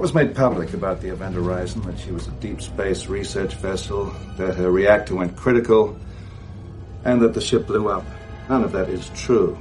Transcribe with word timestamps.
What 0.00 0.04
was 0.04 0.14
made 0.14 0.34
public 0.34 0.72
about 0.72 1.02
the 1.02 1.10
Event 1.10 1.34
Horizon, 1.34 1.82
that 1.82 1.98
she 1.98 2.10
was 2.10 2.26
a 2.26 2.30
deep 2.30 2.62
space 2.62 3.06
research 3.06 3.52
vessel, 3.56 4.06
that 4.38 4.54
her 4.54 4.70
reactor 4.70 5.14
went 5.14 5.36
critical, 5.36 5.94
and 7.04 7.20
that 7.20 7.34
the 7.34 7.40
ship 7.42 7.66
blew 7.66 7.86
up, 7.90 8.06
none 8.48 8.64
of 8.64 8.72
that 8.72 8.88
is 8.88 9.10
true. 9.14 9.58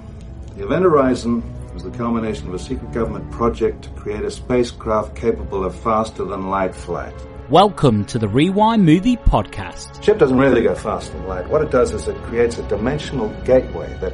The 0.55 0.63
Event 0.63 0.83
Horizon 0.83 1.43
was 1.73 1.83
the 1.83 1.91
culmination 1.91 2.47
of 2.47 2.53
a 2.53 2.59
secret 2.59 2.93
government 2.93 3.29
project 3.31 3.83
to 3.83 3.89
create 3.89 4.23
a 4.23 4.31
spacecraft 4.31 5.13
capable 5.13 5.65
of 5.65 5.75
faster 5.75 6.23
than 6.23 6.49
light 6.49 6.73
flight. 6.73 7.13
Welcome 7.49 8.05
to 8.05 8.17
the 8.17 8.29
Rewind 8.29 8.85
Movie 8.85 9.17
Podcast. 9.17 9.93
The 9.97 10.03
ship 10.03 10.19
doesn't 10.19 10.37
really 10.37 10.63
go 10.63 10.73
faster 10.73 11.17
than 11.17 11.27
light. 11.27 11.49
What 11.49 11.63
it 11.63 11.69
does 11.69 11.91
is 11.91 12.07
it 12.07 12.15
creates 12.23 12.57
a 12.59 12.63
dimensional 12.69 13.27
gateway 13.43 13.93
that 13.99 14.13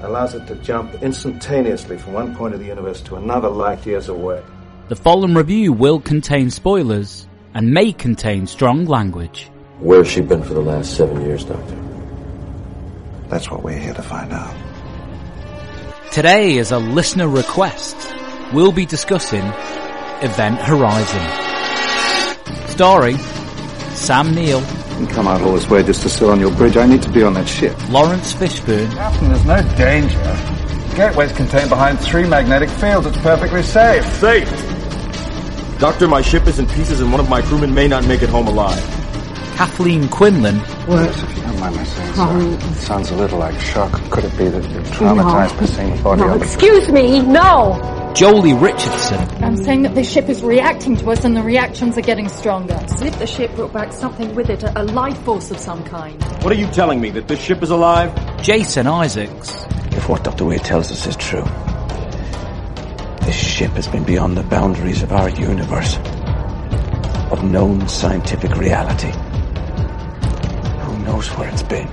allows 0.00 0.34
it 0.34 0.46
to 0.46 0.54
jump 0.54 0.94
instantaneously 1.02 1.98
from 1.98 2.14
one 2.14 2.34
point 2.34 2.54
of 2.54 2.60
the 2.60 2.66
universe 2.66 3.02
to 3.02 3.16
another 3.16 3.50
light 3.50 3.84
years 3.84 4.08
away. 4.08 4.42
The 4.90 4.96
following 4.96 5.36
review 5.36 5.72
will 5.72 6.00
contain 6.00 6.50
spoilers 6.50 7.28
and 7.54 7.72
may 7.72 7.92
contain 7.92 8.48
strong 8.48 8.86
language. 8.86 9.48
Where's 9.78 10.08
she 10.08 10.20
been 10.20 10.42
for 10.42 10.54
the 10.54 10.62
last 10.62 10.96
seven 10.96 11.20
years, 11.20 11.44
Doctor? 11.44 11.76
That's 13.28 13.48
what 13.48 13.62
we're 13.62 13.78
here 13.78 13.94
to 13.94 14.02
find 14.02 14.32
out. 14.32 14.52
Today, 16.10 16.56
is 16.56 16.72
a 16.72 16.80
listener 16.80 17.28
request, 17.28 17.96
we'll 18.52 18.72
be 18.72 18.84
discussing 18.84 19.44
Event 20.22 20.58
Horizon. 20.58 21.22
Starring 22.70 23.18
Sam 23.94 24.34
Neill, 24.34 24.60
You 24.98 25.06
come 25.06 25.28
out 25.28 25.40
all 25.42 25.52
this 25.52 25.70
way 25.70 25.84
just 25.84 26.02
to 26.02 26.08
sit 26.08 26.28
on 26.28 26.40
your 26.40 26.50
bridge. 26.56 26.76
I 26.76 26.86
need 26.86 27.02
to 27.02 27.12
be 27.12 27.22
on 27.22 27.34
that 27.34 27.46
ship. 27.46 27.76
Laurence 27.90 28.34
Fishburne, 28.34 28.92
Captain, 28.94 29.28
there's 29.28 29.44
no 29.44 29.62
danger. 29.76 30.18
The 30.18 30.94
gateway's 30.96 31.30
contained 31.30 31.70
behind 31.70 32.00
three 32.00 32.26
magnetic 32.26 32.68
fields. 32.68 33.06
It's 33.06 33.18
perfectly 33.18 33.62
safe. 33.62 34.04
Safe! 34.16 34.69
Doctor, 35.80 36.06
my 36.06 36.20
ship 36.20 36.46
is 36.46 36.58
in 36.58 36.66
pieces 36.66 37.00
and 37.00 37.10
one 37.10 37.20
of 37.20 37.30
my 37.30 37.40
crewmen 37.40 37.72
may 37.72 37.88
not 37.88 38.06
make 38.06 38.20
it 38.20 38.28
home 38.28 38.46
alive. 38.46 38.78
Kathleen 39.56 40.08
Quinlan, 40.08 40.58
Worse, 40.86 41.22
if 41.22 41.36
you 41.36 41.42
don't 41.42 41.58
mind 41.58 41.74
my 41.74 41.84
saying 41.84 42.14
so. 42.14 42.26
Oh. 42.28 42.52
It 42.70 42.74
sounds 42.76 43.10
a 43.10 43.16
little 43.16 43.38
like 43.38 43.58
shock. 43.60 43.92
Could 44.10 44.24
it 44.24 44.36
be 44.36 44.48
that 44.48 44.62
you're 44.70 44.82
traumatized 44.82 45.58
by 45.58 45.64
seeing 45.64 45.96
the 45.96 46.02
body 46.02 46.20
No, 46.20 46.34
of 46.34 46.42
excuse 46.42 46.90
me, 46.90 47.22
no! 47.22 47.80
Joely 48.14 48.60
Richardson, 48.60 49.20
I'm 49.42 49.56
saying 49.56 49.82
that 49.82 49.94
this 49.94 50.10
ship 50.10 50.28
is 50.28 50.42
reacting 50.42 50.96
to 50.96 51.10
us 51.12 51.24
and 51.24 51.34
the 51.34 51.42
reactions 51.42 51.96
are 51.96 52.02
getting 52.02 52.28
stronger. 52.28 52.74
As 52.74 53.00
if 53.00 53.18
the 53.18 53.26
ship 53.26 53.54
brought 53.54 53.72
back 53.72 53.94
something 53.94 54.34
with 54.34 54.50
it, 54.50 54.62
a, 54.62 54.82
a 54.82 54.84
life 54.84 55.16
force 55.22 55.50
of 55.50 55.58
some 55.58 55.82
kind. 55.84 56.22
What 56.42 56.52
are 56.52 56.56
you 56.56 56.66
telling 56.66 57.00
me, 57.00 57.08
that 57.10 57.26
this 57.26 57.40
ship 57.40 57.62
is 57.62 57.70
alive? 57.70 58.12
Jason 58.42 58.86
Isaacs, 58.86 59.64
If 59.92 60.10
what 60.10 60.24
Dr. 60.24 60.44
Wade 60.44 60.62
tells 60.64 60.90
us 60.92 61.06
is 61.06 61.16
true, 61.16 61.44
this 63.30 63.38
ship 63.38 63.70
has 63.74 63.86
been 63.86 64.02
beyond 64.02 64.36
the 64.36 64.42
boundaries 64.42 65.02
of 65.04 65.12
our 65.12 65.28
universe, 65.28 65.98
of 67.30 67.44
known 67.44 67.86
scientific 67.88 68.56
reality. 68.56 69.12
Who 70.80 70.98
knows 71.04 71.28
where 71.36 71.48
it's 71.48 71.62
been, 71.62 71.86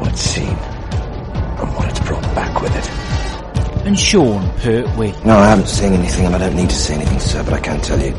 what 0.00 0.10
it's 0.10 0.20
seen, 0.20 0.48
and 0.48 1.76
what 1.76 1.88
it's 1.88 2.00
brought 2.00 2.24
back 2.34 2.60
with 2.60 2.74
it. 2.74 3.86
and 3.86 3.96
Sean 3.96 4.50
Pertwee. 4.58 5.14
No, 5.24 5.36
I 5.36 5.50
haven't 5.50 5.68
seen 5.68 5.92
anything 5.92 6.26
and 6.26 6.34
I 6.34 6.38
don't 6.38 6.56
need 6.56 6.70
to 6.70 6.74
see 6.74 6.94
anything, 6.94 7.20
sir, 7.20 7.44
but 7.44 7.52
I 7.52 7.60
can 7.60 7.80
tell 7.80 8.00
you. 8.00 8.10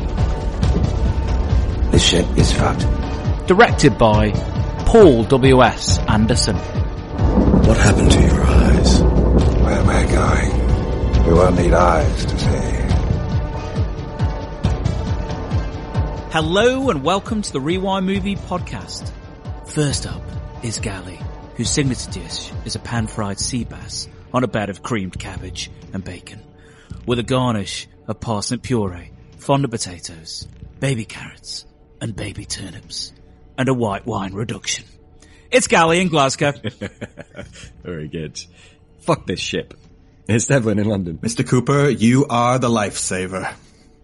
This 1.90 2.02
ship 2.08 2.26
is 2.38 2.52
fucked. 2.52 2.86
Directed 3.46 3.98
by 3.98 4.30
Paul 4.86 5.24
W.S. 5.24 5.98
Anderson. 6.08 6.56
What 6.56 7.76
happened 7.76 8.10
to 8.12 8.20
your 8.22 8.42
eyes? 8.42 9.02
Where 9.02 9.84
we're 9.84 10.10
going, 10.10 10.63
we 11.26 11.32
won't 11.32 11.56
need 11.56 11.72
eyes 11.72 12.26
to 12.26 12.38
see. 12.38 12.84
Hello 16.30 16.90
and 16.90 17.02
welcome 17.02 17.40
to 17.40 17.50
the 17.50 17.60
Rewind 17.60 18.04
Movie 18.04 18.36
Podcast. 18.36 19.10
First 19.66 20.06
up 20.06 20.20
is 20.62 20.78
Gali, 20.78 21.16
whose 21.56 21.70
signature 21.70 22.10
dish 22.10 22.52
is 22.66 22.74
a 22.74 22.78
pan-fried 22.78 23.40
sea 23.40 23.64
bass 23.64 24.06
on 24.34 24.44
a 24.44 24.48
bed 24.48 24.68
of 24.68 24.82
creamed 24.82 25.18
cabbage 25.18 25.70
and 25.94 26.04
bacon, 26.04 26.42
with 27.06 27.18
a 27.18 27.22
garnish 27.22 27.88
of 28.06 28.20
parsnip 28.20 28.62
puree, 28.62 29.10
fondant 29.38 29.72
potatoes, 29.72 30.46
baby 30.78 31.06
carrots, 31.06 31.64
and 32.02 32.14
baby 32.14 32.44
turnips, 32.44 33.14
and 33.56 33.70
a 33.70 33.74
white 33.74 34.04
wine 34.04 34.34
reduction. 34.34 34.84
It's 35.50 35.68
Gali 35.68 36.02
in 36.02 36.08
Glasgow. 36.08 36.52
Very 37.82 38.08
good. 38.08 38.38
Fuck 39.00 39.26
this 39.26 39.40
ship. 39.40 39.72
It's 40.26 40.46
Devlin 40.46 40.78
in 40.78 40.88
London. 40.88 41.18
Mr. 41.18 41.46
Cooper, 41.46 41.90
you 41.90 42.24
are 42.30 42.58
the 42.58 42.70
lifesaver. 42.70 43.52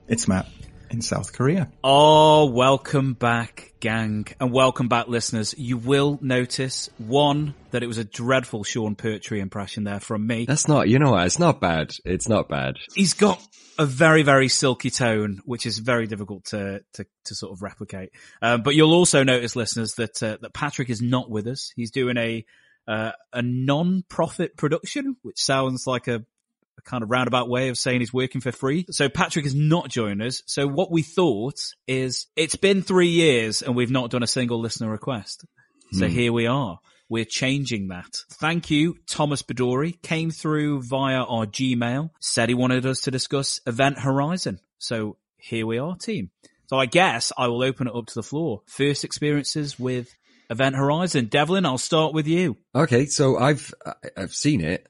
It's 0.06 0.28
Matt 0.28 0.46
in 0.90 1.00
South 1.00 1.32
Korea. 1.32 1.70
Oh, 1.82 2.44
welcome 2.50 3.14
back, 3.14 3.72
gang, 3.80 4.26
and 4.38 4.52
welcome 4.52 4.88
back, 4.88 5.08
listeners. 5.08 5.54
You 5.56 5.78
will 5.78 6.18
notice 6.20 6.90
one 6.98 7.54
that 7.70 7.82
it 7.82 7.86
was 7.86 7.96
a 7.96 8.04
dreadful 8.04 8.64
Sean 8.64 8.96
Pertwee 8.96 9.40
impression 9.40 9.84
there 9.84 9.98
from 9.98 10.26
me. 10.26 10.44
That's 10.44 10.68
not, 10.68 10.90
you 10.90 10.98
know 10.98 11.12
what, 11.12 11.24
it's 11.24 11.38
not 11.38 11.58
bad. 11.58 11.92
It's 12.04 12.28
not 12.28 12.50
bad. 12.50 12.74
He's 12.94 13.14
got 13.14 13.42
a 13.78 13.86
very, 13.86 14.22
very 14.22 14.48
silky 14.48 14.90
tone, 14.90 15.40
which 15.46 15.64
is 15.64 15.78
very 15.78 16.06
difficult 16.06 16.44
to 16.46 16.82
to, 16.94 17.06
to 17.24 17.34
sort 17.34 17.52
of 17.52 17.62
replicate. 17.62 18.10
Um, 18.42 18.62
but 18.62 18.74
you'll 18.74 18.92
also 18.92 19.24
notice, 19.24 19.56
listeners, 19.56 19.94
that 19.94 20.22
uh, 20.22 20.36
that 20.42 20.52
Patrick 20.52 20.90
is 20.90 21.00
not 21.00 21.30
with 21.30 21.46
us. 21.46 21.72
He's 21.74 21.90
doing 21.90 22.18
a 22.18 22.44
uh, 22.90 23.12
a 23.32 23.42
non-profit 23.42 24.56
production, 24.56 25.16
which 25.22 25.40
sounds 25.40 25.86
like 25.86 26.08
a 26.08 26.24
a 26.78 26.82
kind 26.82 27.02
of 27.02 27.10
roundabout 27.10 27.48
way 27.48 27.68
of 27.68 27.76
saying 27.76 28.00
he's 28.00 28.12
working 28.12 28.40
for 28.40 28.52
free. 28.52 28.86
So 28.90 29.08
Patrick 29.08 29.44
is 29.44 29.54
not 29.54 29.90
joining 29.90 30.26
us. 30.26 30.42
So 30.46 30.66
what 30.66 30.90
we 30.90 31.02
thought 31.02 31.60
is 31.86 32.26
it's 32.36 32.56
been 32.56 32.82
three 32.82 33.08
years 33.08 33.60
and 33.60 33.76
we've 33.76 33.90
not 33.90 34.10
done 34.10 34.22
a 34.22 34.26
single 34.26 34.60
listener 34.60 34.90
request. 34.90 35.44
So 35.92 36.06
here 36.08 36.32
we 36.32 36.46
are. 36.46 36.78
We're 37.08 37.24
changing 37.24 37.88
that. 37.88 38.18
Thank 38.34 38.70
you, 38.70 38.96
Thomas 39.06 39.42
Bedori. 39.42 40.00
Came 40.00 40.30
through 40.30 40.82
via 40.82 41.22
our 41.22 41.44
Gmail, 41.44 42.10
said 42.20 42.48
he 42.48 42.54
wanted 42.54 42.86
us 42.86 43.00
to 43.02 43.10
discuss 43.10 43.60
Event 43.66 43.98
Horizon. 43.98 44.60
So 44.78 45.16
here 45.36 45.66
we 45.66 45.78
are, 45.78 45.96
team. 45.96 46.30
So 46.68 46.78
I 46.78 46.86
guess 46.86 47.32
I 47.36 47.48
will 47.48 47.64
open 47.64 47.88
it 47.88 47.94
up 47.94 48.06
to 48.06 48.14
the 48.14 48.22
floor. 48.22 48.62
First 48.66 49.04
experiences 49.04 49.78
with 49.78 50.14
Event 50.50 50.74
Horizon. 50.74 51.26
Devlin, 51.26 51.64
I'll 51.64 51.78
start 51.78 52.12
with 52.12 52.26
you. 52.26 52.58
Okay, 52.74 53.06
so 53.06 53.38
I've, 53.38 53.72
I've 54.16 54.34
seen 54.34 54.60
it. 54.60 54.88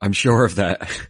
I'm 0.00 0.12
sure 0.12 0.44
of 0.44 0.56
that. 0.56 0.88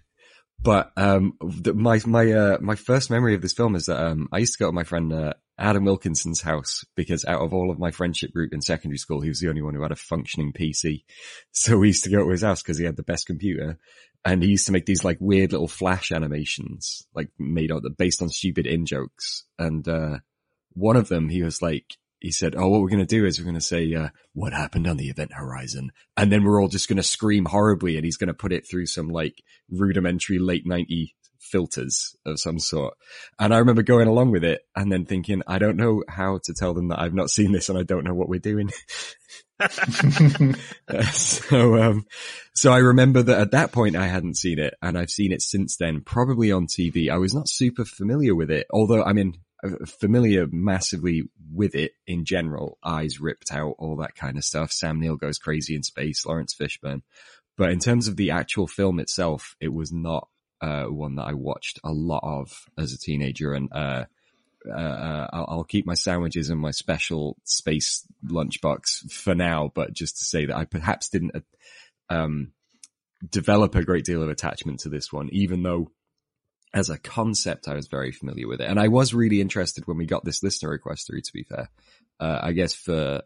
But, 0.63 0.93
um, 0.97 1.35
the, 1.43 1.75
my, 1.75 2.01
my, 2.07 2.33
uh, 2.33 2.59
my 2.59 2.75
first 2.75 3.11
memory 3.11 3.35
of 3.35 3.43
this 3.43 3.53
film 3.53 3.77
is 3.77 3.85
that, 3.85 4.03
um, 4.03 4.29
I 4.33 4.39
used 4.39 4.55
to 4.55 4.59
go 4.59 4.69
to 4.69 4.73
my 4.73 4.85
friend, 4.85 5.13
uh, 5.13 5.35
Adam 5.59 5.85
Wilkinson's 5.85 6.41
house 6.41 6.87
because 6.97 7.23
out 7.27 7.43
of 7.43 7.53
all 7.53 7.71
of 7.71 7.79
my 7.79 7.91
friendship 7.91 8.33
group 8.33 8.55
in 8.55 8.63
secondary 8.63 8.97
school, 8.97 9.21
he 9.21 9.29
was 9.29 9.41
the 9.41 9.51
only 9.51 9.61
one 9.61 9.75
who 9.75 9.83
had 9.83 9.93
a 9.93 9.97
functioning 9.97 10.55
PC. 10.55 11.05
So 11.53 11.77
we 11.77 11.89
used 11.89 12.05
to 12.05 12.11
go 12.11 12.25
to 12.25 12.31
his 12.31 12.43
house 12.43 12.63
because 12.63 12.79
he 12.79 12.87
had 12.87 12.97
the 12.97 13.03
best 13.03 13.27
computer 13.27 13.79
and 14.25 14.43
he 14.43 14.49
used 14.49 14.65
to 14.67 14.73
make 14.73 14.87
these 14.87 15.05
like 15.05 15.19
weird 15.21 15.53
little 15.53 15.69
flash 15.69 16.11
animations, 16.11 17.07
like 17.15 17.29
made 17.39 17.71
out 17.71 17.83
based 17.99 18.23
on 18.23 18.31
stupid 18.31 18.67
in 18.67 18.87
jokes. 18.87 19.45
And, 19.59 19.87
uh, 19.87 20.21
one 20.73 20.97
of 20.97 21.09
them, 21.09 21.29
he 21.29 21.43
was 21.43 21.61
like, 21.61 21.99
he 22.25 22.33
said, 22.33 22.55
"Oh, 22.57 22.69
what 22.69 22.81
we're 22.81 22.89
going 22.89 23.01
to 23.01 23.07
do 23.07 23.27
is 23.27 23.39
we're 23.39 23.45
going 23.45 23.55
to 23.55 23.61
say 23.61 23.93
uh, 23.93 24.09
what 24.33 24.55
happened 24.55 24.87
on 24.87 24.97
the 24.97 25.11
event 25.11 25.35
horizon, 25.35 25.91
and 26.17 26.33
then 26.33 26.43
we're 26.43 26.59
all 26.59 26.69
just 26.69 26.89
going 26.89 26.97
to 26.97 27.03
scream 27.03 27.45
horribly, 27.45 27.97
and 27.97 28.05
he's 28.05 28.17
going 28.17 28.29
to 28.29 28.35
put 28.35 28.51
it 28.51 28.67
through 28.67 28.87
some 28.87 29.09
like 29.09 29.43
rudimentary 29.71 30.39
late 30.39 30.67
ninety 30.67 31.15
filters 31.39 32.17
of 32.25 32.41
some 32.41 32.59
sort." 32.59 32.95
And 33.39 33.53
I 33.53 33.59
remember 33.59 33.83
going 33.83 34.09
along 34.09 34.31
with 34.31 34.43
it, 34.43 34.63
and 34.75 34.91
then 34.91 35.05
thinking, 35.05 35.43
"I 35.47 35.59
don't 35.59 35.77
know 35.77 36.03
how 36.09 36.41
to 36.45 36.55
tell 36.55 36.73
them 36.73 36.89
that 36.89 36.99
I've 36.99 37.13
not 37.13 37.29
seen 37.29 37.53
this, 37.53 37.69
and 37.69 37.79
I 37.79 37.83
don't 37.83 38.05
know 38.05 38.15
what 38.15 38.31
we're 38.31 38.41
doing." 38.41 38.71
So, 41.13 41.83
um, 41.83 42.07
so 42.55 42.73
I 42.73 42.79
remember 42.79 43.23
that 43.23 43.41
at 43.41 43.51
that 43.51 43.73
point 43.73 43.97
I 43.97 44.07
hadn't 44.07 44.39
seen 44.39 44.59
it, 44.59 44.75
and 44.81 44.97
I've 44.97 45.11
seen 45.11 45.31
it 45.31 45.43
since 45.43 45.77
then, 45.77 46.01
probably 46.01 46.51
on 46.53 46.67
TV. 46.67 47.11
I 47.11 47.19
was 47.19 47.35
not 47.35 47.49
super 47.49 47.85
familiar 47.85 48.35
with 48.35 48.51
it, 48.51 48.67
although 48.71 49.03
I 49.05 49.13
mean 49.13 49.35
familiar 49.87 50.47
massively 50.51 51.25
with 51.53 51.75
it 51.75 51.93
in 52.07 52.25
general. 52.25 52.79
Eyes 52.83 53.21
ripped 53.21 53.53
out, 53.53 53.75
all 53.79 53.97
that 53.97 54.15
kind 54.15 54.37
of 54.37 54.45
stuff. 54.45 54.73
Sam 54.73 55.01
Neill 55.01 55.17
goes 55.17 55.39
crazy 55.39 55.75
in 55.75 55.83
space. 55.83 56.25
Laurence 56.27 56.55
Fishburne. 56.55 57.03
But 57.57 57.71
in 57.71 57.79
terms 57.79 58.09
of 58.09 58.17
the 58.17 58.33
actual 58.33 58.67
film 58.67 58.99
itself, 58.99 59.57
it 59.61 59.73
was 59.73 59.93
not 59.93 60.29
uh, 60.61 60.85
one 60.85 61.17
that 61.17 61.27
I 61.27 61.35
watched 61.35 61.79
a 61.85 61.93
lot 61.93 62.23
of 62.25 62.51
as 62.79 62.93
a 62.93 62.99
teenager, 62.99 63.53
and 63.53 63.69
uh, 63.73 64.05
uh, 64.69 65.29
I'll, 65.33 65.47
I'll 65.49 65.65
keep 65.65 65.87
my 65.87 65.95
sandwiches 65.95 66.51
and 66.51 66.61
my 66.61 66.71
special 66.73 67.37
space 67.45 68.07
lunchbox 68.27 69.11
for 69.13 69.35
now. 69.35 69.71
But 69.75 69.93
just 69.93 70.19
to 70.19 70.25
say 70.25 70.47
that 70.47 70.57
I 70.57 70.65
perhaps 70.65 71.11
didn't 71.11 71.45
um, 72.11 72.53
develop 73.29 73.75
a 73.75 73.85
great 73.85 74.05
deal 74.05 74.23
of 74.23 74.31
attachment 74.31 74.81
to 74.81 74.89
this 74.89 75.13
one, 75.13 75.29
even 75.33 75.63
though 75.63 75.91
as 76.75 76.91
a 76.91 76.99
concept, 76.99 77.69
I 77.69 77.75
was 77.75 77.87
very 77.87 78.11
familiar 78.11 78.49
with 78.49 78.61
it. 78.61 78.69
And 78.69 78.81
I 78.81 78.89
was 78.89 79.15
really 79.15 79.41
interested 79.41 79.87
when 79.87 79.97
we 79.97 80.07
got 80.07 80.25
this 80.25 80.43
listener 80.43 80.71
request 80.71 81.07
through, 81.07 81.21
to 81.21 81.33
be 81.33 81.45
fair. 81.45 81.71
Uh, 82.19 82.41
I 82.43 82.53
guess 82.53 82.75
for, 82.75 83.23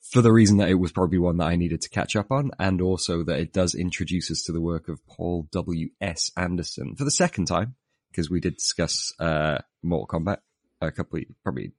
for 0.00 0.20
the 0.20 0.32
reason 0.32 0.56
that 0.58 0.68
it 0.68 0.74
was 0.74 0.90
probably 0.90 1.18
one 1.18 1.36
that 1.36 1.46
I 1.46 1.56
needed 1.56 1.82
to 1.82 1.88
catch 1.88 2.16
up 2.16 2.32
on 2.32 2.50
and 2.58 2.82
also 2.82 3.22
that 3.22 3.38
it 3.38 3.52
does 3.52 3.76
introduce 3.76 4.30
us 4.30 4.42
to 4.44 4.52
the 4.52 4.60
work 4.60 4.88
of 4.88 5.06
Paul 5.06 5.46
W.S. 5.52 6.32
Anderson 6.36 6.96
for 6.96 7.04
the 7.04 7.12
second 7.12 7.46
time 7.46 7.76
because 8.10 8.28
we 8.28 8.40
did 8.40 8.56
discuss 8.56 9.12
uh, 9.20 9.58
Mortal 9.84 10.20
Kombat 10.20 10.38
a 10.80 10.90
couple, 10.90 11.20
of, 11.20 11.24
probably 11.44 11.72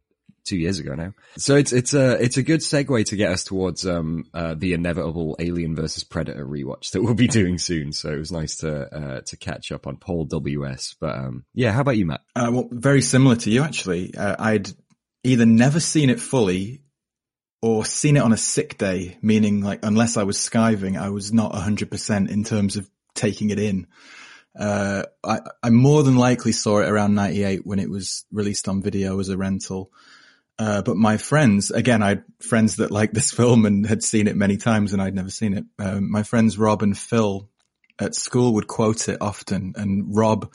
two 0.45 0.57
years 0.57 0.79
ago 0.79 0.95
now. 0.95 1.13
So 1.37 1.55
it's 1.55 1.71
it's 1.71 1.93
a 1.93 2.21
it's 2.21 2.37
a 2.37 2.43
good 2.43 2.61
segue 2.61 3.05
to 3.05 3.15
get 3.15 3.31
us 3.31 3.43
towards 3.43 3.85
um 3.85 4.25
uh, 4.33 4.55
the 4.57 4.73
inevitable 4.73 5.35
Alien 5.39 5.75
versus 5.75 6.03
Predator 6.03 6.45
rewatch 6.45 6.91
that 6.91 7.01
we'll 7.01 7.13
be 7.13 7.27
doing 7.27 7.57
soon. 7.57 7.93
So 7.93 8.11
it 8.11 8.17
was 8.17 8.31
nice 8.31 8.57
to 8.57 8.93
uh, 8.93 9.21
to 9.21 9.37
catch 9.37 9.71
up 9.71 9.87
on 9.87 9.97
Paul 9.97 10.25
W.S. 10.25 10.95
But 10.99 11.15
um 11.15 11.45
yeah, 11.53 11.71
how 11.71 11.81
about 11.81 11.97
you, 11.97 12.05
Matt? 12.05 12.21
Uh, 12.35 12.49
well, 12.51 12.69
very 12.71 13.01
similar 13.01 13.35
to 13.37 13.49
you 13.49 13.63
actually. 13.63 14.15
Uh, 14.15 14.35
I'd 14.39 14.69
either 15.23 15.45
never 15.45 15.79
seen 15.79 16.09
it 16.09 16.19
fully 16.19 16.81
or 17.61 17.85
seen 17.85 18.17
it 18.17 18.23
on 18.23 18.33
a 18.33 18.37
sick 18.37 18.77
day, 18.77 19.17
meaning 19.21 19.61
like 19.61 19.79
unless 19.83 20.17
I 20.17 20.23
was 20.23 20.37
skiving, 20.37 20.99
I 20.99 21.09
was 21.09 21.31
not 21.31 21.53
hundred 21.53 21.91
percent 21.91 22.31
in 22.31 22.43
terms 22.43 22.77
of 22.77 22.89
taking 23.13 23.49
it 23.51 23.59
in. 23.59 23.87
Uh, 24.57 25.03
I, 25.23 25.39
I 25.63 25.69
more 25.69 26.03
than 26.03 26.17
likely 26.17 26.51
saw 26.51 26.79
it 26.79 26.89
around 26.89 27.15
98 27.15 27.65
when 27.65 27.79
it 27.79 27.89
was 27.89 28.25
released 28.31 28.67
on 28.67 28.81
video 28.81 29.17
as 29.19 29.29
a 29.29 29.37
rental. 29.37 29.91
Uh, 30.61 30.83
but 30.83 30.95
my 30.95 31.17
friends, 31.17 31.71
again, 31.71 32.03
I 32.03 32.09
had 32.09 32.23
friends 32.39 32.75
that 32.75 32.91
liked 32.91 33.15
this 33.15 33.31
film 33.39 33.65
and 33.65 33.83
had 33.83 34.03
seen 34.03 34.27
it 34.27 34.35
many 34.35 34.57
times 34.57 34.93
and 34.93 35.01
I'd 35.01 35.15
never 35.15 35.31
seen 35.31 35.55
it. 35.55 35.65
Um, 35.79 36.11
my 36.11 36.21
friends 36.21 36.55
Rob 36.55 36.83
and 36.83 36.95
Phil 36.95 37.49
at 37.97 38.13
school 38.13 38.53
would 38.53 38.67
quote 38.67 39.09
it 39.09 39.17
often 39.21 39.73
and 39.75 40.15
Rob, 40.15 40.53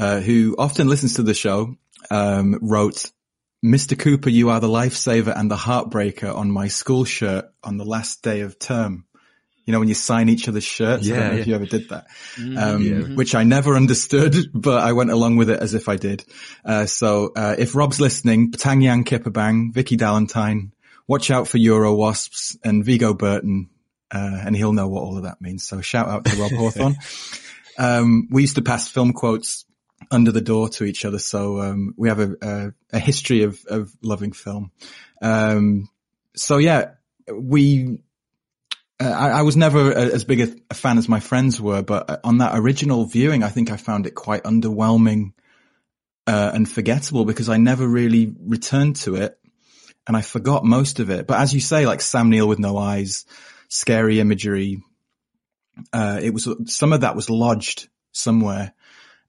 uh, 0.00 0.18
who 0.18 0.56
often 0.58 0.88
listens 0.88 1.14
to 1.14 1.22
the 1.22 1.32
show, 1.32 1.76
um, 2.10 2.58
wrote, 2.60 3.12
Mr. 3.64 3.96
Cooper, 3.96 4.30
you 4.30 4.50
are 4.50 4.58
the 4.58 4.66
lifesaver 4.66 5.32
and 5.36 5.48
the 5.48 5.56
heartbreaker 5.56 6.34
on 6.34 6.50
my 6.50 6.66
school 6.66 7.04
shirt 7.04 7.44
on 7.62 7.76
the 7.76 7.84
last 7.84 8.24
day 8.24 8.40
of 8.40 8.58
term 8.58 9.04
you 9.66 9.72
know, 9.72 9.80
when 9.80 9.88
you 9.88 9.94
sign 9.94 10.28
each 10.28 10.48
other's 10.48 10.64
shirts. 10.64 11.06
Yeah, 11.06 11.16
I 11.16 11.18
don't 11.18 11.28
know 11.28 11.34
yeah. 11.34 11.40
if 11.40 11.46
you 11.48 11.54
ever 11.56 11.66
did 11.66 11.88
that, 11.88 12.06
mm-hmm. 12.36 12.56
um, 12.56 12.82
yeah. 12.82 13.16
which 13.16 13.34
I 13.34 13.42
never 13.42 13.74
understood, 13.74 14.34
but 14.54 14.82
I 14.82 14.92
went 14.92 15.10
along 15.10 15.36
with 15.36 15.50
it 15.50 15.60
as 15.60 15.74
if 15.74 15.88
I 15.88 15.96
did. 15.96 16.24
Uh, 16.64 16.86
so, 16.86 17.32
uh, 17.34 17.56
if 17.58 17.74
Rob's 17.74 18.00
listening, 18.00 18.52
Patang 18.52 18.82
Yang 18.82 19.04
Kipabang, 19.04 19.74
Vicky 19.74 19.96
Dalentine, 19.96 20.70
watch 21.08 21.30
out 21.30 21.48
for 21.48 21.58
Euro 21.58 21.94
Wasps 21.94 22.56
and 22.64 22.84
Vigo 22.84 23.12
Burton, 23.12 23.68
uh, 24.12 24.40
and 24.44 24.56
he'll 24.56 24.72
know 24.72 24.88
what 24.88 25.02
all 25.02 25.16
of 25.16 25.24
that 25.24 25.40
means. 25.40 25.64
So 25.64 25.80
shout 25.80 26.08
out 26.08 26.24
to 26.26 26.36
Rob 26.36 26.52
Hawthorne. 26.56 26.96
Um, 27.76 28.28
we 28.30 28.42
used 28.42 28.56
to 28.56 28.62
pass 28.62 28.88
film 28.88 29.12
quotes 29.12 29.64
under 30.12 30.30
the 30.30 30.40
door 30.40 30.68
to 30.68 30.84
each 30.84 31.04
other. 31.04 31.18
So, 31.18 31.60
um, 31.60 31.92
we 31.96 32.08
have 32.08 32.20
a, 32.20 32.36
a, 32.40 32.72
a, 32.92 32.98
history 33.00 33.42
of, 33.42 33.58
of 33.66 33.92
loving 34.00 34.32
film. 34.32 34.70
Um, 35.20 35.88
so 36.36 36.58
yeah, 36.58 36.92
we 37.32 37.98
uh, 38.98 39.04
I, 39.04 39.28
I, 39.38 39.42
was 39.42 39.56
never 39.56 39.92
as 39.92 40.24
big 40.24 40.40
a, 40.40 40.54
a, 40.70 40.74
fan 40.74 40.96
as 40.96 41.08
my 41.08 41.20
friends 41.20 41.60
were, 41.60 41.82
but 41.82 42.10
uh, 42.10 42.18
on 42.24 42.38
that 42.38 42.58
original 42.58 43.04
viewing, 43.04 43.42
I 43.42 43.48
think 43.48 43.70
I 43.70 43.76
found 43.76 44.06
it 44.06 44.14
quite 44.14 44.44
underwhelming 44.44 45.32
uh, 46.26 46.52
and 46.54 46.68
forgettable 46.68 47.24
because 47.24 47.48
I 47.48 47.58
never 47.58 47.86
really 47.86 48.34
returned 48.38 48.96
to 48.96 49.16
it, 49.16 49.38
and 50.06 50.16
I 50.16 50.22
forgot 50.22 50.64
most 50.64 50.98
of 50.98 51.10
it. 51.10 51.26
But 51.26 51.40
as 51.40 51.52
you 51.52 51.60
say, 51.60 51.86
like 51.86 52.00
Sam 52.00 52.30
Neill 52.30 52.48
with 52.48 52.58
no 52.58 52.78
eyes, 52.78 53.26
scary 53.68 54.18
imagery, 54.18 54.82
uh, 55.92 56.18
it 56.22 56.32
was 56.32 56.48
some 56.66 56.92
of 56.92 57.02
that 57.02 57.16
was 57.16 57.28
lodged 57.28 57.88
somewhere, 58.12 58.72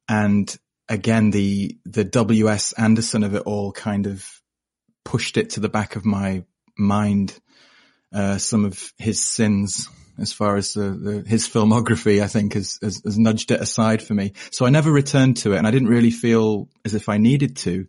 and 0.08 0.56
again, 0.88 1.32
the 1.32 1.78
the 1.86 2.06
W. 2.06 2.50
S. 2.50 2.72
Anderson 2.74 3.24
of 3.24 3.36
it 3.36 3.44
all 3.44 3.74
kind 3.74 4.08
of 4.08 4.26
pushed 5.04 5.36
it 5.36 5.52
to 5.52 5.60
the 5.60 5.70
back 5.70 5.98
of 5.98 6.06
my 6.06 6.44
mind 6.78 7.38
uh, 8.14 8.38
some 8.38 8.66
of 8.66 8.94
his 8.98 9.24
sins 9.24 9.90
as 10.20 10.34
far 10.34 10.56
as 10.56 10.74
the, 10.74 10.90
the, 10.90 11.24
his 11.28 11.48
filmography, 11.48 12.24
I 12.24 12.28
think 12.28 12.54
has, 12.54 12.80
has, 12.82 13.02
has, 13.04 13.18
nudged 13.20 13.52
it 13.52 13.62
aside 13.62 14.02
for 14.02 14.14
me. 14.14 14.34
So 14.52 14.66
I 14.66 14.70
never 14.70 14.92
returned 14.92 15.38
to 15.38 15.54
it 15.54 15.58
and 15.58 15.68
I 15.68 15.72
didn't 15.72 15.90
really 15.90 16.12
feel 16.12 16.70
as 16.84 16.96
if 16.96 17.08
I 17.08 17.18
needed 17.18 17.58
to. 17.58 17.88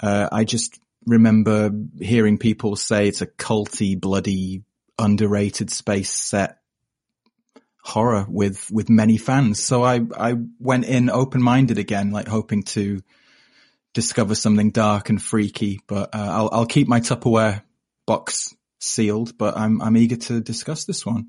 Uh, 0.00 0.28
I 0.32 0.44
just 0.44 0.80
remember 1.06 1.70
hearing 2.00 2.38
people 2.38 2.76
say 2.76 3.08
it's 3.08 3.22
a 3.22 3.26
culty, 3.26 4.00
bloody, 4.00 4.64
underrated 4.98 5.70
space 5.70 6.10
set 6.10 6.58
horror 7.84 8.26
with, 8.28 8.70
with 8.70 8.88
many 8.88 9.16
fans. 9.16 9.62
So 9.62 9.82
I, 9.82 10.00
I 10.16 10.34
went 10.58 10.86
in 10.86 11.10
open-minded 11.10 11.78
again, 11.78 12.10
like 12.10 12.28
hoping 12.28 12.62
to 12.64 13.00
discover 13.94 14.34
something 14.34 14.70
dark 14.70 15.08
and 15.08 15.22
freaky, 15.22 15.80
but, 15.86 16.14
uh, 16.14 16.18
I'll, 16.18 16.50
I'll 16.52 16.66
keep 16.66 16.88
my 16.88 17.00
Tupperware 17.00 17.62
box 18.06 18.54
sealed, 18.82 19.36
but 19.38 19.56
I'm 19.56 19.80
I'm 19.80 19.96
eager 19.96 20.16
to 20.16 20.40
discuss 20.40 20.84
this 20.84 21.06
one. 21.06 21.28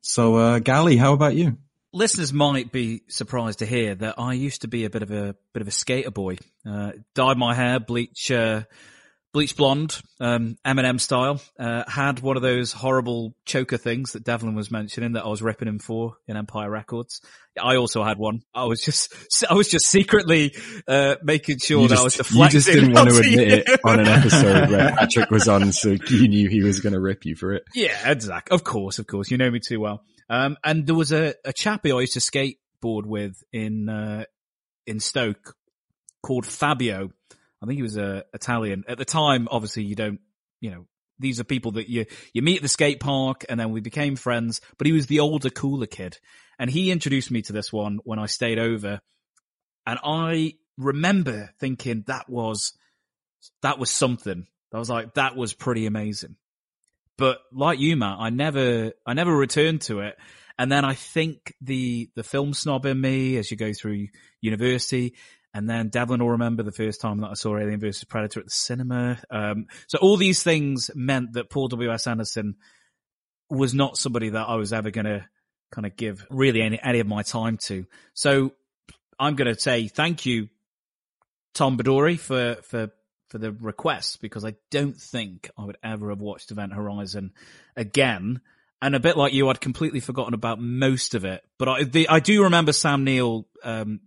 So, 0.00 0.36
uh, 0.36 0.58
Gali, 0.58 0.98
how 0.98 1.12
about 1.12 1.34
you? 1.34 1.58
Listeners 1.92 2.32
might 2.32 2.72
be 2.72 3.02
surprised 3.08 3.58
to 3.58 3.66
hear 3.66 3.94
that 3.96 4.18
I 4.18 4.32
used 4.32 4.62
to 4.62 4.68
be 4.68 4.84
a 4.84 4.90
bit 4.90 5.02
of 5.02 5.10
a 5.10 5.36
bit 5.52 5.60
of 5.60 5.68
a 5.68 5.72
skater 5.72 6.10
boy. 6.10 6.38
Uh, 6.66 6.92
dyed 7.14 7.36
my 7.36 7.54
hair 7.54 7.78
bleach 7.80 8.30
uh, 8.30 8.62
bleach 9.32 9.56
blonde, 9.56 10.00
um, 10.20 10.56
Eminem 10.64 11.00
style. 11.00 11.40
Uh, 11.58 11.84
had 11.88 12.20
one 12.20 12.36
of 12.36 12.42
those 12.42 12.72
horrible 12.72 13.34
choker 13.46 13.78
things 13.78 14.12
that 14.12 14.24
Devlin 14.24 14.54
was 14.54 14.70
mentioning 14.70 15.12
that 15.12 15.24
I 15.24 15.28
was 15.28 15.42
ripping 15.42 15.68
him 15.68 15.78
for 15.78 16.16
in 16.26 16.36
Empire 16.36 16.70
Records. 16.70 17.20
I 17.60 17.76
also 17.76 18.04
had 18.04 18.18
one. 18.18 18.42
I 18.54 18.64
was 18.64 18.82
just, 18.82 19.14
I 19.50 19.54
was 19.54 19.68
just 19.68 19.86
secretly, 19.86 20.54
uh, 20.86 21.16
making 21.22 21.58
sure 21.58 21.88
that 21.88 21.98
I 21.98 22.02
was 22.02 22.16
deflecting. 22.16 22.42
You 22.42 22.48
just 22.50 22.66
didn't 22.66 22.92
want 22.92 23.10
to 23.10 23.18
admit 23.18 23.68
it 23.68 23.80
on 23.84 24.00
an 24.00 24.08
episode 24.08 24.70
where 24.70 24.90
Patrick 24.96 25.30
was 25.30 25.48
on, 25.48 25.72
so 25.72 25.96
you 26.08 26.28
knew 26.28 26.48
he 26.48 26.62
was 26.62 26.80
going 26.80 26.92
to 26.92 27.00
rip 27.00 27.24
you 27.24 27.34
for 27.34 27.52
it. 27.52 27.64
Yeah, 27.74 28.10
exactly. 28.10 28.54
Of 28.54 28.64
course, 28.64 28.98
of 28.98 29.06
course. 29.06 29.30
You 29.30 29.38
know 29.38 29.50
me 29.50 29.60
too 29.60 29.80
well. 29.80 30.04
Um, 30.28 30.56
and 30.64 30.86
there 30.86 30.94
was 30.94 31.12
a, 31.12 31.34
a 31.44 31.52
chappie 31.52 31.92
I 31.92 32.00
used 32.00 32.14
to 32.14 32.20
skateboard 32.20 33.06
with 33.06 33.42
in, 33.52 33.88
uh, 33.88 34.24
in 34.86 35.00
Stoke 35.00 35.56
called 36.22 36.46
Fabio 36.46 37.10
I 37.62 37.66
think 37.66 37.76
he 37.76 37.82
was 37.82 37.96
a 37.96 38.18
uh, 38.18 38.22
Italian 38.34 38.84
at 38.88 38.98
the 38.98 39.04
time. 39.04 39.46
Obviously, 39.50 39.84
you 39.84 39.94
don't, 39.94 40.20
you 40.60 40.70
know, 40.70 40.86
these 41.18 41.38
are 41.38 41.44
people 41.44 41.72
that 41.72 41.88
you 41.88 42.06
you 42.32 42.42
meet 42.42 42.56
at 42.56 42.62
the 42.62 42.68
skate 42.68 43.00
park, 43.00 43.44
and 43.48 43.60
then 43.60 43.70
we 43.70 43.80
became 43.80 44.16
friends. 44.16 44.60
But 44.78 44.86
he 44.86 44.92
was 44.92 45.06
the 45.06 45.20
older, 45.20 45.50
cooler 45.50 45.86
kid, 45.86 46.18
and 46.58 46.68
he 46.68 46.90
introduced 46.90 47.30
me 47.30 47.42
to 47.42 47.52
this 47.52 47.72
one 47.72 48.00
when 48.04 48.18
I 48.18 48.26
stayed 48.26 48.58
over, 48.58 49.00
and 49.86 49.98
I 50.02 50.54
remember 50.76 51.50
thinking 51.60 52.04
that 52.06 52.28
was 52.28 52.72
that 53.62 53.78
was 53.78 53.90
something. 53.90 54.46
I 54.74 54.78
was 54.78 54.90
like, 54.90 55.14
that 55.14 55.36
was 55.36 55.52
pretty 55.52 55.86
amazing. 55.86 56.36
But 57.18 57.38
like 57.52 57.78
you, 57.78 57.96
Matt, 57.96 58.16
I 58.18 58.30
never 58.30 58.92
I 59.06 59.14
never 59.14 59.36
returned 59.36 59.82
to 59.82 60.00
it. 60.00 60.16
And 60.58 60.70
then 60.70 60.84
I 60.84 60.94
think 60.94 61.54
the 61.60 62.10
the 62.14 62.22
film 62.22 62.54
snob 62.54 62.86
in 62.86 63.00
me, 63.00 63.36
as 63.36 63.50
you 63.50 63.56
go 63.56 63.72
through 63.72 64.08
university, 64.40 65.14
and 65.54 65.68
then 65.68 65.88
Devlin 65.88 66.20
will 66.20 66.30
remember 66.30 66.62
the 66.62 66.72
first 66.72 67.00
time 67.00 67.20
that 67.20 67.30
I 67.30 67.34
saw 67.34 67.58
Alien 67.58 67.80
vs 67.80 68.04
Predator 68.04 68.40
at 68.40 68.46
the 68.46 68.50
cinema. 68.50 69.18
Um, 69.30 69.66
so 69.86 69.98
all 69.98 70.16
these 70.16 70.42
things 70.42 70.90
meant 70.94 71.34
that 71.34 71.50
Paul 71.50 71.68
W. 71.68 71.92
S. 71.92 72.06
Anderson 72.06 72.56
was 73.50 73.74
not 73.74 73.98
somebody 73.98 74.30
that 74.30 74.48
I 74.48 74.54
was 74.54 74.72
ever 74.72 74.90
going 74.90 75.04
to 75.04 75.26
kind 75.70 75.86
of 75.86 75.96
give 75.96 76.26
really 76.30 76.62
any, 76.62 76.80
any 76.82 77.00
of 77.00 77.06
my 77.06 77.22
time 77.22 77.58
to. 77.66 77.86
So 78.14 78.52
I'm 79.18 79.34
going 79.34 79.52
to 79.52 79.60
say 79.60 79.88
thank 79.88 80.24
you, 80.24 80.48
Tom 81.54 81.76
Badori, 81.76 82.18
for, 82.18 82.56
for, 82.62 82.90
for 83.28 83.36
the 83.36 83.52
request 83.52 84.22
because 84.22 84.46
I 84.46 84.54
don't 84.70 84.96
think 84.96 85.50
I 85.58 85.66
would 85.66 85.76
ever 85.84 86.08
have 86.08 86.20
watched 86.20 86.50
Event 86.50 86.72
Horizon 86.72 87.32
again. 87.76 88.40
And 88.80 88.96
a 88.96 89.00
bit 89.00 89.18
like 89.18 89.34
you, 89.34 89.48
I'd 89.48 89.60
completely 89.60 90.00
forgotten 90.00 90.32
about 90.32 90.58
most 90.58 91.14
of 91.14 91.26
it, 91.26 91.44
but 91.58 91.68
I, 91.68 91.84
the, 91.84 92.08
I 92.08 92.20
do 92.20 92.44
remember 92.44 92.72
Sam 92.72 93.04
Neill, 93.04 93.46
um, 93.62 94.00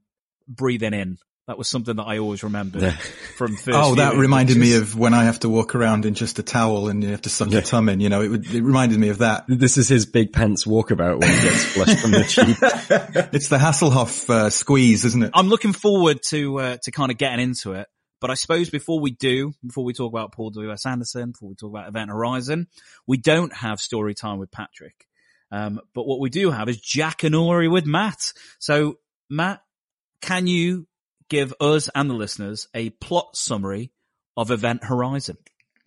breathing 0.48 0.94
in 0.94 1.18
that 1.48 1.60
was 1.60 1.68
something 1.68 1.96
that 1.98 2.04
I 2.04 2.18
always 2.18 2.44
remembered 2.44 2.82
yeah. 2.82 2.98
from 3.38 3.56
first. 3.56 3.78
Oh, 3.78 3.96
that 3.96 4.16
reminded 4.16 4.58
me 4.58 4.78
of 4.78 4.98
when 4.98 5.14
I 5.14 5.25
have 5.25 5.40
to 5.42 5.50
walk 5.50 5.75
around 5.75 6.06
in 6.06 6.16
just 6.16 6.40
a 6.40 6.44
towel 6.44 6.88
and 6.90 7.04
you 7.04 7.12
have 7.12 7.22
to 7.24 7.30
suck 7.30 7.50
yeah. 7.50 7.56
your 7.56 7.62
tum 7.62 7.88
in. 7.90 8.00
You 8.00 8.10
know, 8.10 8.22
it, 8.22 8.30
would, 8.30 8.54
it 8.54 8.64
reminded 8.64 9.00
me 9.00 9.10
of 9.10 9.20
that. 9.20 9.46
This 9.48 9.78
is 9.78 9.88
his 9.88 10.06
big 10.06 10.34
pants 10.34 10.66
walkabout 10.66 11.20
when 11.20 11.30
he 11.30 11.42
gets 11.42 11.64
flushed 11.66 12.00
from 12.00 12.12
the 12.12 12.24
tube. 12.28 13.30
it's 13.34 13.50
the 13.50 13.58
Hasselhoff 13.58 14.30
uh, 14.30 14.50
squeeze, 14.50 15.06
isn't 15.06 15.24
it? 15.24 15.32
I'm 15.34 15.48
looking 15.48 15.74
forward 15.74 16.24
to 16.30 16.60
uh, 16.60 16.78
to 16.84 16.92
kind 16.92 17.12
of 17.12 17.18
getting 17.18 17.40
into 17.40 17.74
it. 17.74 17.88
But 18.22 18.32
I 18.32 18.36
suppose 18.36 18.72
before 18.72 19.00
we 19.00 19.12
do, 19.12 19.54
before 19.64 19.84
we 19.84 19.94
talk 19.94 20.12
about 20.12 20.32
Paul 20.32 20.50
W. 20.50 20.72
S. 20.72 20.86
Anderson, 20.86 21.32
before 21.32 21.50
we 21.50 21.56
talk 21.56 21.70
about 21.70 21.88
Event 21.88 22.10
Horizon, 22.10 22.68
we 23.06 23.18
don't 23.18 23.54
have 23.54 23.80
story 23.80 24.16
time 24.16 24.40
with 24.40 24.50
Patrick. 24.52 25.06
Um, 25.52 25.80
but 25.94 26.08
what 26.08 26.20
we 26.20 26.32
do 26.32 26.50
have 26.50 26.68
is 26.70 26.82
Jackanory 26.82 27.72
with 27.72 27.86
Matt. 27.86 28.34
So 28.58 28.96
Matt, 29.30 29.62
can 30.22 30.48
you 30.48 30.88
give 31.29 31.53
us 31.60 31.89
and 31.94 32.10
the 32.10 32.13
listeners 32.13 32.67
a 32.74 32.89
plot 32.89 33.36
summary 33.36 33.91
of 34.38 34.51
Event 34.51 34.84
Horizon? 34.84 35.38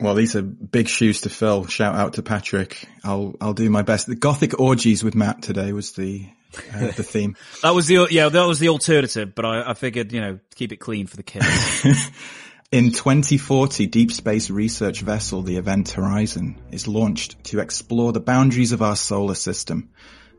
Well, 0.00 0.14
these 0.14 0.36
are 0.36 0.42
big 0.42 0.88
shoes 0.88 1.22
to 1.22 1.30
fill. 1.30 1.66
Shout 1.66 1.96
out 1.96 2.14
to 2.14 2.22
Patrick. 2.22 2.88
I'll 3.02 3.34
I'll 3.40 3.54
do 3.54 3.68
my 3.68 3.82
best. 3.82 4.06
The 4.06 4.14
Gothic 4.14 4.58
orgies 4.60 5.02
with 5.02 5.16
Matt 5.16 5.42
today 5.42 5.72
was 5.72 5.92
the 5.92 6.28
uh, 6.72 6.92
the 6.92 7.02
theme. 7.02 7.36
that 7.62 7.74
was 7.74 7.88
the 7.88 8.06
yeah 8.10 8.28
that 8.28 8.44
was 8.44 8.60
the 8.60 8.68
alternative, 8.68 9.34
but 9.34 9.44
I, 9.44 9.70
I 9.70 9.74
figured 9.74 10.12
you 10.12 10.20
know 10.20 10.38
keep 10.54 10.72
it 10.72 10.76
clean 10.76 11.08
for 11.08 11.16
the 11.16 11.24
kids. 11.24 12.10
In 12.70 12.92
2040, 12.92 13.86
deep 13.86 14.12
space 14.12 14.50
research 14.50 15.00
vessel 15.00 15.40
the 15.40 15.56
Event 15.56 15.90
Horizon 15.92 16.60
is 16.70 16.86
launched 16.86 17.42
to 17.44 17.60
explore 17.60 18.12
the 18.12 18.20
boundaries 18.20 18.72
of 18.72 18.82
our 18.82 18.94
solar 18.94 19.34
system, 19.34 19.88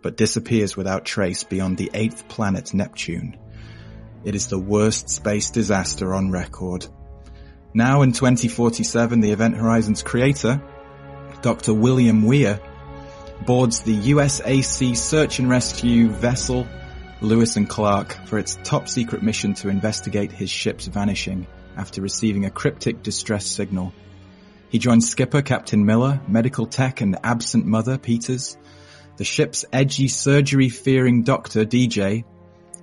but 0.04 0.16
disappears 0.16 0.78
without 0.78 1.06
trace 1.06 1.44
beyond 1.44 1.78
the 1.78 1.90
eighth 1.94 2.28
planet 2.28 2.72
Neptune. 2.72 3.36
It 4.24 4.36
is 4.36 4.48
the 4.48 4.60
worst 4.60 5.10
space 5.10 5.50
disaster 5.50 6.14
on 6.14 6.32
record. 6.32 6.86
Now 7.74 8.02
in 8.02 8.12
2047, 8.12 9.22
the 9.22 9.32
Event 9.32 9.56
Horizon's 9.56 10.04
creator, 10.04 10.62
Dr. 11.42 11.74
William 11.74 12.24
Weir, 12.24 12.60
boards 13.46 13.82
the 13.82 13.96
USAC 13.96 14.98
search 14.98 15.40
and 15.40 15.50
rescue 15.50 16.10
vessel 16.10 16.68
Lewis 17.22 17.56
and 17.56 17.70
Clark 17.70 18.28
for 18.28 18.38
its 18.38 18.58
top 18.64 18.88
secret 18.88 19.24
mission 19.24 19.54
to 19.56 19.70
investigate 19.70 20.32
his 20.32 20.50
ship's 20.50 20.88
vanishing 20.88 21.48
after 21.78 22.02
receiving 22.02 22.46
a 22.46 22.50
cryptic 22.50 23.04
distress 23.04 23.46
signal. 23.46 23.94
He 24.70 24.80
joins 24.80 25.10
skipper 25.10 25.42
Captain 25.42 25.86
Miller, 25.86 26.22
medical 26.28 26.66
tech 26.66 27.02
and 27.02 27.18
absent 27.24 27.66
mother 27.66 27.98
Peters, 27.98 28.58
the 29.18 29.24
ship's 29.24 29.66
edgy 29.74 30.08
surgery 30.08 30.70
fearing 30.70 31.24
doctor 31.24 31.66
DJ, 31.66 32.24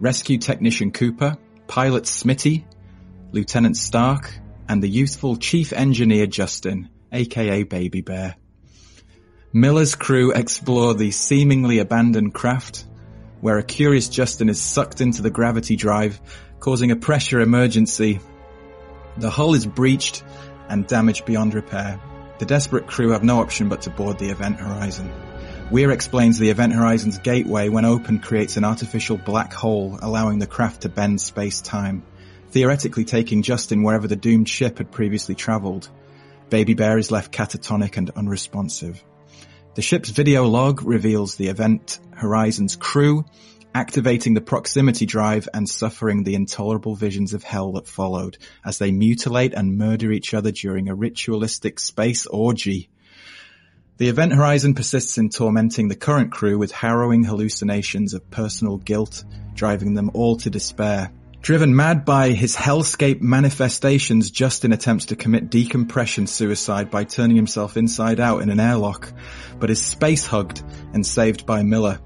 rescue 0.00 0.38
technician 0.38 0.90
Cooper, 0.92 1.36
pilot 1.66 2.04
Smitty, 2.04 2.64
Lieutenant 3.32 3.76
Stark, 3.76 4.32
and 4.68 4.82
the 4.82 4.88
youthful 4.88 5.36
chief 5.36 5.72
engineer 5.72 6.26
Justin, 6.26 6.88
aka 7.12 7.62
Baby 7.62 8.00
Bear. 8.00 8.36
Miller's 9.52 9.94
crew 9.94 10.32
explore 10.32 10.94
the 10.94 11.10
seemingly 11.10 11.78
abandoned 11.78 12.34
craft, 12.34 12.84
where 13.40 13.58
a 13.58 13.62
curious 13.62 14.08
Justin 14.08 14.48
is 14.48 14.60
sucked 14.60 15.00
into 15.00 15.22
the 15.22 15.30
gravity 15.30 15.76
drive, 15.76 16.20
causing 16.60 16.90
a 16.90 16.96
pressure 16.96 17.40
emergency. 17.40 18.20
The 19.16 19.30
hull 19.30 19.54
is 19.54 19.66
breached 19.66 20.24
and 20.68 20.86
damaged 20.86 21.24
beyond 21.24 21.54
repair. 21.54 22.00
The 22.38 22.44
desperate 22.44 22.86
crew 22.86 23.10
have 23.10 23.24
no 23.24 23.40
option 23.40 23.68
but 23.68 23.82
to 23.82 23.90
board 23.90 24.18
the 24.18 24.30
Event 24.30 24.60
Horizon. 24.60 25.10
Weir 25.68 25.90
explains 25.90 26.38
the 26.38 26.50
Event 26.50 26.74
Horizon's 26.74 27.18
gateway 27.18 27.68
when 27.68 27.84
open 27.84 28.20
creates 28.20 28.56
an 28.56 28.64
artificial 28.64 29.16
black 29.16 29.52
hole, 29.52 29.98
allowing 30.00 30.38
the 30.38 30.46
craft 30.46 30.82
to 30.82 30.88
bend 30.88 31.20
space-time, 31.20 32.04
theoretically 32.50 33.04
taking 33.04 33.42
Justin 33.42 33.82
wherever 33.82 34.06
the 34.06 34.14
doomed 34.14 34.48
ship 34.48 34.78
had 34.78 34.92
previously 34.92 35.34
travelled. 35.34 35.90
Baby 36.50 36.74
Bear 36.74 36.98
is 36.98 37.10
left 37.10 37.32
catatonic 37.32 37.96
and 37.96 38.10
unresponsive. 38.10 39.02
The 39.74 39.82
ship's 39.82 40.10
video 40.10 40.44
log 40.44 40.82
reveals 40.82 41.34
the 41.34 41.48
Event 41.48 41.98
Horizon's 42.14 42.76
crew 42.76 43.24
activating 43.74 44.34
the 44.34 44.40
proximity 44.40 45.04
drive 45.04 45.48
and 45.52 45.68
suffering 45.68 46.22
the 46.22 46.36
intolerable 46.36 46.94
visions 46.94 47.34
of 47.34 47.42
hell 47.42 47.72
that 47.72 47.88
followed 47.88 48.38
as 48.64 48.78
they 48.78 48.92
mutilate 48.92 49.52
and 49.52 49.76
murder 49.76 50.12
each 50.12 50.32
other 50.32 50.52
during 50.52 50.88
a 50.88 50.94
ritualistic 50.94 51.80
space 51.80 52.24
orgy. 52.24 52.88
The 53.98 54.10
Event 54.10 54.34
Horizon 54.34 54.74
persists 54.74 55.16
in 55.16 55.30
tormenting 55.30 55.88
the 55.88 55.96
current 55.96 56.30
crew 56.30 56.58
with 56.58 56.70
harrowing 56.70 57.24
hallucinations 57.24 58.12
of 58.12 58.30
personal 58.30 58.76
guilt, 58.76 59.24
driving 59.54 59.94
them 59.94 60.10
all 60.12 60.36
to 60.36 60.50
despair. 60.50 61.10
Driven 61.40 61.74
mad 61.74 62.04
by 62.04 62.32
his 62.32 62.54
hellscape 62.54 63.22
manifestations, 63.22 64.30
Justin 64.30 64.72
attempts 64.72 65.06
to 65.06 65.16
commit 65.16 65.48
decompression 65.48 66.26
suicide 66.26 66.90
by 66.90 67.04
turning 67.04 67.36
himself 67.36 67.78
inside 67.78 68.20
out 68.20 68.42
in 68.42 68.50
an 68.50 68.60
airlock, 68.60 69.10
but 69.58 69.70
is 69.70 69.80
space 69.80 70.26
hugged 70.26 70.62
and 70.92 71.06
saved 71.06 71.46
by 71.46 71.62
Miller, 71.62 71.98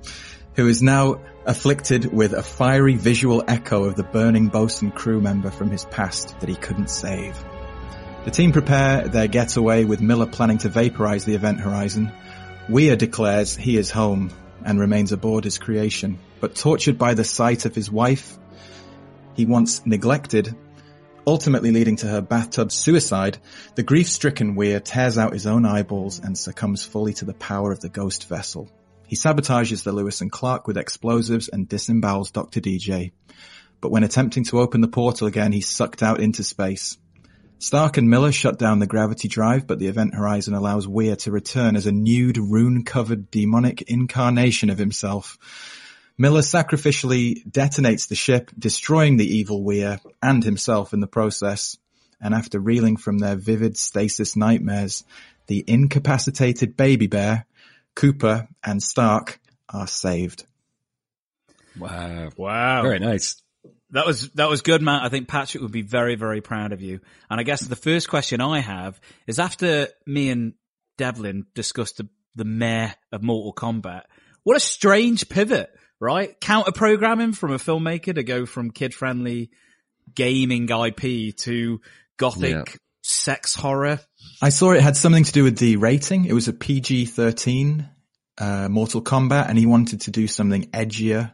who 0.54 0.68
is 0.68 0.82
now 0.82 1.20
afflicted 1.44 2.12
with 2.12 2.34
a 2.34 2.42
fiery 2.44 2.94
visual 2.94 3.42
echo 3.48 3.82
of 3.82 3.96
the 3.96 4.04
burning 4.04 4.46
bosun 4.46 4.92
crew 4.92 5.20
member 5.20 5.50
from 5.50 5.72
his 5.72 5.86
past 5.86 6.38
that 6.38 6.48
he 6.48 6.54
couldn't 6.54 6.90
save. 6.90 7.36
The 8.22 8.30
team 8.30 8.52
prepare 8.52 9.08
their 9.08 9.28
getaway 9.28 9.84
with 9.84 10.02
Miller 10.02 10.26
planning 10.26 10.58
to 10.58 10.68
vaporize 10.68 11.24
the 11.24 11.34
event 11.34 11.58
horizon. 11.60 12.12
Weir 12.68 12.94
declares 12.94 13.56
he 13.56 13.78
is 13.78 13.90
home 13.90 14.30
and 14.62 14.78
remains 14.78 15.12
aboard 15.12 15.44
his 15.44 15.56
creation, 15.56 16.18
but 16.38 16.54
tortured 16.54 16.98
by 16.98 17.14
the 17.14 17.24
sight 17.24 17.64
of 17.64 17.74
his 17.74 17.90
wife 17.90 18.38
he 19.34 19.46
once 19.46 19.86
neglected, 19.86 20.54
ultimately 21.26 21.70
leading 21.70 21.96
to 21.96 22.08
her 22.08 22.20
bathtub 22.20 22.70
suicide, 22.70 23.38
the 23.74 23.82
grief-stricken 23.82 24.54
Weir 24.54 24.80
tears 24.80 25.16
out 25.16 25.32
his 25.32 25.46
own 25.46 25.64
eyeballs 25.64 26.18
and 26.18 26.36
succumbs 26.36 26.84
fully 26.84 27.14
to 27.14 27.24
the 27.24 27.32
power 27.32 27.72
of 27.72 27.80
the 27.80 27.88
ghost 27.88 28.28
vessel. 28.28 28.70
He 29.06 29.16
sabotages 29.16 29.82
the 29.82 29.92
Lewis 29.92 30.20
and 30.20 30.30
Clark 30.30 30.66
with 30.66 30.76
explosives 30.76 31.48
and 31.48 31.66
disembowels 31.66 32.32
Dr. 32.32 32.60
DJ. 32.60 33.12
But 33.80 33.90
when 33.90 34.04
attempting 34.04 34.44
to 34.44 34.60
open 34.60 34.82
the 34.82 34.88
portal 34.88 35.26
again, 35.26 35.52
he's 35.52 35.68
sucked 35.68 36.02
out 36.02 36.20
into 36.20 36.44
space. 36.44 36.98
Stark 37.60 37.98
and 37.98 38.08
Miller 38.08 38.32
shut 38.32 38.58
down 38.58 38.78
the 38.78 38.86
gravity 38.86 39.28
drive, 39.28 39.66
but 39.66 39.78
the 39.78 39.88
event 39.88 40.14
horizon 40.14 40.54
allows 40.54 40.88
Weir 40.88 41.14
to 41.16 41.30
return 41.30 41.76
as 41.76 41.86
a 41.86 41.92
nude, 41.92 42.38
rune-covered 42.38 43.30
demonic 43.30 43.82
incarnation 43.82 44.70
of 44.70 44.78
himself. 44.78 45.36
Miller 46.16 46.40
sacrificially 46.40 47.46
detonates 47.46 48.08
the 48.08 48.14
ship, 48.14 48.50
destroying 48.58 49.18
the 49.18 49.26
evil 49.26 49.62
Weir 49.62 50.00
and 50.22 50.42
himself 50.42 50.94
in 50.94 51.00
the 51.00 51.06
process. 51.06 51.76
And 52.18 52.34
after 52.34 52.58
reeling 52.58 52.96
from 52.96 53.18
their 53.18 53.36
vivid 53.36 53.76
stasis 53.76 54.36
nightmares, 54.36 55.04
the 55.46 55.62
incapacitated 55.66 56.78
baby 56.78 57.08
bear, 57.08 57.44
Cooper 57.94 58.48
and 58.64 58.82
Stark 58.82 59.38
are 59.68 59.86
saved. 59.86 60.46
Wow. 61.78 62.30
Wow. 62.38 62.82
Very 62.82 63.00
nice. 63.00 63.42
That 63.92 64.06
was 64.06 64.30
that 64.30 64.48
was 64.48 64.62
good, 64.62 64.82
Matt. 64.82 65.02
I 65.02 65.08
think 65.08 65.28
Patrick 65.28 65.62
would 65.62 65.72
be 65.72 65.82
very 65.82 66.14
very 66.14 66.40
proud 66.40 66.72
of 66.72 66.80
you. 66.80 67.00
And 67.28 67.40
I 67.40 67.42
guess 67.42 67.60
the 67.60 67.76
first 67.76 68.08
question 68.08 68.40
I 68.40 68.60
have 68.60 69.00
is 69.26 69.38
after 69.38 69.88
me 70.06 70.30
and 70.30 70.54
Devlin 70.98 71.46
discussed 71.54 71.96
the 71.96 72.08
the 72.36 72.44
mayor 72.44 72.94
of 73.10 73.22
Mortal 73.22 73.52
Kombat. 73.52 74.02
What 74.44 74.56
a 74.56 74.60
strange 74.60 75.28
pivot, 75.28 75.70
right? 75.98 76.40
Counter 76.40 76.72
programming 76.72 77.32
from 77.32 77.52
a 77.52 77.58
filmmaker 77.58 78.14
to 78.14 78.22
go 78.22 78.46
from 78.46 78.70
kid 78.70 78.94
friendly 78.94 79.50
gaming 80.14 80.68
IP 80.68 81.36
to 81.38 81.80
gothic 82.16 82.50
Yeah. 82.50 82.64
sex 83.02 83.54
horror. 83.54 84.00
I 84.40 84.50
saw 84.50 84.72
it 84.72 84.80
had 84.82 84.96
something 84.96 85.24
to 85.24 85.32
do 85.32 85.44
with 85.44 85.58
the 85.58 85.76
rating. 85.76 86.24
It 86.24 86.32
was 86.32 86.48
a 86.48 86.52
PG-13 86.52 87.88
uh, 88.38 88.68
Mortal 88.68 89.02
Kombat, 89.02 89.48
and 89.48 89.58
he 89.58 89.66
wanted 89.66 90.02
to 90.02 90.10
do 90.10 90.26
something 90.26 90.64
edgier 90.70 91.32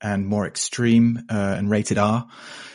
and 0.00 0.26
more 0.26 0.46
extreme 0.46 1.24
uh, 1.30 1.54
and 1.58 1.70
rated 1.70 1.98
R. 1.98 2.26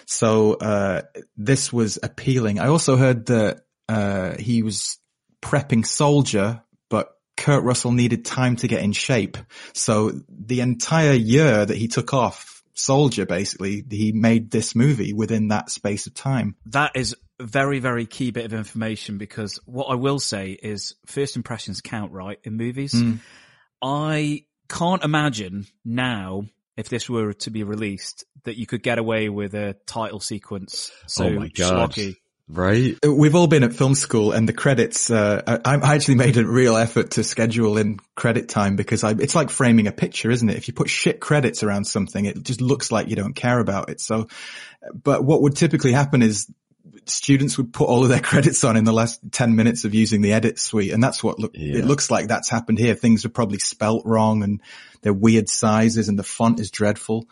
So 0.06 0.54
uh, 0.56 1.04
this 1.38 1.72
was 1.72 2.00
appealing. 2.02 2.60
I 2.60 2.68
also 2.68 2.98
heard 2.98 3.28
that 3.28 3.62
uh, 3.88 4.36
he 4.38 4.64
was 4.64 4.98
prepping 5.42 5.86
Soldier, 5.86 6.62
but 6.90 7.10
Kurt 7.38 7.64
Russell 7.64 7.92
needed 7.92 8.26
time 8.26 8.56
to 8.58 8.68
get 8.68 8.84
in 8.84 8.92
shape. 8.92 9.38
So 9.74 10.12
the 10.30 10.62
entire 10.62 11.14
year 11.14 11.66
that 11.66 11.78
he 11.78 11.88
took 11.88 12.14
off 12.14 12.64
Soldier, 12.74 13.26
basically, 13.26 13.84
he 13.90 14.12
made 14.12 14.52
this 14.52 14.76
movie 14.76 15.14
within 15.14 15.50
that 15.50 15.70
space 15.70 16.08
of 16.08 16.14
time. 16.14 16.56
That 16.68 16.92
is 16.96 17.16
a 17.40 17.46
very, 17.46 17.80
very 17.80 18.06
key 18.06 18.32
bit 18.32 18.46
of 18.46 18.54
information 18.54 19.18
because 19.18 19.60
what 19.66 19.86
I 19.86 19.96
will 19.96 20.20
say 20.20 20.52
is 20.52 20.96
first 21.06 21.36
impressions 21.36 21.82
count, 21.82 22.12
right, 22.12 22.40
in 22.44 22.58
movies. 22.58 22.94
Mm. 22.94 23.20
I 23.82 24.46
can't 24.70 25.04
imagine 25.04 25.66
now 25.84 26.46
if 26.78 26.90
this 26.90 27.10
were 27.10 27.34
to 27.34 27.52
be 27.52 27.64
released 27.64 28.26
that 28.44 28.58
you 28.58 28.66
could 28.66 28.84
get 28.84 28.98
away 28.98 29.30
with 29.30 29.54
a 29.54 29.76
title 29.86 30.20
sequence 30.20 30.92
so 31.08 31.26
oh 31.26 31.32
my 31.32 31.48
god. 31.50 31.92
schlocky. 31.92 32.16
Right? 32.54 32.98
We've 33.06 33.36
all 33.36 33.48
been 33.48 33.64
at 33.64 33.72
film 33.72 33.96
school 33.96 34.34
and 34.34 34.48
the 34.48 34.52
credits, 34.52 35.10
uh, 35.10 35.42
I, 35.64 35.76
I 35.76 35.96
actually 35.96 36.16
made 36.16 36.36
a 36.36 36.46
real 36.46 36.76
effort 36.76 37.12
to 37.12 37.24
schedule 37.24 37.78
in 37.78 37.98
credit 38.16 38.50
time 38.50 38.76
because 38.76 39.06
I, 39.06 39.12
it's 39.12 39.36
like 39.36 39.50
framing 39.50 39.88
a 39.88 39.94
picture, 39.94 40.30
isn't 40.30 40.50
it? 40.50 40.58
If 40.58 40.68
you 40.68 40.74
put 40.74 40.90
shit 40.90 41.22
credits 41.22 41.64
around 41.64 41.86
something, 41.86 42.26
it 42.26 42.44
just 42.44 42.60
looks 42.60 42.92
like 42.92 43.08
you 43.08 43.16
don't 43.16 43.36
care 43.36 43.58
about 43.58 43.90
it. 43.90 44.02
So, 44.02 44.28
but 44.94 45.24
what 45.24 45.42
would 45.44 45.56
typically 45.56 45.94
happen 45.94 46.22
is 46.22 46.52
students 47.06 47.58
would 47.58 47.74
put 47.74 47.88
all 47.88 48.04
of 48.04 48.10
their 48.10 48.20
credits 48.32 48.64
on 48.64 48.78
in 48.78 48.84
the 48.84 48.94
last 48.94 49.20
10 49.32 49.56
minutes 49.56 49.86
of 49.86 49.94
using 49.94 50.22
the 50.22 50.34
edit 50.34 50.60
suite. 50.60 50.92
And 50.92 51.04
that's 51.04 51.24
what 51.24 51.40
look, 51.40 51.52
Yeah. 51.56 51.80
it 51.80 51.86
looks 51.86 52.10
like 52.12 52.28
that's 52.28 52.50
happened 52.50 52.78
here. 52.80 52.96
Things 52.96 53.26
are 53.26 53.30
probably 53.30 53.60
spelt 53.60 54.06
wrong 54.06 54.44
and 54.44 54.62
they're 55.02 55.14
weird 55.14 55.50
sizes 55.50 56.10
and 56.10 56.18
the 56.18 56.24
font 56.24 56.60
is 56.60 56.72
dreadful. 56.72 57.28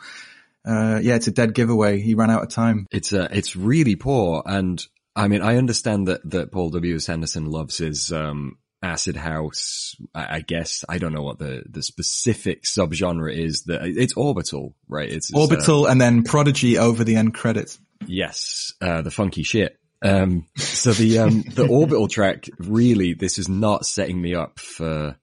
Uh, 0.65 0.99
yeah, 1.01 1.15
it's 1.15 1.27
a 1.27 1.31
dead 1.31 1.53
giveaway. 1.53 1.99
He 2.01 2.15
ran 2.15 2.29
out 2.29 2.43
of 2.43 2.49
time. 2.49 2.85
It's 2.91 3.13
uh, 3.13 3.29
it's 3.31 3.55
really 3.55 3.95
poor, 3.95 4.43
and 4.45 4.85
I 5.15 5.29
mean, 5.29 5.41
I 5.41 5.55
understand 5.55 6.09
that 6.09 6.29
that 6.29 6.51
Paul 6.51 6.69
W. 6.71 6.99
Anderson 7.07 7.45
loves 7.45 7.77
his 7.77 8.11
um, 8.11 8.57
acid 8.83 9.15
house. 9.15 9.95
I, 10.13 10.35
I 10.35 10.41
guess 10.41 10.83
I 10.89 10.97
don't 10.97 11.13
know 11.13 11.23
what 11.23 11.39
the 11.39 11.63
the 11.67 11.81
specific 11.81 12.63
subgenre 12.65 13.33
is. 13.33 13.63
That 13.63 13.83
it's 13.85 14.13
orbital, 14.15 14.75
right? 14.89 15.09
It's, 15.09 15.29
it's, 15.29 15.35
uh, 15.37 15.39
Orbital 15.39 15.85
and 15.87 15.99
then 15.99 16.23
Prodigy 16.23 16.77
over 16.77 17.05
the 17.05 17.15
end 17.15 17.33
credits. 17.33 17.79
Yes, 18.05 18.73
uh, 18.81 19.01
the 19.01 19.11
funky 19.11 19.43
shit. 19.43 19.77
Um, 20.01 20.47
so 20.55 20.93
the 20.93 21.19
um, 21.19 21.41
the 21.41 21.67
orbital 21.69 22.07
track 22.07 22.45
really, 22.57 23.13
this 23.13 23.37
is 23.37 23.49
not 23.49 23.85
setting 23.85 24.21
me 24.21 24.33
up 24.33 24.59
for 24.59 25.17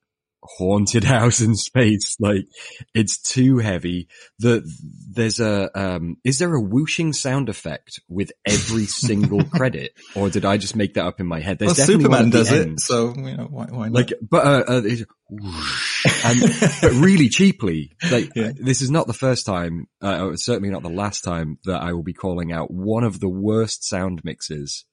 haunted 0.47 1.05
house 1.05 1.41
in 1.41 1.55
space. 1.55 2.17
Like 2.21 2.47
it's 2.95 3.19
too 3.19 3.59
heavy. 3.59 4.09
The 4.39 4.65
there's 5.11 5.41
a 5.41 5.71
um 5.79 6.17
is 6.25 6.39
there 6.39 6.55
a 6.55 6.61
whooshing 6.61 7.13
sound 7.13 7.49
effect 7.49 8.01
with 8.09 8.33
every 8.47 8.87
single 8.87 9.45
credit, 9.55 9.93
or 10.15 10.31
did 10.31 10.45
I 10.45 10.57
just 10.57 10.77
make 10.77 10.95
that 10.95 11.07
up 11.07 11.21
in 11.21 11.27
my 11.27 11.41
head? 11.41 11.59
There's 11.59 11.71
well, 11.71 11.75
definitely 11.87 12.05
Superman 12.05 12.31
does 12.31 12.53
it, 12.53 12.69
end. 12.69 12.81
so 12.81 13.15
you 13.15 13.37
know 13.37 13.49
why, 13.51 13.67
why 13.67 13.89
not? 13.89 13.95
Like, 13.95 14.13
but 14.29 14.47
uh, 14.47 14.65
uh 14.69 14.83
it's 14.85 15.05
whoosh, 15.29 15.86
and 16.31 16.41
but 16.83 16.93
really 16.93 17.29
cheaply. 17.29 17.93
Like 18.11 18.31
Yeah. 18.35 18.53
this 18.57 18.83
is 18.83 18.91
not 18.91 19.07
the 19.07 19.13
first 19.13 19.47
time, 19.47 19.87
uh, 20.01 20.37
certainly 20.37 20.71
not 20.71 20.83
the 20.83 20.89
last 20.91 21.23
time 21.23 21.59
that 21.65 21.81
I 21.83 21.93
will 21.93 22.03
be 22.03 22.13
calling 22.13 22.53
out 22.53 22.71
one 22.71 23.05
of 23.05 23.21
the 23.21 23.29
worst 23.29 23.85
sound 23.89 24.23
mixes 24.25 24.85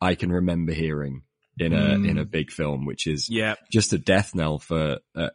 I 0.00 0.14
can 0.14 0.30
remember 0.32 0.72
hearing 0.72 1.22
in 1.58 1.72
a 1.72 1.76
Mm. 1.96 2.08
in 2.08 2.18
a 2.18 2.24
big 2.24 2.50
film, 2.50 2.86
which 2.86 3.06
is 3.06 3.28
Yeah. 3.30 3.54
just 3.70 3.92
a 3.92 3.98
death 3.98 4.34
knell 4.34 4.58
for 4.58 4.98
uh, 5.14 5.30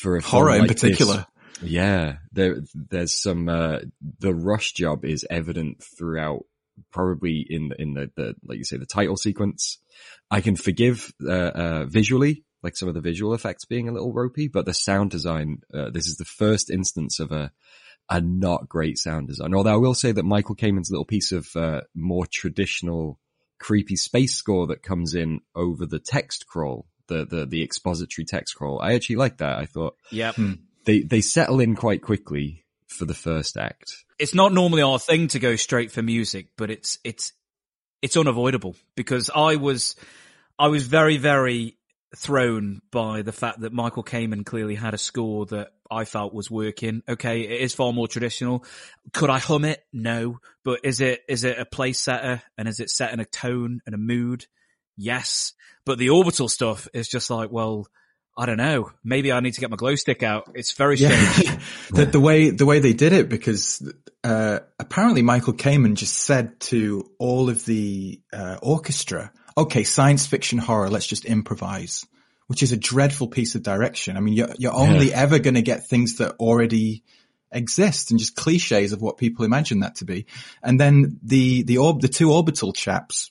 for 0.00 0.16
a 0.16 0.22
horror 0.22 0.54
in 0.54 0.60
like 0.62 0.70
this. 0.70 0.80
particular. 0.80 1.26
Yeah, 1.62 2.18
there 2.32 2.62
there's 2.74 3.14
some 3.14 3.48
uh, 3.48 3.78
the 4.20 4.34
rush 4.34 4.72
job 4.72 5.04
is 5.04 5.26
evident 5.30 5.82
throughout. 5.98 6.42
Probably 6.92 7.46
in 7.48 7.70
in 7.78 7.94
the, 7.94 8.10
the 8.16 8.34
like 8.44 8.58
you 8.58 8.64
say 8.64 8.76
the 8.76 8.84
title 8.86 9.16
sequence. 9.16 9.78
I 10.30 10.42
can 10.42 10.56
forgive 10.56 11.10
uh, 11.26 11.32
uh, 11.32 11.86
visually, 11.86 12.44
like 12.66 12.76
some 12.76 12.88
of 12.88 12.94
the 12.94 13.00
visual 13.00 13.32
effects 13.32 13.64
being 13.64 13.88
a 13.88 13.92
little 13.92 14.12
ropey, 14.12 14.48
but 14.48 14.66
the 14.66 14.74
sound 14.74 15.10
design. 15.10 15.58
Uh, 15.72 15.90
this 15.90 16.06
is 16.06 16.16
the 16.16 16.24
first 16.24 16.70
instance 16.70 17.20
of 17.20 17.32
a 17.32 17.52
a 18.08 18.20
not 18.20 18.68
great 18.68 18.98
sound 18.98 19.28
design. 19.28 19.54
Although 19.54 19.74
I 19.74 19.84
will 19.84 19.94
say 19.94 20.12
that 20.12 20.24
Michael 20.24 20.54
Kamen's 20.54 20.90
little 20.90 21.04
piece 21.04 21.32
of 21.32 21.48
uh, 21.56 21.80
more 21.94 22.26
traditional 22.30 23.18
creepy 23.58 23.96
space 23.96 24.34
score 24.34 24.66
that 24.68 24.82
comes 24.82 25.14
in 25.14 25.40
over 25.54 25.86
the 25.86 25.98
text 25.98 26.46
crawl, 26.46 26.86
the 27.08 27.24
the 27.24 27.46
the 27.46 27.62
expository 27.62 28.24
text 28.24 28.56
crawl. 28.56 28.80
I 28.80 28.94
actually 28.94 29.16
like 29.16 29.38
that. 29.38 29.58
I 29.58 29.66
thought 29.66 29.96
Yep. 30.10 30.36
they 30.84 31.00
they 31.02 31.20
settle 31.20 31.60
in 31.60 31.74
quite 31.76 32.02
quickly 32.02 32.64
for 32.86 33.04
the 33.04 33.14
first 33.14 33.56
act. 33.56 34.04
It's 34.18 34.34
not 34.34 34.52
normally 34.52 34.82
our 34.82 34.98
thing 34.98 35.28
to 35.28 35.38
go 35.38 35.56
straight 35.56 35.92
for 35.92 36.02
music, 36.02 36.48
but 36.56 36.70
it's, 36.70 36.98
it's, 37.04 37.32
it's 38.00 38.16
unavoidable 38.16 38.76
because 38.94 39.30
I 39.34 39.56
was, 39.56 39.96
I 40.58 40.68
was 40.68 40.86
very, 40.86 41.18
very 41.18 41.75
thrown 42.14 42.80
by 42.90 43.22
the 43.22 43.32
fact 43.32 43.60
that 43.60 43.72
Michael 43.72 44.04
Kamen 44.04 44.44
clearly 44.44 44.74
had 44.74 44.94
a 44.94 44.98
score 44.98 45.46
that 45.46 45.70
I 45.90 46.04
felt 46.04 46.34
was 46.34 46.50
working. 46.50 47.02
Okay, 47.08 47.42
it 47.42 47.60
is 47.60 47.74
far 47.74 47.92
more 47.92 48.08
traditional. 48.08 48.64
Could 49.12 49.30
I 49.30 49.38
hum 49.38 49.64
it? 49.64 49.82
No. 49.92 50.38
But 50.64 50.80
is 50.84 51.00
it 51.00 51.22
is 51.28 51.44
it 51.44 51.58
a 51.58 51.64
place 51.64 51.98
setter 51.98 52.42
and 52.56 52.68
is 52.68 52.80
it 52.80 52.90
set 52.90 53.12
in 53.12 53.20
a 53.20 53.24
tone 53.24 53.80
and 53.86 53.94
a 53.94 53.98
mood? 53.98 54.46
Yes. 54.96 55.52
But 55.84 55.98
the 55.98 56.10
orbital 56.10 56.48
stuff 56.48 56.88
is 56.94 57.08
just 57.08 57.30
like, 57.30 57.50
well, 57.50 57.86
I 58.38 58.46
don't 58.46 58.58
know. 58.58 58.90
Maybe 59.02 59.32
I 59.32 59.40
need 59.40 59.54
to 59.54 59.60
get 59.60 59.70
my 59.70 59.76
glow 59.76 59.94
stick 59.94 60.22
out. 60.22 60.50
It's 60.54 60.72
very 60.72 60.96
strange. 60.96 61.44
Yeah, 61.44 61.58
the, 61.90 62.04
the 62.06 62.20
way 62.20 62.50
the 62.50 62.66
way 62.66 62.80
they 62.80 62.92
did 62.92 63.12
it 63.12 63.28
because 63.28 63.90
uh, 64.22 64.60
apparently 64.78 65.22
Michael 65.22 65.54
Kamen 65.54 65.94
just 65.94 66.18
said 66.18 66.60
to 66.60 67.10
all 67.18 67.48
of 67.48 67.64
the 67.64 68.20
uh, 68.32 68.58
orchestra, 68.62 69.32
"Okay, 69.56 69.84
science 69.84 70.26
fiction 70.26 70.58
horror, 70.58 70.90
let's 70.90 71.06
just 71.06 71.24
improvise," 71.24 72.04
which 72.46 72.62
is 72.62 72.72
a 72.72 72.76
dreadful 72.76 73.28
piece 73.28 73.54
of 73.54 73.62
direction. 73.62 74.16
I 74.16 74.20
mean, 74.20 74.34
you're 74.34 74.54
you're 74.58 74.74
only 74.74 75.12
ever 75.12 75.38
going 75.38 75.54
to 75.54 75.62
get 75.62 75.88
things 75.88 76.16
that 76.16 76.36
already 76.38 77.02
exist 77.52 78.10
and 78.10 78.18
just 78.20 78.36
cliches 78.36 78.92
of 78.92 79.00
what 79.00 79.18
people 79.18 79.44
imagine 79.44 79.80
that 79.80 79.96
to 79.96 80.04
be. 80.04 80.26
And 80.62 80.80
then 80.80 81.18
the 81.22 81.62
the 81.62 81.78
orb 81.78 82.00
the 82.00 82.08
two 82.08 82.32
orbital 82.32 82.72
chaps 82.72 83.30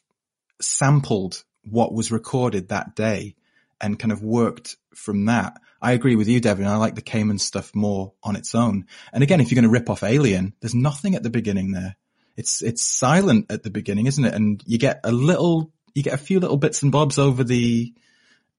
sampled 0.61 1.43
what 1.63 1.93
was 1.93 2.11
recorded 2.11 2.69
that 2.69 2.95
day 2.95 3.35
and 3.81 3.99
kind 3.99 4.11
of 4.11 4.23
worked 4.23 4.77
from 4.93 5.25
that. 5.25 5.59
I 5.81 5.91
agree 5.91 6.15
with 6.15 6.27
you, 6.27 6.39
Devlin. 6.39 6.67
I 6.67 6.77
like 6.77 6.95
the 6.95 7.01
Kamen 7.01 7.39
stuff 7.39 7.75
more 7.75 8.13
on 8.23 8.35
its 8.35 8.55
own. 8.55 8.85
And 9.13 9.23
again, 9.23 9.41
if 9.41 9.51
you're 9.51 9.61
going 9.61 9.71
to 9.71 9.79
rip 9.79 9.89
off 9.89 10.03
Alien, 10.03 10.53
there's 10.59 10.75
nothing 10.75 11.15
at 11.15 11.23
the 11.23 11.29
beginning 11.29 11.71
there. 11.71 11.95
It's, 12.37 12.61
it's 12.61 12.81
silent 12.81 13.51
at 13.51 13.63
the 13.63 13.69
beginning, 13.69 14.07
isn't 14.07 14.25
it? 14.25 14.33
And 14.33 14.63
you 14.65 14.77
get 14.77 15.01
a 15.03 15.11
little, 15.11 15.71
you 15.95 16.03
get 16.03 16.13
a 16.13 16.17
few 16.17 16.39
little 16.39 16.57
bits 16.57 16.83
and 16.83 16.91
bobs 16.91 17.17
over 17.17 17.43
the, 17.43 17.93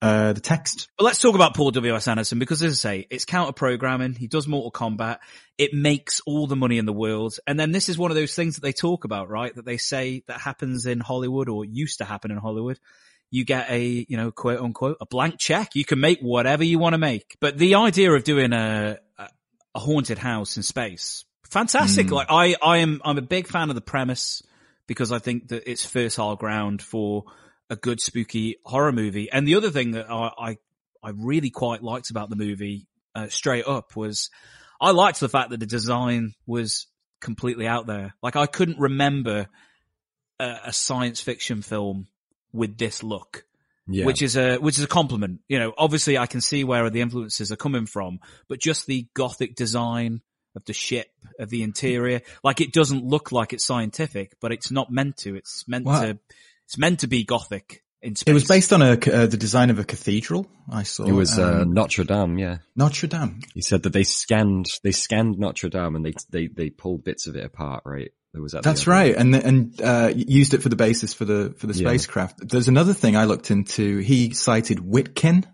uh, 0.03 0.33
the 0.33 0.41
text. 0.41 0.89
But 0.97 1.05
let's 1.05 1.21
talk 1.21 1.35
about 1.35 1.55
Paul 1.55 1.71
W.S. 1.71 2.09
Anderson 2.09 2.39
because 2.39 2.63
as 2.63 2.73
I 2.73 2.77
say, 2.77 3.07
it's 3.11 3.27
counter 3.27 3.53
programming. 3.53 4.15
He 4.15 4.27
does 4.27 4.49
Mortal 4.49 4.73
Kombat. 4.73 5.19
It 5.59 5.75
makes 5.75 6.21
all 6.27 6.47
the 6.47 6.57
money 6.57 6.79
in 6.79 6.87
the 6.87 6.95
world. 6.95 7.39
And 7.47 7.61
then 7.61 7.73
this 7.73 7.89
is 7.89 7.99
one 7.99 8.11
of 8.11 8.17
those 8.17 8.35
things 8.35 8.57
that 8.57 8.63
they 8.63 8.73
talk 8.73 9.05
about, 9.05 9.29
right? 9.29 9.55
That 9.55 9.67
they 9.67 9.77
say 9.77 10.25
that 10.29 10.41
happens 10.41 10.87
in 10.87 10.99
Hollywood 10.99 11.49
or 11.49 11.65
used 11.65 11.99
to 11.99 12.05
happen 12.05 12.31
in 12.31 12.39
Hollywood. 12.39 12.81
You 13.31 13.45
get 13.45 13.71
a, 13.71 14.07
you 14.09 14.17
know, 14.17 14.31
quote 14.31 14.61
unquote, 14.61 14.97
a 15.01 15.07
blank 15.07 15.39
check. 15.39 15.75
You 15.75 15.85
can 15.85 16.01
make 16.01 16.21
whatever 16.21 16.65
you 16.65 16.79
want 16.79 16.95
to 16.95 16.99
make. 16.99 17.37
But 17.39 17.59
the 17.59 17.75
idea 17.75 18.13
of 18.13 18.25
doing 18.25 18.55
a, 18.55 18.99
a, 19.19 19.29
a 19.75 19.79
haunted 19.79 20.19
house 20.19 20.57
in 20.57 20.63
space, 20.63 21.27
fantastic. 21.51 22.11
Like 22.11 22.29
I, 22.31 22.57
I 22.63 22.79
am, 22.79 23.03
I'm 23.05 23.19
a 23.19 23.23
big 23.23 23.47
fan 23.47 23.69
of 23.69 23.75
the 23.75 23.83
premise 23.83 24.43
because 24.87 25.13
I 25.13 25.19
think 25.19 25.49
that 25.49 25.69
it's 25.71 25.85
fertile 25.85 26.37
ground 26.37 26.83
for 26.83 27.25
a 27.69 27.77
good 27.77 28.01
spooky 28.01 28.57
horror 28.65 28.93
movie. 28.93 29.31
And 29.31 29.47
the 29.47 29.57
other 29.57 29.71
thing 29.71 29.93
that 29.93 30.11
I, 30.11 30.31
I, 30.39 30.57
I 31.03 31.11
really 31.15 31.51
quite 31.51 31.83
liked 31.83 32.11
about 32.11 32.31
the 32.31 32.37
movie, 32.37 32.87
uh, 33.15 33.29
straight 33.29 33.67
up 33.67 33.97
was 33.97 34.31
I 34.81 34.91
liked 34.91 35.21
the 35.21 35.29
fact 35.29 35.51
that 35.51 35.61
the 35.61 35.67
design 35.67 36.35
was 36.47 36.87
completely 37.21 37.67
out 37.67 37.87
there. 37.87 38.15
Like 38.23 38.37
I 38.37 38.47
couldn't 38.47 38.79
remember 38.79 39.49
a, 40.39 40.57
a 40.67 40.73
science 40.73 41.21
fiction 41.21 41.63
film 41.63 42.09
with 42.53 42.79
this 42.79 43.03
look. 43.03 43.45
Yeah. 43.89 44.05
Which 44.05 44.21
is 44.21 44.37
a 44.37 44.57
which 44.57 44.79
is 44.79 44.85
a 44.85 44.89
compliment. 44.89 45.43
You 45.47 45.61
know, 45.61 45.73
obviously 45.79 46.19
I 46.19 46.27
can 46.27 46.41
see 46.41 46.65
where 46.65 46.91
the 46.91 47.01
influences 47.01 47.53
are 47.53 47.57
coming 47.57 47.87
from, 47.87 48.19
but 48.49 48.59
just 48.59 48.87
the 48.87 49.07
gothic 49.15 49.55
design 49.55 50.23
of 50.57 50.65
the 50.65 50.73
ship, 50.73 51.07
of 51.39 51.51
the 51.51 51.63
interior, 51.63 52.23
like 52.43 52.61
it 52.61 52.73
doesn't 52.73 53.05
look 53.05 53.31
like 53.31 53.53
it's 53.53 53.65
scientific, 53.65 54.33
but 54.41 54.51
it's 54.53 54.71
not 54.71 54.91
meant 54.91 55.19
to. 55.19 55.37
It's 55.37 55.65
meant 55.69 55.85
Wow. 55.85 56.01
to. 56.03 56.19
It's 56.65 56.79
meant 56.79 57.01
to 57.01 57.07
be 57.07 57.23
gothic 57.25 57.85
in 58.03 58.17
space. 58.17 58.31
It 58.31 58.35
was 58.35 58.45
based 58.49 58.73
on 58.73 58.83
a, 58.83 58.93
uh, 58.93 59.27
the 59.27 59.37
design 59.37 59.71
of 59.71 59.79
a 59.79 59.85
cathedral. 59.85 60.49
I 60.69 60.83
saw. 60.83 61.05
it 61.05 61.13
was 61.13 61.39
uh, 61.39 61.61
um, 61.63 61.73
Notre 61.75 62.03
Dame. 62.05 62.39
Yeah, 62.39 62.59
Notre 62.75 63.07
Dame. 63.07 63.41
he 63.55 63.63
said 63.63 63.85
that 63.85 63.93
they 63.93 64.03
scanned 64.03 64.67
they 64.83 64.91
scanned 64.93 65.39
Notre 65.39 65.69
Dame 65.69 65.95
and 65.95 66.05
they 66.05 66.15
they 66.31 66.49
they 66.49 66.71
pulled 66.71 67.05
bits 67.05 67.27
of 67.29 67.37
it 67.37 67.45
apart. 67.45 67.83
Right, 67.85 68.11
there 68.33 68.43
was 68.43 68.55
at 68.55 68.63
the 68.65 68.69
That's 68.71 68.81
end. 68.83 68.89
right, 68.89 69.15
and 69.15 69.35
and 69.35 69.81
uh, 69.81 70.13
used 70.17 70.55
it 70.55 70.63
for 70.63 70.69
the 70.71 70.77
basis 70.77 71.15
for 71.15 71.25
the 71.25 71.55
for 71.59 71.67
the 71.69 71.75
Yeah. 71.75 71.89
spacecraft. 71.89 72.49
There's 72.49 72.69
another 72.69 72.95
thing 72.95 73.17
I 73.17 73.25
looked 73.27 73.51
into. 73.53 73.99
He 73.99 74.33
cited 74.35 74.79
Witkin 74.79 75.45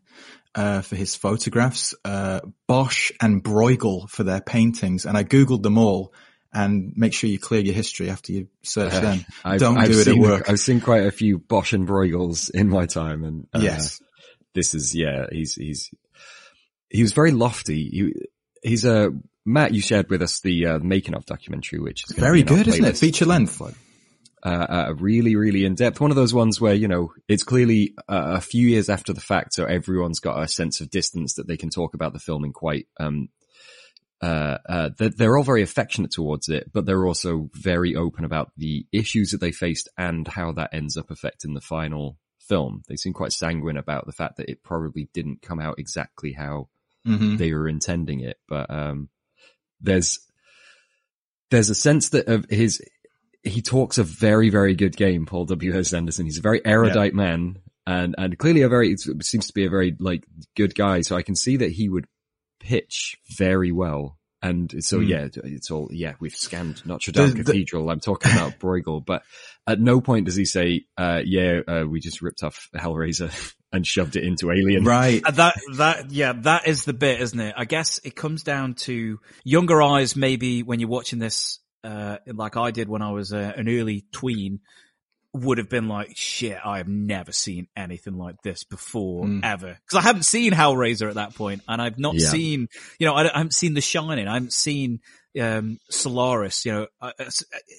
uh, 0.55 0.83
for 0.83 0.97
his 0.97 1.15
photographs, 1.17 1.95
uh, 2.05 2.41
Bosch 2.67 3.13
and 3.21 3.43
Bruegel 3.43 4.09
for 4.09 4.23
their 4.23 4.41
paintings, 4.41 5.07
and 5.07 5.17
I 5.17 5.25
googled 5.25 5.63
them 5.63 5.79
all. 5.79 6.13
And 6.55 6.93
make 6.97 7.15
sure 7.15 7.31
you 7.31 7.39
clear 7.39 7.63
your 7.63 7.73
history 7.73 8.11
after 8.11 8.31
you 8.31 8.49
search 8.63 8.93
them. 8.93 9.25
I've, 9.45 9.59
Don't 9.59 9.79
I've 9.79 9.91
do 9.91 9.99
it 9.99 10.05
seen, 10.05 10.23
at 10.23 10.29
work. 10.29 10.51
I've 10.51 10.61
seen 10.61 10.83
quite 10.83 11.07
a 11.07 11.11
few 11.11 11.39
Bosch 11.39 11.73
and 11.73 11.89
Bruegels 11.89 12.51
in 12.51 12.69
my 12.69 12.85
time, 12.85 13.25
and 13.25 13.47
uh, 13.55 13.61
yes, 13.61 14.03
this 14.55 14.75
is 14.75 14.95
yeah, 14.95 15.29
he's 15.33 15.55
he's 15.55 15.91
he 16.91 17.01
was 17.01 17.15
very 17.15 17.31
lofty. 17.31 17.89
He, 17.89 18.13
he's 18.63 18.85
a 18.85 19.13
Matt. 19.47 19.73
You 19.73 19.81
shared 19.81 20.11
with 20.11 20.21
us 20.21 20.41
the 20.41 20.67
uh, 20.67 20.79
making 20.81 21.15
of 21.15 21.25
documentary, 21.25 21.79
which 21.79 22.05
is 22.05 22.15
very 22.15 22.43
be 22.43 22.53
in 22.53 22.59
our 22.59 22.65
good, 22.65 22.69
isn't 22.69 22.85
it? 22.85 22.99
Feature 22.99 23.25
length. 23.25 23.59
Uh, 24.45 24.67
uh, 24.69 24.95
really, 24.99 25.37
really 25.37 25.65
in 25.65 25.75
depth. 25.75 26.01
One 26.01 26.11
of 26.11 26.17
those 26.17 26.35
ones 26.35 26.61
where, 26.61 26.75
you 26.75 26.89
know, 26.89 27.13
it's 27.29 27.45
clearly 27.45 27.95
uh, 28.09 28.35
a 28.37 28.41
few 28.41 28.69
years 28.69 28.89
after 28.89 29.13
the 29.13 29.21
fact, 29.21 29.55
so 29.55 29.65
everyone's 29.65 30.21
got 30.21 30.43
a 30.43 30.49
sense 30.49 30.81
of 30.81 30.91
distance 30.91 31.35
that 31.35 31.47
they 31.47 31.57
can 31.57 31.71
talk 31.71 31.95
about 31.95 32.13
the 32.13 32.19
film 32.19 32.45
in 32.45 32.53
quite, 32.53 32.87
um, 32.99 33.29
uh, 34.21 34.59
uh, 34.69 34.91
they're, 34.99 35.11
they're 35.11 35.37
all 35.39 35.45
very 35.45 35.63
affectionate 35.63 36.11
towards 36.11 36.49
it, 36.49 36.71
but 36.73 36.87
they're 36.87 37.07
also 37.07 37.51
very 37.55 37.95
open 37.95 38.25
about 38.25 38.53
the 38.57 38.87
issues 38.93 39.31
that 39.31 39.41
they 39.41 39.53
faced 39.53 39.89
and 39.97 40.27
how 40.27 40.53
that 40.53 40.71
ends 40.73 40.97
up 40.97 41.11
affecting 41.11 41.55
the 41.55 41.61
final 41.61 42.19
film. 42.41 42.83
They 42.89 42.97
seem 42.97 43.13
quite 43.13 43.33
sanguine 43.33 43.77
about 43.77 44.07
the 44.07 44.13
fact 44.13 44.37
that 44.37 44.49
it 44.49 44.63
probably 44.63 45.09
didn't 45.15 45.43
come 45.43 45.61
out 45.61 45.79
exactly 45.79 46.33
how 46.33 46.69
hmm 47.05 47.37
they 47.37 47.53
were 47.53 47.69
intending 47.69 48.21
it. 48.21 48.39
But 48.49 48.71
um, 48.71 49.09
there's 49.81 50.21
there's 51.51 51.71
a 51.71 51.75
sense 51.75 52.11
that 52.11 52.29
of 52.29 52.47
his 52.49 52.81
he 53.43 53.63
talks 53.63 53.99
a 53.99 54.05
very 54.05 54.51
very 54.51 54.75
good 54.75 54.97
game. 54.97 55.27
Paul 55.27 55.45
W 55.47 55.79
S 55.79 55.93
Anderson. 55.93 56.27
He's 56.27 56.39
a 56.39 56.43
very 56.43 56.65
erudite 56.65 57.15
man, 57.15 57.57
and 57.87 58.15
and 58.19 58.39
clearly 58.39 58.63
a 58.63 58.69
very 58.69 58.93
it 58.93 59.01
seems 59.25 59.47
to 59.49 59.53
be 59.55 59.65
a 59.67 59.71
very 59.71 59.97
like 59.99 60.25
good 60.57 60.75
guy. 60.75 61.01
So 61.03 61.17
I 61.17 61.23
can 61.23 61.35
see 61.37 61.57
that 61.59 61.73
he 61.73 61.89
would 61.89 62.07
pitch 62.61 63.17
very 63.37 63.73
well. 63.73 64.19
And 64.45 64.75
so 64.85 64.99
Mm. 64.99 65.09
yeah, 65.09 65.29
it's 65.45 65.71
all 65.71 65.89
yeah. 65.93 66.15
We've 66.19 66.35
scanned 66.35 66.85
Notre 66.85 67.13
Dame 67.13 67.29
The- 67.31 67.35
the- 67.39 67.45
Cathedral. 67.45 67.89
I'm 67.91 68.01
talking 68.01 68.33
about 68.33 68.59
Bruegel, 68.61 69.05
but 69.05 69.23
at 69.69 69.81
no 69.81 70.01
point 70.01 70.27
does 70.27 70.35
he 70.35 70.45
say, 70.45 70.85
uh, 70.99 71.23
"Yeah, 71.25 71.61
uh, 71.69 71.85
we 71.89 72.01
just 72.01 72.23
ripped 72.23 72.43
off 72.43 72.69
Hellraiser 72.75 73.31
and 73.73 73.87
shoved 73.87 74.17
it 74.17 74.25
into 74.25 74.51
Alien." 74.51 74.83
Right. 74.85 75.23
Uh, 75.25 75.31
that 75.31 75.55
that 75.77 76.11
yeah 76.11 76.33
that 76.39 76.67
is 76.67 76.85
the 76.85 76.93
bit 76.93 77.21
isn't 77.21 77.39
it 77.39 77.55
i 77.57 77.65
guess 77.65 78.01
it 78.05 78.17
comes 78.17 78.43
down 78.43 78.75
to 78.75 79.21
younger 79.45 79.81
eyes 79.81 80.17
maybe 80.17 80.63
when 80.65 80.81
you're 80.81 80.89
watching 80.89 81.21
this 81.21 81.61
uh 81.85 82.19
like 82.27 82.57
i 82.57 82.71
did 82.71 82.89
when 82.89 83.03
i 83.03 83.11
was 83.11 83.33
uh, 83.33 83.53
an 83.57 83.69
early 83.69 84.05
tween 84.13 84.61
would 85.35 85.57
have 85.57 85.71
been 85.71 85.89
like, 85.89 86.11
shit, 86.15 86.59
I 86.63 86.77
have 86.77 86.89
never 86.89 87.33
seen 87.33 87.67
anything 87.75 88.19
like 88.19 88.43
this 88.43 88.65
before, 88.65 89.25
Mm. 89.25 89.41
ever. 89.43 89.79
Cause 89.91 89.99
I 89.99 90.03
haven't 90.03 90.25
seen 90.25 90.53
Hellraiser 90.53 91.09
at 91.09 91.15
that 91.15 91.35
point 91.35 91.63
and 91.67 91.81
I've 91.81 91.99
not 91.99 92.17
Yeah. 92.17 92.29
seen, 92.29 92.69
you 92.99 93.07
know, 93.07 93.15
I, 93.15 93.23
I 93.35 93.39
haven't 93.39 93.55
seen 93.55 93.73
The 93.73 93.81
Shining. 93.81 94.29
I 94.29 94.35
haven't 94.35 94.53
seen, 94.53 95.01
um, 95.41 95.79
Solaris, 95.89 96.67
you 96.67 96.73
know, 96.73 96.87
I- 97.01 97.15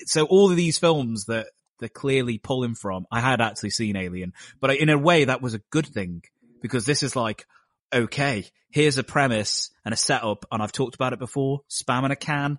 so 0.08 0.26
all 0.26 0.50
of 0.50 0.58
these 0.58 0.80
films 0.80 1.26
that 1.26 1.46
they're 1.80 1.90
clearly 1.90 2.40
pulling 2.40 2.74
from, 2.74 3.06
I 3.12 3.20
had 3.20 3.40
actually 3.40 3.70
seen 3.70 3.98
Alien, 3.98 4.34
but 4.60 4.76
in 4.76 4.90
a 4.90 4.98
way 4.98 5.26
that 5.26 5.44
was 5.44 5.54
a 5.54 5.62
good 5.70 5.86
thing 5.86 6.24
because 6.60 6.88
this 6.88 7.04
is 7.04 7.16
like, 7.16 7.46
okay, 7.94 8.46
here's 8.72 8.98
a 8.98 9.04
premise 9.04 9.70
and 9.86 9.94
a 9.94 9.98
setup 9.98 10.44
and 10.52 10.64
I've 10.64 10.72
talked 10.72 10.96
about 10.96 11.14
it 11.14 11.20
before, 11.20 11.62
spam 11.70 12.04
in 12.06 12.10
a 12.10 12.16
can, 12.16 12.58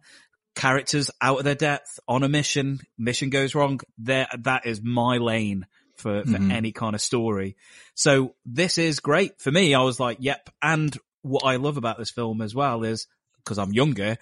characters 0.54 1.10
out 1.20 1.38
of 1.38 1.44
their 1.44 1.54
depth 1.54 1.98
on 2.06 2.22
a 2.22 2.28
mission, 2.28 2.80
mission 2.98 3.30
goes 3.30 3.54
wrong. 3.54 3.80
There, 3.98 4.28
that 4.42 4.66
is 4.66 4.80
my 4.82 5.18
lane 5.18 5.66
for, 5.96 6.22
for 6.24 6.30
Mhm. 6.38 6.52
any 6.52 6.72
kind 6.72 6.94
of 6.94 7.00
story. 7.00 7.56
So 7.94 8.34
this 8.44 8.78
is 8.78 9.00
great 9.00 9.40
for 9.40 9.50
me. 9.50 9.74
I 9.74 9.82
was 9.82 9.98
like, 10.00 10.18
yep. 10.20 10.48
And 10.62 10.96
what 11.22 11.44
I 11.44 11.56
love 11.56 11.76
about 11.76 11.98
this 11.98 12.10
film 12.10 12.40
as 12.42 12.54
well 12.54 12.82
is 12.84 13.06
because 13.38 13.58
I'm 13.58 13.72
younger, 13.72 14.16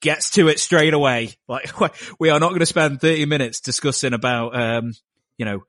gets 0.00 0.30
to 0.32 0.48
it 0.48 0.60
straight 0.60 0.94
away. 0.94 1.34
Like 1.48 1.70
we 2.18 2.30
are 2.30 2.40
not 2.40 2.48
going 2.50 2.60
to 2.60 2.66
spend 2.66 3.00
30 3.00 3.26
minutes 3.26 3.60
discussing 3.60 4.12
about, 4.14 4.54
um, 4.58 4.92
you 5.38 5.44
know, 5.44 5.64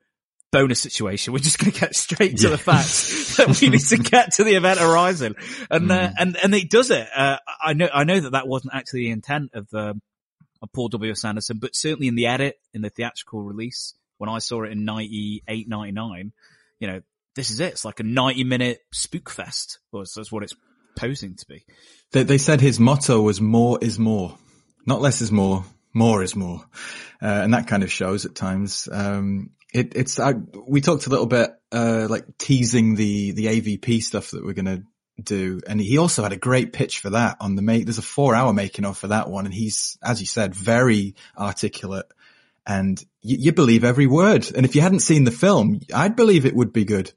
bonus 0.52 0.80
situation. 0.80 1.32
We're 1.32 1.38
just 1.40 1.58
going 1.58 1.72
to 1.72 1.80
get 1.80 1.94
straight 1.94 2.36
to 2.38 2.44
Yeah. 2.44 2.50
the 2.50 2.58
facts 2.58 3.36
that 3.36 3.60
we 3.60 3.68
need 3.70 3.80
to 3.86 3.96
get 3.98 4.32
to 4.34 4.44
the 4.44 4.54
event 4.54 4.80
horizon. 4.80 5.34
And, 5.70 5.90
uh, 5.90 6.08
Mm. 6.08 6.14
and, 6.18 6.36
and 6.42 6.54
it 6.54 6.70
does 6.70 6.90
it. 6.90 7.08
Uh, 7.14 7.38
I 7.62 7.72
know, 7.74 7.88
I 7.92 8.04
know 8.04 8.18
that 8.20 8.32
that 8.32 8.48
wasn't 8.48 8.74
actually 8.74 9.04
the 9.04 9.10
intent 9.10 9.50
of, 9.54 9.68
um, 9.74 10.00
of 10.62 10.72
Paul 10.72 10.88
W. 10.88 11.12
S. 11.12 11.24
Anderson, 11.24 11.58
but 11.58 11.74
certainly 11.74 12.08
in 12.08 12.14
the 12.14 12.26
edit, 12.26 12.56
in 12.74 12.82
the 12.82 12.90
theatrical 12.90 13.42
release, 13.42 13.94
when 14.18 14.28
I 14.28 14.38
saw 14.38 14.64
it 14.64 14.72
in 14.72 14.84
98, 14.84 15.68
99, 15.68 16.32
you 16.78 16.88
know, 16.88 17.00
this 17.34 17.50
is 17.50 17.60
it. 17.60 17.72
It's 17.72 17.84
like 17.84 18.00
a 18.00 18.04
90 18.04 18.44
minute 18.44 18.80
spook 18.92 19.30
fest. 19.30 19.78
Well, 19.92 20.04
that's 20.14 20.32
what 20.32 20.42
it's 20.42 20.54
posing 20.96 21.36
to 21.36 21.46
be. 21.46 21.64
They, 22.12 22.24
they 22.24 22.38
said 22.38 22.60
his 22.60 22.78
motto 22.80 23.20
was 23.20 23.40
more 23.40 23.78
is 23.80 23.98
more. 23.98 24.36
Not 24.86 25.00
less 25.00 25.20
is 25.20 25.32
more, 25.32 25.64
more 25.94 26.22
is 26.22 26.34
more. 26.34 26.64
Uh, 27.22 27.26
and 27.26 27.54
that 27.54 27.66
kind 27.66 27.82
of 27.82 27.90
shows 27.90 28.26
at 28.26 28.34
times. 28.34 28.88
Um, 28.90 29.50
it, 29.72 29.94
it's, 29.94 30.18
I, 30.18 30.34
we 30.66 30.80
talked 30.80 31.06
a 31.06 31.10
little 31.10 31.26
bit, 31.26 31.50
uh, 31.70 32.06
like 32.10 32.26
teasing 32.38 32.96
the, 32.96 33.32
the 33.32 33.46
AVP 33.46 34.02
stuff 34.02 34.32
that 34.32 34.44
we're 34.44 34.54
going 34.54 34.64
to 34.64 34.82
do. 35.24 35.60
And 35.66 35.80
he 35.80 35.98
also 35.98 36.22
had 36.22 36.32
a 36.32 36.36
great 36.36 36.72
pitch 36.72 37.00
for 37.00 37.10
that 37.10 37.36
on 37.40 37.54
the 37.54 37.62
make. 37.62 37.84
There's 37.84 37.98
a 37.98 38.02
four 38.02 38.34
hour 38.34 38.52
making 38.52 38.84
of 38.84 38.98
for 38.98 39.08
that 39.08 39.28
one. 39.30 39.46
And 39.46 39.54
he's, 39.54 39.98
as 40.02 40.20
you 40.20 40.26
said, 40.26 40.54
very 40.54 41.14
articulate 41.36 42.06
and 42.66 43.02
you, 43.22 43.36
you 43.38 43.52
believe 43.52 43.84
every 43.84 44.06
word. 44.06 44.50
And 44.54 44.64
if 44.64 44.74
you 44.74 44.80
hadn't 44.80 45.00
seen 45.00 45.24
the 45.24 45.30
film, 45.30 45.80
I'd 45.94 46.16
believe 46.16 46.46
it 46.46 46.54
would 46.54 46.72
be 46.72 46.84
good. 46.84 47.12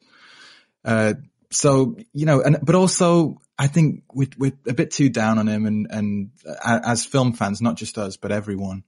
Uh, 0.83 1.13
so, 1.51 1.95
you 2.13 2.25
know, 2.25 2.41
and, 2.41 2.59
but 2.61 2.75
also 2.75 3.37
I 3.57 3.67
think 3.67 4.03
we're, 4.13 4.29
we're 4.37 4.57
a 4.67 4.73
bit 4.73 4.91
too 4.91 5.09
down 5.09 5.37
on 5.37 5.47
him 5.47 5.65
and, 5.65 5.87
and 5.89 6.31
uh, 6.47 6.79
as 6.83 7.05
film 7.05 7.33
fans, 7.33 7.61
not 7.61 7.75
just 7.75 7.97
us, 7.97 8.17
but 8.17 8.31
everyone. 8.31 8.83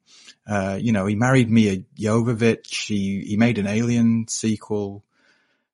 Uh, 0.48 0.78
you 0.80 0.92
know, 0.92 1.06
he 1.06 1.16
married 1.16 1.50
Milla 1.50 1.78
Jovovich. 1.98 2.88
He, 2.88 3.22
he 3.22 3.38
made 3.38 3.58
an 3.58 3.68
Alien 3.68 4.28
sequel. 4.28 5.04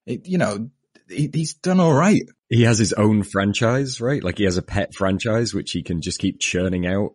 It, 0.05 0.27
you 0.27 0.37
know, 0.37 0.69
he, 1.11 1.29
he's 1.33 1.53
done 1.53 1.79
all 1.79 1.93
right. 1.93 2.23
He 2.49 2.63
has 2.63 2.79
his 2.79 2.93
own 2.93 3.23
franchise, 3.23 4.01
right? 4.01 4.23
Like 4.23 4.37
he 4.37 4.45
has 4.45 4.57
a 4.57 4.61
pet 4.61 4.93
franchise, 4.93 5.53
which 5.53 5.71
he 5.71 5.83
can 5.83 6.01
just 6.01 6.19
keep 6.19 6.39
churning 6.39 6.85
out 6.85 7.11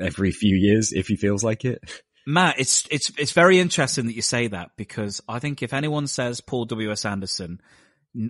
every 0.00 0.30
few 0.30 0.56
years 0.56 0.92
if 0.92 1.08
he 1.08 1.16
feels 1.16 1.44
like 1.44 1.64
it. 1.64 1.80
Matt, 2.26 2.58
it's 2.58 2.86
it's 2.90 3.12
it's 3.18 3.32
very 3.32 3.60
interesting 3.60 4.06
that 4.06 4.16
you 4.16 4.22
say 4.22 4.48
that 4.48 4.70
because 4.76 5.22
I 5.28 5.38
think 5.38 5.62
if 5.62 5.72
anyone 5.72 6.08
says 6.08 6.40
Paul 6.40 6.64
W 6.64 6.90
S 6.90 7.04
Anderson, 7.04 7.60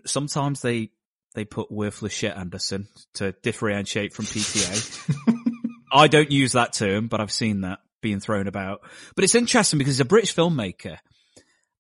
sometimes 0.05 0.61
they 0.61 0.90
they 1.35 1.44
put 1.46 1.72
worthless 1.72 2.12
shit 2.12 2.37
Anderson 2.37 2.88
to 3.14 3.33
differentiate 3.42 4.12
from 4.12 4.26
PTA. 4.26 5.35
I 5.92 6.09
don't 6.09 6.31
use 6.31 6.52
that 6.52 6.74
term, 6.74 7.09
but 7.09 7.20
I've 7.20 7.33
seen 7.33 7.62
that 7.62 7.79
being 8.02 8.20
thrown 8.20 8.48
about. 8.48 8.81
But 9.14 9.24
it's 9.24 9.35
interesting 9.35 9.79
because 9.79 9.94
he's 9.94 10.00
a 10.00 10.05
British 10.05 10.35
filmmaker, 10.35 10.98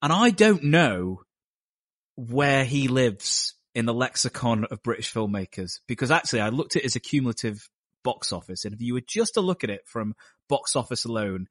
and 0.00 0.12
I 0.12 0.30
don't 0.30 0.64
know 0.64 1.20
where 2.16 2.64
he 2.64 2.88
lives 2.88 3.54
in 3.74 3.86
the 3.86 3.94
lexicon 3.94 4.64
of 4.70 4.82
British 4.82 5.12
filmmakers 5.12 5.80
because 5.86 6.10
actually 6.10 6.40
I 6.40 6.48
looked 6.48 6.76
at 6.76 6.82
his 6.82 6.96
accumulative 6.96 7.68
box 8.02 8.32
office, 8.32 8.64
and 8.64 8.74
if 8.74 8.80
you 8.80 8.94
were 8.94 9.02
just 9.06 9.34
to 9.34 9.40
look 9.40 9.64
at 9.64 9.70
it 9.70 9.82
from 9.86 10.14
box 10.48 10.76
office 10.76 11.04
alone, 11.04 11.48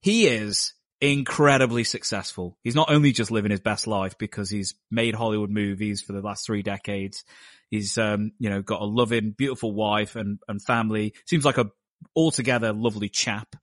he 0.00 0.26
is 0.26 0.74
incredibly 1.00 1.84
successful. 1.84 2.56
He's 2.62 2.76
not 2.76 2.90
only 2.90 3.12
just 3.12 3.30
living 3.30 3.50
his 3.50 3.60
best 3.60 3.86
life 3.86 4.16
because 4.18 4.48
he's 4.48 4.74
made 4.90 5.14
Hollywood 5.14 5.50
movies 5.50 6.00
for 6.00 6.12
the 6.12 6.20
last 6.20 6.46
three 6.46 6.62
decades. 6.62 7.24
He's, 7.70 7.98
um, 7.98 8.30
you 8.38 8.48
know, 8.50 8.62
got 8.62 8.80
a 8.80 8.84
loving, 8.84 9.32
beautiful 9.32 9.72
wife 9.72 10.14
and, 10.14 10.38
and 10.46 10.62
family. 10.62 11.14
Seems 11.26 11.44
like 11.44 11.58
a 11.58 11.70
altogether 12.14 12.72
lovely 12.72 13.08
chap. 13.08 13.56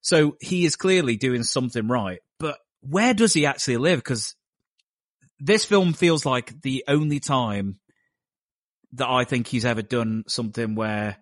So 0.00 0.36
he 0.40 0.64
is 0.64 0.76
clearly 0.76 1.16
doing 1.16 1.42
something 1.42 1.86
right. 1.86 2.20
But 2.38 2.58
where 2.80 3.12
does 3.12 3.34
he 3.34 3.44
actually 3.44 3.76
live? 3.76 3.98
Because 3.98 4.34
this 5.40 5.64
film 5.64 5.92
feels 5.92 6.24
like 6.24 6.60
the 6.62 6.84
only 6.86 7.20
time 7.20 7.76
that 8.92 9.08
I 9.08 9.24
think 9.24 9.46
he's 9.46 9.64
ever 9.64 9.82
done 9.82 10.24
something 10.26 10.74
where 10.74 11.16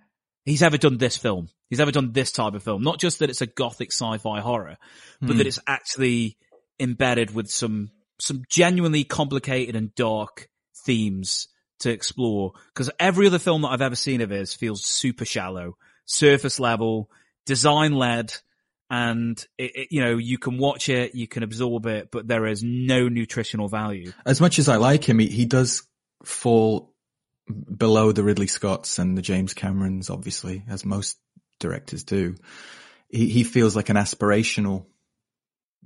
he's 0.44 0.62
ever 0.62 0.78
done 0.78 0.98
this 0.98 1.16
film. 1.16 1.48
He's 1.68 1.80
ever 1.80 1.92
done 1.92 2.12
this 2.12 2.32
type 2.32 2.54
of 2.54 2.62
film. 2.62 2.82
Not 2.82 2.98
just 2.98 3.18
that 3.18 3.28
it's 3.30 3.42
a 3.42 3.46
gothic 3.46 3.92
sci-fi 3.92 4.40
horror, 4.40 4.78
but 5.20 5.32
Hmm. 5.32 5.38
that 5.38 5.46
it's 5.46 5.58
actually 5.66 6.38
embedded 6.80 7.34
with 7.34 7.50
some, 7.50 7.90
some 8.18 8.42
genuinely 8.48 9.04
complicated 9.04 9.76
and 9.76 9.94
dark 9.94 10.48
themes 10.86 11.48
to 11.80 11.90
explore. 11.90 12.52
Cause 12.74 12.90
every 12.98 13.26
other 13.26 13.38
film 13.38 13.62
that 13.62 13.68
I've 13.68 13.82
ever 13.82 13.94
seen 13.96 14.20
of 14.22 14.30
his 14.30 14.54
feels 14.54 14.84
super 14.84 15.24
shallow, 15.26 15.76
surface 16.06 16.58
level, 16.58 17.10
design 17.44 17.92
led. 17.92 18.32
And 18.90 19.38
it, 19.58 19.76
it, 19.76 19.88
you 19.90 20.02
know, 20.02 20.16
you 20.16 20.38
can 20.38 20.56
watch 20.56 20.88
it, 20.88 21.14
you 21.14 21.28
can 21.28 21.42
absorb 21.42 21.86
it, 21.86 22.10
but 22.10 22.26
there 22.26 22.46
is 22.46 22.62
no 22.62 23.08
nutritional 23.08 23.68
value. 23.68 24.12
As 24.24 24.40
much 24.40 24.58
as 24.58 24.68
I 24.68 24.76
like 24.76 25.06
him, 25.06 25.18
he, 25.18 25.26
he 25.26 25.44
does 25.44 25.82
fall 26.24 26.94
below 27.46 28.12
the 28.12 28.24
Ridley 28.24 28.46
Scotts 28.46 28.98
and 28.98 29.16
the 29.16 29.22
James 29.22 29.54
Camerons, 29.54 30.10
obviously, 30.10 30.64
as 30.68 30.84
most 30.84 31.18
directors 31.60 32.04
do. 32.04 32.36
He, 33.08 33.28
he 33.28 33.44
feels 33.44 33.76
like 33.76 33.88
an 33.90 33.96
aspirational 33.96 34.86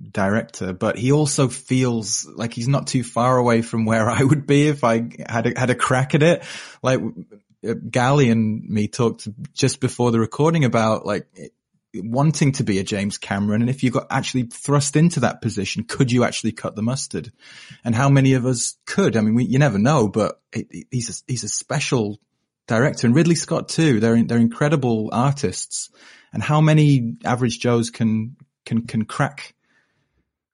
director, 0.01 0.73
but 0.73 0.97
he 0.97 1.11
also 1.11 1.47
feels 1.47 2.25
like 2.25 2.53
he's 2.53 2.67
not 2.67 2.87
too 2.87 3.03
far 3.03 3.37
away 3.37 3.61
from 3.61 3.85
where 3.85 4.09
I 4.09 4.23
would 4.23 4.47
be 4.47 4.67
if 4.67 4.83
I 4.83 5.09
had 5.27 5.47
a, 5.47 5.59
had 5.59 5.69
a 5.69 5.75
crack 5.75 6.15
at 6.15 6.23
it. 6.23 6.43
Like 6.81 6.99
uh, 7.01 7.73
Gali 7.73 8.31
and 8.31 8.63
me 8.67 8.87
talked 8.87 9.27
just 9.53 9.79
before 9.79 10.11
the 10.11 10.19
recording 10.19 10.65
about 10.65 11.05
like 11.05 11.27
wanting 11.95 12.53
to 12.53 12.63
be 12.63 12.79
a 12.79 12.83
James 12.83 13.17
Cameron. 13.17 13.61
And 13.61 13.69
if 13.69 13.83
you 13.83 13.91
got 13.91 14.07
actually 14.09 14.43
thrust 14.43 14.95
into 14.95 15.19
that 15.21 15.41
position, 15.41 15.83
could 15.83 16.11
you 16.11 16.23
actually 16.23 16.51
cut 16.51 16.75
the 16.75 16.81
mustard? 16.81 17.31
And 17.83 17.93
how 17.93 18.09
many 18.09 18.33
of 18.33 18.45
us 18.45 18.77
could? 18.85 19.15
I 19.15 19.21
mean, 19.21 19.35
we, 19.35 19.45
you 19.45 19.59
never 19.59 19.77
know, 19.77 20.07
but 20.07 20.41
it, 20.51 20.67
it- 20.71 20.87
he's 20.91 21.09
a, 21.09 21.31
he's 21.31 21.43
a 21.43 21.49
special 21.49 22.19
director 22.67 23.05
and 23.07 23.15
Ridley 23.15 23.35
Scott 23.35 23.69
too. 23.69 23.99
They're, 23.99 24.23
they're 24.23 24.37
incredible 24.37 25.09
artists. 25.11 25.89
And 26.31 26.41
how 26.41 26.61
many 26.61 27.15
average 27.23 27.59
Joes 27.59 27.89
can, 27.89 28.37
can, 28.65 28.87
can 28.87 29.05
crack 29.05 29.53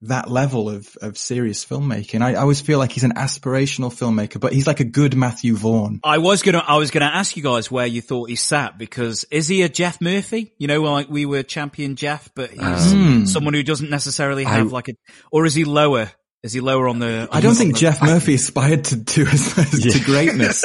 that 0.03 0.29
level 0.29 0.69
of, 0.69 0.95
of 1.01 1.17
serious 1.17 1.65
filmmaking? 1.65 2.21
I, 2.21 2.31
I 2.31 2.35
always 2.35 2.61
feel 2.61 2.79
like 2.79 2.91
he's 2.91 3.03
an 3.03 3.13
aspirational 3.15 3.91
filmmaker, 3.91 4.39
but 4.39 4.53
he's 4.53 4.65
like 4.67 4.79
a 4.79 4.85
good 4.85 5.15
Matthew 5.15 5.55
Vaughn. 5.55 5.99
I 6.03 6.19
was 6.19 6.41
gonna, 6.41 6.63
I 6.65 6.77
was 6.77 6.91
gonna 6.91 7.05
ask 7.05 7.35
you 7.35 7.43
guys 7.43 7.69
where 7.69 7.85
you 7.85 8.01
thought 8.01 8.29
he 8.29 8.35
sat 8.35 8.77
because 8.77 9.25
is 9.31 9.47
he 9.47 9.61
a 9.63 9.69
Geoff 9.69 9.99
Murphy? 10.01 10.53
You 10.57 10.67
know, 10.67 10.81
like 10.83 11.09
we 11.09 11.25
were 11.25 11.43
champion 11.43 11.95
Geoff, 11.95 12.29
but 12.35 12.51
he's 12.51 12.93
Um, 12.93 13.25
someone 13.25 13.53
who 13.53 13.63
doesn't 13.63 13.89
necessarily 13.89 14.43
have 14.45 14.71
like 14.71 14.87
a, 14.89 14.93
or 15.31 15.45
is 15.45 15.53
he 15.53 15.65
lower? 15.65 16.11
Is 16.41 16.53
he 16.53 16.61
lower 16.61 16.87
on 16.87 16.99
the? 16.99 17.27
I 17.33 17.41
don't 17.41 17.55
think 17.55 17.73
the- 17.73 17.79
Geoff 17.81 18.01
Murphy 18.01 18.35
aspired 18.35 18.85
to 18.85 19.03
to, 19.03 19.25
to 19.25 19.99
greatness, 20.05 20.63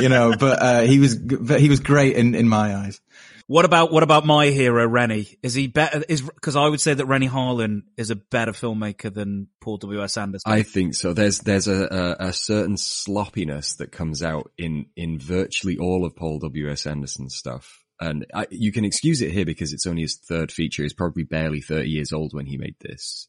you 0.00 0.08
know, 0.08 0.34
but 0.36 0.60
uh, 0.60 0.80
he 0.80 0.98
was 0.98 1.16
but 1.16 1.60
he 1.60 1.68
was 1.68 1.78
great 1.78 2.16
in 2.16 2.34
in 2.34 2.48
my 2.48 2.74
eyes. 2.74 3.00
What 3.46 3.66
about 3.66 3.92
what 3.92 4.02
about 4.02 4.24
my 4.24 4.46
hero 4.46 4.86
Renny? 4.88 5.36
Is 5.42 5.52
he 5.52 5.66
better? 5.66 6.02
Is 6.08 6.22
because 6.22 6.56
I 6.56 6.66
would 6.66 6.80
say 6.80 6.94
that 6.94 7.04
Renny 7.04 7.28
Harlin 7.28 7.82
is 7.98 8.10
a 8.10 8.16
better 8.16 8.52
filmmaker 8.52 9.12
than 9.12 9.48
Paul 9.60 9.76
W 9.76 10.02
S 10.02 10.16
Anderson. 10.16 10.50
I 10.50 10.62
think 10.62 10.94
so. 10.94 11.12
There's 11.12 11.40
there's 11.40 11.68
a, 11.68 12.16
a, 12.20 12.28
a 12.28 12.32
certain 12.32 12.78
sloppiness 12.78 13.74
that 13.76 13.92
comes 13.92 14.22
out 14.22 14.50
in 14.56 14.86
in 14.96 15.18
virtually 15.18 15.76
all 15.76 16.06
of 16.06 16.16
Paul 16.16 16.38
W 16.38 16.70
S 16.70 16.86
Anderson's 16.86 17.34
stuff, 17.34 17.84
and 18.00 18.24
I, 18.32 18.46
you 18.50 18.72
can 18.72 18.86
excuse 18.86 19.20
it 19.20 19.32
here 19.32 19.44
because 19.44 19.74
it's 19.74 19.86
only 19.86 20.02
his 20.02 20.16
third 20.16 20.50
feature. 20.50 20.82
He's 20.82 20.94
probably 20.94 21.24
barely 21.24 21.60
thirty 21.60 21.90
years 21.90 22.14
old 22.14 22.32
when 22.32 22.46
he 22.46 22.56
made 22.56 22.76
this. 22.80 23.28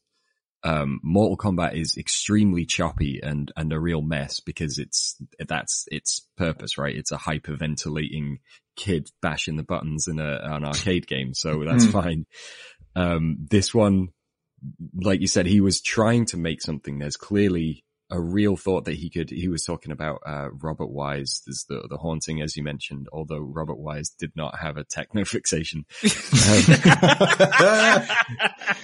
Um, 0.62 0.98
Mortal 1.04 1.36
Kombat 1.36 1.74
is 1.74 1.98
extremely 1.98 2.64
choppy 2.64 3.20
and 3.22 3.52
and 3.54 3.70
a 3.70 3.78
real 3.78 4.00
mess 4.00 4.40
because 4.40 4.78
it's 4.78 5.22
that's 5.46 5.84
its 5.90 6.26
purpose, 6.38 6.78
right? 6.78 6.96
It's 6.96 7.12
a 7.12 7.18
hyperventilating 7.18 8.38
kid 8.76 9.10
bashing 9.22 9.56
the 9.56 9.62
buttons 9.64 10.06
in 10.08 10.20
a, 10.20 10.38
an 10.42 10.64
arcade 10.64 11.06
game, 11.06 11.34
so 11.34 11.64
that's 11.64 11.86
Mm. 11.86 11.92
fine. 11.92 12.26
Um, 12.94 13.36
this 13.50 13.74
one 13.74 14.08
like 15.02 15.20
you 15.20 15.26
said, 15.26 15.46
he 15.46 15.60
was 15.60 15.80
trying 15.82 16.24
to 16.26 16.36
make 16.38 16.62
something. 16.62 16.98
There's 16.98 17.16
clearly 17.18 17.84
a 18.10 18.18
real 18.20 18.56
thought 18.56 18.86
that 18.86 18.94
he 18.94 19.10
could, 19.10 19.28
he 19.30 19.48
was 19.48 19.64
talking 19.64 19.92
about, 19.92 20.20
uh, 20.26 20.48
Robert 20.50 20.86
Wise, 20.86 21.42
there's 21.46 21.66
the, 21.68 21.86
the 21.90 21.98
haunting, 21.98 22.40
as 22.40 22.56
you 22.56 22.62
mentioned, 22.62 23.06
although 23.12 23.38
Robert 23.40 23.78
Wise 23.78 24.08
did 24.10 24.32
not 24.34 24.58
have 24.58 24.76
a 24.78 24.84
techno 24.84 25.24
fixation. 25.26 25.84
Um, 26.02 26.10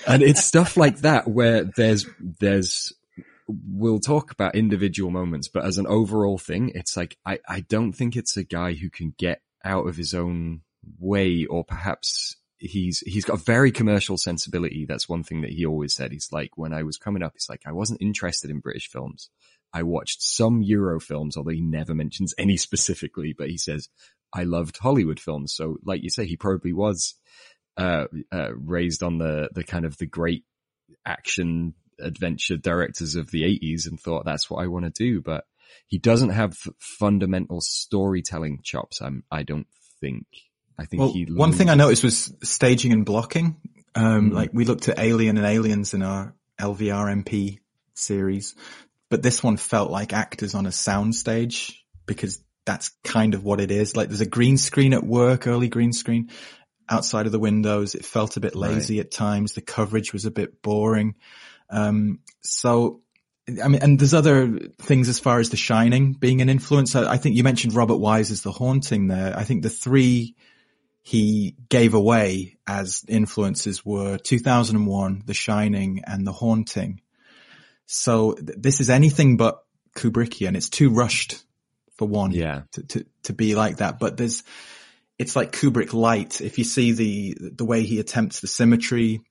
and 0.07 0.22
it's 0.22 0.44
stuff 0.44 0.76
like 0.76 0.98
that 0.98 1.28
where 1.28 1.64
there's, 1.64 2.07
there's, 2.40 2.92
we'll 3.48 4.00
talk 4.00 4.31
about 4.31 4.55
individual 4.55 5.11
moments, 5.11 5.48
but 5.48 5.64
as 5.64 5.78
an 5.78 5.87
overall 5.87 6.38
thing, 6.38 6.70
it's 6.74 6.96
like, 6.96 7.16
I, 7.24 7.38
I 7.48 7.61
don't 7.61 7.92
think 7.92 8.16
it's 8.16 8.37
a 8.37 8.44
guy 8.44 8.74
who 8.74 8.90
can 8.90 9.14
get 9.18 9.40
out 9.64 9.87
of 9.87 9.96
his 9.96 10.14
own 10.14 10.62
way 10.98 11.46
or 11.46 11.64
perhaps 11.64 12.37
he's 12.59 13.01
he's 13.01 13.25
got 13.25 13.40
a 13.40 13.44
very 13.44 13.72
commercial 13.72 14.16
sensibility. 14.16 14.87
That's 14.87 15.09
one 15.09 15.22
thing 15.22 15.42
that 15.42 15.51
he 15.51 15.66
always 15.66 15.94
said. 15.94 16.12
He's 16.12 16.31
like, 16.33 16.57
when 16.57 16.72
I 16.72 16.83
was 16.83 16.96
coming 16.96 17.22
up, 17.22 17.33
he's 17.35 17.48
like, 17.48 17.62
I 17.66 17.72
wasn't 17.72 18.03
interested 18.03 18.51
in 18.51 18.61
British 18.61 18.88
films. 18.88 19.31
I 19.72 19.83
watched 19.83 20.22
some 20.22 20.62
Euro 20.62 21.01
films, 21.01 21.37
although 21.37 21.51
he 21.51 21.62
never 21.62 21.94
mentions 21.94 22.35
any 22.38 22.57
specifically, 22.68 23.35
but 23.37 23.48
he 23.48 23.59
says, 23.59 23.88
I 24.33 24.44
loved 24.44 24.79
Hollywood 24.79 25.20
films. 25.20 25.55
So 25.55 25.79
like 25.85 26.03
you 26.03 26.11
say, 26.11 26.27
he 26.27 26.37
probably 26.37 26.72
was, 26.72 27.14
uh, 27.77 28.07
uh, 28.31 28.55
raised 28.55 29.03
on 29.03 29.18
the, 29.18 29.48
the 29.55 29.64
kind 29.64 29.85
of 29.85 29.96
the 29.98 30.07
great 30.07 30.44
action 31.05 31.75
adventure 32.01 32.57
directors 32.57 33.14
of 33.16 33.31
the 33.31 33.44
eighties 33.44 33.87
and 33.87 33.98
thought 33.98 34.25
that's 34.25 34.51
what 34.51 34.62
I 34.62 34.66
want 34.66 34.85
to 34.85 34.90
do. 34.90 35.20
But 35.20 35.44
he 35.87 35.98
doesn't 35.98 36.30
have 36.30 36.56
fundamental 36.78 37.61
storytelling 37.61 38.61
chops. 38.62 39.00
I'm, 39.00 39.24
I 39.30 39.42
don't 39.42 39.66
think. 40.00 40.26
I 40.78 40.87
think 40.87 41.00
well, 41.00 41.12
he. 41.12 41.24
One 41.24 41.52
thing 41.52 41.70
I 41.70 41.74
noticed 41.74 42.02
was 42.02 42.32
staging 42.42 42.92
and 42.92 43.04
blocking. 43.04 43.56
Um, 43.94 44.30
Mm. 44.30 44.35
like 44.35 44.50
we 44.54 44.64
looked 44.64 44.88
at 44.88 44.98
Alien 44.98 45.37
and 45.37 45.46
Aliens 45.46 45.92
in 45.92 46.02
our 46.02 46.35
LVRMP 46.58 47.58
series, 47.94 48.54
but 49.11 49.22
this 49.22 49.42
one 49.42 49.58
felt 49.58 49.90
like 49.90 50.14
actors 50.14 50.54
on 50.54 50.64
a 50.64 50.70
soundstage 50.70 51.74
because 52.06 52.42
that's 52.64 52.90
kind 53.04 53.35
of 53.35 53.44
what 53.44 53.61
it 53.61 53.70
is. 53.70 53.94
Like 53.94 54.08
there's 54.08 54.22
a 54.22 54.26
green 54.26 54.56
screen 54.56 54.94
at 54.94 55.04
work, 55.04 55.46
early 55.46 55.68
green 55.68 55.92
screen 55.92 56.30
outside 56.88 57.26
of 57.26 57.32
the 57.32 57.38
windows. 57.38 57.94
It 57.94 58.04
felt 58.04 58.38
a 58.38 58.40
bit 58.40 58.54
lazy 58.54 58.98
at 59.00 59.11
times. 59.11 59.52
The 59.52 59.61
coverage 59.61 60.12
was 60.14 60.24
a 60.24 60.30
bit 60.30 60.62
boring. 60.62 61.16
Um, 61.68 62.20
so 62.42 63.01
I 63.60 63.68
mean, 63.68 63.82
and 63.82 63.98
there's 63.98 64.14
other 64.14 64.58
things 64.80 65.08
as 65.08 65.18
far 65.18 65.38
as 65.40 65.50
The 65.50 65.56
Shining 65.56 66.12
being 66.12 66.40
an 66.40 66.48
influence. 66.48 66.94
I, 66.94 67.12
I 67.12 67.16
think 67.16 67.36
you 67.36 67.42
mentioned 67.44 67.74
Robert 67.74 67.96
Wise 67.96 68.30
as 68.30 68.42
the 68.42 68.52
haunting 68.52 69.08
there. 69.08 69.36
I 69.36 69.44
think 69.44 69.62
the 69.62 69.70
three 69.70 70.36
he 71.02 71.56
gave 71.68 71.94
away 71.94 72.58
as 72.66 73.04
influences 73.08 73.84
were 73.84 74.18
2001, 74.18 75.22
The 75.26 75.34
Shining 75.34 76.02
and 76.06 76.26
The 76.26 76.32
Haunting. 76.32 77.00
So 77.86 78.34
th- 78.34 78.58
this 78.58 78.80
is 78.80 78.88
anything 78.88 79.36
but 79.36 79.64
Kubrickian. 79.96 80.56
It's 80.56 80.70
too 80.70 80.90
rushed 80.90 81.42
for 81.96 82.06
one 82.06 82.30
Yeah. 82.30 82.62
to, 82.72 82.82
to, 82.84 83.06
to 83.24 83.32
be 83.32 83.54
like 83.54 83.78
that. 83.78 83.98
But 83.98 84.16
there's, 84.16 84.44
it's 85.18 85.34
like 85.34 85.52
Kubrick 85.52 85.92
light. 85.92 86.40
If 86.40 86.58
you 86.58 86.64
see 86.64 86.92
the, 86.92 87.36
the 87.56 87.64
way 87.64 87.82
he 87.82 87.98
attempts 87.98 88.40
the 88.40 88.46
symmetry 88.46 89.22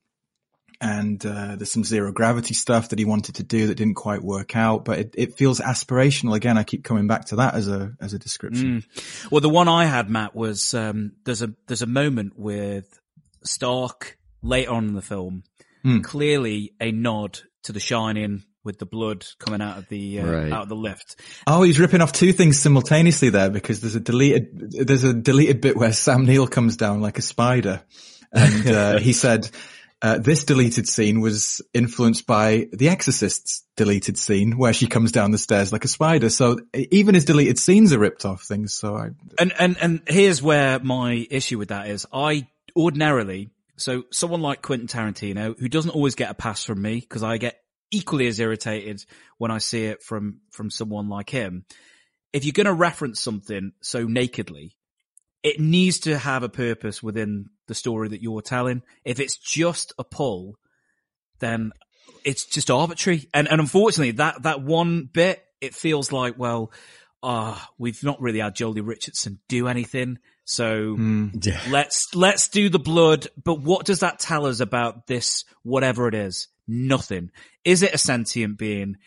and, 0.81 1.23
uh, 1.25 1.55
there's 1.55 1.71
some 1.71 1.83
zero 1.83 2.11
gravity 2.11 2.53
stuff 2.55 2.89
that 2.89 2.99
he 2.99 3.05
wanted 3.05 3.35
to 3.35 3.43
do 3.43 3.67
that 3.67 3.75
didn't 3.75 3.93
quite 3.95 4.21
work 4.23 4.55
out, 4.57 4.83
but 4.83 4.99
it, 4.99 5.13
it 5.17 5.37
feels 5.37 5.59
aspirational. 5.61 6.35
Again, 6.35 6.57
I 6.57 6.63
keep 6.63 6.83
coming 6.83 7.07
back 7.07 7.25
to 7.25 7.35
that 7.37 7.53
as 7.53 7.67
a, 7.67 7.91
as 8.01 8.13
a 8.13 8.19
description. 8.19 8.81
Mm. 8.81 9.31
Well, 9.31 9.41
the 9.41 9.49
one 9.49 9.67
I 9.67 9.85
had, 9.85 10.09
Matt, 10.09 10.35
was 10.35 10.73
um, 10.73 11.13
there's 11.23 11.41
a 11.43 11.53
there's 11.67 11.83
a 11.83 11.87
moment 11.87 12.33
with 12.37 12.99
Stark 13.43 14.17
later 14.41 14.71
on 14.71 14.87
in 14.89 14.95
the 14.95 15.01
film, 15.01 15.43
Hmm. 15.83 16.01
clearly 16.01 16.73
a 16.79 16.91
nod 16.91 17.39
to 17.63 17.71
The 17.71 17.79
Shining 17.79 18.43
with 18.63 18.77
the 18.77 18.85
blood 18.85 19.25
coming 19.39 19.61
out 19.61 19.79
of 19.79 19.87
the 19.89 20.19
uh, 20.19 20.25
Right. 20.27 20.51
out 20.51 20.63
of 20.63 20.69
the 20.69 20.75
lift. 20.75 21.19
Oh, 21.47 21.63
he's 21.63 21.79
ripping 21.79 22.01
off 22.01 22.11
two 22.11 22.31
things 22.33 22.59
simultaneously 22.59 23.29
there 23.29 23.49
because 23.49 23.81
there's 23.81 23.95
a 23.95 23.99
deleted 23.99 24.85
there's 24.87 25.03
a 25.03 25.13
deleted 25.13 25.61
bit 25.61 25.75
where 25.75 25.91
Sam 25.91 26.25
Neill 26.25 26.47
comes 26.47 26.77
down 26.77 27.01
like 27.01 27.17
a 27.17 27.23
spider, 27.23 27.81
and 28.31 28.67
uh, 28.75 28.99
he 28.99 29.13
said 29.13 29.49
uh, 30.01 30.17
this 30.17 30.43
deleted 30.43 30.87
scene 30.87 31.21
was 31.21 31.61
influenced 31.73 32.25
by 32.25 32.67
The 32.73 32.89
Exorcist's 32.89 33.63
deleted 33.77 34.17
scene 34.17 34.57
where 34.57 34.73
she 34.73 34.87
comes 34.87 35.11
down 35.11 35.31
the 35.31 35.37
stairs 35.37 35.71
like 35.71 35.85
a 35.85 35.87
spider. 35.87 36.29
So 36.29 36.59
even 36.73 37.13
his 37.13 37.25
deleted 37.25 37.59
scenes 37.59 37.93
are 37.93 37.99
ripped 37.99 38.25
off 38.25 38.43
things. 38.43 38.73
So 38.73 38.97
I, 38.97 39.09
And 39.37 39.53
and 39.59 39.77
and 39.79 40.01
here's 40.07 40.41
where 40.41 40.79
my 40.79 41.25
issue 41.29 41.59
with 41.59 41.69
that 41.69 41.87
is. 41.87 42.07
I 42.11 42.47
ordinarily 42.75 43.51
so 43.77 44.03
someone 44.11 44.41
like 44.41 44.61
Quentin 44.61 44.87
Tarantino 44.87 45.57
who 45.59 45.67
doesn't 45.67 45.91
always 45.91 46.15
get 46.15 46.31
a 46.31 46.35
pass 46.35 46.63
from 46.63 46.81
me 46.81 46.99
because 46.99 47.23
I 47.23 47.37
get 47.37 47.61
equally 47.91 48.27
as 48.27 48.39
irritated 48.39 49.03
when 49.37 49.51
I 49.51 49.59
see 49.59 49.85
it 49.85 50.01
from 50.01 50.39
from 50.51 50.69
someone 50.71 51.09
like 51.09 51.29
him. 51.29 51.65
If 52.33 52.45
you're 52.45 52.53
going 52.53 52.65
to 52.65 52.73
reference 52.73 53.19
something 53.19 53.73
so 53.81 54.05
nakedly, 54.05 54.77
it 55.43 55.59
needs 55.59 55.99
to 56.01 56.17
have 56.17 56.43
a 56.43 56.49
purpose 56.49 57.01
within 57.01 57.47
the 57.67 57.75
story 57.75 58.09
that 58.09 58.21
you're 58.21 58.41
telling. 58.41 58.83
If 59.03 59.19
it's 59.19 59.37
just 59.37 59.93
a 59.97 60.03
pull, 60.03 60.57
then 61.39 61.71
it's 62.23 62.45
just 62.45 62.69
arbitrary. 62.69 63.27
And 63.33 63.47
and 63.49 63.59
unfortunately, 63.59 64.11
that 64.11 64.43
that 64.43 64.61
one 64.61 65.09
bit, 65.11 65.43
it 65.59 65.73
feels 65.73 66.11
like 66.11 66.37
well, 66.37 66.71
ah, 67.23 67.69
we've 67.77 68.03
not 68.03 68.21
really 68.21 68.39
had 68.39 68.55
Joely 68.55 68.85
Richardson 68.85 69.39
do 69.47 69.67
anything, 69.67 70.19
so 70.45 70.95
Yeah. 71.41 71.61
let's 71.69 72.13
let's 72.13 72.47
do 72.47 72.69
the 72.69 72.79
blood. 72.79 73.27
But 73.43 73.61
what 73.61 73.85
does 73.85 73.99
that 73.99 74.19
tell 74.19 74.45
us 74.45 74.59
about 74.59 75.07
this? 75.07 75.45
Whatever 75.63 76.07
it 76.07 76.13
is, 76.15 76.47
nothing. 76.67 77.31
Is 77.63 77.81
it 77.83 77.93
a 77.93 77.97
sentient 77.97 78.57
being? 78.57 78.97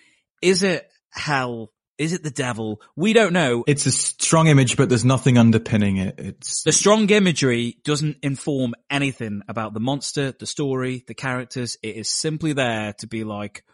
Is 0.42 0.62
it 0.62 0.88
hell? 1.10 1.70
Is 1.96 2.12
it 2.12 2.22
the 2.24 2.30
devil? 2.30 2.80
We 2.96 3.12
don't 3.12 3.32
know. 3.32 3.64
it's 3.66 3.86
a 3.86 3.92
strong 3.92 4.48
image, 4.48 4.76
but 4.76 4.88
there's 4.88 5.04
nothing 5.04 5.38
underpinning 5.38 5.98
it. 5.98 6.14
It's 6.18 6.62
The 6.64 6.72
strong 6.72 7.08
imagery 7.10 7.78
doesn't 7.84 8.16
inform 8.22 8.74
anything 8.90 9.42
about 9.48 9.74
the 9.74 9.80
monster, 9.80 10.32
the 10.32 10.46
story, 10.46 11.04
the 11.06 11.14
characters. 11.14 11.76
It 11.82 11.96
is 11.96 12.08
simply 12.08 12.52
there 12.52 12.94
to 12.98 13.06
be 13.06 13.22
like, 13.24 13.64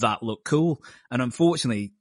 that 0.00 0.22
look 0.22 0.44
cool. 0.44 0.82
And 1.10 1.22
unfortunately, 1.22 1.92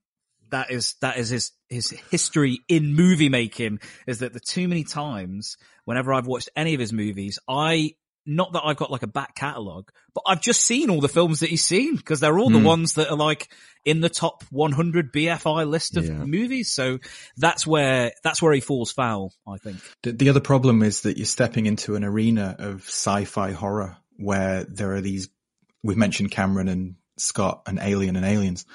that 0.50 0.72
is, 0.72 0.96
that 1.02 1.18
is 1.18 1.30
his, 1.30 1.52
his 1.70 1.92
history 2.10 2.60
in 2.68 2.96
movie 2.96 3.30
making 3.30 3.80
is 4.08 4.20
that 4.20 4.34
the 4.34 4.40
too 4.40 4.68
many 4.68 4.84
times 4.84 5.58
whenever 5.86 6.13
I've 6.13 6.28
watched 6.28 6.50
any 6.56 6.74
of 6.74 6.80
his 6.80 6.92
movies, 6.92 7.38
I, 7.48 7.92
not 8.26 8.54
that 8.54 8.63
I've 8.66 8.76
got 8.78 8.92
like 8.92 9.04
a 9.04 9.08
back 9.08 9.36
catalogue, 9.36 9.90
but 10.13 10.24
I've 10.28 10.42
just 10.42 10.62
seen 10.62 10.90
all 10.90 11.00
the 11.00 11.08
films 11.08 11.40
that 11.42 11.50
he's 11.50 11.63
seen 11.63 11.96
because 11.96 12.20
they're 12.20 12.38
all 12.38 12.50
the 12.50 12.60
Hmm. 12.60 12.66
ones 12.66 12.94
that 12.96 13.10
are 13.10 13.16
like 13.18 13.48
in 13.88 14.02
the 14.02 14.10
top 14.10 14.43
100 14.52 15.13
BFI 15.13 15.65
list 15.65 15.95
of 15.95 16.06
Yeah. 16.06 16.26
movies. 16.26 16.73
So 16.73 17.00
that's 17.38 17.65
where, 17.65 18.12
that's 18.21 18.41
where 18.41 18.52
he 18.52 18.60
falls 18.60 18.91
foul, 18.91 19.32
I 19.47 19.58
think. 19.58 19.78
The, 20.04 20.12
the 20.12 20.30
other 20.30 20.41
problem 20.41 20.84
is 20.84 21.02
that 21.04 21.15
you're 21.15 21.26
stepping 21.26 21.67
into 21.67 21.95
an 21.95 22.04
arena 22.04 22.54
of 22.60 22.82
sci-fi 22.82 23.54
horror 23.54 23.95
where 24.17 24.65
there 24.65 24.91
are 24.93 25.00
these, 25.00 25.30
we've 25.84 25.95
mentioned 25.95 26.32
Cameron 26.32 26.67
and 26.67 26.95
Scott 27.17 27.62
and 27.65 27.80
Alien 27.82 28.17
and 28.17 28.26
Aliens, 28.26 28.65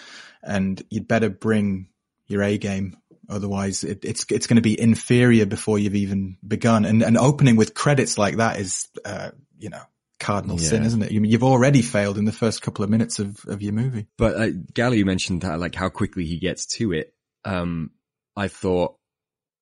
and 0.43 0.83
you'd 0.89 1.09
better 1.09 1.29
bring 1.29 1.89
your 2.27 2.43
A 2.43 2.57
game. 2.57 2.97
Otherwise 3.29 3.85
it, 3.85 4.07
it's, 4.07 4.25
it's 4.31 4.47
going 4.47 4.57
to 4.57 4.63
be 4.63 4.81
inferior 4.81 5.45
before 5.45 5.79
you've 5.79 5.95
even 5.95 6.39
begun. 6.47 6.87
And, 6.87 7.03
and 7.03 7.19
opening 7.19 7.57
with 7.57 7.75
credits 7.75 8.17
like 8.17 8.39
that 8.39 8.59
is, 8.59 8.89
uh, 9.05 9.33
you 9.59 9.69
know, 9.69 9.83
cardinal 10.23 10.57
sin, 10.57 10.85
isn't 10.85 11.03
it? 11.03 11.11
You, 11.11 11.23
you've 11.23 11.43
already 11.43 11.83
failed 11.83 12.17
in 12.17 12.25
the 12.25 12.33
first 12.33 12.63
couple 12.63 12.85
of 12.85 12.91
minutes 12.91 13.19
of, 13.19 13.45
of 13.47 13.61
your 13.61 13.73
movie. 13.73 14.07
But 14.17 14.37
uh, 14.37 14.47
Gali, 14.73 14.99
you 14.99 15.05
mentioned 15.05 15.43
that, 15.43 15.59
like 15.59 15.75
how 15.75 15.89
quickly 15.89 16.25
he 16.25 16.39
gets 16.39 16.67
to 16.79 16.93
it. 16.93 17.13
Um, 17.45 17.91
I 18.37 18.49
thought 18.49 18.95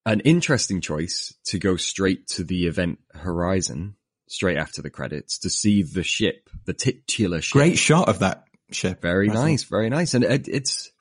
an 0.04 0.20
interesting 0.20 0.80
choice 0.80 1.34
to 1.46 1.58
go 1.58 1.76
straight 1.76 2.26
to 2.28 2.44
the 2.44 2.66
event 2.66 2.98
horizon, 3.12 3.96
straight 4.28 4.58
after 4.58 4.82
the 4.82 4.90
credits, 4.90 5.38
to 5.40 5.50
see 5.50 5.82
the 5.82 6.02
ship, 6.02 6.50
the 6.66 6.74
titular 6.74 7.40
ship. 7.40 7.52
Great 7.52 7.78
shot 7.78 8.08
of 8.08 8.18
that 8.20 8.44
ship. 8.70 9.00
Very 9.00 9.30
I 9.30 9.34
nice, 9.34 9.64
very 9.64 9.88
nice. 9.88 10.14
And 10.14 10.24
it, 10.24 10.46
it's, 10.46 10.92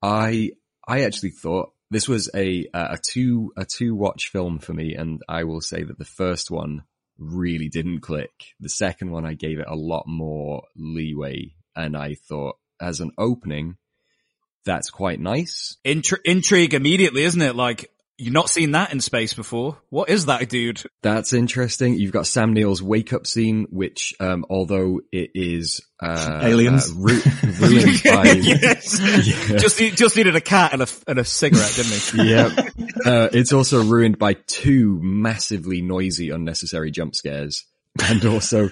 I, 0.00 0.52
I 0.86 1.02
actually 1.02 1.30
thought 1.30 1.72
this 1.90 2.08
was 2.08 2.30
a, 2.34 2.68
a 2.72 2.98
two, 3.04 3.52
a 3.56 3.64
two 3.64 3.94
watch 3.94 4.28
film 4.28 4.58
for 4.60 4.72
me. 4.72 4.94
And 4.94 5.22
I 5.28 5.44
will 5.44 5.60
say 5.60 5.82
that 5.82 5.98
the 5.98 6.04
first 6.04 6.50
one 6.50 6.84
really 7.18 7.68
didn't 7.68 8.00
click. 8.00 8.30
The 8.60 8.68
second 8.68 9.10
one, 9.10 9.24
I 9.24 9.34
gave 9.34 9.58
it 9.58 9.66
a 9.68 9.76
lot 9.76 10.04
more 10.06 10.62
leeway. 10.76 11.54
And 11.74 11.96
I 11.96 12.14
thought 12.14 12.56
as 12.80 13.00
an 13.00 13.12
opening, 13.16 13.76
that's 14.64 14.90
quite 14.90 15.20
nice. 15.20 15.76
Intri- 15.84 16.20
intrigue 16.24 16.74
immediately, 16.74 17.22
isn't 17.22 17.40
it? 17.40 17.56
Like, 17.56 17.90
you've 18.22 18.32
not 18.32 18.48
seen 18.48 18.72
that 18.72 18.92
in 18.92 19.00
space 19.00 19.34
before. 19.34 19.78
What 19.90 20.08
is 20.08 20.26
that, 20.26 20.48
dude? 20.48 20.82
That's 21.02 21.32
interesting. 21.32 21.94
You've 21.94 22.12
got 22.12 22.26
Sam 22.26 22.52
Neill's 22.52 22.82
wake 22.82 23.12
up 23.12 23.26
scene, 23.26 23.66
which, 23.70 24.14
um, 24.20 24.46
although 24.48 25.00
it 25.10 25.30
is, 25.34 25.80
uh, 26.00 26.40
Aliens. 26.42 26.90
uh, 26.90 26.94
ru- 26.96 27.22
ruined 27.60 28.00
by, 28.04 28.24
yes. 28.40 29.00
Yeah. 29.00 29.56
Just, 29.56 29.78
just 29.78 30.16
needed 30.16 30.36
a 30.36 30.40
cat 30.40 30.72
and 30.72 30.82
a, 30.82 30.86
and 31.06 31.18
a 31.18 31.24
cigarette, 31.24 31.72
didn't 31.74 31.92
he? 31.92 32.30
yeah. 32.30 32.48
Uh, 33.04 33.28
it's 33.32 33.52
also 33.52 33.82
ruined 33.82 34.18
by 34.18 34.34
two 34.46 34.98
massively 35.02 35.82
noisy, 35.82 36.30
unnecessary 36.30 36.90
jump 36.90 37.14
scares. 37.14 37.64
And 38.02 38.24
also, 38.24 38.70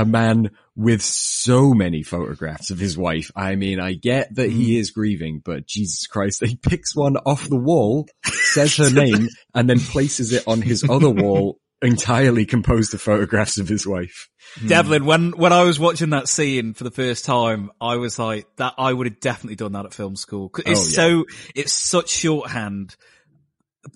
a 0.00 0.04
man 0.04 0.50
with 0.74 1.02
so 1.02 1.74
many 1.74 2.02
photographs 2.02 2.70
of 2.70 2.78
his 2.78 2.96
wife. 2.96 3.30
I 3.36 3.54
mean, 3.54 3.80
I 3.80 3.92
get 3.92 4.34
that 4.36 4.50
he 4.50 4.76
mm. 4.76 4.80
is 4.80 4.90
grieving, 4.90 5.42
but 5.44 5.66
Jesus 5.66 6.06
Christ, 6.06 6.44
he 6.44 6.56
picks 6.56 6.96
one 6.96 7.16
off 7.18 7.48
the 7.48 7.58
wall, 7.58 8.08
says 8.24 8.76
her 8.78 8.90
name, 8.92 9.28
and 9.54 9.68
then 9.68 9.78
places 9.78 10.32
it 10.32 10.44
on 10.46 10.62
his 10.62 10.88
other 10.88 11.10
wall 11.10 11.58
entirely 11.82 12.44
composed 12.44 12.92
of 12.94 13.00
photographs 13.00 13.58
of 13.58 13.68
his 13.68 13.86
wife. 13.86 14.28
Hmm. 14.58 14.68
Devlin, 14.68 15.04
when 15.04 15.30
when 15.32 15.52
I 15.52 15.64
was 15.64 15.78
watching 15.78 16.10
that 16.10 16.28
scene 16.28 16.74
for 16.74 16.84
the 16.84 16.90
first 16.90 17.24
time, 17.24 17.70
I 17.80 17.96
was 17.96 18.18
like, 18.18 18.46
that 18.56 18.74
I 18.78 18.92
would 18.92 19.06
have 19.06 19.20
definitely 19.20 19.56
done 19.56 19.72
that 19.72 19.86
at 19.86 19.94
film 19.94 20.16
school. 20.16 20.48
'Cause 20.48 20.64
It's 20.66 20.80
Oh, 20.80 20.82
yeah. 20.82 21.20
so 21.20 21.24
it's 21.54 21.72
such 21.72 22.10
shorthand. 22.10 22.96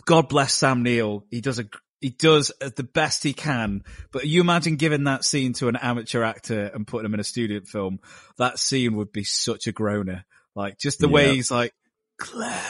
God 0.06 0.28
bless 0.28 0.54
Sam 0.54 0.82
Neill. 0.82 1.24
He 1.30 1.40
does 1.40 1.58
a 1.58 1.66
he 2.04 2.10
does 2.10 2.52
the 2.60 2.82
best 2.82 3.22
he 3.22 3.32
can. 3.32 3.82
But 4.12 4.26
you 4.26 4.42
imagine 4.42 4.76
giving 4.76 5.04
that 5.04 5.24
scene 5.24 5.54
to 5.54 5.68
an 5.68 5.76
amateur 5.76 6.22
actor 6.22 6.70
and 6.74 6.86
putting 6.86 7.06
him 7.06 7.14
in 7.14 7.20
a 7.20 7.24
student 7.24 7.66
film. 7.66 7.98
That 8.36 8.58
scene 8.58 8.96
would 8.96 9.10
be 9.10 9.24
such 9.24 9.66
a 9.66 9.72
groaner. 9.72 10.26
Like 10.54 10.78
just 10.78 10.98
the 10.98 11.08
way 11.08 11.34
he's 11.34 11.50
like, 11.50 11.72
Claire. 12.18 12.60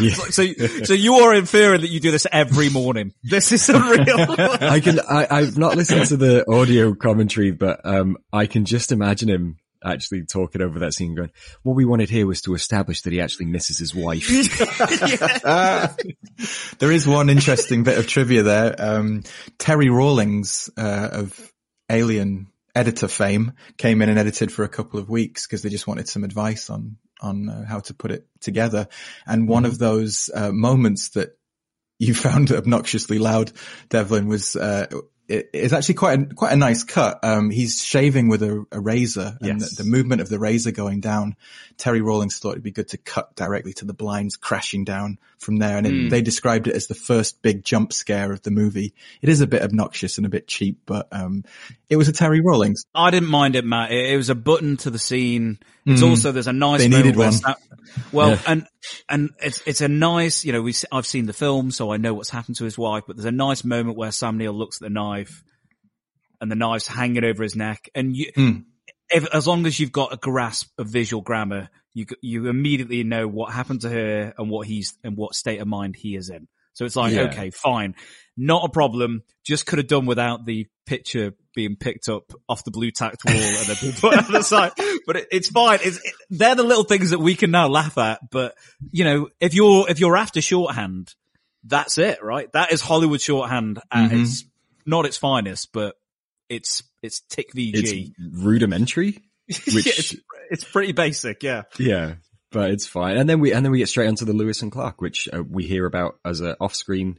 Yeah. 0.00 0.10
so, 0.30 0.46
so 0.84 0.94
you 0.94 1.14
are 1.14 1.34
inferring 1.34 1.80
that 1.80 1.90
you 1.90 1.98
do 1.98 2.12
this 2.12 2.28
every 2.30 2.68
morning. 2.68 3.12
This 3.24 3.50
is 3.50 3.68
unreal. 3.68 4.06
I 4.38 4.78
can, 4.78 5.00
I, 5.00 5.26
I've 5.28 5.58
not 5.58 5.74
listened 5.74 6.06
to 6.06 6.16
the 6.16 6.48
audio 6.48 6.94
commentary, 6.94 7.50
but, 7.50 7.80
um, 7.84 8.18
I 8.32 8.46
can 8.46 8.66
just 8.66 8.92
imagine 8.92 9.28
him 9.28 9.58
actually 9.84 10.24
talking 10.24 10.62
over 10.62 10.80
that 10.80 10.94
scene 10.94 11.14
going, 11.14 11.30
what 11.62 11.76
we 11.76 11.84
wanted 11.84 12.10
here 12.10 12.26
was 12.26 12.42
to 12.42 12.54
establish 12.54 13.02
that 13.02 13.12
he 13.12 13.20
actually 13.20 13.46
misses 13.46 13.78
his 13.78 13.94
wife. 13.94 14.28
There 16.78 16.90
is 16.90 17.06
one 17.06 17.28
interesting 17.28 17.82
bit 17.84 17.98
of 17.98 18.06
trivia 18.06 18.42
there. 18.42 18.74
Um, 18.78 19.24
Terry 19.58 19.90
Rawlings 19.90 20.70
uh, 20.76 21.08
of 21.12 21.52
Alien 21.90 22.46
editor 22.74 23.08
fame 23.08 23.52
came 23.76 24.00
in 24.00 24.08
and 24.08 24.18
edited 24.18 24.52
for 24.52 24.64
a 24.64 24.68
couple 24.68 24.98
of 24.98 25.10
weeks 25.10 25.46
because 25.46 25.62
they 25.62 25.68
just 25.68 25.86
wanted 25.86 26.08
some 26.08 26.24
advice 26.24 26.70
on 26.70 26.96
on 27.20 27.48
uh, 27.48 27.66
how 27.66 27.80
to 27.80 27.94
put 27.94 28.10
it 28.10 28.26
together. 28.40 28.88
And 29.26 29.48
one 29.48 29.66
of 29.66 29.78
those 29.78 30.30
uh, 30.34 30.52
moments 30.52 31.10
that 31.10 31.36
you 31.98 32.14
found 32.14 32.50
obnoxiously 32.52 33.18
loud, 33.18 33.52
Devlin, 33.90 34.26
was 34.26 34.56
uh, 34.56 34.86
it, 35.30 35.50
it's 35.52 35.72
actually 35.72 35.94
quite 35.94 36.20
a, 36.20 36.34
quite 36.34 36.52
a 36.52 36.56
nice 36.56 36.82
cut. 36.82 37.20
Um, 37.22 37.50
he's 37.50 37.82
shaving 37.82 38.28
with 38.28 38.42
a, 38.42 38.64
a 38.72 38.80
razor, 38.80 39.36
and 39.40 39.60
Yes. 39.60 39.76
the, 39.76 39.84
the 39.84 39.88
movement 39.88 40.20
of 40.20 40.28
the 40.28 40.38
razor 40.38 40.72
going 40.72 41.00
down. 41.00 41.36
Terry 41.76 42.00
Rawlings 42.00 42.38
thought 42.38 42.52
it'd 42.52 42.62
be 42.62 42.72
good 42.72 42.88
to 42.88 42.98
cut 42.98 43.34
directly 43.36 43.72
to 43.74 43.84
the 43.84 43.94
blinds 43.94 44.36
crashing 44.36 44.84
down 44.84 45.18
from 45.40 45.56
there, 45.56 45.78
and 45.78 45.86
it, 45.86 46.10
they 46.10 46.20
described 46.22 46.68
it 46.68 46.74
as 46.74 46.86
the 46.86 46.94
first 46.94 47.40
big 47.42 47.64
jump 47.64 47.92
scare 47.92 48.30
of 48.32 48.42
the 48.42 48.50
movie. 48.50 48.94
It 49.22 49.28
is 49.28 49.40
a 49.40 49.46
bit 49.46 49.62
obnoxious 49.62 50.18
and 50.18 50.26
a 50.26 50.28
bit 50.28 50.46
cheap, 50.46 50.80
but 50.86 51.08
um, 51.12 51.44
it 51.88 51.96
was 51.96 52.08
a 52.08 52.12
Terry 52.12 52.40
Rawlings. 52.40 52.84
I 52.94 53.10
didn't 53.10 53.30
mind 53.30 53.56
it, 53.56 53.64
Matt. 53.64 53.90
It, 53.90 54.10
it 54.12 54.16
was 54.16 54.28
a 54.30 54.34
button 54.34 54.76
to 54.78 54.90
the 54.90 54.98
scene. 54.98 55.58
It's 55.86 56.02
Mm. 56.02 56.10
also 56.10 56.30
there's 56.32 56.46
a 56.46 56.52
nice. 56.52 56.80
They 56.82 56.88
needed 56.88 57.16
one. 57.16 57.32
Sam- 57.32 57.54
well, 58.12 58.30
Yeah. 58.32 58.40
and 58.46 58.66
and 59.08 59.30
it's 59.42 59.62
it's 59.66 59.80
a 59.80 59.88
nice. 59.88 60.44
You 60.44 60.52
know, 60.52 60.60
we 60.62 60.74
I've 60.92 61.06
seen 61.06 61.24
the 61.26 61.32
film, 61.32 61.70
so 61.70 61.90
I 61.90 61.96
know 61.96 62.12
what's 62.14 62.30
happened 62.30 62.56
to 62.56 62.64
his 62.64 62.76
wife. 62.76 63.04
But 63.06 63.16
there's 63.16 63.24
a 63.24 63.32
nice 63.32 63.64
moment 63.64 63.96
where 63.96 64.12
Sam 64.12 64.36
Neill 64.36 64.52
looks 64.52 64.76
at 64.76 64.82
the 64.86 64.90
knife, 64.90 65.42
and 66.40 66.50
the 66.50 66.54
knife's 66.56 66.86
hanging 66.86 67.24
over 67.24 67.42
his 67.42 67.56
neck, 67.56 67.88
and 67.94 68.14
you. 68.14 68.30
Mm. 68.36 68.64
If, 69.12 69.26
as 69.34 69.44
long 69.48 69.66
as 69.66 69.80
you've 69.80 69.90
got 69.90 70.12
a 70.12 70.16
grasp 70.16 70.68
of 70.78 70.86
visual 70.86 71.20
grammar, 71.20 71.68
you 71.94 72.06
you 72.22 72.48
immediately 72.48 73.02
know 73.04 73.26
what 73.26 73.52
happened 73.52 73.80
to 73.82 73.88
her 73.90 74.32
and 74.38 74.48
what 74.50 74.66
he's 74.66 74.96
and 75.04 75.16
what 75.16 75.34
state 75.34 75.60
of 75.60 75.68
mind 75.68 75.96
he 75.96 76.16
is 76.16 76.30
in. 76.30 76.48
So 76.72 76.84
it's 76.84 76.96
like, 76.96 77.12
Yeah. 77.12 77.22
okay, 77.22 77.50
fine, 77.50 77.94
not 78.36 78.64
a 78.64 78.68
problem. 78.68 79.22
Just 79.44 79.66
could 79.66 79.78
have 79.78 79.88
done 79.88 80.06
without 80.06 80.46
the 80.46 80.66
picture 80.86 81.34
being 81.54 81.74
picked 81.76 82.08
up 82.08 82.32
off 82.48 82.62
the 82.64 82.70
blue 82.70 82.90
tacked 82.92 83.24
wall 83.24 83.34
and 83.36 83.66
then 83.66 83.76
being 83.80 83.92
put 83.92 84.16
on 84.16 84.32
the 84.32 84.42
side. 84.44 84.72
But 85.04 85.16
it, 85.16 85.28
it's 85.32 85.48
fine. 85.50 85.80
It's, 85.82 85.96
it, 85.98 86.14
they're 86.30 86.54
the 86.54 86.62
little 86.62 86.84
things 86.84 87.10
that 87.10 87.18
we 87.18 87.34
can 87.34 87.50
now 87.50 87.66
laugh 87.68 87.98
at. 87.98 88.20
But 88.30 88.54
you 88.92 89.02
know, 89.04 89.28
if 89.40 89.52
you're 89.52 89.90
if 89.90 89.98
you're 89.98 90.16
after 90.16 90.40
shorthand, 90.40 91.12
that's 91.64 91.98
it, 91.98 92.22
right? 92.22 92.50
That 92.52 92.72
is 92.72 92.80
Hollywood 92.80 93.20
shorthand 93.20 93.80
at 93.90 94.10
Mhm. 94.12 94.22
its 94.22 94.44
not 94.86 95.06
its 95.06 95.16
finest, 95.16 95.72
but 95.72 95.96
it's 96.48 96.82
it's 97.02 97.20
tick 97.28 97.52
VG. 97.52 97.74
It's 97.74 98.10
rudimentary, 98.32 99.18
which 99.48 100.16
it's, 100.50 100.62
it's 100.62 100.72
pretty 100.72 100.92
basic, 100.92 101.42
yeah. 101.42 101.62
Yeah, 101.78 102.14
but 102.50 102.70
it's 102.70 102.86
fine. 102.86 103.16
And 103.16 103.28
then 103.28 103.40
we 103.40 103.52
and 103.52 103.64
then 103.64 103.72
we 103.72 103.78
get 103.78 103.88
straight 103.88 104.08
onto 104.08 104.24
the 104.24 104.32
Lewis 104.32 104.62
and 104.62 104.72
Clark, 104.72 105.00
which 105.00 105.28
uh, 105.32 105.42
we 105.42 105.64
hear 105.64 105.86
about 105.86 106.18
as 106.24 106.40
a 106.40 106.56
off-screen 106.60 107.18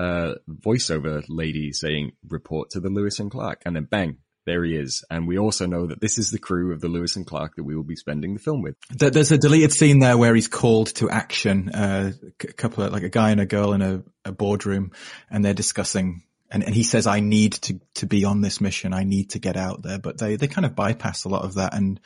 uh, 0.00 0.34
voiceover 0.48 1.24
lady 1.28 1.72
saying, 1.72 2.12
"Report 2.28 2.70
to 2.70 2.80
the 2.80 2.90
Lewis 2.90 3.18
and 3.18 3.30
Clark," 3.30 3.62
and 3.66 3.74
then 3.74 3.84
bang, 3.84 4.18
there 4.48 4.64
he 4.64 4.74
is. 4.74 5.04
And 5.10 5.28
we 5.28 5.38
also 5.38 5.66
know 5.66 5.86
that 5.86 6.00
this 6.00 6.16
is 6.16 6.30
the 6.30 6.38
crew 6.38 6.72
of 6.72 6.80
the 6.80 6.88
Lewis 6.88 7.16
and 7.16 7.26
Clark 7.26 7.56
that 7.56 7.64
we 7.64 7.76
will 7.76 7.84
be 7.84 7.96
spending 7.96 8.32
the 8.32 8.40
film 8.40 8.62
with. 8.62 8.76
There's 8.90 9.30
a 9.30 9.36
deleted 9.36 9.72
scene 9.72 9.98
there 9.98 10.16
where 10.16 10.34
he's 10.34 10.48
called 10.48 10.88
to 10.96 11.10
action. 11.10 11.68
Uh, 11.68 12.12
a 12.40 12.52
couple 12.54 12.84
of 12.84 12.92
like 12.92 13.02
a 13.02 13.10
guy 13.10 13.30
and 13.30 13.40
a 13.40 13.46
girl 13.46 13.74
in 13.74 13.82
a, 13.82 14.02
a 14.24 14.32
boardroom, 14.32 14.92
and 15.30 15.44
they're 15.44 15.54
discussing. 15.54 16.22
And, 16.50 16.64
and 16.64 16.74
he 16.74 16.82
says, 16.82 17.06
"I 17.06 17.20
need 17.20 17.52
to 17.54 17.78
to 17.96 18.06
be 18.06 18.24
on 18.24 18.40
this 18.40 18.60
mission. 18.60 18.94
I 18.94 19.04
need 19.04 19.30
to 19.30 19.38
get 19.38 19.58
out 19.58 19.82
there." 19.82 19.98
But 19.98 20.16
they 20.16 20.36
they 20.36 20.48
kind 20.48 20.64
of 20.64 20.74
bypass 20.74 21.24
a 21.24 21.28
lot 21.28 21.44
of 21.44 21.54
that. 21.56 21.74
And 21.74 22.00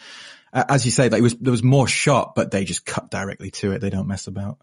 as 0.52 0.84
you 0.84 0.90
say, 0.90 1.08
that 1.08 1.20
was 1.20 1.34
there 1.34 1.50
was 1.50 1.62
more 1.62 1.88
shot, 1.88 2.34
but 2.34 2.50
they 2.50 2.64
just 2.64 2.84
cut 2.84 3.10
directly 3.10 3.50
to 3.52 3.72
it. 3.72 3.80
They 3.80 3.90
don't 3.90 4.06
mess 4.08 4.26
about. 4.26 4.58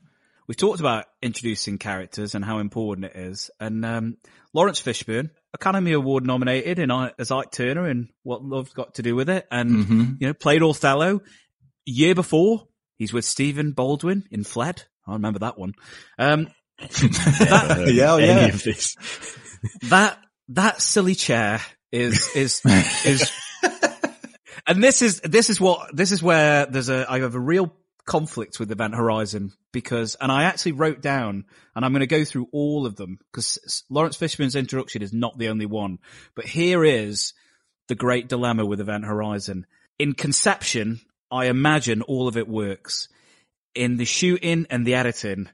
We've 0.48 0.58
talked 0.58 0.80
about 0.80 1.06
introducing 1.22 1.78
characters 1.78 2.34
and 2.34 2.44
how 2.44 2.58
important 2.60 3.06
it 3.06 3.16
is. 3.16 3.52
And 3.60 3.86
um, 3.86 4.18
Laurence 4.52 4.82
Fishburne, 4.82 5.30
Academy 5.54 5.92
Award 5.92 6.26
nominated 6.26 6.80
in 6.80 6.90
as 6.92 7.30
Ike 7.32 7.52
Turner 7.52 7.88
in 7.88 8.10
What 8.24 8.44
Love's 8.44 8.74
Got 8.74 8.96
to 8.96 9.04
Do 9.04 9.16
with 9.16 9.30
It, 9.30 9.48
and 9.52 9.70
Mhm. 9.86 10.18
you 10.22 10.28
know 10.28 10.34
played 10.34 10.64
Othello. 10.64 11.22
Year 11.86 12.16
before, 12.16 12.68
he's 12.98 13.14
with 13.14 13.26
Stephen 13.26 13.72
Baldwin 13.74 14.26
in 14.32 14.44
Fled. 14.44 14.84
I 15.08 15.14
remember 15.14 15.40
that 15.40 15.58
one. 15.58 15.74
Um, 16.18 16.48
that, 16.80 17.92
Yeah, 17.94 18.14
oh, 18.14 18.18
yeah. 18.18 18.50
that 19.90 20.18
that 20.50 20.82
silly 20.82 21.16
chair 21.16 21.62
is 21.92 22.28
is 22.36 22.62
is 23.06 23.32
and 24.68 24.84
this 24.84 25.02
is 25.02 25.20
this 25.22 25.50
is 25.50 25.60
what 25.60 25.96
this 25.96 26.12
is 26.12 26.22
where 26.22 26.66
there's 26.66 26.90
a 26.90 27.06
I 27.10 27.20
have 27.20 27.36
a 27.36 27.40
real 27.40 27.74
conflict 28.06 28.60
with 28.60 28.72
Event 28.72 28.96
Horizon 28.96 29.54
because 29.72 30.16
and 30.20 30.32
I 30.32 30.44
actually 30.44 30.72
wrote 30.72 31.02
down 31.02 31.46
and 31.76 31.86
I'm 31.86 31.92
going 31.92 32.02
to 32.02 32.08
go 32.08 32.26
through 32.26 32.48
all 32.52 32.86
of 32.86 32.96
them 32.96 33.20
because 33.32 33.84
Laurence 33.90 34.18
Fishburne's 34.18 34.56
introduction 34.56 35.02
is 35.02 35.14
not 35.14 35.38
the 35.38 35.50
only 35.50 35.68
one 35.68 36.00
but 36.36 36.46
here 36.46 36.84
is 36.84 37.34
the 37.88 37.96
great 37.96 38.28
dilemma 38.28 38.66
with 38.66 38.80
Event 38.82 39.06
Horizon. 39.06 39.66
In 40.00 40.14
conception 40.14 41.02
I 41.32 41.46
imagine 41.46 42.02
all 42.02 42.28
of 42.28 42.38
it 42.38 42.48
works. 42.48 43.10
In 43.76 43.98
the 43.98 44.06
shooting 44.06 44.66
and 44.72 44.86
the 44.86 44.96
editing 44.96 45.48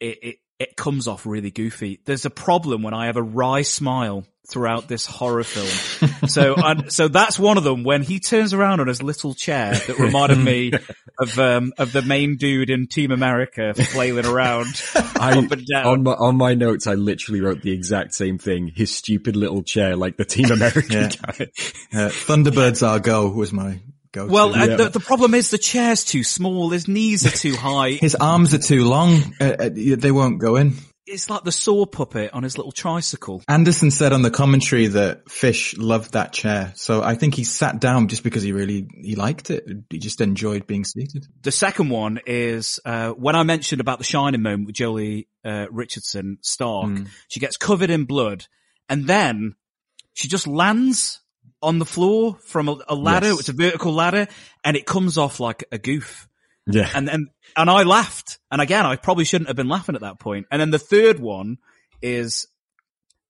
it, 0.00 0.18
it 0.22 0.36
it 0.62 0.76
comes 0.76 1.08
off 1.08 1.26
really 1.26 1.50
goofy. 1.50 2.00
There's 2.04 2.24
a 2.24 2.30
problem 2.30 2.82
when 2.82 2.94
I 2.94 3.06
have 3.06 3.16
a 3.16 3.22
wry 3.22 3.62
smile 3.62 4.24
throughout 4.48 4.86
this 4.88 5.06
horror 5.06 5.44
film. 5.44 6.08
so, 6.28 6.54
I, 6.56 6.88
so 6.88 7.08
that's 7.08 7.38
one 7.38 7.56
of 7.58 7.64
them. 7.64 7.84
When 7.84 8.02
he 8.02 8.20
turns 8.20 8.52
around 8.54 8.80
on 8.80 8.86
his 8.86 9.02
little 9.02 9.34
chair, 9.34 9.72
that 9.74 9.98
reminded 9.98 10.38
me 10.38 10.72
of 11.18 11.38
um, 11.38 11.72
of 11.78 11.92
the 11.92 12.02
main 12.02 12.36
dude 12.36 12.70
in 12.70 12.86
Team 12.86 13.10
America 13.10 13.74
flailing 13.74 14.26
around 14.26 14.68
I, 15.18 15.38
up 15.38 15.50
and 15.50 15.66
down. 15.66 15.86
on 15.86 16.02
my 16.02 16.12
on 16.12 16.36
my 16.36 16.54
notes, 16.54 16.86
I 16.86 16.94
literally 16.94 17.40
wrote 17.40 17.62
the 17.62 17.72
exact 17.72 18.14
same 18.14 18.38
thing. 18.38 18.68
His 18.74 18.94
stupid 18.94 19.36
little 19.36 19.62
chair, 19.62 19.96
like 19.96 20.16
the 20.16 20.24
Team 20.24 20.50
America 20.50 20.86
Yeah. 20.90 21.08
guy. 21.08 21.46
Uh, 21.92 22.08
Thunderbirds 22.08 22.86
are 22.86 23.00
go 23.00 23.28
was 23.28 23.52
my 23.52 23.80
go. 24.12 24.26
well, 24.26 24.54
uh, 24.54 24.66
Yeah. 24.66 24.76
the, 24.76 24.88
the 24.90 25.00
problem 25.00 25.34
is 25.34 25.50
the 25.50 25.58
chair's 25.58 26.04
too 26.04 26.22
small. 26.24 26.70
His 26.70 26.86
knees 26.88 27.26
are 27.26 27.36
too 27.36 27.56
high. 27.56 27.90
his 28.00 28.14
arms 28.14 28.54
are 28.54 28.58
too 28.58 28.84
long. 28.84 29.34
Uh, 29.40 29.44
uh, 29.58 29.70
they 29.72 30.12
won't 30.12 30.38
go 30.38 30.56
in. 30.56 30.74
It's 31.04 31.28
like 31.28 31.42
the 31.42 31.52
saw 31.52 31.84
puppet 31.84 32.32
on 32.32 32.44
his 32.44 32.56
little 32.56 32.70
tricycle. 32.70 33.42
Anderson 33.48 33.90
said 33.90 34.12
on 34.12 34.22
the 34.22 34.30
commentary 34.30 34.86
that 34.86 35.28
Fish 35.28 35.76
loved 35.76 36.12
that 36.12 36.32
chair. 36.32 36.72
So 36.76 37.02
I 37.02 37.16
think 37.16 37.34
he 37.34 37.42
sat 37.42 37.80
down 37.80 38.06
just 38.06 38.22
because 38.22 38.44
he 38.44 38.52
really, 38.52 38.86
he 39.02 39.16
liked 39.16 39.50
it. 39.50 39.64
He 39.90 39.98
just 39.98 40.20
enjoyed 40.20 40.66
being 40.68 40.84
seated. 40.84 41.26
The 41.42 41.50
second 41.50 41.88
one 41.90 42.20
is 42.24 42.78
uh, 42.84 43.10
when 43.10 43.34
I 43.34 43.42
mentioned 43.42 43.80
about 43.80 43.98
the 43.98 44.04
shining 44.04 44.42
moment 44.42 44.68
with 44.68 44.76
Joely 44.76 45.26
uh, 45.44 45.66
Richardson 45.72 46.38
Stark. 46.40 46.90
She 47.28 47.40
gets 47.40 47.56
covered 47.56 47.90
in 47.90 48.04
blood, 48.04 48.46
and 48.88 49.06
then 49.08 49.56
she 50.14 50.28
just 50.28 50.46
lands 50.46 51.20
on 51.62 51.78
the 51.78 51.84
floor 51.86 52.36
from 52.44 52.68
a, 52.68 52.76
a 52.88 52.94
ladder. 52.94 53.28
Yes. 53.28 53.40
It's 53.40 53.48
a 53.48 53.52
vertical 53.52 53.92
ladder, 53.92 54.28
and 54.64 54.76
it 54.76 54.86
comes 54.86 55.18
off 55.18 55.40
like 55.40 55.64
a 55.72 55.78
goof. 55.78 56.28
Yeah. 56.66 56.88
And 56.94 57.08
and 57.08 57.28
and 57.56 57.70
I 57.70 57.82
laughed. 57.82 58.38
And 58.50 58.60
again, 58.60 58.86
I 58.86 58.96
probably 58.96 59.24
shouldn't 59.24 59.48
have 59.48 59.56
been 59.56 59.68
laughing 59.68 59.94
at 59.94 60.02
that 60.02 60.18
point. 60.18 60.46
And 60.50 60.60
then 60.60 60.70
the 60.70 60.78
third 60.78 61.18
one 61.18 61.58
is 62.00 62.46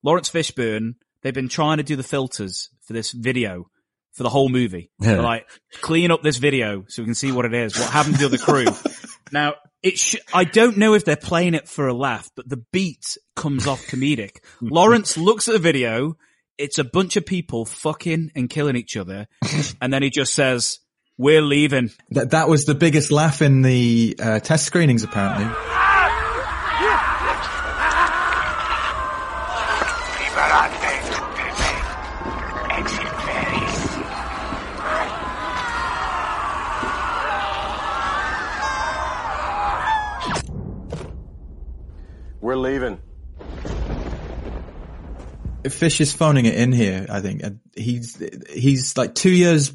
Laurence 0.02 0.30
Fishburne. 0.30 0.94
They've 1.22 1.34
been 1.34 1.48
trying 1.48 1.76
to 1.76 1.82
do 1.82 1.96
the 1.96 2.02
filters 2.02 2.70
for 2.82 2.92
this 2.92 3.12
video 3.12 3.66
for 4.12 4.22
the 4.22 4.28
whole 4.28 4.48
movie. 4.48 4.90
Yeah. 5.00 5.20
Like, 5.20 5.48
clean 5.80 6.11
up 6.11 6.22
this 6.22 6.36
video 6.36 6.84
so 6.88 7.02
we 7.02 7.06
can 7.06 7.14
see 7.14 7.32
what 7.32 7.44
it 7.44 7.54
is. 7.54 7.78
What 7.78 7.90
happened 7.90 8.18
to 8.18 8.28
the 8.28 8.38
crew? 8.38 8.66
now, 9.32 9.54
it 9.82 9.98
sh- 9.98 10.16
I 10.32 10.44
don't 10.44 10.76
know 10.76 10.94
if 10.94 11.04
they're 11.04 11.16
playing 11.16 11.54
it 11.54 11.68
for 11.68 11.88
a 11.88 11.94
laugh, 11.94 12.30
but 12.36 12.48
the 12.48 12.62
beat 12.72 13.16
comes 13.34 13.66
off 13.66 13.86
comedic. 13.86 14.36
Laurence 14.61 15.16
looks 15.16 15.48
at 15.48 15.52
the 15.52 15.59
video. 15.59 16.16
It's 16.59 16.78
a 16.78 16.84
bunch 16.84 17.16
of 17.16 17.26
people 17.26 17.64
fucking 17.64 18.30
and 18.34 18.48
killing 18.48 18.76
each 18.76 18.96
other, 18.96 19.26
and 19.80 19.92
then 19.92 20.03
he 20.03 20.11
just 20.11 20.34
says, 20.34 20.78
"We're 21.18 21.42
leaving." 21.42 21.90
That 22.11 22.30
that 22.30 22.48
was 22.48 22.64
the 22.64 22.74
biggest 22.74 23.11
laugh 23.11 23.42
in 23.42 23.62
the 23.62 24.16
uh, 24.18 24.40
test 24.40 24.64
screenings, 24.64 25.03
apparently. 25.03 25.46
Fish 45.70 46.00
is 46.00 46.12
phoning 46.12 46.46
it 46.46 46.54
in 46.54 46.72
here. 46.72 47.06
I 47.08 47.20
think 47.20 47.42
And 47.42 47.60
he's 47.74 48.22
he's 48.50 48.96
like 48.96 49.14
two 49.14 49.30
years. 49.30 49.72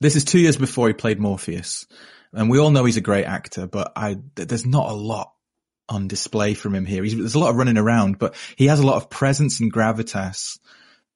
This 0.00 0.16
is 0.16 0.24
two 0.24 0.38
years 0.38 0.56
before 0.56 0.88
he 0.88 0.94
played 0.94 1.18
Morpheus, 1.18 1.86
and 2.32 2.50
we 2.50 2.58
all 2.58 2.70
know 2.70 2.84
he's 2.84 2.96
a 2.96 3.02
great 3.02 3.24
actor. 3.24 3.66
But 3.66 3.92
I 3.96 4.18
there's 4.34 4.66
not 4.66 4.90
a 4.90 4.94
lot 4.94 5.32
on 5.88 6.08
display 6.08 6.54
from 6.54 6.74
him 6.74 6.84
here. 6.84 7.02
He's, 7.02 7.16
there's 7.16 7.34
a 7.34 7.38
lot 7.38 7.50
of 7.50 7.56
running 7.56 7.78
around, 7.78 8.18
but 8.18 8.34
he 8.56 8.66
has 8.66 8.80
a 8.80 8.86
lot 8.86 8.96
of 8.96 9.10
presence 9.10 9.60
and 9.60 9.72
gravitas. 9.72 10.58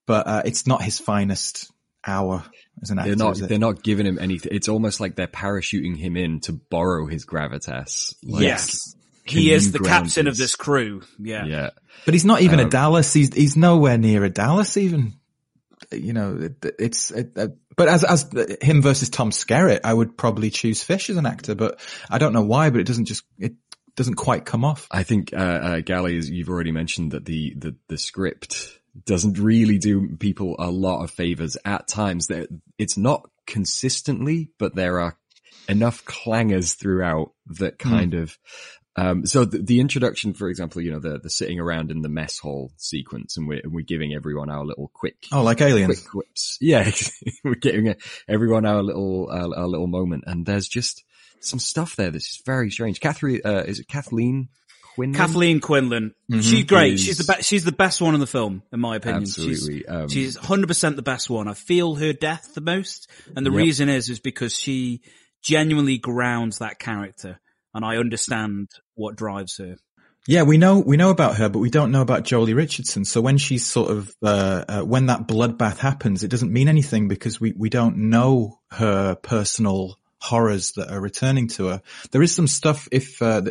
But 0.07 0.27
uh, 0.27 0.43
it's 0.45 0.67
not 0.67 0.83
his 0.83 0.99
finest 0.99 1.71
hour 2.07 2.45
as 2.83 2.91
an 2.91 2.99
actor. 2.99 3.15
They're 3.15 3.27
not. 3.27 3.37
They're 3.37 3.59
not 3.59 3.83
giving 3.83 4.07
him 4.07 4.19
anything. 4.19 4.53
It's 4.55 4.69
almost 4.69 5.01
like 5.01 5.17
they're 5.17 5.29
parachuting 5.29 5.97
him 5.97 6.17
in 6.17 6.41
to 6.41 6.53
borrow 6.53 7.07
his 7.07 7.27
gravitas. 7.27 8.15
Like, 8.25 8.43
yes, 8.43 8.95
he 9.31 9.53
is 9.53 9.73
the 9.73 9.79
ground 9.79 10.07
captain 10.07 10.27
of 10.27 10.35
this? 10.37 10.53
this 10.53 10.57
crew. 10.57 11.03
Yeah. 11.19 11.45
Yeah. 11.45 11.71
But 12.05 12.15
he's 12.15 12.25
not 12.25 12.43
even 12.43 12.61
a 12.61 12.65
Um, 12.65 12.71
Dallas. 12.71 13.13
He's 13.13 13.35
he's 13.35 13.57
nowhere 13.57 13.99
near 13.99 14.25
a 14.25 14.31
Dallas 14.31 14.77
even. 14.77 15.15
You 15.91 16.13
know, 16.13 16.39
it, 16.41 16.75
it's. 16.79 17.11
It, 17.11 17.33
uh, 17.37 17.49
but 17.77 17.89
as 17.89 18.05
as 18.05 18.31
him 18.61 18.83
versus 18.83 19.09
Tom 19.09 19.31
Skerritt, 19.31 19.81
I 19.85 19.93
would 19.93 20.17
probably 20.17 20.51
choose 20.51 20.83
Fish 20.83 21.11
as 21.11 21.17
an 21.17 21.27
actor. 21.27 21.55
But 21.55 21.81
I 22.09 22.19
don't 22.19 22.33
know 22.33 22.45
why. 22.45 22.71
But 22.71 22.81
it 22.81 22.87
doesn't 22.87 23.07
just 23.07 23.25
it 23.39 23.55
doesn't 23.97 24.15
quite 24.15 24.45
come 24.45 24.65
off. 24.65 24.87
I 24.91 25.03
think, 25.03 25.33
uh, 25.33 25.37
uh, 25.37 25.81
Gali, 25.81 26.17
as 26.17 26.31
you've 26.31 26.49
already 26.49 26.73
mentioned 26.73 27.13
that 27.13 27.25
the, 27.25 27.55
the, 27.57 27.77
the 27.89 27.99
script 27.99 28.79
doesn't 29.05 29.39
really 29.39 29.79
do 29.79 30.17
people 30.17 30.57
a 30.59 30.71
lot 30.71 31.03
of 31.03 31.11
favors 31.11 31.57
at 31.65 31.89
times. 31.89 32.29
That 32.29 32.49
It's 32.79 32.97
not 32.97 33.29
consistently, 33.47 34.51
but 34.59 34.75
there 34.75 35.01
are 35.01 35.19
enough 35.69 36.05
clangers 36.05 36.77
throughout 36.77 37.33
that 37.59 37.79
kind 37.79 38.15
of, 38.15 38.39
um, 38.97 39.25
so 39.27 39.45
the, 39.45 39.59
the 39.59 39.81
introduction, 39.81 40.35
for 40.35 40.49
example, 40.49 40.83
you 40.83 40.91
know, 40.93 40.99
the, 40.99 41.19
the 41.19 41.31
sitting 41.31 41.61
around 41.61 41.91
in 41.91 42.03
the 42.03 42.09
mess 42.09 42.39
hall 42.39 42.73
sequence 42.77 43.37
and 43.37 43.47
we're, 43.49 43.63
we're 43.65 43.85
giving 43.85 44.15
everyone 44.15 44.51
our 44.51 44.65
little 44.65 44.91
quick, 44.93 45.17
Oh, 45.33 45.43
like 45.43 45.61
Aliens. 45.61 46.01
quick 46.01 46.15
whips. 46.15 46.59
Yeah, 46.61 46.91
we're 47.45 47.55
giving 47.55 47.95
everyone 48.29 48.67
our 48.67 48.83
little, 48.83 49.29
our, 49.31 49.57
our 49.57 49.67
little 49.69 49.87
moment 49.87 50.25
and 50.27 50.45
there's 50.45 50.69
just 50.69 51.05
some 51.41 51.59
stuff 51.61 51.97
there 51.97 52.11
that's 52.11 52.27
just 52.29 52.45
very 52.45 52.71
strange. 52.71 53.01
Catherine, 53.01 53.41
uh, 53.45 53.63
is 53.67 53.79
it 53.81 53.89
Kathleen 53.89 54.49
Quinlan? 54.97 55.15
Kathleen 55.15 55.61
Quinlan, 55.61 56.15
Mm-hmm. 56.31 56.41
she's 56.43 56.65
great. 56.65 56.95
Is- 56.95 57.05
She's 57.05 57.19
the 57.19 57.25
best. 57.25 57.49
She's 57.49 57.65
the 57.65 57.73
best 57.73 58.01
one 58.03 58.15
in 58.15 58.21
the 58.21 58.27
film, 58.27 58.63
in 58.73 58.79
my 58.81 58.97
opinion. 58.97 59.23
Absolutely. 59.23 59.79
She's, 59.79 59.89
Um, 59.89 60.09
she's 60.09 60.37
100% 60.37 60.97
the 60.97 61.03
best 61.03 61.31
one. 61.31 61.49
I 61.49 61.55
feel 61.55 61.95
her 61.95 62.13
death 62.13 62.53
the 62.55 62.61
most. 62.61 63.09
And 63.35 63.47
the 63.47 63.51
Yep. 63.51 63.59
reason 63.59 63.89
is, 63.89 64.09
is 64.11 64.21
because 64.21 64.55
she 64.57 65.01
genuinely 65.43 65.97
grounds 65.99 66.59
that 66.59 66.79
character. 66.79 67.41
And 67.75 67.85
I 67.85 67.97
understand 67.97 68.69
what 68.95 69.17
drives 69.17 69.59
her. 69.59 69.77
Yeah, 70.27 70.43
we 70.43 70.59
know 70.59 70.79
we 70.79 70.97
know 70.97 71.11
about 71.11 71.37
her, 71.37 71.49
but 71.49 71.61
we 71.61 71.71
don't 71.71 71.93
know 71.93 72.03
about 72.03 72.25
Joely 72.25 72.55
Richardson. 72.55 73.05
So 73.05 73.21
when 73.21 73.39
she's 73.39 73.65
sort 73.65 73.91
of 73.91 74.15
uh, 74.23 74.65
uh, 74.69 74.83
when 74.83 75.07
that 75.07 75.27
bloodbath 75.27 75.79
happens, 75.79 76.23
it 76.23 76.29
doesn't 76.29 76.53
mean 76.53 76.69
anything 76.69 77.09
because 77.09 77.41
we 77.41 77.53
we 77.57 77.71
don't 77.71 78.11
know 78.11 78.61
her 78.71 79.15
personal 79.15 79.99
horrors 80.19 80.73
that 80.73 80.93
are 80.93 81.01
returning 81.01 81.49
to 81.49 81.69
her. 81.69 81.83
There 82.11 82.23
is 82.23 82.35
some 82.35 82.47
stuff 82.47 82.87
if 82.93 83.23
uh, 83.23 83.43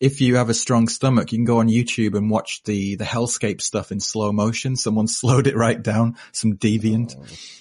if 0.00 0.20
you 0.20 0.36
have 0.36 0.50
a 0.50 0.54
strong 0.54 0.88
stomach, 0.88 1.32
you 1.32 1.38
can 1.38 1.44
go 1.44 1.58
on 1.58 1.68
YouTube 1.68 2.16
and 2.16 2.30
watch 2.30 2.62
the 2.64 2.96
the 2.96 3.04
hellscape 3.04 3.60
stuff 3.60 3.92
in 3.92 4.00
slow 4.00 4.32
motion. 4.32 4.76
Someone 4.76 5.06
slowed 5.08 5.46
it 5.46 5.56
right 5.56 5.80
down, 5.80 6.16
some 6.32 6.56
deviant. 6.56 7.14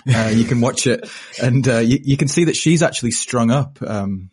Uh, 0.07 0.29
you 0.29 0.45
can 0.45 0.59
watch 0.59 0.87
it, 0.87 1.09
and 1.41 1.67
uh, 1.67 1.79
you, 1.79 1.99
you 2.01 2.17
can 2.17 2.27
see 2.27 2.45
that 2.45 2.55
she's 2.55 2.83
actually 2.83 3.11
strung 3.11 3.51
up. 3.51 3.81
Um, 3.81 4.31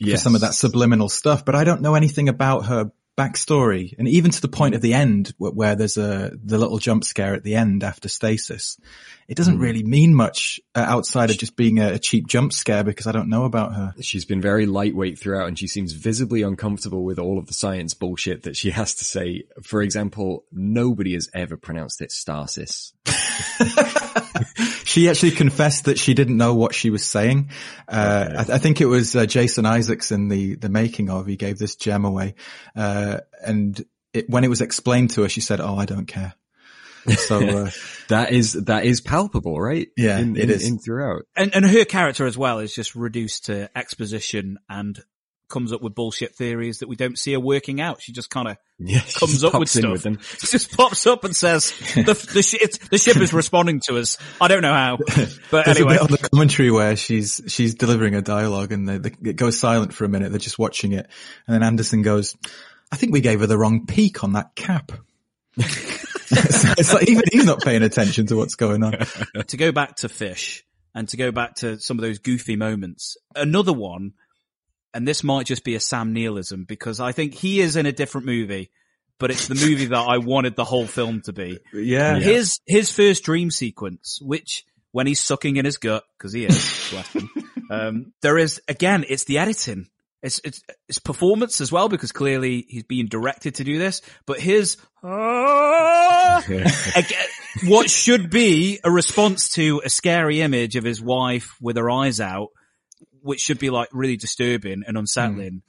for 0.00 0.16
some 0.16 0.34
of 0.34 0.42
that 0.42 0.54
subliminal 0.54 1.08
stuff, 1.08 1.44
but 1.44 1.54
I 1.54 1.64
don't 1.64 1.82
know 1.82 1.94
anything 1.94 2.28
about 2.28 2.66
her 2.66 2.90
backstory. 3.16 3.94
And 3.98 4.06
even 4.08 4.30
to 4.30 4.40
the 4.40 4.48
point 4.48 4.74
of 4.74 4.82
the 4.82 4.94
end 4.94 5.32
where, 5.38 5.74
there's 5.74 5.96
a, 5.96 6.32
the 6.42 6.58
little 6.58 6.78
jump 6.78 7.04
scare 7.04 7.34
at 7.34 7.42
the 7.42 7.54
end 7.54 7.82
after 7.82 8.08
stasis, 8.08 8.78
it 9.26 9.36
doesn't 9.36 9.58
really 9.58 9.82
mean 9.82 10.14
much 10.14 10.60
uh, 10.74 10.80
outside 10.80 11.30
of 11.30 11.38
just 11.38 11.56
being 11.56 11.78
a, 11.78 11.94
a 11.94 11.98
cheap 11.98 12.26
jump 12.28 12.52
scare 12.52 12.84
because 12.84 13.06
I 13.06 13.12
don't 13.12 13.30
know 13.30 13.44
about 13.44 13.74
her. 13.74 13.94
She's 14.00 14.24
been 14.24 14.40
very 14.40 14.66
lightweight 14.66 15.18
throughout 15.18 15.48
and 15.48 15.58
she 15.58 15.66
seems 15.66 15.92
visibly 15.92 16.42
uncomfortable 16.42 17.04
with 17.04 17.18
all 17.18 17.38
of 17.38 17.46
the 17.46 17.54
science 17.54 17.94
bullshit 17.94 18.42
that 18.42 18.56
she 18.56 18.70
has 18.72 18.94
to 18.96 19.04
say. 19.04 19.44
For 19.62 19.82
example, 19.82 20.44
nobody 20.52 21.14
has 21.14 21.30
ever 21.34 21.56
pronounced 21.56 22.02
it 22.02 22.12
stasis. 22.12 22.92
She 24.86 25.08
actually 25.08 25.32
confessed 25.32 25.86
that 25.86 25.98
she 25.98 26.14
didn't 26.14 26.36
know 26.36 26.54
what 26.54 26.72
she 26.72 26.90
was 26.90 27.04
saying. 27.04 27.50
Uh, 27.88 28.44
I, 28.48 28.54
I 28.54 28.58
think 28.58 28.80
it 28.80 28.86
was 28.86 29.16
uh, 29.16 29.26
Jason 29.26 29.66
Isaacs 29.66 30.12
in 30.12 30.28
the, 30.28 30.54
the 30.54 30.68
making 30.68 31.10
of, 31.10 31.26
he 31.26 31.36
gave 31.36 31.58
this 31.58 31.74
gem 31.74 32.04
away. 32.04 32.36
Uh, 32.76 33.18
and 33.44 33.84
it, 34.12 34.30
when 34.30 34.44
it 34.44 34.48
was 34.48 34.60
explained 34.60 35.10
to 35.10 35.22
her, 35.22 35.28
she 35.28 35.40
said, 35.40 35.60
Oh, 35.60 35.76
I 35.76 35.86
don't 35.86 36.06
care. 36.06 36.34
So, 37.16 37.40
uh, 37.40 37.70
That 38.08 38.30
is, 38.30 38.52
that 38.52 38.84
is 38.84 39.00
palpable, 39.00 39.60
right? 39.60 39.88
Yeah, 39.96 40.18
in, 40.18 40.36
it 40.36 40.44
in, 40.44 40.50
is. 40.50 40.68
in 40.68 40.78
throughout. 40.78 41.22
And, 41.34 41.52
and 41.52 41.68
her 41.68 41.84
character 41.84 42.24
as 42.24 42.38
well 42.38 42.60
is 42.60 42.72
just 42.72 42.94
reduced 42.94 43.46
to 43.46 43.68
exposition 43.76 44.58
and 44.68 45.02
comes 45.48 45.72
up 45.72 45.80
with 45.82 45.94
bullshit 45.94 46.34
theories 46.34 46.80
that 46.80 46.88
we 46.88 46.96
don't 46.96 47.18
see 47.18 47.32
her 47.32 47.40
working 47.40 47.80
out. 47.80 48.02
She 48.02 48.12
just 48.12 48.30
kind 48.30 48.48
of 48.48 48.56
Yeah, 48.78 49.00
comes 49.14 49.42
up 49.44 49.58
with 49.58 49.68
stuff. 49.70 50.04
with. 50.04 50.22
She 50.40 50.46
just 50.48 50.76
pops 50.76 51.06
up 51.06 51.24
and 51.24 51.34
says, 51.34 51.70
the, 51.94 52.30
the, 52.34 52.42
sh- 52.42 52.56
it's, 52.60 52.78
the 52.88 52.98
ship 52.98 53.16
is 53.16 53.32
responding 53.32 53.80
to 53.86 53.96
us. 53.98 54.18
I 54.40 54.48
don't 54.48 54.60
know 54.62 54.72
how, 54.74 54.96
but 55.50 55.64
There's 55.64 55.78
anyway. 55.78 55.96
a 55.96 55.98
bit 55.98 56.00
on 56.02 56.10
the 56.10 56.28
commentary 56.30 56.70
where 56.70 56.96
she's 56.96 57.40
she's 57.48 57.74
delivering 57.74 58.14
a 58.14 58.22
dialogue 58.22 58.72
and 58.72 58.88
they, 58.88 58.98
they, 58.98 59.30
it 59.30 59.36
goes 59.36 59.58
silent 59.58 59.94
for 59.94 60.04
a 60.04 60.08
minute. 60.08 60.30
They're 60.30 60.38
just 60.38 60.58
watching 60.58 60.92
it, 60.92 61.08
and 61.46 61.54
then 61.54 61.62
Anderson 61.62 62.02
goes, 62.02 62.36
"I 62.92 62.96
think 62.96 63.12
we 63.12 63.20
gave 63.22 63.40
her 63.40 63.46
the 63.46 63.56
wrong 63.58 63.86
peak 63.86 64.22
on 64.24 64.32
that 64.34 64.54
cap." 64.54 64.92
it's 65.58 66.92
like 66.92 67.08
even 67.08 67.22
he's 67.32 67.44
not 67.46 67.62
paying 67.62 67.82
attention 67.82 68.26
to 68.26 68.36
what's 68.36 68.54
going 68.56 68.82
on. 68.82 68.92
to 69.46 69.56
go 69.56 69.72
back 69.72 69.96
to 69.96 70.08
fish 70.08 70.64
and 70.94 71.08
to 71.08 71.16
go 71.16 71.30
back 71.30 71.54
to 71.56 71.78
some 71.78 71.98
of 71.98 72.02
those 72.02 72.18
goofy 72.18 72.56
moments. 72.56 73.16
Another 73.34 73.72
one, 73.72 74.12
and 74.96 75.06
this 75.06 75.22
might 75.22 75.46
just 75.46 75.62
be 75.62 75.74
a 75.74 75.80
Sam 75.80 76.14
Neillism 76.14 76.66
because 76.66 77.00
I 77.00 77.12
think 77.12 77.34
he 77.34 77.60
is 77.60 77.76
in 77.76 77.84
a 77.84 77.92
different 77.92 78.26
movie, 78.26 78.70
but 79.18 79.30
it's 79.30 79.46
the 79.46 79.54
movie 79.54 79.86
that 79.86 79.98
I 80.08 80.18
wanted 80.18 80.56
the 80.56 80.64
whole 80.64 80.86
film 80.86 81.20
to 81.22 81.34
be. 81.34 81.58
Yeah, 81.74 82.18
His 82.18 82.58
his 82.66 82.90
first 82.90 83.22
dream 83.22 83.50
sequence, 83.50 84.18
which 84.22 84.64
when 84.92 85.06
he's 85.06 85.20
sucking 85.20 85.56
in 85.56 85.66
his 85.66 85.76
gut 85.76 86.02
because 86.16 86.32
he 86.32 86.46
is, 86.46 86.88
bless 86.90 87.12
him, 87.12 87.30
um, 87.70 88.12
there 88.22 88.38
is 88.38 88.62
again, 88.68 89.04
it's 89.06 89.24
the 89.24 89.38
editing. 89.38 89.88
It's, 90.22 90.40
it's, 90.42 90.62
it's 90.88 90.98
performance 90.98 91.60
as 91.60 91.70
well 91.70 91.88
because 91.88 92.10
clearly 92.10 92.64
he's 92.66 92.82
being 92.82 93.06
directed 93.06 93.56
to 93.56 93.64
do 93.64 93.78
this, 93.78 94.00
but 94.24 94.40
his, 94.40 94.78
ah, 95.04 96.42
again, 96.48 97.28
what 97.66 97.90
should 97.90 98.30
be 98.30 98.80
a 98.82 98.90
response 98.90 99.50
to 99.50 99.82
a 99.84 99.90
scary 99.90 100.40
image 100.40 100.74
of 100.74 100.84
his 100.84 101.00
wife 101.02 101.54
with 101.60 101.76
her 101.76 101.90
eyes 101.90 102.18
out, 102.18 102.48
which 103.26 103.40
should 103.40 103.58
be 103.58 103.70
like 103.70 103.88
really 103.92 104.16
disturbing 104.16 104.82
and 104.86 104.96
unsettling. 104.96 105.62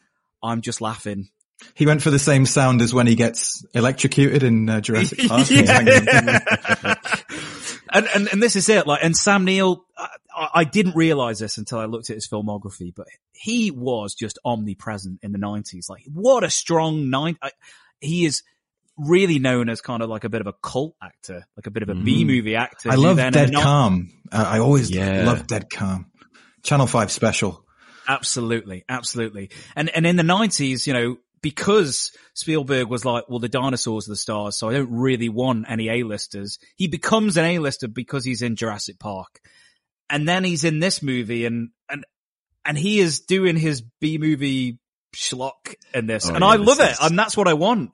I'm 0.44 0.62
just 0.62 0.80
laughing. 0.82 1.30
he 1.74 1.86
went 1.88 2.02
for 2.04 2.12
the 2.12 2.20
same 2.20 2.46
sound 2.46 2.82
as 2.82 2.94
when 2.94 3.08
he 3.08 3.16
gets 3.16 3.66
electrocuted 3.74 4.44
in 4.44 4.70
uh, 4.70 4.80
Jurassic 4.82 5.28
Park. 5.28 5.50
Yeah. 5.52 6.40
and, 7.92 8.08
and 8.14 8.28
and 8.32 8.44
this 8.44 8.56
is 8.56 8.70
it. 8.70 8.86
Like, 8.88 9.04
and 9.04 9.16
Sam 9.16 9.46
Neill, 9.46 9.84
I, 9.98 10.50
I 10.56 10.64
didn't 10.64 10.96
realize 10.96 11.40
this 11.40 11.58
until 11.58 11.80
I 11.80 11.86
looked 11.86 12.10
at 12.10 12.16
his 12.16 12.28
filmography, 12.28 12.94
but 12.96 13.08
he 13.34 13.72
was 13.72 14.14
just 14.14 14.38
omnipresent 14.46 15.20
in 15.24 15.32
the 15.32 15.38
nineties. 15.38 15.88
Like, 15.90 16.04
what 16.14 16.44
a 16.44 16.50
strong 16.50 17.10
nine. 17.10 17.38
I, 17.42 17.52
he 18.00 18.26
is 18.26 18.44
really 18.98 19.40
known 19.40 19.70
as 19.70 19.82
kind 19.82 20.02
of 20.02 20.10
like 20.10 20.24
a 20.24 20.30
bit 20.30 20.42
of 20.42 20.48
a 20.48 20.54
cult 20.54 20.96
actor, 21.02 21.46
like 21.56 21.68
a 21.68 21.72
bit 21.72 21.84
of 21.84 21.90
a 21.90 21.96
B 21.96 22.26
movie 22.26 22.56
actor. 22.56 22.90
I 22.92 22.96
love 22.96 23.18
Dead 23.18 23.50
the 23.50 23.54
Calm. 23.62 24.12
Uh, 24.32 24.44
I 24.48 24.60
always 24.60 24.90
Yeah. 24.92 25.24
love 25.26 25.48
Dead 25.48 25.70
Calm. 25.70 26.12
Channel 26.68 26.88
Five 26.88 27.12
special. 27.12 27.66
Absolutely, 28.08 28.86
absolutely. 28.88 29.50
And 29.76 29.90
and 29.90 30.06
in 30.06 30.16
the 30.16 30.24
nineties, 30.24 30.86
you 30.86 30.94
know, 30.94 31.18
because 31.42 32.12
Spielberg 32.34 32.88
was 32.88 33.06
like, 33.06 33.30
well, 33.30 33.40
the 33.40 33.50
dinosaurs 33.50 34.08
are 34.08 34.12
the 34.12 34.16
stars, 34.16 34.56
so 34.56 34.70
I 34.70 34.74
don't 34.74 34.92
really 34.92 35.30
want 35.30 35.66
any 35.70 35.90
A-listers. 35.90 36.60
He 36.76 36.88
becomes 36.88 37.38
an 37.38 37.46
A-lister 37.46 37.88
because 37.88 38.26
he's 38.26 38.42
in 38.42 38.56
Jurassic 38.56 39.00
Park. 39.00 39.40
And 40.10 40.28
then 40.28 40.44
he's 40.44 40.64
in 40.64 40.80
this 40.80 41.04
movie 41.04 41.46
and, 41.46 41.70
and, 41.90 42.06
and 42.64 42.78
he 42.78 43.00
is 43.00 43.20
doing 43.22 43.58
his 43.58 43.82
B-movie 44.00 44.80
schlock 45.14 45.76
in 45.94 46.08
this. 46.08 46.30
Oh, 46.30 46.34
and 46.34 46.44
yeah, 46.44 46.48
I 46.48 46.56
love 46.56 46.80
it. 46.80 46.96
And 47.02 47.20
that's 47.20 47.36
what 47.36 47.50
I 47.50 47.54
want. 47.54 47.92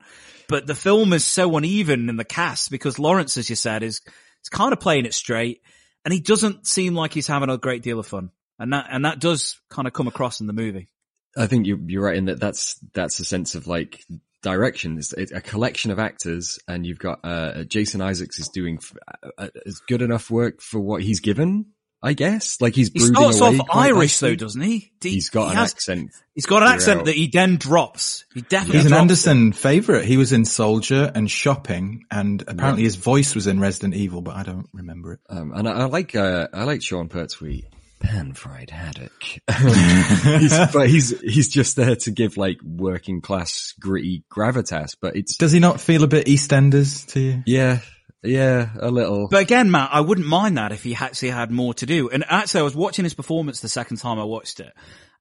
But 0.48 0.66
the 0.66 0.76
film 0.76 1.12
is 1.12 1.24
so 1.24 1.56
uneven 1.56 2.08
in 2.08 2.16
the 2.16 2.24
cast 2.24 2.70
because 2.70 3.00
Laurence, 3.00 3.36
as 3.36 3.50
you 3.50 3.56
said, 3.56 3.82
is 3.82 4.00
He's 4.44 4.50
kind 4.50 4.74
of 4.74 4.80
playing 4.80 5.06
it 5.06 5.14
straight, 5.14 5.62
and 6.04 6.12
he 6.12 6.20
doesn't 6.20 6.66
seem 6.66 6.94
like 6.94 7.14
he's 7.14 7.26
having 7.26 7.48
a 7.48 7.56
great 7.56 7.82
deal 7.82 7.98
of 7.98 8.06
fun. 8.06 8.30
And 8.58 8.72
that 8.72 8.86
and 8.90 9.04
that 9.04 9.18
does 9.20 9.60
kind 9.70 9.86
of 9.88 9.92
come 9.94 10.06
across 10.08 10.40
in 10.40 10.46
the 10.46 10.52
movie. 10.52 10.88
I 11.36 11.46
think 11.48 11.66
you're, 11.66 11.78
you're 11.86 12.04
right 12.04 12.16
in 12.16 12.26
that 12.26 12.38
that's, 12.38 12.76
that's 12.92 13.18
a 13.18 13.24
sense 13.24 13.56
of 13.56 13.66
like 13.66 14.04
direction. 14.42 14.98
It's, 14.98 15.12
it's 15.12 15.32
a 15.32 15.40
collection 15.40 15.90
of 15.90 15.98
actors 15.98 16.60
and 16.68 16.86
you've 16.86 17.00
got, 17.00 17.20
uh, 17.24 17.64
Jason 17.64 18.00
Isaacs 18.00 18.38
is 18.38 18.48
doing 18.50 18.78
f- 18.80 18.94
uh, 19.36 19.48
is 19.66 19.80
good 19.88 20.00
enough 20.02 20.30
work 20.30 20.60
for 20.60 20.78
what 20.78 21.02
he's 21.02 21.18
given, 21.18 21.66
I 22.00 22.12
guess. 22.12 22.60
Like 22.60 22.76
he's 22.76 22.92
He 22.92 23.00
starts 23.00 23.40
away 23.40 23.58
off 23.58 23.66
Irish 23.74 24.16
though, 24.20 24.36
doesn't 24.36 24.60
he? 24.60 24.92
He- 25.02 25.10
He's 25.10 25.30
got 25.30 25.46
he 25.46 25.50
an 25.52 25.56
has- 25.56 25.72
accent. 25.72 26.10
He's 26.36 26.46
got 26.46 26.62
an 26.62 26.68
accent 26.68 26.98
throughout. 26.98 27.06
that 27.06 27.14
he 27.16 27.26
then 27.26 27.56
drops. 27.56 28.24
He 28.32 28.42
definitely 28.42 28.76
He's 28.78 28.86
an 28.86 28.90
drops 28.90 29.00
Anderson 29.02 29.52
favourite. 29.52 30.04
He 30.04 30.16
was 30.16 30.32
in 30.32 30.44
Soldier 30.44 31.10
and 31.14 31.28
Shopping, 31.28 32.04
and 32.12 32.42
apparently 32.46 32.84
his 32.84 32.94
voice 32.96 33.34
was 33.34 33.48
in 33.48 33.58
Resident 33.58 33.94
Evil, 33.94 34.20
but 34.22 34.36
I 34.36 34.44
don't 34.44 34.68
remember 34.72 35.14
it. 35.14 35.20
Um, 35.28 35.52
and 35.52 35.68
I, 35.68 35.72
I 35.72 35.84
like, 35.86 36.14
uh, 36.14 36.46
I 36.52 36.62
like 36.64 36.82
Sean 36.82 37.08
Pertwee. 37.08 37.64
Pan-fried 38.04 38.70
haddock. 38.70 39.12
he's, 40.40 40.58
but 40.72 40.88
he's, 40.88 41.18
he's 41.20 41.48
just 41.48 41.76
there 41.76 41.96
to 41.96 42.10
give 42.10 42.36
like 42.36 42.58
working 42.62 43.20
class 43.20 43.74
gritty 43.80 44.24
gravitas, 44.30 44.96
but 45.00 45.16
it's, 45.16 45.36
Does 45.36 45.52
he 45.52 45.60
not 45.60 45.80
feel 45.80 46.04
a 46.04 46.08
bit 46.08 46.26
EastEnders 46.26 47.06
to 47.12 47.20
you? 47.20 47.42
yeah, 47.46 47.80
yeah, 48.22 48.70
a 48.80 48.90
little. 48.90 49.28
But 49.28 49.42
again, 49.42 49.70
Matt, 49.70 49.90
I 49.92 50.00
wouldn't 50.00 50.26
mind 50.26 50.56
that 50.58 50.72
if 50.72 50.82
he 50.82 50.94
actually 50.94 51.30
had 51.30 51.50
more 51.50 51.74
to 51.74 51.86
do. 51.86 52.08
And 52.08 52.24
actually, 52.28 52.60
I 52.60 52.64
was 52.64 52.74
watching 52.74 53.04
his 53.04 53.14
performance 53.14 53.60
the 53.60 53.68
second 53.68 53.98
time 53.98 54.18
I 54.18 54.24
watched 54.24 54.60
it, 54.60 54.72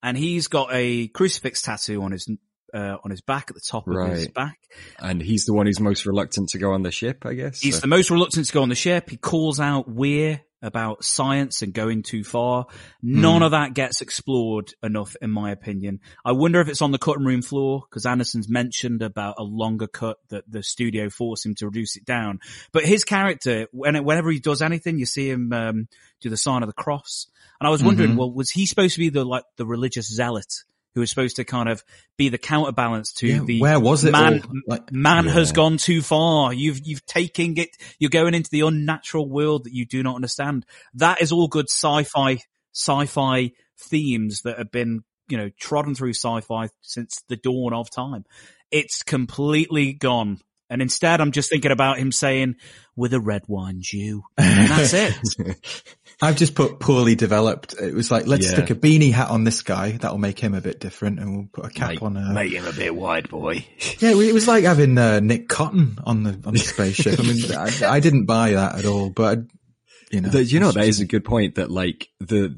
and 0.01 0.17
he's 0.17 0.47
got 0.47 0.69
a 0.71 1.07
crucifix 1.09 1.61
tattoo 1.61 2.01
on 2.01 2.11
his 2.11 2.29
uh, 2.73 2.97
on 3.03 3.11
his 3.11 3.21
back 3.21 3.45
at 3.49 3.55
the 3.55 3.61
top 3.61 3.87
of 3.87 4.09
his 4.09 4.27
back. 4.29 4.57
and 4.99 5.21
he's 5.21 5.45
the 5.45 5.53
one 5.53 5.65
who's 5.67 5.79
most 5.79 6.05
reluctant 6.05 6.49
to 6.49 6.57
go 6.57 6.71
on 6.73 6.81
the 6.83 6.91
ship, 6.91 7.25
I 7.25 7.33
guess. 7.33 7.59
He's 7.61 7.75
So- 7.75 7.81
the 7.81 7.87
most 7.87 8.09
reluctant 8.09 8.47
to 8.47 8.53
go 8.53 8.61
on 8.63 8.69
the 8.69 8.75
ship. 8.75 9.09
He 9.09 9.17
calls 9.17 9.59
out 9.59 9.87
Weir 9.89 10.41
about 10.61 11.03
science 11.03 11.61
and 11.61 11.73
going 11.73 12.01
too 12.03 12.23
far. 12.23 12.65
None 13.01 13.39
Hmm. 13.39 13.43
of 13.43 13.51
that 13.51 13.73
gets 13.73 13.99
explored 14.01 14.73
enough, 14.81 15.13
in 15.21 15.29
my 15.29 15.51
opinion. 15.51 15.99
I 16.23 16.31
wonder 16.31 16.61
if 16.61 16.69
it's 16.69 16.81
on 16.81 16.91
the 16.91 16.97
cutting 16.97 17.25
room 17.25 17.41
floor 17.41 17.83
because 17.89 18.05
Anderson's 18.05 18.47
mentioned 18.47 19.01
about 19.01 19.35
a 19.37 19.43
longer 19.43 19.87
cut 19.87 20.19
that 20.29 20.49
the 20.49 20.63
studio 20.63 21.09
forced 21.09 21.45
him 21.45 21.53
to 21.55 21.65
reduce 21.65 21.97
it 21.97 22.05
down. 22.05 22.39
But 22.71 22.85
his 22.85 23.03
character, 23.03 23.67
when, 23.73 24.01
whenever 24.05 24.31
he 24.31 24.39
does 24.39 24.61
anything, 24.61 24.97
you 24.97 25.05
see 25.05 25.29
him 25.29 25.51
um, 25.51 25.87
do 26.21 26.29
the 26.29 26.37
sign 26.37 26.63
of 26.63 26.67
the 26.69 26.73
cross. 26.73 27.27
And 27.59 27.67
I 27.67 27.69
was 27.69 27.83
wondering, 27.83 28.11
Mm-hmm. 28.11 28.15
Mhm. 28.15 28.19
well, 28.19 28.31
was 28.31 28.49
he 28.49 28.65
supposed 28.65 28.93
to 28.93 28.99
be 28.99 29.09
the 29.09 29.25
like 29.25 29.43
the 29.57 29.65
religious 29.65 30.07
zealot? 30.07 30.47
Who 30.93 31.01
was 31.01 31.09
supposed 31.09 31.37
to 31.37 31.43
kind 31.43 31.69
of 31.69 31.83
be 32.17 32.29
the 32.29 32.37
counterbalance 32.37 33.13
to 33.13 33.27
Yeah, 33.27 33.43
the 33.43 33.59
where 33.59 33.79
was 33.79 34.05
it 34.05 34.11
man? 34.11 34.43
Like- 34.67 34.91
man 34.91 35.25
has 35.25 35.51
gone 35.51 35.77
too 35.77 36.01
far. 36.01 36.53
You've 36.53 36.81
you've 36.85 37.05
taken 37.05 37.57
it. 37.57 37.69
You're 37.99 38.09
going 38.09 38.33
into 38.33 38.49
the 38.51 38.61
unnatural 38.61 39.27
world 39.27 39.63
that 39.63 39.73
you 39.73 39.85
do 39.85 40.03
not 40.03 40.15
understand. 40.15 40.65
That 40.95 41.21
is 41.21 41.31
all 41.31 41.47
good 41.47 41.69
sci-fi 41.69 42.39
sci-fi 42.73 43.51
themes 43.77 44.41
that 44.43 44.57
have 44.57 44.71
been 44.71 45.03
you 45.29 45.37
know 45.37 45.49
trodden 45.59 45.95
through 45.95 46.13
sci-fi 46.13 46.69
since 46.81 47.23
the 47.27 47.37
dawn 47.37 47.73
of 47.73 47.89
time. 47.89 48.25
It's 48.71 49.03
completely 49.03 49.93
gone. 49.93 50.39
And 50.73 50.81
instead, 50.81 51.21
I'm 51.21 51.31
just 51.31 51.49
thinking 51.49 51.71
about 51.71 51.99
him 51.99 52.11
saying, 52.11 52.55
"With 52.95 53.13
a 53.13 53.19
red 53.19 53.43
wine 53.47 53.77
jus," 53.79 54.21
and 54.37 54.69
that's 54.69 54.93
it. 54.93 55.15
I've 56.21 56.35
just 56.37 56.55
put 56.55 56.79
poorly 56.79 57.15
developed. 57.15 57.75
It 57.79 57.93
was 57.93 58.09
like, 58.09 58.27
let's 58.27 58.45
Yeah. 58.45 58.53
stick 58.53 58.69
a 58.69 58.75
beanie 58.75 59.11
hat 59.11 59.29
on 59.29 59.43
this 59.43 59.61
guy. 59.61 59.91
That'll 59.91 60.17
make 60.17 60.39
him 60.39 60.53
a 60.53 60.61
bit 60.61 60.79
different 60.79 61.19
and 61.19 61.35
we'll 61.35 61.47
put 61.51 61.65
a 61.65 61.69
cap 61.69 61.89
Make- 61.89 62.01
on 62.01 62.15
her. 62.15 62.33
Make 62.33 62.53
him 62.53 62.65
a 62.65 62.71
bit 62.71 62.95
wide, 62.95 63.29
boy. 63.29 63.65
Yeah, 63.99 64.11
it 64.11 64.33
was 64.33 64.47
like 64.47 64.63
having 64.63 64.97
uh, 64.97 65.19
Nick 65.19 65.47
Cotton 65.49 65.97
on 66.05 66.23
the 66.23 66.39
on 66.45 66.53
the 66.53 66.59
spaceship. 66.59 67.19
I 67.19 67.23
mean, 67.23 67.51
I, 67.53 67.95
I 67.95 67.99
didn't 67.99 68.25
buy 68.25 68.51
that 68.51 68.79
at 68.79 68.85
all, 68.85 69.09
but 69.09 69.39
you 70.13 70.21
know, 70.21 70.29
The- 70.29 70.43
you 70.45 70.59
know, 70.59 70.71
that 70.71 70.87
is 70.87 70.99
a 71.01 71.05
good 71.05 71.25
point 71.25 71.55
that 71.55 71.69
like 71.71 72.07
the, 72.19 72.57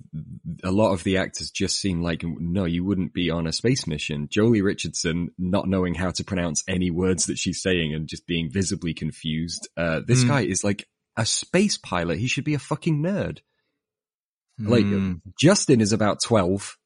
a 0.64 0.72
lot 0.72 0.92
of 0.94 1.04
the 1.04 1.18
actors 1.18 1.50
just 1.52 1.80
seem 1.80 2.02
like, 2.02 2.24
no, 2.24 2.66
you 2.66 2.84
wouldn't 2.84 3.14
be 3.14 3.30
on 3.32 3.48
a 3.48 3.52
space 3.54 3.88
mission. 3.88 4.28
Joely 4.28 4.62
Richardson 4.64 5.30
not 5.38 5.68
knowing 5.68 5.96
how 5.96 6.12
to 6.12 6.24
pronounce 6.24 6.64
any 6.68 6.92
words 6.92 7.26
that 7.28 7.38
she's 7.40 7.62
saying 7.62 7.94
and 7.94 8.08
just 8.08 8.28
being 8.28 8.52
visibly 8.52 8.94
confused. 8.94 9.68
Uh, 9.78 10.02
this 10.06 10.22
Hmm. 10.24 10.28
guy 10.28 10.42
is 10.42 10.64
like 10.64 10.88
a 11.18 11.26
space 11.26 11.78
pilot. 11.78 12.20
He 12.20 12.28
should 12.28 12.44
be 12.44 12.54
a 12.56 12.60
fucking 12.60 13.02
nerd. 13.02 13.40
Like 14.60 14.86
Hmm. 14.86 15.14
Justin 15.40 15.82
is 15.82 15.92
about 15.94 16.22
12. 16.22 16.78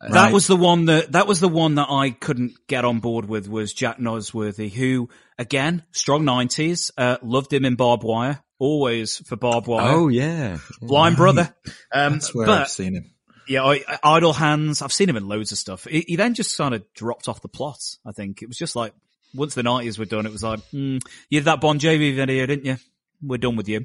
That 0.00 0.10
Right. 0.10 0.32
was 0.32 0.46
the 0.48 0.56
one 0.56 0.86
that 0.86 1.12
that 1.12 1.26
was 1.28 1.38
the 1.40 1.48
one 1.48 1.76
that 1.76 1.86
I 1.88 2.10
couldn't 2.10 2.54
get 2.66 2.84
on 2.84 2.98
board 2.98 3.28
with 3.28 3.48
was 3.48 3.72
Jack 3.72 3.98
Noseworthy, 3.98 4.70
who 4.72 5.08
again 5.38 5.84
strong 5.92 6.24
nineties, 6.24 6.90
uh, 6.98 7.18
loved 7.22 7.52
him 7.52 7.64
in 7.64 7.76
Barbed 7.76 8.02
Wire, 8.02 8.42
always 8.58 9.18
for 9.26 9.36
Barbed 9.36 9.66
Wire. 9.66 9.94
Oh 9.94 10.08
yeah. 10.08 10.58
blind 10.80 11.16
brother. 11.16 11.54
Um, 11.92 12.14
That's 12.14 12.34
where 12.34 12.46
but 12.46 12.62
I've 12.62 12.68
seen 12.68 12.94
him. 12.94 13.10
yeah, 13.48 13.64
I, 13.64 13.82
I- 13.88 13.98
Idle 14.16 14.32
Hands. 14.32 14.80
I've 14.82 14.92
seen 14.92 15.08
him 15.08 15.16
in 15.16 15.28
loads 15.28 15.52
of 15.52 15.58
stuff. 15.58 15.84
He, 15.84 16.04
he 16.06 16.16
then 16.16 16.34
just 16.34 16.56
kind 16.56 16.74
of 16.74 16.82
dropped 16.94 17.28
off 17.28 17.42
the 17.42 17.48
plot. 17.48 17.78
I 18.06 18.12
think 18.12 18.42
it 18.42 18.48
was 18.48 18.56
just 18.58 18.76
like 18.76 18.92
once 19.34 19.54
the 19.54 19.62
nineties 19.62 19.98
were 19.98 20.04
done, 20.04 20.26
it 20.26 20.32
was 20.32 20.42
like 20.42 20.60
hmm, 20.70 20.98
you 21.30 21.40
did 21.40 21.44
that 21.44 21.60
Bon 21.60 21.78
Jovi 21.78 22.14
video, 22.14 22.46
didn't 22.46 22.64
you? 22.64 22.76
We're 23.22 23.38
done 23.38 23.56
with 23.56 23.68
you. 23.68 23.78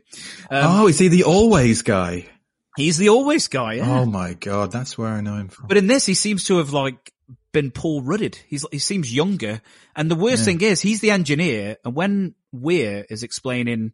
Um, 0.49 0.81
oh, 0.81 0.87
is 0.87 0.99
he 0.99 1.07
the 1.07 1.23
always 1.23 1.81
guy? 1.81 2.27
He's 2.77 2.97
the 2.97 3.09
always 3.09 3.47
guy. 3.47 3.73
Yeah. 3.75 3.99
Oh 3.99 4.05
my 4.05 4.33
god, 4.33 4.71
that's 4.71 4.97
where 4.97 5.09
I 5.09 5.21
know 5.21 5.35
him 5.35 5.49
from. 5.49 5.67
But 5.67 5.77
in 5.77 5.87
this, 5.87 6.05
he 6.05 6.13
seems 6.13 6.45
to 6.45 6.57
have 6.57 6.71
like 6.73 7.11
been 7.51 7.71
Paul 7.71 8.01
Rudded. 8.01 8.37
He's 8.47 8.65
he 8.71 8.79
seems 8.79 9.13
younger, 9.13 9.61
and 9.95 10.09
the 10.09 10.15
worst 10.15 10.45
thing 10.45 10.61
is 10.61 10.81
he's 10.81 11.01
the 11.01 11.11
engineer. 11.11 11.77
And 11.83 11.93
when 11.95 12.35
Weir 12.53 13.05
is 13.09 13.23
explaining 13.23 13.91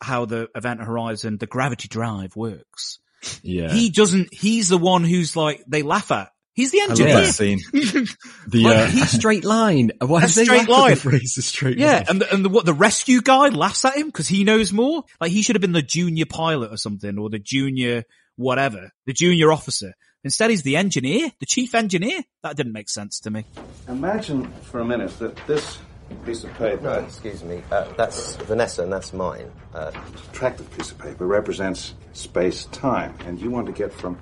how 0.00 0.24
the 0.24 0.48
Event 0.54 0.80
Horizon, 0.82 1.36
the 1.38 1.46
gravity 1.46 1.88
drive 1.88 2.36
works, 2.36 2.98
Yeah. 3.42 3.70
he 3.72 3.90
doesn't. 3.90 4.28
He's 4.32 4.68
the 4.68 4.78
one 4.78 5.04
who's 5.04 5.36
like 5.36 5.62
they 5.68 5.82
laugh 5.82 6.10
at. 6.10 6.30
He's 6.52 6.72
the 6.72 6.80
I 6.80 6.86
love 6.86 6.90
engineer. 6.90 7.14
that 7.20 7.32
scene. 7.32 7.58
the, 7.72 8.64
Like, 8.64 8.76
uh, 8.76 8.86
he's 8.86 9.10
straight 9.10 9.44
line. 9.44 9.92
Why 10.00 10.18
A 10.18 10.20
have 10.22 10.30
straight 10.32 10.48
laughed 10.48 10.68
at 10.68 10.68
line. 10.70 10.90
the 10.90 10.96
phrase 11.00 11.36
a 11.38 11.42
straight 11.42 11.78
Yeah, 11.78 11.92
line? 11.98 12.04
and 12.08 12.20
the, 12.20 12.34
and 12.34 12.44
the, 12.44 12.48
what 12.48 12.66
the 12.66 12.74
rescue 12.74 13.22
guy 13.22 13.48
laughs 13.48 13.84
at 13.84 13.96
him 13.96 14.06
because 14.06 14.28
he 14.28 14.42
knows 14.44 14.72
more. 14.72 15.04
Like 15.20 15.30
he 15.30 15.42
should 15.42 15.54
have 15.56 15.60
been 15.60 15.72
the 15.72 15.80
junior 15.80 16.26
pilot 16.26 16.72
or 16.72 16.76
something, 16.76 17.18
or 17.18 17.30
the 17.30 17.38
junior 17.38 18.02
whatever, 18.36 18.90
the 19.06 19.12
junior 19.12 19.52
officer. 19.52 19.92
Instead, 20.24 20.50
he's 20.50 20.62
the 20.64 20.76
engineer, 20.76 21.30
the 21.40 21.46
chief 21.46 21.74
engineer. 21.74 22.20
That 22.42 22.56
didn't 22.56 22.72
make 22.72 22.90
sense 22.90 23.20
to 23.20 23.30
me. 23.30 23.46
Imagine 23.88 24.50
for 24.64 24.80
a 24.80 24.84
minute 24.84 25.18
that 25.18 25.34
this 25.46 25.78
piece 26.24 26.44
of 26.44 26.52
paper, 26.54 26.82
No, 26.82 26.92
excuse 26.94 27.42
me. 27.42 27.62
Uh, 27.70 27.84
that's 27.96 28.36
Vanessa 28.36 28.82
and 28.82 28.92
that's 28.92 29.12
mine. 29.12 29.50
Uh, 29.74 29.90
attractive 30.30 30.70
piece 30.76 30.90
of 30.90 30.98
paper, 30.98 31.26
represents 31.26 31.94
space 32.12 32.66
time, 32.66 33.14
and 33.26 33.40
you 33.40 33.50
want 33.50 33.66
to 33.66 33.72
get 33.72 33.92
from 33.92 34.18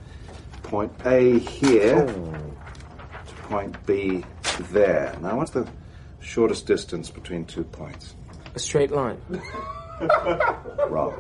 point 0.63 0.93
A 1.05 1.39
here 1.39 2.07
to 2.07 3.35
point 3.49 3.87
B 3.87 4.25
there. 4.71 5.17
Now, 5.23 5.37
what's 5.37 5.51
the 5.53 5.69
shortest 6.21 6.67
distance 6.67 7.11
between 7.11 7.45
two 7.45 7.65
points? 7.65 8.15
a 8.55 8.59
straight 8.59 8.91
line. 8.91 9.21
Wrong. 10.89 11.15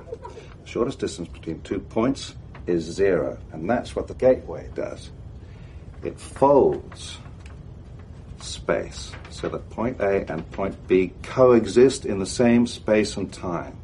Shortest 0.64 0.98
distance 0.98 1.28
between 1.28 1.60
two 1.62 1.78
points 1.78 2.34
is 2.66 2.82
zero, 2.84 3.38
and 3.52 3.68
that's 3.68 3.94
what 3.96 4.08
the 4.08 4.14
gateway 4.14 4.68
does. 4.74 5.10
It 6.02 6.18
folds 6.18 7.18
space 8.42 9.12
so 9.30 9.48
that 9.48 9.68
point 9.70 10.00
A 10.00 10.30
and 10.30 10.48
point 10.52 10.86
B 10.86 11.12
coexist 11.22 12.06
in 12.06 12.18
the 12.18 12.26
same 12.26 12.66
space 12.66 13.16
and 13.16 13.32
time. 13.32 13.76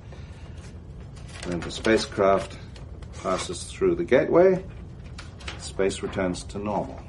When 1.46 1.60
the 1.60 1.70
spacecraft 1.70 2.56
passes 3.22 3.64
through 3.64 3.96
the 3.96 4.04
gateway, 4.04 4.64
space 5.58 6.02
returns 6.02 6.44
to 6.44 6.58
normal. 6.58 7.00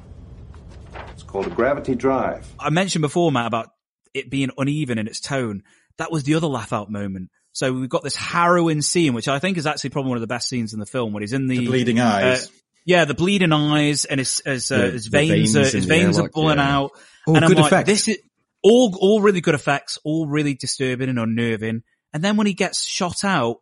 It's 1.12 1.22
called 1.22 1.46
a 1.46 1.50
gravity 1.50 1.94
drive. 1.94 2.46
I 2.58 2.70
mentioned 2.70 3.02
before, 3.02 3.32
Matt, 3.32 3.46
about 3.46 3.68
it 4.12 4.30
being 4.30 4.50
uneven 4.58 4.98
in 4.98 5.06
its 5.06 5.20
tone. 5.20 5.62
That 5.98 6.10
was 6.12 6.24
the 6.24 6.34
other 6.34 6.46
laugh 6.46 6.72
out 6.72 6.90
moment. 6.90 7.30
So 7.52 7.72
we've 7.72 7.88
got 7.88 8.02
this 8.02 8.16
harrowing 8.16 8.82
scene, 8.82 9.14
which 9.14 9.28
I 9.28 9.38
think 9.38 9.56
is 9.56 9.66
actually 9.66 9.90
probably 9.90 10.10
one 10.10 10.18
of 10.18 10.20
the 10.22 10.26
best 10.26 10.48
scenes 10.48 10.74
in 10.74 10.80
the 10.80 10.84
film, 10.86 11.14
when 11.14 11.22
he's 11.22 11.32
in 11.32 11.46
the, 11.46 11.58
The 11.58 11.66
bleeding 11.66 12.00
eyes. 12.00 12.46
uh, 12.46 12.50
yeah, 12.84 13.04
the 13.06 13.14
bleeding 13.14 13.52
eyes, 13.52 14.04
and 14.04 14.20
his 14.20 14.42
his, 14.44 14.70
uh, 14.70 14.76
The- 14.76 14.90
his 14.90 15.06
veins, 15.06 15.30
veins 15.30 15.56
are, 15.56 15.60
his 15.60 15.72
the 15.72 15.80
veins 15.80 16.18
are 16.18 16.22
airlock, 16.22 16.32
pulling 16.32 16.58
yeah. 16.58 16.76
out. 16.76 16.90
Oh, 17.26 17.34
and 17.34 17.44
I'm 17.44 17.50
good 17.50 17.58
like, 17.58 17.72
effects. 17.72 17.86
this 17.88 18.08
is 18.08 18.18
all 18.62 18.96
all 19.00 19.20
really 19.20 19.40
good 19.40 19.54
effects, 19.54 19.98
all 20.04 20.26
really 20.26 20.54
disturbing 20.54 21.08
and 21.08 21.18
unnerving. 21.18 21.82
And 22.12 22.24
then 22.24 22.36
when 22.36 22.46
he 22.46 22.54
gets 22.54 22.84
shot 22.84 23.24
out, 23.24 23.58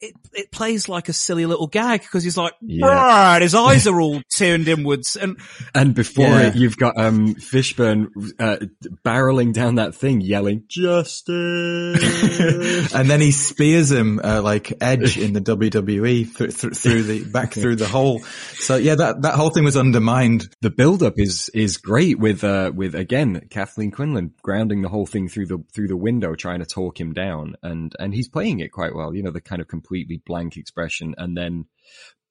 it 0.00 0.06
it, 0.06 0.14
it 0.32 0.52
plays 0.52 0.88
like 0.88 1.08
a 1.08 1.12
silly 1.12 1.46
little 1.46 1.66
gag 1.66 2.02
because 2.02 2.22
he's 2.22 2.36
like, 2.36 2.52
Yeah. 2.60 3.38
His 3.40 3.54
eyes 3.54 3.86
are 3.86 4.00
all 4.00 4.20
turned 4.36 4.68
inwards. 4.68 5.16
And 5.16 5.38
And 5.74 5.94
before 5.94 6.26
Yeah. 6.26 6.48
it, 6.48 6.56
you've 6.56 6.76
got 6.76 6.98
um, 6.98 7.34
Fishburne 7.36 8.08
uh, 8.38 8.58
barreling 9.04 9.52
down 9.52 9.76
that 9.76 9.94
thing, 9.94 10.20
yelling 10.20 10.64
"Justice!" 10.68 11.36
and 12.94 13.10
then 13.10 13.20
he 13.20 13.32
spears 13.32 13.90
him 13.90 14.20
uh, 14.22 14.42
like 14.42 14.72
Edge 14.80 15.18
in 15.18 15.32
the 15.32 15.40
WWE 15.40 16.28
through, 16.30 16.50
through, 16.50 16.70
through 16.70 17.02
the 17.02 17.24
back 17.30 17.52
through 17.54 17.76
the 17.76 17.86
hole. 17.86 18.20
So 18.54 18.76
yeah, 18.76 18.94
that 18.96 19.22
that 19.22 19.34
whole 19.34 19.50
thing 19.50 19.64
was 19.64 19.76
undermined. 19.76 20.48
the 20.60 20.70
build 20.70 21.02
up 21.02 21.14
is 21.16 21.50
is 21.54 21.76
great 21.76 22.18
with 22.18 22.44
uh 22.44 22.72
with 22.74 22.94
again 22.94 23.46
Kathleen 23.50 23.90
Quinlan 23.90 24.32
grounding 24.42 24.82
the 24.82 24.88
whole 24.88 25.06
thing 25.06 25.28
through 25.28 25.46
the 25.46 25.58
through 25.74 25.88
the 25.88 25.96
window 25.96 26.34
trying 26.34 26.60
to 26.60 26.66
talk 26.66 27.00
him 27.00 27.12
down 27.12 27.56
and 27.62 27.94
and 27.98 28.14
he's 28.14 28.28
playing 28.28 28.60
it 28.60 28.68
quite 28.72 28.94
well 28.94 29.14
you 29.14 29.22
know 29.22 29.30
the 29.30 29.40
kind 29.40 29.60
of 29.60 29.68
completely 29.86 30.22
blank 30.26 30.56
expression 30.56 31.14
and 31.18 31.36
then 31.36 31.66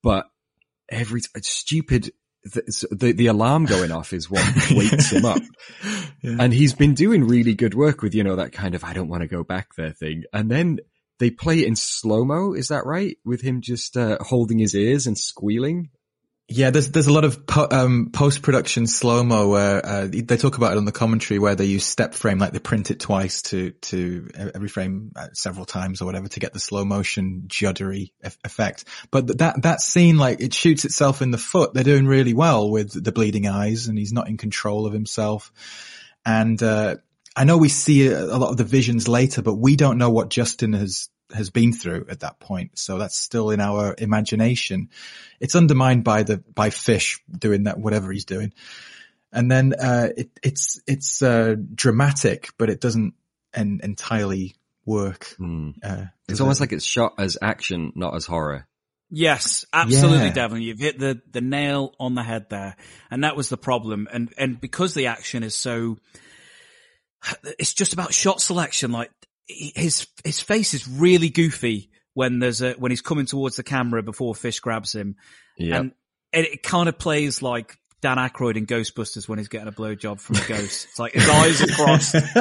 but 0.04 0.28
every 0.90 1.22
stupid 1.42 2.12
the, 2.44 2.88
the 2.92 3.12
the 3.14 3.28
alarm 3.28 3.66
going 3.66 3.92
off 3.92 4.14
is 4.14 4.30
what 4.30 4.46
wakes 4.72 5.12
him 5.12 5.26
up. 5.26 5.42
Yeah. 6.22 6.38
and 6.40 6.54
he's 6.54 6.74
been 6.74 6.94
doing 6.94 7.28
really 7.28 7.56
good 7.56 7.74
work 7.74 8.02
with 8.02 8.14
you 8.14 8.24
know 8.24 8.36
that 8.36 8.52
kind 8.52 8.76
of 8.76 8.84
I 8.84 8.94
don't 8.94 9.10
want 9.10 9.22
to 9.22 9.28
go 9.28 9.44
back 9.44 9.70
there 9.76 9.94
thing. 9.94 10.24
And 10.32 10.50
then 10.50 10.78
they 11.18 11.32
play 11.32 11.62
it 11.62 11.68
in 11.68 11.76
slow 11.76 12.24
mo 12.24 12.54
is 12.54 12.68
that 12.68 12.86
right? 12.86 13.18
With 13.26 13.42
him 13.42 13.62
just 13.62 13.98
uh, 13.98 14.18
holding 14.22 14.60
his 14.60 14.76
ears 14.76 15.08
and 15.08 15.18
squealing 15.18 15.90
Yeah, 16.48 16.70
there's 16.70 16.92
there's 16.92 17.08
a 17.08 17.14
lot 17.14 17.26
of 17.26 17.48
po- 17.48 17.68
um, 17.72 18.12
post 18.14 18.44
production 18.44 18.86
slow 18.86 19.24
mo 19.24 19.50
where 19.50 19.84
uh, 19.84 20.08
they 20.08 20.38
talk 20.38 20.58
about 20.58 20.74
it 20.74 20.78
on 20.78 20.86
the 20.86 20.92
commentary 20.92 21.40
where 21.40 21.56
they 21.56 21.66
use 21.66 21.84
step 21.84 22.14
frame, 22.14 22.38
like 22.38 22.54
they 22.54 22.60
print 22.60 22.92
it 22.92 23.00
twice 23.00 23.42
to 23.44 23.72
to 23.72 24.30
every 24.54 24.68
frame 24.68 25.12
uh, 25.16 25.30
several 25.34 25.66
times 25.66 26.04
or 26.04 26.06
whatever 26.06 26.28
to 26.28 26.40
get 26.40 26.54
the 26.54 26.60
slow 26.60 26.86
motion 26.86 27.46
juddery 27.48 28.12
eff- 28.22 28.38
effect. 28.44 28.86
But 29.10 29.40
that 29.40 29.64
that 29.64 29.82
scene, 29.82 30.20
like 30.20 30.40
it 30.40 30.54
shoots 30.54 30.86
itself 30.86 31.24
in 31.24 31.32
the 31.32 31.40
foot. 31.40 31.74
They're 31.74 31.84
doing 31.84 32.06
really 32.06 32.36
well 32.36 32.70
with 32.70 33.04
the 33.04 33.12
bleeding 33.12 33.48
eyes, 33.48 33.88
and 33.88 33.98
he's 33.98 34.14
not 34.14 34.30
in 34.30 34.38
control 34.38 34.86
of 34.86 34.94
himself. 34.94 35.52
And 36.28 36.62
uh, 36.62 36.98
I 37.36 37.46
know 37.46 37.58
we 37.58 37.70
see 37.70 38.08
a 38.08 38.24
lot 38.38 38.52
of 38.52 38.58
the 38.58 38.64
visions 38.64 39.08
later, 39.08 39.42
but 39.42 39.56
we 39.56 39.76
don't 39.76 39.98
know 39.98 40.12
what 40.12 40.30
Justin 40.30 40.74
has 40.74 41.10
has 41.34 41.50
been 41.50 41.74
through 41.74 42.06
at 42.10 42.22
that 42.22 42.40
point. 42.40 42.78
So 42.78 42.98
that's 42.98 43.18
still 43.18 43.50
in 43.50 43.60
our 43.60 43.96
imagination. 43.98 44.90
It's 45.40 45.56
undermined 45.56 46.04
by 46.04 46.24
the 46.24 46.38
by 46.38 46.70
Fish 46.70 47.22
doing 47.32 47.64
that 47.64 47.80
whatever 47.80 48.12
he's 48.12 48.26
doing, 48.26 48.54
and 49.32 49.52
then 49.52 49.74
uh, 49.74 50.10
it, 50.16 50.30
it's 50.44 50.82
it's 50.88 51.22
uh, 51.22 51.56
dramatic, 51.74 52.50
but 52.58 52.70
it 52.70 52.80
doesn't 52.82 53.14
en- 53.54 53.80
entirely 53.84 54.56
work. 54.86 55.26
Hmm. 55.38 55.72
Uh, 55.84 56.06
It's 56.30 56.42
almost 56.42 56.60
it? 56.60 56.64
like 56.64 56.72
it's 56.74 56.86
shot 56.86 57.16
as 57.18 57.38
action, 57.42 57.92
not 57.96 58.16
as 58.16 58.26
horror. 58.26 58.68
Yes, 59.10 59.66
absolutely, 59.72 60.28
Yeah. 60.28 60.34
Devon. 60.34 60.62
You've 60.62 60.80
hit 60.80 61.00
the, 61.00 61.22
the 61.32 61.42
nail 61.42 61.94
on 62.00 62.16
the 62.16 62.24
head 62.24 62.50
there. 62.50 62.76
And 63.12 63.24
that 63.24 63.36
was 63.36 63.50
the 63.50 63.58
problem. 63.58 64.08
And, 64.12 64.34
and 64.38 64.60
because 64.60 64.94
the 64.94 65.08
action 65.08 65.44
is 65.44 65.56
so, 65.56 65.98
it's 67.60 67.74
just 67.74 67.94
about 67.94 68.14
shot 68.14 68.42
selection. 68.42 68.92
Like 68.92 69.12
his, 69.48 70.08
his 70.24 70.40
face 70.40 70.74
is 70.74 70.88
really 70.88 71.30
goofy 71.30 71.90
when 72.14 72.40
there's 72.40 72.62
a, 72.62 72.74
when 72.74 72.92
he's 72.92 73.02
coming 73.02 73.26
towards 73.26 73.56
the 73.58 73.64
camera 73.64 74.02
before 74.02 74.34
Fish 74.36 74.60
grabs 74.60 74.94
him. 74.94 75.16
Yeah. 75.58 75.78
And 75.78 75.92
it, 76.32 76.54
it 76.54 76.64
kind 76.64 76.90
of 76.90 76.98
plays 76.98 77.42
like 77.42 77.78
Dan 78.02 78.18
Aykroyd 78.18 78.58
in 78.58 78.66
Ghostbusters 78.66 79.28
when 79.28 79.40
he's 79.40 79.48
getting 79.48 79.68
a 79.68 79.72
blowjob 79.72 80.20
from 80.20 80.38
a 80.38 80.40
ghost. 80.48 80.88
It's 80.90 81.00
like 81.00 81.14
his 81.14 81.28
eyes 81.28 81.62
are 81.62 81.68
crossed. 81.68 82.16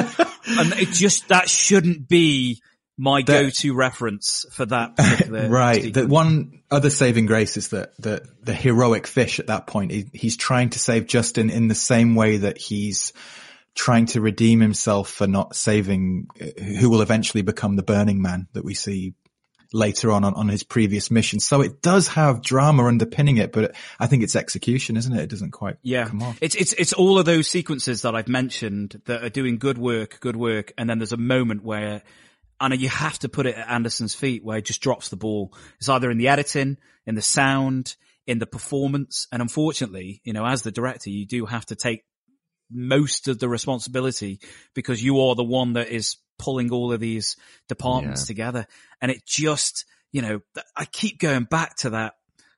and 0.47 0.73
it 0.79 0.89
just, 0.89 1.27
that 1.29 1.49
shouldn't 1.49 2.07
be 2.07 2.61
my 2.97 3.21
That- 3.21 3.27
go-to 3.27 3.73
reference 3.73 4.45
for 4.51 4.65
that 4.67 4.95
particular 4.97 5.49
right. 5.49 5.83
sequence. 5.83 5.95
The 5.95 6.07
one 6.07 6.61
other 6.71 6.89
saving 6.89 7.25
grace 7.25 7.57
is 7.57 7.69
that 7.69 7.91
the 7.97 8.27
the 8.41 8.53
heroic 8.53 9.07
fish 9.07 9.39
at 9.39 9.47
that 9.47 9.67
point. 9.67 9.91
He, 9.91 10.05
he's 10.13 10.37
trying 10.37 10.69
to 10.71 10.79
save 10.79 11.05
Justin 11.05 11.49
in 11.49 11.67
the 11.67 11.75
same 11.75 12.15
way 12.15 12.37
that 12.37 12.57
he's 12.57 13.13
trying 13.75 14.05
to 14.07 14.21
redeem 14.21 14.61
himself 14.61 15.09
for 15.09 15.27
not 15.27 15.55
saving 15.55 16.27
who 16.79 16.89
will 16.89 17.01
eventually 17.01 17.41
become 17.41 17.75
the 17.75 17.83
Burning 17.83 18.21
Man 18.21 18.47
that 18.53 18.63
we 18.63 18.73
see 18.73 19.13
later 19.73 20.11
on, 20.11 20.23
on 20.23 20.33
on 20.35 20.47
his 20.47 20.63
previous 20.63 21.11
mission. 21.11 21.39
So 21.39 21.59
it 21.61 21.81
does 21.81 22.07
have 22.09 22.41
drama 22.41 22.85
underpinning 22.85 23.37
it, 23.37 23.51
but 23.51 23.75
I 23.99 24.07
think 24.07 24.23
it's 24.23 24.35
execution, 24.35 24.95
isn't 24.95 25.11
it? 25.13 25.23
It 25.23 25.29
doesn't 25.29 25.51
quite 25.51 25.77
Yeah, 25.81 26.05
come 26.07 26.23
off. 26.23 26.37
it's 26.41 26.55
it's 26.55 26.73
it's 26.73 26.93
all 26.93 27.19
of 27.19 27.25
those 27.25 27.49
sequences 27.49 28.03
that 28.03 28.15
I've 28.15 28.29
mentioned 28.29 29.01
that 29.05 29.23
are 29.23 29.29
doing 29.29 29.57
good 29.57 29.77
work, 29.77 30.19
good 30.21 30.37
work, 30.37 30.71
and 30.77 30.89
then 30.89 30.99
there's 30.99 31.11
a 31.11 31.17
moment 31.17 31.63
where, 31.63 32.03
I 32.59 32.69
know 32.69 32.75
you 32.75 32.87
have 32.89 33.19
to 33.19 33.29
put 33.29 33.45
it 33.47 33.55
at 33.55 33.69
Anderson's 33.69 34.15
feet 34.15 34.45
where 34.45 34.55
he 34.57 34.61
just 34.61 34.81
drops 34.81 35.09
the 35.09 35.17
ball. 35.17 35.53
It's 35.79 35.89
either 35.89 36.09
in 36.09 36.17
the 36.17 36.29
editing, 36.29 36.77
in 37.05 37.15
the 37.15 37.21
sound, 37.21 37.95
in 38.25 38.39
the 38.39 38.47
performance, 38.47 39.27
and 39.31 39.41
unfortunately, 39.41 40.21
you 40.23 40.31
know, 40.31 40.45
as 40.45 40.61
the 40.61 40.71
director, 40.71 41.09
you 41.09 41.25
do 41.25 41.45
have 41.45 41.65
to 41.65 41.75
take 41.75 42.05
most 42.71 43.27
of 43.27 43.39
the 43.39 43.49
responsibility 43.49 44.39
because 44.73 45.03
you 45.03 45.19
are 45.21 45.35
the 45.35 45.43
one 45.43 45.73
that 45.73 45.89
is 45.89 46.17
pulling 46.39 46.71
all 46.71 46.91
of 46.91 46.99
these 46.99 47.35
departments 47.69 48.21
Yeah. 48.23 48.27
together, 48.27 48.67
and 49.01 49.11
it 49.11 49.25
just, 49.25 49.85
you 50.11 50.21
know, 50.21 50.41
I 50.75 50.85
keep 50.85 51.19
going 51.19 51.43
back 51.43 51.77
to 51.77 51.91
that. 51.91 52.13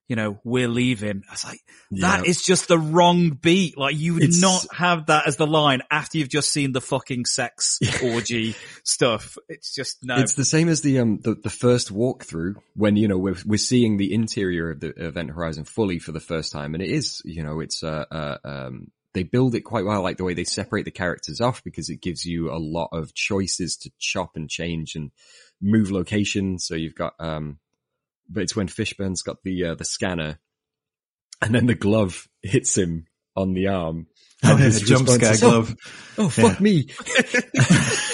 You 0.10 0.16
know, 0.16 0.40
we're 0.46 0.70
leaving. 0.70 1.24
I 1.30 1.34
was 1.34 1.44
like, 1.44 1.60
that 1.92 2.24
Yeah. 2.24 2.30
is 2.30 2.42
just 2.42 2.70
the 2.70 2.80
wrong 2.80 3.32
beat. 3.32 3.78
Like 3.78 3.98
you 3.98 4.14
would 4.14 4.24
It's- 4.24 4.40
not 4.40 4.66
have 4.74 5.08
that 5.08 5.28
as 5.28 5.36
the 5.36 5.46
line 5.46 5.82
after 5.92 6.18
you've 6.18 6.30
just 6.30 6.50
seen 6.50 6.72
the 6.72 6.80
fucking 6.80 7.26
sex 7.26 7.78
orgy 8.02 8.56
stuff. 8.86 9.38
It's 9.50 9.76
just 9.76 9.98
no. 10.04 10.16
It's 10.16 10.32
the 10.36 10.46
same 10.46 10.70
as 10.70 10.80
the 10.80 11.00
um 11.00 11.20
the, 11.20 11.36
the 11.36 11.50
first 11.50 11.94
walkthrough 11.94 12.56
when 12.74 12.96
you 12.96 13.10
know 13.10 13.18
we're 13.18 13.36
we're 13.46 13.58
seeing 13.58 13.98
the 13.98 14.14
interior 14.14 14.70
of 14.72 14.80
the 14.80 14.94
Event 14.96 15.32
Horizon 15.32 15.66
fully 15.66 16.00
for 16.00 16.14
the 16.14 16.22
first 16.22 16.54
time, 16.54 16.74
and 16.74 16.82
it 16.82 16.90
is 16.90 17.22
you 17.26 17.44
know 17.44 17.60
it's 17.60 17.84
uh, 17.84 18.06
uh 18.10 18.38
um 18.46 18.88
they 19.18 19.24
build 19.24 19.56
it 19.56 19.62
quite 19.62 19.86
well, 19.86 20.02
like 20.02 20.18
the 20.18 20.24
way 20.24 20.34
they 20.34 20.44
separate 20.44 20.86
the 20.86 20.92
characters 20.92 21.42
off 21.42 21.64
because 21.64 21.90
it 21.90 22.02
gives 22.02 22.26
you 22.26 22.52
a 22.52 22.58
lot 22.60 22.90
of 22.92 23.14
choices 23.14 23.76
to 23.78 23.92
chop 24.00 24.36
and 24.36 24.50
change 24.50 24.96
and 24.96 25.12
move 25.62 25.92
location. 25.92 26.60
So 26.60 26.76
you've 26.76 26.96
got 26.96 27.14
um, 27.20 27.60
but 28.30 28.44
it's 28.44 28.56
when 28.56 28.68
Fishburne's 28.68 29.22
got 29.24 29.44
the 29.44 29.66
uh, 29.66 29.76
the 29.76 29.86
scanner, 29.86 30.40
and 31.42 31.54
then 31.56 31.66
the 31.66 31.76
glove 31.76 32.28
hits 32.42 32.78
him 32.78 33.08
on 33.36 33.54
the 33.54 33.68
arm. 33.68 34.08
Oh, 34.44 34.52
And 34.52 34.60
yeah, 34.60 34.66
his 34.66 34.82
jump 34.82 35.10
scare 35.10 35.34
is, 35.34 35.42
"Oh, 35.42 35.50
glove. 35.50 35.76
oh 36.20 36.30
fuck 36.30 36.62
me 36.62 36.84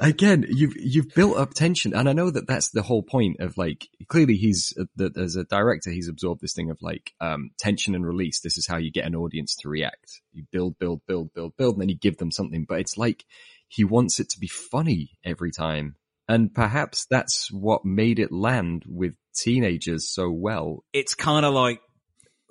again 0.00 0.44
you've 0.48 0.74
you've 0.76 1.14
built 1.14 1.36
up 1.36 1.54
tension 1.54 1.94
and 1.94 2.08
i 2.08 2.12
know 2.12 2.30
that 2.30 2.46
that's 2.46 2.70
the 2.70 2.82
whole 2.82 3.02
point 3.02 3.36
of 3.40 3.56
like 3.56 3.88
clearly 4.08 4.36
he's 4.36 4.72
that 4.96 5.16
as 5.16 5.36
a 5.36 5.44
director 5.44 5.90
he's 5.90 6.08
absorbed 6.08 6.40
this 6.40 6.52
thing 6.54 6.70
of 6.70 6.78
like 6.82 7.12
um 7.20 7.50
tension 7.58 7.94
and 7.94 8.06
release 8.06 8.40
this 8.40 8.58
is 8.58 8.66
how 8.66 8.76
you 8.76 8.90
get 8.90 9.06
an 9.06 9.14
audience 9.14 9.56
to 9.56 9.68
react 9.68 10.20
you 10.32 10.44
build 10.52 10.78
build 10.78 11.00
build 11.06 11.32
build 11.34 11.56
build 11.56 11.74
and 11.74 11.82
then 11.82 11.88
you 11.88 11.96
give 11.96 12.16
them 12.18 12.30
something 12.30 12.64
but 12.68 12.80
it's 12.80 12.96
like 12.98 13.24
he 13.68 13.84
wants 13.84 14.20
it 14.20 14.28
to 14.28 14.38
be 14.38 14.48
funny 14.48 15.10
every 15.24 15.50
time 15.50 15.96
and 16.28 16.54
perhaps 16.54 17.06
that's 17.10 17.50
what 17.52 17.84
made 17.84 18.18
it 18.18 18.32
land 18.32 18.84
with 18.86 19.14
teenagers 19.34 20.08
so 20.08 20.30
well 20.30 20.84
it's 20.92 21.14
kind 21.14 21.44
of 21.44 21.52
like 21.54 21.80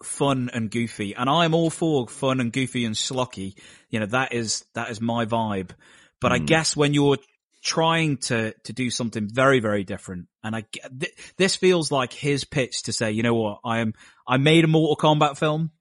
fun 0.03 0.49
and 0.53 0.69
goofy, 0.69 1.15
and 1.15 1.29
I'm 1.29 1.53
all 1.53 1.69
for 1.69 2.07
fun 2.07 2.39
and 2.39 2.51
goofy 2.51 2.85
and 2.85 2.95
schlocky. 2.95 3.57
You 3.89 4.01
know, 4.01 4.05
that 4.07 4.33
is 4.33 4.65
that 4.73 4.89
is 4.89 5.01
my 5.01 5.25
vibe. 5.25 5.71
But 6.19 6.31
I 6.31 6.39
Mm. 6.39 6.47
guess 6.47 6.75
when 6.75 6.93
you're 6.93 7.17
trying 7.64 8.18
to 8.18 8.53
to 8.66 8.74
do 8.74 8.89
something 8.89 9.28
very 9.32 9.59
very 9.59 9.84
different, 9.84 10.28
and 10.43 10.55
I 10.55 10.66
get- 10.72 10.99
th- 10.99 11.14
this 11.38 11.55
feels 11.55 11.91
like 11.91 12.11
his 12.14 12.43
pitch 12.43 12.84
to 12.84 12.93
say, 12.93 13.11
you 13.11 13.24
know 13.24 13.34
what, 13.36 13.59
I 13.64 13.80
am 13.80 13.93
I 14.28 14.38
made 14.38 14.64
a 14.64 14.68
Mortal 14.68 14.97
Kombat 14.97 15.38
film 15.38 15.72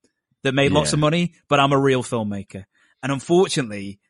that 0.45 0.55
made 0.55 0.73
lots 0.73 0.93
of 0.93 0.99
money, 1.01 1.35
but 1.49 1.61
I'm 1.61 1.73
a 1.73 1.79
real 1.79 2.03
filmmaker, 2.03 2.65
and 3.03 3.13
unfortunately, 3.13 4.01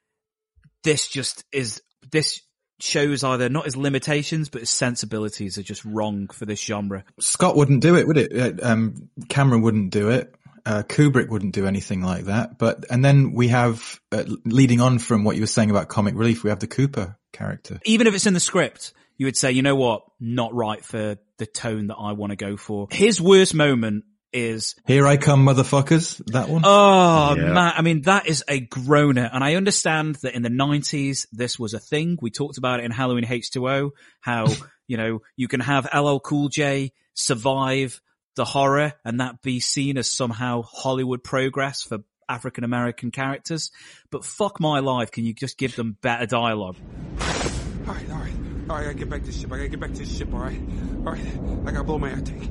this 0.85 1.09
just 1.09 1.45
is 1.53 1.81
this 2.11 2.41
shows 2.81 3.23
either 3.23 3.49
not 3.49 3.65
his 3.65 3.77
limitations 3.77 4.49
but 4.49 4.61
his 4.63 4.71
sensibilities 4.71 5.57
are 5.57 5.63
just 5.63 5.85
wrong 5.85 6.27
for 6.29 6.47
this 6.47 6.61
genre. 6.61 7.05
Scott 7.21 7.55
wouldn't 7.55 7.81
do 7.81 7.95
it, 7.97 8.07
would 8.09 8.19
it? 8.19 8.61
Uh, 8.61 8.67
Um, 8.69 9.09
Cameron 9.29 9.63
wouldn't 9.63 9.93
do 9.93 10.11
it. 10.11 10.35
Uh, 10.65 10.83
Kubrick 10.83 11.29
wouldn't 11.29 11.55
do 11.55 11.67
anything 11.67 12.03
like 12.03 12.25
that. 12.25 12.59
But 12.59 12.85
and 12.91 13.05
then 13.05 13.33
we 13.33 13.49
have 13.49 14.01
uh, 14.13 14.25
leading 14.45 14.81
on 14.81 14.99
from 14.99 15.25
what 15.25 15.37
you 15.37 15.43
were 15.43 15.47
saying 15.47 15.71
about 15.71 15.89
comic 15.89 16.15
relief, 16.15 16.45
we 16.45 16.51
have 16.51 16.61
the 16.61 16.67
Cooper 16.67 17.17
character. 17.33 17.81
even 17.85 18.07
if 18.07 18.15
it's 18.15 18.27
in 18.27 18.35
the 18.35 18.41
script, 18.41 18.93
you 19.17 19.27
would 19.27 19.37
say, 19.37 19.53
you 19.53 19.63
know 19.63 19.75
what, 19.77 20.03
not 20.21 20.55
right 20.55 20.85
for 20.85 21.17
the 21.39 21.47
tone 21.47 21.89
that 21.89 21.97
I 21.97 22.13
want 22.13 22.31
to 22.31 22.37
go 22.37 22.57
for. 22.57 22.89
His 22.91 23.21
worst 23.21 23.55
moment 23.55 24.05
is, 24.33 24.75
Here 24.87 25.07
I 25.07 25.17
come, 25.17 25.45
motherfuckers. 25.47 26.23
That 26.33 26.49
one. 26.49 26.63
oh 26.65 27.35
Yeah. 27.37 27.53
man, 27.53 27.73
I 27.77 27.83
mean, 27.83 28.03
that 28.03 28.27
is 28.27 28.45
a 28.49 28.61
groaner. 28.61 29.29
And 29.33 29.43
I 29.45 29.55
understand 29.57 30.17
that 30.23 30.35
in 30.35 30.43
the 30.43 30.51
nineties, 30.51 31.27
this 31.33 31.59
was 31.59 31.75
a 31.75 31.79
thing. 31.79 32.19
We 32.21 32.31
talked 32.31 32.59
about 32.59 32.81
it 32.81 32.85
in 32.85 32.91
Halloween 32.93 33.25
H2O, 33.25 33.91
how, 34.21 34.47
you 34.87 34.97
know, 34.97 35.21
you 35.37 35.49
can 35.49 35.61
have 35.61 35.89
LL 35.95 36.19
Cool 36.19 36.49
J 36.49 36.93
survive 37.15 38.01
the 38.37 38.45
horror 38.45 38.93
and 39.05 39.21
that 39.21 39.43
be 39.43 39.61
seen 39.61 39.99
as 39.99 40.11
somehow 40.11 40.63
Hollywood 40.63 41.23
progress 41.23 41.83
for 41.83 41.99
African 42.29 42.65
American 42.65 43.11
characters. 43.11 43.71
But 44.11 44.25
fuck 44.25 44.61
my 44.61 44.81
life, 44.81 45.11
can 45.11 45.25
you 45.25 45.35
just 45.35 45.59
give 45.59 45.77
them 45.77 45.97
better 46.01 46.27
dialogue? 46.27 46.77
All 47.21 47.95
right, 47.95 48.11
all 48.11 48.19
right. 48.19 48.33
All 48.71 48.77
right, 48.77 48.83
I 48.83 48.85
gotta 48.85 48.95
get 48.95 49.11
back 49.11 49.21
to 49.23 49.27
the 49.27 49.33
ship. 49.33 49.53
I 49.53 49.57
gotta 49.57 49.69
get 49.69 49.81
back 49.81 49.93
to 49.93 49.99
the 49.99 50.07
ship. 50.07 50.33
All 50.33 50.41
right, 50.41 50.61
all 51.05 51.13
right. 51.13 51.27
I 51.67 51.73
gotta 51.73 51.85
blow 51.85 51.99
my 51.99 52.11
air 52.11 52.21
tank. 52.21 52.51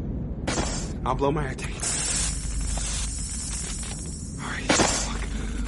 I'll 1.06 1.16
blow 1.16 1.32
my 1.32 1.48
air 1.48 1.56
tank. 1.56 1.74
All 4.44 4.52
right, 4.52 4.72
fuck. 4.72 5.22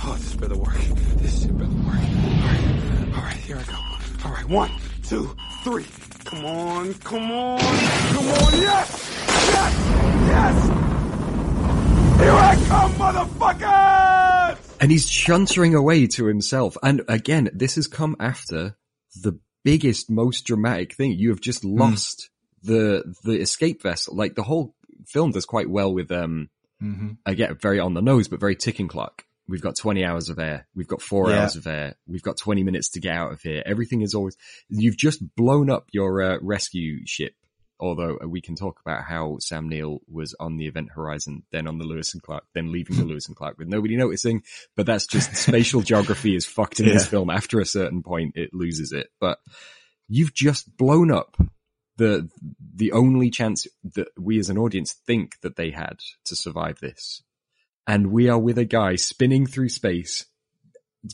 Oh, 0.06 0.16
this 0.20 0.36
better 0.36 0.58
work. 0.58 0.76
This 1.18 1.42
shit 1.42 1.58
better 1.58 1.72
work. 1.72 1.86
All 1.86 1.94
right, 1.94 3.14
all 3.16 3.24
right. 3.24 3.38
Here 3.38 3.58
I 3.58 3.64
go. 3.64 4.28
All 4.28 4.34
right, 4.34 4.48
one, 4.48 4.72
two, 5.04 5.36
three. 5.64 5.86
Come 6.26 6.46
on, 6.46 6.94
come 6.96 7.32
on, 7.32 7.60
come 7.60 8.28
on. 8.28 8.54
Yes, 8.60 9.26
yes, 9.52 9.74
yes. 10.28 10.68
Here 12.20 12.32
I 12.32 12.56
come, 12.68 12.94
motherfuckers! 12.94 14.78
And 14.80 14.92
he's 14.92 15.06
chuntering 15.10 15.76
away 15.76 16.08
to 16.08 16.26
himself. 16.26 16.78
And 16.82 17.02
again, 17.08 17.50
this 17.54 17.76
has 17.76 17.88
come 17.88 18.16
after 18.20 18.78
the 19.22 19.40
biggest, 19.64 20.10
most 20.10 20.46
dramatic 20.46 20.96
thing. 20.96 21.12
You 21.12 21.30
have 21.30 21.42
just 21.42 21.64
lost 21.66 22.30
the, 22.64 23.04
the 23.24 23.40
escape 23.40 23.82
vessel. 23.82 24.16
Like 24.16 24.36
the 24.36 24.44
whole 24.44 24.76
film 25.08 25.32
does 25.32 25.46
quite 25.46 25.70
well 25.70 25.94
with, 25.94 26.12
um, 26.12 26.50
hmm 26.80 27.12
I 27.26 27.34
get 27.34 27.62
very 27.62 27.80
on 27.80 27.94
the 27.94 28.02
nose, 28.02 28.28
but 28.28 28.40
very 28.40 28.56
ticking 28.56 28.88
clock. 28.88 29.26
We've 29.48 29.62
got 29.62 29.76
20 29.78 30.06
hours 30.06 30.30
of 30.30 30.40
air. 30.40 30.68
We've 30.76 30.88
got 30.88 31.02
four 31.02 31.30
Yeah. 31.30 31.42
hours 31.42 31.56
of 31.58 31.68
air. 31.68 31.96
We've 32.08 32.22
got 32.22 32.38
20 32.38 32.64
minutes 32.64 32.90
to 32.92 33.00
get 33.02 33.14
out 33.14 33.34
of 33.34 33.42
here. 33.42 33.62
Everything 33.66 34.02
is 34.02 34.14
always, 34.14 34.38
you've 34.70 34.98
just 34.98 35.22
blown 35.36 35.70
up 35.70 35.88
your 35.92 36.22
uh, 36.22 36.38
rescue 36.42 37.06
ship. 37.06 37.34
Although 37.80 38.18
uh, 38.24 38.28
we 38.28 38.40
can 38.40 38.56
talk 38.56 38.80
about 38.86 39.04
how 39.04 39.38
Sam 39.40 39.68
Neill 39.68 40.00
was 40.10 40.34
on 40.40 40.56
the 40.56 40.68
Event 40.68 40.90
Horizon, 40.96 41.44
then 41.52 41.68
on 41.68 41.80
the 41.80 41.84
Lewis 41.84 42.14
and 42.14 42.22
Clark, 42.24 42.46
then 42.54 42.72
leaving 42.72 42.96
the 42.96 43.04
Lewis 43.12 43.28
and 43.28 43.36
Clark 43.36 43.58
with 43.58 43.68
nobody 43.68 43.98
noticing. 43.98 44.44
But 44.78 44.86
that's 44.86 45.08
just 45.08 45.36
spatial 45.36 45.82
geography 45.92 46.36
is 46.36 46.46
fucked 46.46 46.80
in 46.80 46.86
this 46.86 47.08
film. 47.08 47.30
After 47.30 47.60
a 47.60 47.66
certain 47.66 48.02
point, 48.02 48.34
it 48.38 48.52
loses 48.54 48.94
it. 48.94 49.08
But 49.20 49.40
you've 50.08 50.34
just 50.34 50.78
blown 50.78 51.12
up 51.12 51.36
the 51.98 52.30
the 52.74 52.94
only 52.94 53.30
chance 53.30 53.68
that 53.96 54.08
we 54.18 54.40
as 54.40 54.50
an 54.50 54.58
audience 54.58 54.94
think 55.06 55.40
that 55.42 55.58
they 55.58 55.72
had 55.72 56.00
to 56.26 56.36
survive 56.38 56.80
this. 56.80 57.22
And 57.86 58.12
we 58.12 58.30
are 58.30 58.40
with 58.40 58.58
a 58.58 58.66
guy 58.66 58.96
spinning 58.96 59.46
through 59.46 59.70
space, 59.70 60.26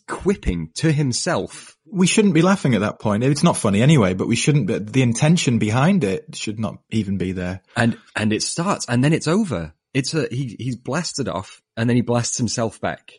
quipping 0.07 0.69
to 0.75 0.91
himself. 0.91 1.75
We 1.85 2.07
shouldn't 2.07 2.35
be 2.35 2.41
laughing 2.41 2.75
at 2.75 2.81
that 2.81 2.99
point. 2.99 3.23
It's 3.23 3.43
not 3.43 3.57
funny 3.57 3.81
anyway, 3.81 4.13
but 4.13 4.27
we 4.27 4.35
shouldn't. 4.35 4.67
Be, 4.67 4.77
the 4.77 5.01
intention 5.01 5.57
behind 5.57 6.03
it 6.03 6.35
should 6.35 6.59
not 6.59 6.77
even 6.91 7.17
be 7.17 7.31
there. 7.31 7.61
And 7.75 7.97
and 8.15 8.31
it 8.31 8.43
starts 8.43 8.85
and 8.87 9.03
then 9.03 9.13
it's 9.13 9.27
over. 9.27 9.73
It's 9.93 10.13
a 10.13 10.27
he 10.29 10.55
he's 10.59 10.75
blasted 10.75 11.27
off 11.27 11.61
and 11.75 11.89
then 11.89 11.95
he 11.95 12.03
blasts 12.03 12.37
himself 12.37 12.79
back. 12.79 13.13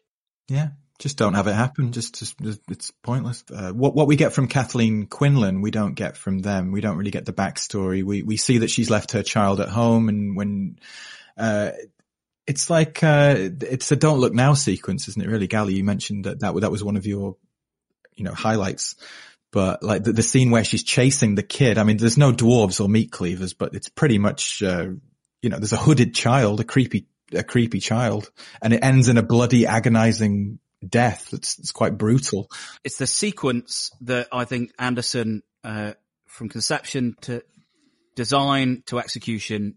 Yeah, 0.48 0.68
just 1.01 1.16
don't 1.16 1.34
have 1.34 1.46
it 1.46 1.55
happen. 1.55 1.92
Just, 1.92 2.18
just, 2.18 2.38
just 2.38 2.61
it's 2.70 2.90
pointless. 3.03 3.42
Uh, 3.53 3.72
what 3.72 3.94
what 3.94 4.07
we 4.07 4.16
get 4.16 4.32
from 4.32 4.46
Kathleen 4.46 5.07
Quinlan, 5.07 5.62
we 5.62 5.70
don't 5.70 5.94
get 5.94 6.16
from 6.16 6.40
them. 6.40 6.72
We 6.72 6.82
don't 6.82 6.98
really 6.98 7.11
get 7.11 7.24
the 7.24 7.32
backstory. 7.32 8.05
We 8.05 8.22
we 8.22 8.36
see 8.36 8.59
that 8.59 8.70
she's 8.70 8.90
left 8.90 9.12
her 9.12 9.22
child 9.22 9.61
at 9.61 9.70
home, 9.70 10.09
and 10.09 10.36
when 10.36 10.78
uh, 11.38 11.70
it's 12.47 12.70
like 12.70 13.03
uh, 13.03 13.34
it's 13.38 13.93
a 13.93 13.97
don't 13.97 14.18
look 14.18 14.34
now 14.34 14.55
sequence, 14.55 15.09
isn't 15.09 15.22
it? 15.22 15.28
Really, 15.28 15.49
Gali, 15.49 15.74
you 15.74 15.84
mentioned 15.84 16.24
that 16.24 16.41
that 16.41 16.55
that 16.61 16.70
was 16.70 16.82
one 16.82 16.97
of 16.97 17.07
your 17.07 17.36
you 18.14 18.24
know 18.24 18.34
highlights. 18.34 18.97
But 19.53 19.82
like 19.82 20.05
the, 20.05 20.12
the 20.12 20.22
scene 20.22 20.51
where 20.51 20.64
she's 20.64 20.84
chasing 20.84 21.34
the 21.34 21.43
kid, 21.43 21.76
I 21.76 21.82
mean, 21.82 21.97
there's 21.97 22.18
no 22.18 22.32
dwarves 22.32 22.80
or 22.80 22.88
meat 22.88 23.11
cleavers, 23.11 23.53
but 23.53 23.74
it's 23.74 23.88
pretty 23.88 24.18
much, 24.18 24.62
uh, 24.62 24.91
you 25.43 25.51
know, 25.51 25.59
there's 25.59 25.72
a 25.72 25.76
hooded 25.76 26.14
child, 26.14 26.61
a 26.61 26.64
creepy, 26.64 27.09
a 27.32 27.43
creepy 27.43 27.80
child, 27.80 28.30
and 28.62 28.72
it 28.72 28.84
ends 28.84 29.09
in 29.09 29.18
a 29.18 29.24
bloody, 29.24 29.66
agonizing 29.66 30.61
death. 30.86 31.32
It's, 31.32 31.59
it's 31.59 31.72
quite 31.72 31.99
brutal. 31.99 32.49
It's 32.84 32.99
the 32.99 33.09
sequence 33.09 33.91
that 34.03 34.28
I 34.32 34.45
think 34.45 34.70
Anderson, 34.78 35.43
uh, 35.64 35.95
from 36.26 36.49
conception 36.49 37.16
to 37.22 37.43
design 38.14 38.84
to 38.86 39.01
execution, 39.01 39.74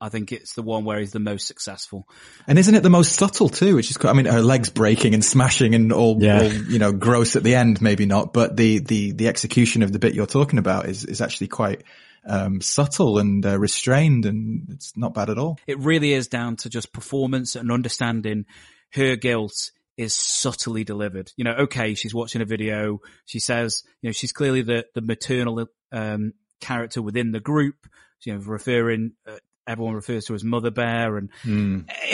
I 0.00 0.08
think 0.08 0.32
it's 0.32 0.54
the 0.54 0.62
one 0.62 0.84
where 0.84 0.98
he's 0.98 1.12
the 1.12 1.18
most 1.20 1.46
successful. 1.46 2.08
And 2.46 2.58
isn't 2.58 2.74
it 2.74 2.82
the 2.82 2.90
most 2.90 3.12
subtle 3.12 3.48
too? 3.48 3.76
Which 3.76 3.90
is, 3.90 3.98
quite, 3.98 4.10
I 4.10 4.12
mean, 4.14 4.26
her 4.26 4.40
legs 4.40 4.70
breaking 4.70 5.12
and 5.14 5.24
smashing 5.24 5.74
and 5.74 5.92
all, 5.92 6.16
Yeah. 6.22 6.42
all, 6.42 6.52
you 6.52 6.78
know, 6.78 6.92
gross 6.92 7.36
at 7.36 7.42
the 7.42 7.54
end, 7.54 7.82
maybe 7.82 8.06
not, 8.06 8.32
but 8.32 8.56
the, 8.56 8.78
the, 8.78 9.12
the 9.12 9.28
execution 9.28 9.82
of 9.82 9.92
the 9.92 9.98
bit 9.98 10.14
you're 10.14 10.26
talking 10.26 10.58
about 10.58 10.86
is, 10.86 11.04
is 11.04 11.20
actually 11.20 11.48
quite, 11.48 11.82
um, 12.26 12.60
subtle 12.60 13.18
and 13.18 13.44
uh, 13.46 13.58
restrained 13.58 14.26
and 14.26 14.68
it's 14.70 14.96
not 14.96 15.14
bad 15.14 15.30
at 15.30 15.38
all. 15.38 15.58
It 15.66 15.78
really 15.78 16.12
is 16.12 16.28
down 16.28 16.56
to 16.56 16.70
just 16.70 16.92
performance 16.92 17.56
and 17.56 17.70
understanding 17.72 18.44
her 18.92 19.16
guilt 19.16 19.70
is 19.96 20.14
subtly 20.14 20.84
delivered. 20.84 21.30
You 21.36 21.44
know, 21.44 21.54
okay, 21.60 21.94
she's 21.94 22.14
watching 22.14 22.40
a 22.40 22.46
video. 22.46 23.00
She 23.26 23.38
says, 23.38 23.82
you 24.00 24.08
know, 24.08 24.12
she's 24.12 24.32
clearly 24.32 24.62
the, 24.62 24.86
the 24.94 25.02
maternal, 25.02 25.66
um, 25.92 26.32
character 26.60 27.00
within 27.02 27.32
the 27.32 27.40
group, 27.40 27.86
you 28.24 28.34
know, 28.34 28.40
referring, 28.40 29.12
uh, 29.26 29.36
everyone 29.66 29.94
refers 29.94 30.24
to 30.26 30.34
as 30.34 30.44
Mother 30.44 30.70
Bear 30.70 31.16
and 31.16 31.30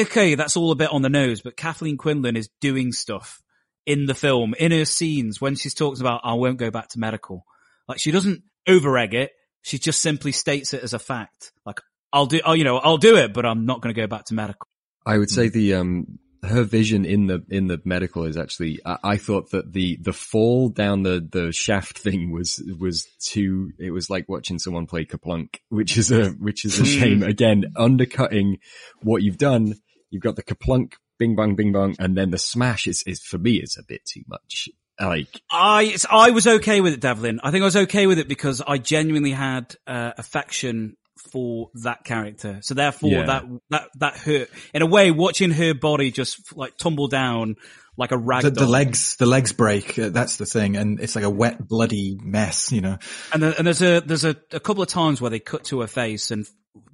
okay, 0.00 0.34
that's 0.34 0.56
all 0.56 0.70
a 0.72 0.76
bit 0.76 0.92
on 0.92 1.02
the 1.02 1.08
nose, 1.08 1.40
but 1.40 1.56
Kathleen 1.56 1.96
Quinlan 1.96 2.36
is 2.36 2.48
doing 2.60 2.92
stuff 2.92 3.42
in 3.86 4.06
the 4.06 4.14
film, 4.14 4.54
in 4.58 4.72
her 4.72 4.84
scenes 4.84 5.40
when 5.40 5.54
she's 5.54 5.74
talking 5.74 6.00
about, 6.00 6.20
I 6.24 6.34
won't 6.34 6.58
go 6.58 6.70
back 6.70 6.88
to 6.88 6.98
medical. 6.98 7.44
Like 7.88 8.00
she 8.00 8.10
doesn't 8.10 8.42
over 8.66 8.98
egg 8.98 9.14
it. 9.14 9.30
She 9.62 9.78
just 9.78 10.00
simply 10.00 10.32
states 10.32 10.74
it 10.74 10.82
as 10.82 10.92
a 10.92 10.98
fact. 10.98 11.52
Like, 11.64 11.80
I'll 12.12 12.26
do, 12.26 12.40
oh, 12.44 12.52
you 12.52 12.64
know, 12.64 12.78
I'll 12.78 12.98
do 12.98 13.16
it, 13.16 13.32
but 13.32 13.44
I'm 13.44 13.66
not 13.66 13.80
going 13.80 13.94
to 13.94 14.00
go 14.00 14.06
back 14.06 14.24
to 14.26 14.34
medical. 14.34 14.68
I 15.04 15.18
would 15.18 15.30
say 15.30 15.48
the 15.48 15.74
um 15.74 16.18
her 16.48 16.62
vision 16.62 17.04
in 17.04 17.26
the 17.26 17.44
in 17.48 17.66
the 17.66 17.80
medical 17.84 18.24
is 18.24 18.36
actually 18.36 18.80
I, 18.84 18.98
I 19.02 19.16
thought 19.16 19.50
that 19.50 19.72
the 19.72 19.96
the 19.96 20.12
fall 20.12 20.68
down 20.68 21.02
the 21.02 21.26
the 21.28 21.52
shaft 21.52 21.98
thing 21.98 22.32
was 22.32 22.62
was 22.78 23.06
too 23.20 23.72
it 23.78 23.90
was 23.90 24.10
like 24.10 24.28
watching 24.28 24.58
someone 24.58 24.86
play 24.86 25.04
KerPlunk, 25.04 25.56
which 25.68 25.96
is 25.96 26.10
a 26.10 26.30
which 26.30 26.64
is 26.64 26.78
a 26.80 26.84
shame. 26.84 27.22
Again, 27.22 27.72
undercutting 27.76 28.58
what 29.02 29.22
you've 29.22 29.38
done. 29.38 29.74
You've 30.10 30.22
got 30.22 30.36
the 30.36 30.42
KerPlunk, 30.42 30.94
bing 31.18 31.36
bang 31.36 31.54
bing 31.54 31.72
bang 31.72 31.96
and 31.98 32.16
then 32.16 32.30
the 32.30 32.38
smash 32.38 32.86
is 32.86 33.02
is 33.04 33.20
for 33.20 33.38
me 33.38 33.56
is 33.56 33.76
a 33.78 33.82
bit 33.82 34.04
too 34.04 34.22
much. 34.26 34.68
Like 34.98 35.42
I, 35.50 35.94
I 36.10 36.30
was 36.30 36.46
okay 36.46 36.80
with 36.80 36.94
it, 36.94 37.00
Devlin. 37.00 37.40
I 37.42 37.50
think 37.50 37.62
I 37.62 37.66
was 37.66 37.76
okay 37.76 38.06
with 38.06 38.18
it 38.18 38.28
because 38.28 38.62
I 38.66 38.78
genuinely 38.78 39.32
had, 39.32 39.76
uh, 39.86 40.12
affection 40.16 40.96
for 41.32 41.70
that 41.82 42.04
character. 42.04 42.58
So 42.62 42.74
therefore 42.74 43.10
Yeah. 43.10 43.26
that, 43.26 43.44
that, 43.70 43.88
that 43.98 44.16
hurt. 44.16 44.50
In 44.74 44.82
a 44.82 44.86
way, 44.86 45.10
watching 45.10 45.50
her 45.50 45.74
body 45.74 46.10
just 46.10 46.56
like 46.56 46.76
tumble 46.76 47.08
down 47.08 47.56
like 47.96 48.12
a 48.12 48.18
rag 48.18 48.42
The, 48.42 48.50
the 48.50 48.66
legs, 48.66 49.16
the 49.16 49.26
legs 49.26 49.52
break. 49.52 49.98
Uh, 49.98 50.10
that's 50.10 50.36
the 50.36 50.46
thing. 50.46 50.76
And 50.76 51.00
it's 51.00 51.16
like 51.16 51.24
a 51.24 51.30
wet, 51.30 51.66
bloody 51.66 52.18
mess, 52.22 52.70
you 52.70 52.80
know. 52.82 52.98
And, 53.32 53.42
the, 53.42 53.56
and 53.56 53.66
there's 53.66 53.82
a 53.82 54.00
there's 54.00 54.24
a, 54.24 54.36
a 54.52 54.60
couple 54.60 54.82
of 54.82 54.88
times 54.88 55.20
where 55.20 55.30
they 55.30 55.38
cut 55.38 55.64
to 55.64 55.80
her 55.80 55.86
face, 55.86 56.30
and 56.30 56.46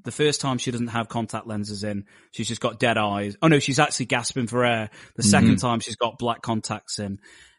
the 0.05 0.13
first 0.13 0.41
time 0.41 0.59
she 0.59 0.71
doesn't 0.71 0.89
have 0.89 1.09
contact 1.09 1.47
lenses 1.47 1.83
in, 1.83 2.05
she's 2.31 2.47
just 2.47 2.61
got 2.61 2.79
dead 2.79 2.99
eyes. 2.99 3.37
Oh 3.43 3.49
no, 3.49 3.59
she's 3.59 3.81
actually 3.81 4.07
gasping 4.07 4.47
for 4.47 4.65
air. 4.65 4.91
The 5.17 5.25
2nd 5.25 5.61
time 5.61 5.81
she's 5.81 5.97
got 5.97 6.19
black 6.19 6.41
contacts 6.43 7.01
in. 7.01 7.19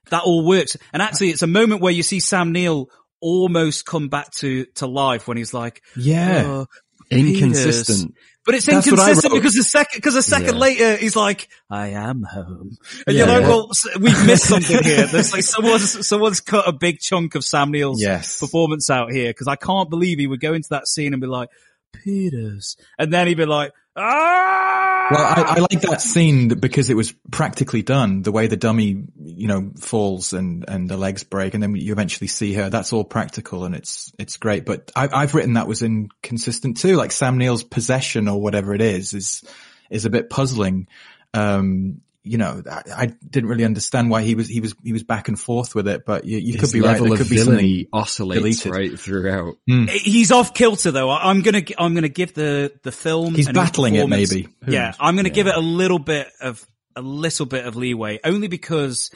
That 0.10 0.24
all 0.24 0.46
works, 0.46 0.76
and 0.92 1.02
actually, 1.02 1.32
it's 1.32 1.42
a 1.42 1.48
moment 1.48 1.82
where 1.82 1.92
you 1.94 2.04
see 2.04 2.20
Sam 2.20 2.52
Neill 2.52 2.90
almost 3.24 3.86
come 3.86 4.10
back 4.10 4.32
to 4.34 4.66
to 4.76 4.86
life 4.88 5.28
when 5.28 5.38
he's 5.38 5.54
like, 5.54 5.82
Yeah. 5.96 6.44
"Oh, 6.46 6.66
inconsistent. 7.10 8.10
Peters." 8.14 8.24
But 8.46 8.56
it's 8.56 8.66
That's 8.66 8.86
inconsistent 8.88 9.34
because 9.34 9.54
the 9.54 9.64
second, 9.64 9.98
because 10.00 10.16
a 10.16 10.22
second 10.22 10.56
Yeah. 10.56 10.60
later 10.60 10.96
he's 10.98 11.16
like, 11.16 11.48
I 11.70 11.90
am 11.92 12.24
home. 12.24 12.72
And 13.08 13.16
Yeah. 13.16 13.26
you're 13.26 13.40
like, 13.40 13.48
well, 13.48 13.70
we've 14.02 14.26
missed 14.26 14.50
something 14.50 14.84
here. 14.84 15.08
There's 15.12 15.32
like 15.32 15.44
someone's, 15.44 16.06
someone's 16.06 16.42
cut 16.42 16.68
a 16.68 16.74
big 16.74 17.00
chunk 17.00 17.36
of 17.36 17.46
Sam 17.46 17.72
Neill's 17.72 18.02
Yes. 18.02 18.42
performance 18.42 18.90
out 18.90 19.14
here 19.14 19.30
because 19.30 19.48
I 19.48 19.56
can't 19.56 19.90
believe 19.90 20.20
he 20.20 20.28
would 20.28 20.42
go 20.42 20.54
into 20.54 20.68
that 20.72 20.88
scene 20.90 21.14
and 21.14 21.22
be 21.22 21.28
like, 21.28 21.48
Peters. 21.94 22.76
And 23.00 23.14
then 23.14 23.28
he'd 23.28 23.38
be 23.38 23.46
like, 23.46 23.72
Well, 23.96 25.22
I, 25.22 25.44
I 25.48 25.60
like 25.60 25.82
that 25.82 26.02
scene 26.02 26.48
because 26.48 26.90
it 26.90 26.96
was 26.96 27.14
practically 27.30 27.84
done. 27.84 28.22
The 28.22 28.32
way 28.32 28.48
the 28.48 28.58
dummy, 28.58 29.04
you 29.22 29.48
know, 29.48 29.72
falls 29.80 30.34
and, 30.34 30.66
and 30.68 30.90
the 30.90 30.98
legs 30.98 31.24
break 31.24 31.54
and 31.54 31.62
then 31.62 31.76
you 31.76 31.92
eventually 31.92 32.28
see 32.28 32.54
her. 32.54 32.70
That's 32.70 32.94
all 32.94 33.04
practical 33.04 33.66
and 33.66 33.76
it's, 33.76 34.12
it's 34.18 34.38
great. 34.38 34.66
But 34.66 34.92
I, 34.96 35.10
I've 35.12 35.36
written 35.36 35.54
that 35.54 35.68
was 35.68 35.82
inconsistent 35.82 36.78
too. 36.78 36.96
Like 36.96 37.12
Sam 37.12 37.38
Neill's 37.38 37.64
possession 37.64 38.28
or 38.28 38.42
whatever 38.42 38.74
it 38.74 38.82
is, 38.82 39.14
is, 39.14 39.44
is 39.90 40.06
a 40.06 40.10
bit 40.10 40.30
puzzling. 40.30 40.88
Um, 41.34 42.02
you 42.24 42.38
know, 42.38 42.62
I, 42.70 42.82
I 42.96 43.06
didn't 43.30 43.50
really 43.50 43.66
understand 43.66 44.10
why 44.10 44.22
he 44.24 44.36
was, 44.36 44.48
he 44.48 44.62
was, 44.62 44.74
he 44.84 44.94
was 44.94 45.04
back 45.04 45.28
and 45.28 45.40
forth 45.40 45.76
with 45.76 45.88
it, 45.88 46.06
but 46.06 46.24
you, 46.26 46.38
you 46.38 46.58
could 46.58 46.72
be 46.72 46.80
right. 46.82 46.92
level 46.94 47.08
There 47.08 47.14
of 47.14 47.20
could 47.20 47.30
be 47.30 47.36
villainy 47.36 47.74
something. 47.84 47.88
oscillates 47.92 48.60
deleted. 48.64 48.72
right 48.72 49.00
throughout. 49.00 49.56
Hmm. 49.70 49.86
he's 49.88 50.32
off 50.32 50.54
kilter 50.54 50.92
though. 50.92 51.10
I- 51.10 51.30
I'm 51.30 51.42
gonna, 51.42 51.64
I'm 51.78 51.94
gonna 51.96 52.08
give 52.10 52.34
the, 52.34 52.72
the 52.84 52.92
film. 52.94 53.36
He's 53.36 53.48
and 53.48 53.56
battling 53.56 53.96
it, 53.96 54.08
maybe. 54.08 54.48
Who 54.66 54.72
Yeah. 54.72 54.86
knows? 54.86 54.96
I'm 55.00 55.16
gonna 55.16 55.30
give 55.30 55.48
it 55.48 55.56
a 55.56 55.60
little 55.60 56.00
bit 56.00 56.28
of, 56.42 56.66
a 56.96 57.02
little 57.02 57.46
bit 57.46 57.66
of 57.66 57.76
leeway 57.76 58.20
only 58.24 58.48
because, 58.48 59.10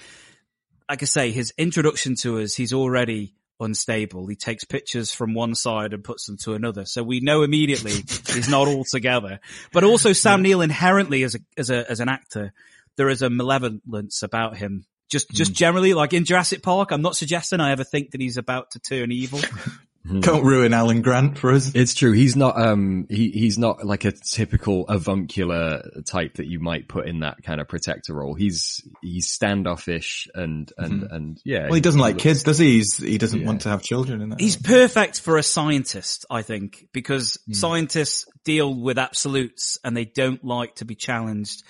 like 0.89 1.01
I 1.01 1.05
say, 1.05 1.31
his 1.31 1.53
introduction 1.57 2.15
to 2.23 2.39
us, 2.39 2.55
he's 2.55 2.73
already 2.73 3.35
unstable. 3.59 4.27
He 4.27 4.35
takes 4.35 4.63
pictures 4.63 5.11
from 5.11 5.33
one 5.33 5.55
side 5.55 5.93
and 5.93 6.03
puts 6.03 6.25
them 6.27 6.37
to 6.43 6.53
another. 6.53 6.85
So 6.85 7.03
we 7.03 7.19
know 7.21 7.43
immediately 7.43 7.91
he's 8.27 8.49
not 8.49 8.67
all 8.67 8.83
together. 8.83 9.39
But 9.71 9.83
also 9.83 10.13
Sam 10.13 10.41
Neill 10.41 10.61
inherently 10.61 11.23
as 11.23 11.35
a, 11.35 11.39
as 11.57 11.69
a, 11.69 11.89
as 11.89 11.99
an 11.99 12.09
actor, 12.09 12.53
there 12.97 13.09
is 13.09 13.21
a 13.21 13.29
malevolence 13.29 14.23
about 14.23 14.57
him. 14.57 14.85
Just, 15.09 15.29
just 15.31 15.53
generally, 15.53 15.93
like 15.93 16.11
in 16.13 16.25
Jurassic 16.25 16.61
Park, 16.61 16.91
I'm 16.91 17.01
not 17.01 17.15
suggesting 17.15 17.61
I 17.61 17.71
ever 17.71 17.85
think 17.85 18.11
that 18.11 18.19
he's 18.19 18.35
about 18.37 18.71
to 18.71 18.79
turn 18.79 19.11
evil, 19.11 19.39
Don't 20.21 20.45
ruin 20.45 20.73
Alan 20.73 21.01
Grant 21.01 21.37
for 21.37 21.51
us. 21.51 21.73
It's 21.75 21.93
true. 21.93 22.13
He's 22.13 22.37
not, 22.37 22.57
um, 22.57 23.07
he, 23.09 23.29
he's 23.31 23.57
not 23.57 23.85
like 23.85 24.05
a 24.05 24.13
typical 24.13 24.85
avuncular 24.87 25.83
type 26.05 26.35
that 26.35 26.47
you 26.47 26.61
might 26.61 26.87
put 26.87 27.07
in 27.07 27.19
that 27.21 27.43
kind 27.43 27.59
of 27.59 27.67
protector 27.67 28.13
role. 28.13 28.33
He's, 28.33 28.81
he's 29.01 29.29
standoffish 29.29 30.29
and, 30.33 30.71
and, 30.77 31.01
Mhm. 31.03 31.11
and 31.13 31.41
yeah. 31.43 31.65
Well, 31.65 31.73
he 31.73 31.81
doesn't 31.81 31.99
like 31.99 32.13
looks- 32.15 32.23
kids, 32.23 32.43
does 32.43 32.57
he? 32.57 32.75
He's, 32.77 32.95
he 32.97 33.17
doesn't 33.17 33.41
Yeah. 33.41 33.47
want 33.47 33.61
to 33.61 33.69
have 33.69 33.81
children 33.81 34.21
in 34.21 34.29
that. 34.29 34.39
He's 34.39 34.55
perfect 34.55 35.19
for 35.19 35.37
a 35.37 35.43
scientist, 35.43 36.25
I 36.29 36.41
think, 36.41 36.87
because 36.93 37.37
Hmm. 37.45 37.53
scientists 37.53 38.27
deal 38.45 38.73
with 38.73 38.97
absolutes 38.97 39.77
and 39.83 39.95
they 39.95 40.05
don't 40.05 40.43
like 40.43 40.75
to 40.75 40.85
be 40.85 40.95
challenged 40.95 41.63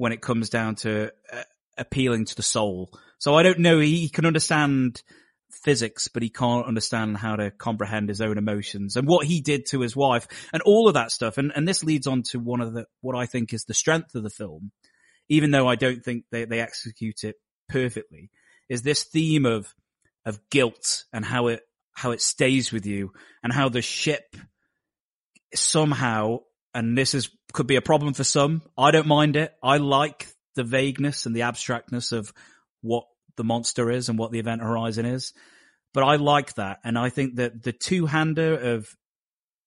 when 0.00 0.12
it 0.12 0.22
comes 0.22 0.48
down 0.48 0.76
to 0.76 1.12
uh, 1.30 1.42
appealing 1.76 2.24
to 2.24 2.34
the 2.34 2.42
soul. 2.42 2.90
So 3.18 3.34
I 3.34 3.42
don't 3.42 3.58
know. 3.58 3.78
He 3.80 4.08
can 4.08 4.24
understand 4.24 5.02
physics, 5.50 6.08
but 6.08 6.22
he 6.22 6.30
can't 6.30 6.66
understand 6.66 7.18
how 7.18 7.36
to 7.36 7.50
comprehend 7.50 8.08
his 8.08 8.22
own 8.22 8.38
emotions 8.38 8.96
and 8.96 9.06
what 9.06 9.26
he 9.26 9.42
did 9.42 9.66
to 9.66 9.80
his 9.80 9.94
wife 9.94 10.26
and 10.54 10.62
all 10.62 10.88
of 10.88 10.94
that 10.94 11.10
stuff. 11.10 11.36
And, 11.36 11.52
and 11.54 11.68
this 11.68 11.84
leads 11.84 12.06
on 12.06 12.22
to 12.30 12.38
one 12.38 12.62
of 12.62 12.72
the, 12.72 12.86
what 13.02 13.14
I 13.14 13.26
think 13.26 13.52
is 13.52 13.64
the 13.64 13.74
strength 13.74 14.14
of 14.14 14.22
the 14.22 14.30
film, 14.30 14.72
even 15.28 15.50
though 15.50 15.68
I 15.68 15.74
don't 15.74 16.02
think 16.02 16.24
they, 16.30 16.46
they 16.46 16.60
execute 16.60 17.22
it 17.22 17.36
perfectly, 17.68 18.30
is 18.70 18.80
this 18.80 19.04
theme 19.04 19.44
of, 19.44 19.74
of 20.24 20.40
guilt 20.48 21.04
and 21.12 21.26
how 21.26 21.48
it, 21.48 21.60
how 21.92 22.12
it 22.12 22.22
stays 22.22 22.72
with 22.72 22.86
you 22.86 23.12
and 23.42 23.52
how 23.52 23.68
the 23.68 23.82
ship 23.82 24.34
somehow, 25.54 26.38
and 26.74 26.96
this 26.96 27.14
is, 27.14 27.30
could 27.52 27.66
be 27.66 27.76
a 27.76 27.82
problem 27.82 28.14
for 28.14 28.24
some. 28.24 28.62
I 28.76 28.90
don't 28.90 29.06
mind 29.06 29.36
it. 29.36 29.54
I 29.62 29.78
like 29.78 30.28
the 30.54 30.64
vagueness 30.64 31.26
and 31.26 31.34
the 31.34 31.42
abstractness 31.42 32.12
of 32.12 32.32
what 32.80 33.04
the 33.36 33.44
monster 33.44 33.90
is 33.90 34.08
and 34.08 34.18
what 34.18 34.32
the 34.32 34.38
event 34.38 34.62
horizon 34.62 35.06
is. 35.06 35.32
But 35.92 36.04
I 36.04 36.16
like 36.16 36.54
that. 36.54 36.78
And 36.84 36.98
I 36.98 37.08
think 37.10 37.36
that 37.36 37.62
the 37.62 37.72
two 37.72 38.06
hander 38.06 38.74
of 38.74 38.94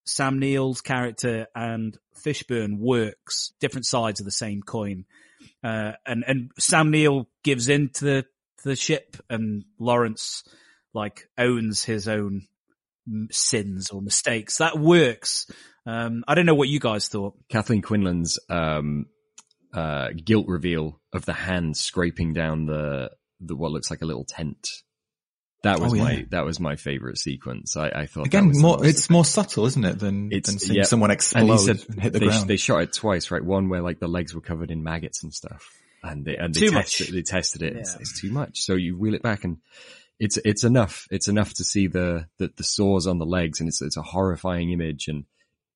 Sam 0.05 0.39
Neill's 0.39 0.81
character 0.81 1.47
and 1.55 1.97
Fishburne 2.25 2.77
works 2.77 3.53
different 3.59 3.85
sides 3.85 4.19
of 4.19 4.25
the 4.25 4.31
same 4.31 4.61
coin. 4.61 5.05
Uh, 5.63 5.93
and, 6.05 6.23
and 6.27 6.51
Sam 6.59 6.91
Neill 6.91 7.27
gives 7.43 7.67
in 7.67 7.89
to 7.95 8.05
the, 8.05 8.21
to 8.21 8.69
the 8.69 8.75
ship 8.75 9.17
and 9.29 9.65
Laurence 9.79 10.43
like 10.93 11.27
owns 11.37 11.83
his 11.83 12.07
own 12.07 12.47
sins 13.31 13.89
or 13.89 14.01
mistakes. 14.01 14.57
That 14.57 14.77
works. 14.77 15.49
Um, 15.85 16.23
I 16.27 16.35
don't 16.35 16.45
know 16.45 16.55
what 16.55 16.69
you 16.69 16.79
guys 16.79 17.07
thought. 17.07 17.35
Kathleen 17.49 17.81
Quinlan's, 17.81 18.39
um, 18.49 19.07
uh, 19.73 20.09
guilt 20.23 20.47
reveal 20.47 21.01
of 21.11 21.25
the 21.25 21.33
hand 21.33 21.75
scraping 21.75 22.33
down 22.33 22.65
the, 22.65 23.09
the, 23.41 23.55
what 23.55 23.71
looks 23.71 23.89
like 23.91 24.01
a 24.01 24.05
little 24.05 24.23
tent. 24.25 24.67
That 25.63 25.79
was 25.79 25.93
Oh, 25.93 25.95
yeah. 25.95 26.03
my, 26.03 26.25
that 26.31 26.45
was 26.45 26.59
my 26.59 26.75
favorite 26.75 27.17
sequence. 27.17 27.77
I, 27.77 27.87
I 27.89 28.05
thought 28.05 28.25
Again, 28.25 28.51
more, 28.55 28.85
it's 28.85 29.09
more 29.09 29.23
subtle, 29.25 29.65
isn't 29.65 29.83
it, 29.85 29.97
than, 29.99 30.29
It's 30.31 30.49
than 30.49 30.59
seeing 30.59 30.77
yeah. 30.79 30.83
someone 30.83 31.09
And 31.09 31.15
explode 31.15 31.45
he 31.45 31.51
and, 31.51 31.59
said 31.61 31.99
hit 32.01 32.13
the 32.13 32.19
they, 32.19 32.25
ground. 32.27 32.49
they 32.49 32.57
shot 32.57 32.81
it 32.83 32.93
twice, 32.93 33.31
right? 33.31 33.43
One 33.43 33.69
where 33.69 33.81
like 33.81 33.99
the 33.99 34.07
legs 34.09 34.35
were 34.35 34.41
covered 34.41 34.71
in 34.71 34.83
maggots 34.83 35.23
and 35.23 35.33
stuff, 35.33 35.63
and 36.03 36.25
they 36.25 36.35
and 36.35 36.53
they 36.53 36.59
Too 36.59 36.71
tested 36.71 37.07
much. 37.07 37.13
they 37.13 37.21
tested 37.21 37.61
it. 37.61 37.77
It's, 37.77 37.93
Yeah. 37.93 37.99
it's 38.01 38.19
too 38.21 38.29
much. 38.31 38.59
So 38.59 38.75
you 38.75 38.97
wheel 38.97 39.13
it 39.13 39.21
back, 39.23 39.45
and 39.45 39.59
it's 40.19 40.35
it's 40.43 40.65
enough. 40.65 41.07
It's 41.11 41.29
enough 41.29 41.53
to 41.53 41.63
see 41.63 41.87
the 41.87 42.27
the, 42.39 42.51
the 42.57 42.63
sores 42.65 43.07
on 43.07 43.17
the 43.19 43.25
legs, 43.25 43.61
and 43.61 43.69
it's 43.69 43.81
it's 43.81 43.95
a 43.97 44.01
horrifying 44.01 44.71
image, 44.71 45.07
and 45.07 45.23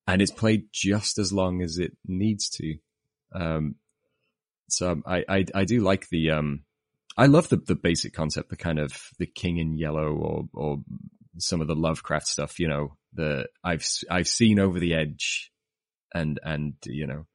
and 0.08 0.22
it's 0.22 0.32
played 0.32 0.64
just 0.72 1.18
as 1.18 1.32
long 1.32 1.62
as 1.62 1.76
it 1.76 1.92
needs 2.06 2.48
to. 2.48 2.76
Um, 3.34 3.74
so 4.68 5.02
I 5.06 5.24
I 5.28 5.44
I 5.54 5.64
do 5.64 5.80
like 5.80 6.08
the 6.08 6.30
um. 6.32 6.64
I 7.16 7.26
love 7.26 7.48
the 7.48 7.56
the 7.56 7.74
basic 7.74 8.14
concept, 8.14 8.48
the 8.48 8.56
kind 8.56 8.78
of 8.78 8.92
the 9.18 9.26
king 9.26 9.58
in 9.58 9.76
yellow 9.76 10.14
or 10.14 10.48
or 10.54 10.78
some 11.36 11.60
of 11.60 11.68
the 11.68 11.74
Lovecraft 11.74 12.26
stuff. 12.26 12.58
You 12.58 12.68
know, 12.68 12.96
the 13.12 13.46
I've 13.62 13.86
I've 14.10 14.28
seen 14.28 14.58
over 14.58 14.78
the 14.78 14.94
edge, 14.94 15.52
and 16.14 16.40
and 16.42 16.74
you 16.86 17.06
know, 17.06 17.26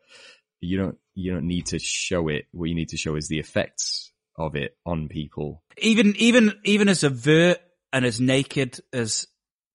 you 0.60 0.78
don't 0.78 0.98
you 1.14 1.32
don't 1.32 1.48
need 1.48 1.68
to 1.68 1.80
show 1.80 2.28
it. 2.28 2.46
What 2.52 2.70
you 2.70 2.76
need 2.76 2.90
to 2.90 2.98
show 2.98 3.16
is 3.16 3.28
the 3.28 3.40
effects 3.40 4.12
of 4.36 4.56
it 4.56 4.76
on 4.84 5.10
people. 5.10 5.62
even 5.78 6.16
even 6.18 6.54
even 6.64 6.90
as 6.90 7.04
avert 7.04 7.60
and 7.92 8.04
as 8.04 8.20
naked 8.20 8.80
as 8.92 9.28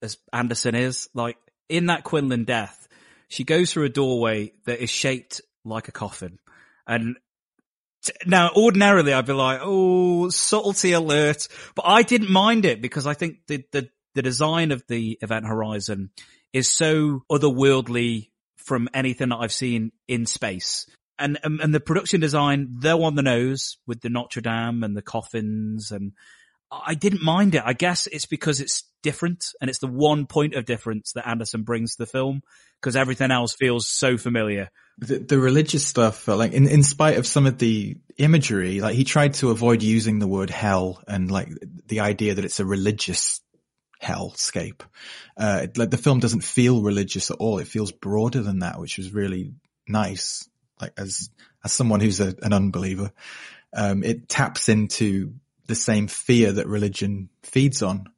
as 0.03 0.19
Anderson 0.33 0.75
is, 0.75 1.09
like 1.15 1.37
in 1.69 1.87
that 1.87 2.05
Quinlan 2.05 2.45
death, 2.45 2.78
she 3.29 3.45
goes 3.45 3.73
through 3.73 3.85
a 3.85 3.91
doorway 3.91 4.53
that 4.65 4.81
is 4.83 4.91
shaped 4.91 5.41
like 5.65 5.89
a 5.89 5.93
coffin, 5.93 6.39
and 6.87 7.17
t- 8.05 8.13
now 8.27 8.51
ordinarily 8.57 9.13
I'd 9.13 9.27
be 9.27 9.33
like, 9.33 9.61
oh, 9.63 10.29
subtlety 10.31 10.93
alert, 10.93 11.49
but 11.75 11.85
I 11.87 12.03
didn't 12.03 12.31
mind 12.31 12.65
it 12.65 12.83
because 12.83 13.07
I 13.07 13.15
think 13.15 13.47
the 13.47 13.65
the 13.73 13.89
the 14.15 14.23
design 14.23 14.73
of 14.73 14.83
the 14.89 15.19
Event 15.23 15.47
Horizon 15.47 16.11
is 16.53 16.69
so 16.69 17.23
otherworldly 17.31 18.31
from 18.57 18.89
anything 18.93 19.29
that 19.31 19.37
I've 19.37 19.53
seen 19.53 19.93
in 20.07 20.27
space. 20.27 20.87
And, 21.19 21.39
and 21.43 21.61
and 21.61 21.75
the 21.75 21.81
production 21.81 22.21
design, 22.21 22.77
they're 22.81 22.95
on 22.95 23.17
the 23.17 23.23
nose 23.23 23.79
with 23.87 24.01
the 24.01 24.09
Notre 24.09 24.41
Dame 24.41 24.85
and 24.85 24.97
the 24.97 25.03
coffins, 25.03 25.91
and 25.91 26.13
I 26.71 26.95
didn't 26.95 27.23
mind 27.23 27.55
it. 27.55 27.63
I 27.65 27.73
guess 27.73 28.07
it's 28.07 28.27
because 28.27 28.61
it's 28.61 28.85
different, 29.03 29.47
and 29.61 29.71
it's 29.71 29.79
the 29.79 29.87
one 29.87 30.27
point 30.27 30.55
of 30.55 30.65
difference 30.65 31.13
that 31.13 31.27
Anderson 31.29 31.63
brings 31.63 31.97
to 31.97 32.03
the 32.03 32.07
film, 32.07 32.43
because 32.81 32.97
everything 32.97 33.31
else 33.31 33.55
feels 33.55 33.89
so 33.89 34.17
familiar. 34.17 34.71
the, 34.99 35.19
the 35.19 35.39
religious 35.39 35.87
stuff, 35.87 36.29
uh, 36.29 36.37
like 36.37 36.53
in, 36.53 36.67
in 36.69 36.83
spite 36.83 37.19
of 37.19 37.27
some 37.27 37.47
of 37.47 37.59
the 37.59 37.97
imagery, 38.17 38.81
like 38.81 38.97
he 38.97 39.05
tried 39.05 39.35
to 39.35 39.51
avoid 39.51 39.83
using 39.83 40.19
the 40.19 40.27
word 40.27 40.51
hell 40.51 41.03
and 41.07 41.31
like 41.31 41.49
the 41.87 42.01
idea 42.01 42.35
that 42.35 42.45
it's 42.45 42.61
a 42.61 42.67
religious 42.67 43.41
hellscape. 44.03 44.81
Uh, 45.37 45.69
like 45.77 45.91
the 45.91 45.97
film 45.97 46.19
doesn't 46.19 46.43
feel 46.43 46.83
religious 46.83 47.31
at 47.31 47.37
all. 47.39 47.59
It 47.59 47.69
feels 47.69 47.93
broader 47.93 48.43
than 48.43 48.61
that, 48.61 48.81
which 48.81 48.99
was 48.99 49.13
really 49.13 49.53
nice. 49.87 50.49
Like 50.81 50.93
as, 50.97 51.31
as 51.65 51.73
someone 51.73 52.01
who's 52.01 52.21
a, 52.21 52.35
an 52.43 52.53
unbeliever, 52.53 53.13
um, 53.73 54.03
it 54.03 54.29
taps 54.29 54.69
into 54.69 55.35
the 55.69 55.75
same 55.75 56.09
fear 56.09 56.53
that 56.53 56.67
religion 56.67 57.29
feeds 57.43 57.83
on. 57.83 58.09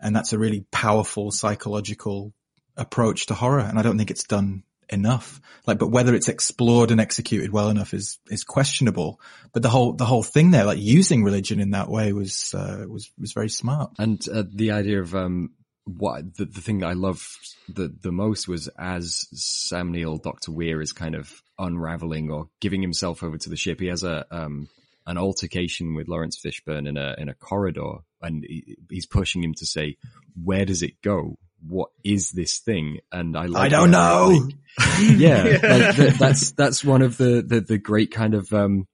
And 0.00 0.14
that's 0.14 0.32
a 0.32 0.38
really 0.38 0.64
powerful 0.70 1.32
psychological 1.32 2.32
approach 2.76 3.26
to 3.26 3.34
horror. 3.34 3.60
And 3.60 3.78
I 3.78 3.82
don't 3.82 3.98
think 3.98 4.12
it's 4.12 4.24
done 4.24 4.62
enough. 4.88 5.40
Like, 5.66 5.78
but 5.78 5.90
whether 5.90 6.14
it's 6.14 6.28
explored 6.28 6.92
and 6.92 7.00
executed 7.00 7.52
well 7.52 7.68
enough 7.68 7.92
is, 7.92 8.18
is 8.28 8.44
questionable. 8.44 9.20
But 9.52 9.62
the 9.62 9.68
whole, 9.68 9.94
the 9.94 10.04
whole 10.04 10.22
thing 10.22 10.52
there, 10.52 10.64
like 10.64 10.78
using 10.78 11.24
religion 11.24 11.58
in 11.60 11.72
that 11.72 11.90
way 11.90 12.12
was, 12.12 12.54
uh, 12.54 12.84
was, 12.88 13.10
was 13.18 13.32
very 13.32 13.48
smart. 13.48 13.90
And 13.98 14.24
uh, 14.28 14.44
the 14.48 14.70
idea 14.70 15.00
of 15.00 15.14
um, 15.14 15.50
what 15.84 16.36
the, 16.36 16.44
the 16.44 16.60
thing 16.60 16.78
that 16.78 16.88
I 16.88 16.92
loved 16.92 17.22
the 17.68 17.88
the 18.02 18.12
most 18.12 18.46
was 18.46 18.68
as 18.78 19.26
Sam 19.32 19.92
Neill, 19.92 20.18
Doctor 20.18 20.52
Weir, 20.52 20.80
is 20.80 20.92
kind 20.92 21.14
of 21.14 21.42
unraveling 21.58 22.30
or 22.30 22.48
giving 22.60 22.82
himself 22.82 23.22
over 23.22 23.38
to 23.38 23.50
the 23.50 23.56
ship. 23.56 23.80
He 23.80 23.86
has 23.86 24.04
a 24.04 24.26
um, 24.30 24.68
an 25.08 25.16
altercation 25.16 25.94
with 25.94 26.06
Laurence 26.06 26.38
Fishburne 26.38 26.86
in 26.86 26.96
a 26.96 27.14
in 27.18 27.28
a 27.28 27.34
corridor, 27.34 28.00
and 28.20 28.44
he, 28.46 28.76
he's 28.90 29.06
pushing 29.06 29.42
him 29.42 29.54
to 29.54 29.66
say, 29.66 29.96
"Where 30.40 30.66
does 30.66 30.82
it 30.82 31.00
go? 31.02 31.38
What 31.66 31.88
is 32.04 32.30
this 32.30 32.58
thing?" 32.58 32.98
And 33.10 33.36
I 33.36 33.46
like 33.46 33.64
I 33.64 33.68
don't 33.68 33.90
know. 33.90 34.48
like, 34.78 34.98
yeah, 35.00 35.42
like 35.62 35.96
th- 35.96 36.14
that's 36.14 36.52
that's 36.52 36.84
one 36.84 37.00
of 37.00 37.16
the 37.16 37.42
the, 37.44 37.60
the 37.62 37.78
great 37.78 38.12
kind 38.12 38.34
of 38.34 38.52
um, 38.52 38.86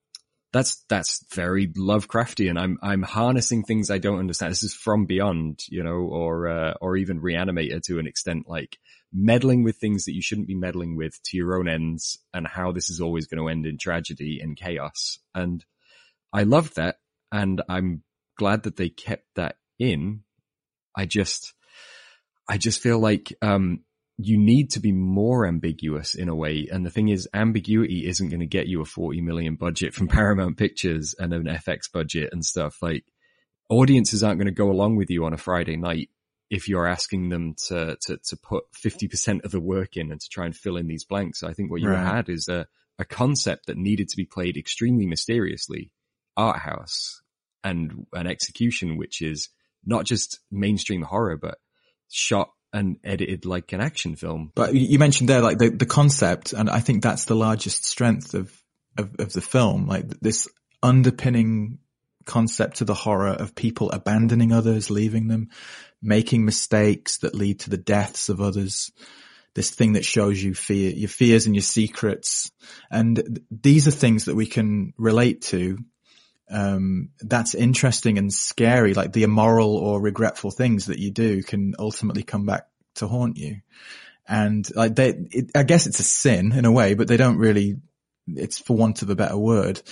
that's 0.53 0.85
that's 0.89 1.25
very 1.35 1.67
Lovecraftian. 1.67 2.59
I'm 2.59 2.79
I'm 2.81 3.03
harnessing 3.03 3.65
things 3.65 3.91
I 3.91 3.99
don't 3.99 4.21
understand. 4.21 4.53
This 4.53 4.63
is 4.63 4.73
from 4.73 5.07
beyond, 5.07 5.65
you 5.69 5.83
know, 5.83 6.09
or 6.09 6.47
uh, 6.47 6.75
or 6.81 6.97
even 6.97 7.21
Reanimator 7.21 7.83
to 7.87 7.99
an 7.99 8.07
extent, 8.07 8.49
like 8.49 8.79
meddling 9.13 9.65
with 9.65 9.79
things 9.79 10.05
that 10.05 10.15
you 10.15 10.23
shouldn't 10.23 10.47
be 10.47 10.55
meddling 10.55 10.97
with 10.97 11.21
to 11.25 11.37
your 11.37 11.59
own 11.59 11.69
ends, 11.69 12.19
and 12.33 12.47
how 12.47 12.71
this 12.71 12.89
is 12.89 13.01
always 13.01 13.27
going 13.27 13.43
to 13.43 13.49
end 13.49 13.67
in 13.67 13.79
tragedy 13.79 14.39
and 14.41 14.57
chaos. 14.57 15.19
And 15.35 15.65
I 16.35 16.43
loved 16.43 16.77
that, 16.77 16.97
and 17.33 17.63
I'm 17.69 18.03
glad 18.37 18.65
that 18.65 18.77
they 18.77 18.89
kept 18.89 19.27
that 19.37 19.57
in. 19.79 20.25
I 20.97 21.07
just, 21.07 21.55
I 22.49 22.59
just 22.59 22.81
feel 22.81 22.99
like 22.99 23.33
um, 23.41 23.85
you 24.19 24.37
need 24.39 24.71
to 24.73 24.81
be 24.81 24.93
more 24.93 25.47
ambiguous 25.47 26.15
in 26.15 26.29
a 26.29 26.35
way. 26.35 26.69
And 26.71 26.85
the 26.85 26.91
thing 26.91 27.09
is, 27.09 27.29
ambiguity 27.35 28.07
isn't 28.07 28.29
going 28.29 28.41
to 28.41 28.47
get 28.47 28.67
you 28.67 28.81
a 28.81 28.85
40 28.85 29.21
million 29.21 29.55
budget 29.57 29.95
from 29.95 30.09
Paramount 30.19 30.57
Pictures 30.57 31.15
and 31.19 31.33
an 31.33 31.45
FX 31.45 31.91
budget 31.93 32.31
and 32.33 32.45
stuff. 32.45 32.77
Like 32.83 33.05
audiences 33.71 34.23
aren't 34.23 34.39
going 34.39 34.47
to 34.47 34.53
go 34.53 34.71
along 34.71 34.97
with 34.97 35.11
you 35.11 35.25
on 35.25 35.33
a 35.33 35.39
Friday 35.39 35.77
night 35.77 36.11
if 36.51 36.69
you're 36.69 36.87
asking 36.87 37.31
them 37.31 37.55
to, 37.69 37.97
to, 38.03 38.19
to 38.25 38.37
put 38.37 38.65
50% 38.85 39.45
of 39.45 39.51
the 39.51 39.61
work 39.61 39.97
in 39.97 40.13
and 40.13 40.21
to 40.21 40.29
try 40.29 40.45
and 40.45 40.55
fill 40.55 40.77
in 40.77 40.87
these 40.87 41.05
blanks. 41.05 41.43
I 41.43 41.53
think 41.53 41.71
what 41.71 41.81
you 41.81 41.89
Right. 41.89 42.05
had 42.05 42.29
is 42.29 42.49
a, 42.49 42.67
a 42.99 43.05
concept 43.05 43.67
that 43.67 43.77
needed 43.77 44.09
to 44.11 44.17
be 44.17 44.27
played 44.27 44.57
extremely 44.57 45.07
mysteriously, 45.07 45.91
art 46.37 46.59
house 46.59 47.23
and 47.63 48.07
an 48.13 48.27
execution, 48.27 48.97
which 48.97 49.23
is 49.23 49.49
not 49.85 50.05
just 50.05 50.41
mainstream 50.51 51.03
horror, 51.03 51.37
but 51.37 51.59
shot 52.09 52.51
and 52.73 52.99
edited 53.05 53.47
like 53.47 53.73
an 53.73 53.81
action 53.81 54.17
film. 54.17 54.51
But 54.55 54.75
you 54.75 54.99
mentioned 54.99 55.29
there, 55.29 55.41
like 55.41 55.59
the, 55.59 55.71
the 55.71 55.87
concept, 55.87 56.53
and 56.53 56.69
I 56.69 56.81
think 56.81 57.03
that's 57.03 57.25
the 57.25 57.37
largest 57.37 57.85
strength 57.85 58.35
of, 58.35 58.53
of, 58.99 59.15
of 59.19 59.33
the 59.33 59.41
film, 59.41 59.87
like 59.87 60.09
this 60.21 60.49
underpinning 60.83 61.79
concept 62.25 62.79
to 62.79 62.85
the 62.85 62.95
horror 62.95 63.29
of 63.29 63.55
people 63.55 63.91
abandoning 63.91 64.53
others, 64.53 64.91
leaving 64.91 65.29
them, 65.29 65.51
making 66.03 66.45
mistakes 66.45 67.19
that 67.19 67.35
lead 67.35 67.61
to 67.61 67.71
the 67.71 67.77
deaths 67.79 68.29
of 68.29 68.41
others. 68.41 68.91
This 69.55 69.71
thing 69.71 69.93
that 69.93 70.05
shows 70.05 70.43
you 70.43 70.53
fear, 70.53 70.91
your 70.91 71.09
fears 71.09 71.47
and 71.47 71.55
your 71.55 71.63
secrets. 71.63 72.51
And 72.91 73.41
these 73.53 73.87
are 73.87 73.93
things 73.93 74.25
that 74.25 74.35
we 74.35 74.47
can 74.47 74.95
relate 74.99 75.43
to. 75.43 75.79
Um, 76.51 77.11
that's 77.21 77.55
interesting 77.55 78.19
and 78.19 78.33
scary. 78.33 78.95
Like 78.95 79.13
the 79.13 79.23
immoral 79.23 79.77
or 79.77 80.01
regretful 80.01 80.51
things 80.51 80.87
that 80.87 80.99
you 80.99 81.11
do 81.11 81.43
can 81.43 81.75
ultimately 81.79 82.23
come 82.23 82.47
back 82.47 82.67
to 82.97 83.07
haunt 83.07 83.37
you. 83.37 83.57
And 84.27 84.67
like 84.75 84.95
they, 84.95 85.09
it, 85.31 85.51
I 85.55 85.63
guess 85.65 85.87
it's 85.87 86.01
a 86.01 86.05
sin 86.05 86.53
in 86.53 86.65
a 86.65 86.73
way, 86.73 86.95
but 86.95 87.09
they 87.09 87.17
don't 87.17 87.39
really, 87.39 87.77
it's 88.27 88.59
for 88.59 88.77
want 88.77 89.03
of 89.03 89.11
a 89.11 89.17
better 89.17 89.37
word 89.37 89.83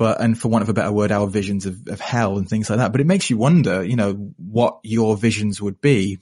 but 0.00 0.18
and 0.18 0.40
for 0.40 0.48
want 0.48 0.62
of 0.62 0.68
a 0.70 0.72
better 0.72 0.90
word, 0.90 1.12
our 1.12 1.26
visions 1.26 1.66
of, 1.66 1.86
of 1.88 2.00
hell 2.00 2.38
and 2.38 2.48
things 2.48 2.70
like 2.70 2.78
that. 2.78 2.90
But 2.90 3.02
it 3.02 3.06
makes 3.06 3.28
you 3.28 3.36
wonder, 3.36 3.84
you 3.84 3.96
know, 3.96 4.32
what 4.38 4.80
your 4.82 5.14
visions 5.14 5.60
would 5.60 5.78
be 5.82 6.20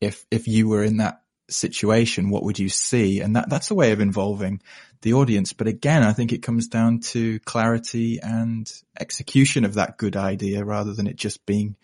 if 0.00 0.26
if 0.32 0.48
you 0.48 0.68
were 0.68 0.82
in 0.82 0.96
that 0.96 1.19
situation. 1.50 2.30
What 2.30 2.44
would 2.44 2.58
you 2.58 2.68
see? 2.68 3.20
And 3.20 3.36
that 3.36 3.50
that's 3.50 3.70
a 3.70 3.74
way 3.74 3.92
of 3.92 4.00
involving 4.00 4.60
the 5.02 5.14
audience. 5.14 5.52
But 5.52 5.66
again, 5.66 6.02
I 6.02 6.12
think 6.12 6.32
it 6.32 6.42
comes 6.42 6.68
down 6.68 7.00
to 7.00 7.38
clarity 7.40 8.20
and 8.22 8.70
execution 8.98 9.64
of 9.64 9.74
that 9.74 9.96
good 9.98 10.16
idea, 10.16 10.64
rather 10.64 10.94
than 10.94 11.06
it 11.06 11.16
just 11.16 11.44
being. 11.46 11.76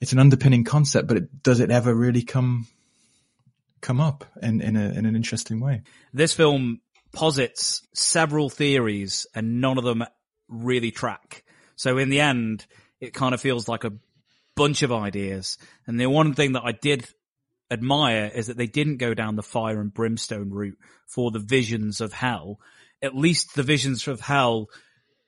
It's 0.00 0.12
an 0.12 0.20
underpinning 0.20 0.64
concept, 0.64 1.08
but 1.08 1.16
it, 1.16 1.42
does 1.42 1.60
it 1.60 1.70
ever 1.70 1.92
really 1.94 2.22
come 2.22 2.66
come 3.80 4.00
up 4.00 4.24
in 4.42 4.60
in, 4.60 4.76
a, 4.76 4.90
in 4.90 5.06
an 5.06 5.16
interesting 5.16 5.60
way? 5.60 5.82
This 6.12 6.32
film 6.32 6.80
posits 7.12 7.82
several 7.94 8.48
theories, 8.48 9.26
and 9.34 9.60
none 9.60 9.78
of 9.78 9.84
them 9.84 10.04
really 10.48 10.90
track. 10.90 11.44
So 11.76 11.98
in 11.98 12.10
the 12.10 12.20
end, 12.20 12.66
it 13.00 13.14
kind 13.14 13.34
of 13.34 13.40
feels 13.40 13.68
like 13.68 13.84
a 13.84 13.92
bunch 14.56 14.82
of 14.82 14.92
ideas. 14.92 15.56
And 15.86 16.00
the 16.00 16.06
one 16.06 16.34
thing 16.34 16.52
that 16.52 16.64
I 16.64 16.72
did 16.72 17.06
admire 17.70 18.30
is 18.34 18.46
that 18.46 18.56
they 18.56 18.66
didn't 18.66 18.96
go 18.96 19.14
down 19.14 19.36
the 19.36 19.42
fire 19.42 19.80
and 19.80 19.92
brimstone 19.92 20.50
route 20.50 20.78
for 21.06 21.30
the 21.30 21.38
visions 21.38 22.00
of 22.00 22.12
hell. 22.12 22.58
At 23.02 23.14
least 23.14 23.54
the 23.54 23.62
visions 23.62 24.08
of 24.08 24.20
hell 24.20 24.68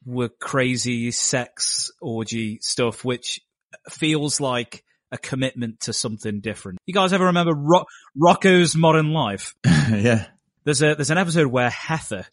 were 0.05 0.29
crazy 0.29 1.11
sex 1.11 1.91
orgy 2.01 2.59
stuff, 2.63 3.05
which 3.05 3.41
feels 3.89 4.41
like 4.41 4.83
a 5.13 5.19
commitment 5.19 5.81
to 5.81 5.93
something 5.93 6.41
different. 6.41 6.79
You 6.87 6.95
guys 6.95 7.13
ever 7.13 7.27
remember 7.27 7.53
Ro- 7.55 7.85
Rocko's 8.17 8.77
Modern 8.77 9.13
Life? 9.13 9.55
yeah. 9.65 10.27
There's 10.65 10.83
a 10.83 10.95
there's 10.95 11.11
an 11.11 11.19
episode 11.19 11.49
where 11.49 11.71
Heffer 11.71 12.27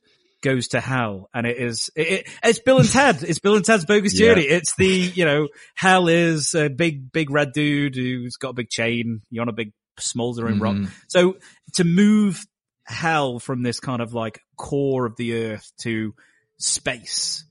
goes 0.43 0.69
to 0.69 0.79
hell 0.79 1.29
and 1.33 1.47
it 1.47 1.57
is 1.57 1.89
it, 1.95 2.07
it, 2.07 2.27
it's 2.43 2.59
bill 2.59 2.77
and 2.77 2.87
ted 2.87 3.23
it's 3.23 3.39
bill 3.39 3.55
and 3.55 3.65
ted's 3.65 3.85
bogus 3.85 4.13
journey 4.13 4.47
yeah. 4.47 4.57
it's 4.57 4.75
the 4.75 4.85
you 4.87 5.25
know 5.25 5.47
hell 5.73 6.07
is 6.07 6.53
a 6.53 6.69
big 6.69 7.11
big 7.11 7.31
red 7.31 7.51
dude 7.53 7.95
who's 7.95 8.35
got 8.35 8.49
a 8.49 8.53
big 8.53 8.69
chain 8.69 9.21
you're 9.31 9.41
on 9.41 9.49
a 9.49 9.53
big 9.53 9.71
smoldering 9.99 10.55
mm-hmm. 10.55 10.83
rock 10.83 10.93
so 11.07 11.37
to 11.73 11.83
move 11.83 12.45
hell 12.85 13.39
from 13.39 13.63
this 13.63 13.79
kind 13.79 14.01
of 14.01 14.13
like 14.13 14.39
core 14.55 15.05
of 15.05 15.15
the 15.17 15.45
earth 15.45 15.71
to 15.77 16.13
space 16.57 17.45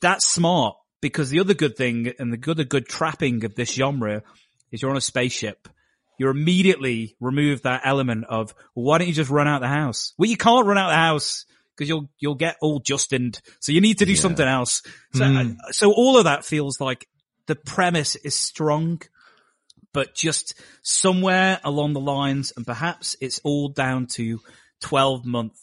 that's 0.00 0.26
smart 0.26 0.76
because 1.00 1.30
the 1.30 1.40
other 1.40 1.54
good 1.54 1.76
thing 1.76 2.12
and 2.18 2.32
the 2.32 2.36
good, 2.36 2.56
the 2.56 2.64
good 2.64 2.86
trapping 2.86 3.44
of 3.44 3.54
this 3.54 3.72
genre 3.72 4.22
is 4.70 4.82
you're 4.82 4.90
on 4.90 4.96
a 4.96 5.00
spaceship 5.00 5.68
you 6.18 6.30
immediately 6.30 7.16
remove 7.20 7.62
that 7.62 7.82
element 7.84 8.24
of 8.28 8.54
well, 8.74 8.86
why 8.86 8.98
don't 8.98 9.08
you 9.08 9.14
just 9.14 9.30
run 9.30 9.48
out 9.48 9.60
the 9.60 9.68
house? 9.68 10.14
Well, 10.16 10.30
you 10.30 10.36
can't 10.36 10.66
run 10.66 10.78
out 10.78 10.88
the 10.88 10.96
house 10.96 11.44
because 11.74 11.88
you'll 11.88 12.08
you'll 12.18 12.36
get 12.36 12.56
all 12.60 12.80
Justined. 12.80 13.40
So 13.60 13.72
you 13.72 13.80
need 13.80 13.98
to 13.98 14.06
do 14.06 14.12
yeah. 14.12 14.20
something 14.20 14.46
else. 14.46 14.82
So 15.12 15.24
mm. 15.24 15.56
so 15.70 15.92
all 15.92 16.18
of 16.18 16.24
that 16.24 16.44
feels 16.44 16.80
like 16.80 17.06
the 17.46 17.56
premise 17.56 18.16
is 18.16 18.34
strong, 18.34 19.02
but 19.96 20.14
just 20.14 20.52
somewhere 20.82 21.58
along 21.64 21.94
the 21.94 22.00
lines, 22.00 22.52
and 22.54 22.66
perhaps 22.66 23.16
it's 23.22 23.40
all 23.44 23.70
down 23.70 24.06
to 24.08 24.40
twelve 24.78 25.24
month 25.24 25.58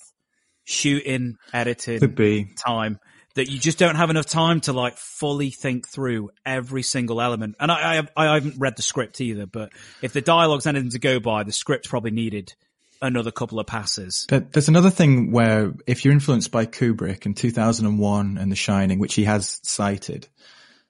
shooting, 0.63 1.36
editing 1.53 1.99
Could 1.99 2.15
be. 2.15 2.49
time 2.57 2.97
that 3.36 3.47
you 3.47 3.59
just 3.59 3.77
don't 3.77 3.93
have 3.93 4.09
enough 4.09 4.25
time 4.25 4.59
to 4.61 4.73
like 4.73 4.97
fully 4.97 5.51
think 5.51 5.88
through 5.88 6.31
every 6.43 6.81
single 6.81 7.21
element. 7.21 7.57
And 7.59 7.71
I, 7.71 7.99
I, 7.99 8.07
I 8.15 8.34
haven't 8.34 8.55
read 8.57 8.75
the 8.75 8.81
script 8.81 9.21
either, 9.21 9.45
but 9.45 9.71
if 10.01 10.13
the 10.13 10.21
dialogue's 10.21 10.65
anything 10.65 10.89
to 10.89 10.99
go 10.99 11.19
by, 11.19 11.43
the 11.43 11.51
script 11.51 11.88
probably 11.88 12.09
needed 12.09 12.55
another 13.03 13.29
couple 13.29 13.59
of 13.59 13.67
passes. 13.67 14.25
But 14.27 14.51
There's 14.51 14.67
another 14.67 14.89
thing 14.89 15.31
where 15.31 15.73
if 15.86 16.05
you're 16.05 16.13
influenced 16.13 16.49
by 16.49 16.65
Kubrick 16.65 17.27
in 17.27 17.36
2001 17.36 18.38
and 18.39 18.51
The 18.51 18.55
Shining, 18.55 18.97
which 18.97 19.13
he 19.13 19.25
has 19.25 19.59
cited, 19.61 20.27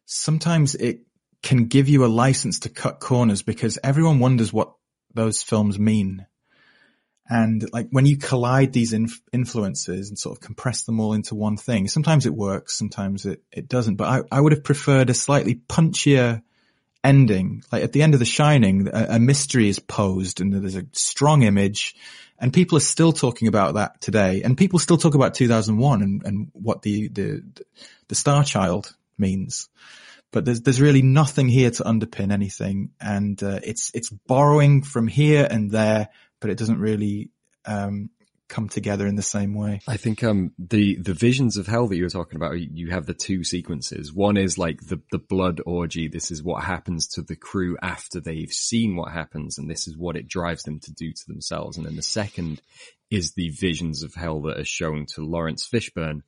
sometimes 0.06 0.76
it 0.76 1.02
can 1.44 1.66
give 1.66 1.90
you 1.90 2.06
a 2.06 2.08
license 2.08 2.62
to 2.62 2.70
cut 2.70 3.00
corners 3.00 3.44
because 3.44 3.78
everyone 3.84 4.20
wonders 4.20 4.52
what 4.52 4.74
those 5.14 5.44
films 5.44 5.78
mean. 5.78 6.26
And 7.30 7.66
like 7.72 7.88
when 7.92 8.06
you 8.06 8.18
collide 8.18 8.74
these 8.74 8.94
inf- 8.94 9.22
influences 9.32 10.10
and 10.10 10.18
sort 10.18 10.38
of 10.38 10.42
compress 10.42 10.84
them 10.84 11.00
all 11.00 11.14
into 11.14 11.36
one 11.36 11.58
thing, 11.58 11.88
sometimes 11.88 12.26
it 12.26 12.34
works, 12.34 12.78
sometimes 12.78 13.26
it, 13.26 13.44
it 13.52 13.68
doesn't. 13.68 13.96
But 13.96 14.08
I, 14.08 14.38
I 14.38 14.42
would 14.42 14.54
have 14.54 14.64
preferred 14.64 15.10
a 15.10 15.14
slightly 15.14 15.56
punchier 15.56 16.42
ending. 17.04 17.64
Like 17.72 17.84
at 17.84 17.92
the 17.92 18.02
end 18.02 18.14
of 18.14 18.20
The 18.20 18.26
Shining, 18.26 18.88
a, 18.88 19.08
a, 19.12 19.20
mystery 19.20 19.68
is 19.68 19.80
posed 19.80 20.42
and 20.42 20.54
there's 20.54 20.76
a 20.76 20.86
strong 20.94 21.44
image 21.44 21.96
and 22.40 22.54
people 22.54 22.78
are 22.78 22.82
still 22.82 23.12
talking 23.14 23.48
about 23.48 23.76
that 23.76 24.02
today. 24.02 24.42
And 24.44 24.58
people 24.58 24.80
still 24.80 24.98
talk 24.98 25.16
about 25.16 25.34
2001 25.34 26.02
and, 26.02 26.24
and 26.26 26.48
what 26.54 26.82
the, 26.82 27.10
the, 27.10 27.44
the 28.08 28.16
star 28.16 28.44
child 28.44 28.96
means. 29.18 29.70
But 30.34 30.44
there's, 30.44 30.62
there's 30.62 30.82
really 30.82 31.02
nothing 31.02 31.48
here 31.48 31.72
to 31.72 31.84
underpin 31.84 32.34
anything. 32.34 32.92
And, 33.00 33.42
uh, 33.42 33.62
it's, 33.64 33.92
it's 33.94 34.10
borrowing 34.10 34.84
from 34.84 35.08
here 35.08 35.48
and 35.50 35.72
there, 35.72 36.10
but 36.42 36.50
it 36.50 36.58
doesn't 36.58 36.80
really, 36.80 37.30
um, 37.66 38.10
come 38.50 38.70
together 38.70 39.08
in 39.08 39.16
the 39.16 39.24
same 39.24 39.56
way. 39.56 39.80
I 39.88 39.98
think 39.98 40.24
um 40.24 40.52
the 40.60 40.98
the 40.98 41.16
visions 41.16 41.58
of 41.58 41.66
hell 41.66 41.88
that 41.88 41.96
you 41.96 42.04
were 42.04 42.10
talking 42.10 42.36
about, 42.36 42.60
you 42.60 42.92
have 42.92 43.08
the 43.08 43.16
two 43.16 43.44
sequences. 43.44 44.14
One 44.14 44.38
is 44.38 44.60
like 44.60 44.80
the 44.82 45.02
the 45.12 45.18
blood 45.18 45.60
orgy. 45.66 46.08
This 46.08 46.30
is 46.30 46.44
what 46.44 46.64
happens 46.64 47.08
to 47.10 47.24
the 47.24 47.36
crew 47.36 47.78
after 47.82 48.20
they've 48.20 48.52
seen 48.52 48.96
what 48.96 49.12
happens, 49.12 49.58
and 49.58 49.68
this 49.68 49.88
is 49.88 49.98
what 49.98 50.16
it 50.16 50.28
drives 50.28 50.64
them 50.64 50.80
to 50.82 50.94
do 50.94 51.12
to 51.12 51.24
themselves. 51.28 51.78
And 51.78 51.86
then 51.86 51.96
the 51.96 52.04
second 52.04 52.62
is 53.10 53.32
the 53.32 53.50
visions 53.50 54.04
of 54.04 54.14
hell 54.14 54.42
that 54.42 54.60
are 54.60 54.66
shown 54.66 55.08
to 55.16 55.26
Laurence 55.26 55.68
Fishburne 55.68 56.22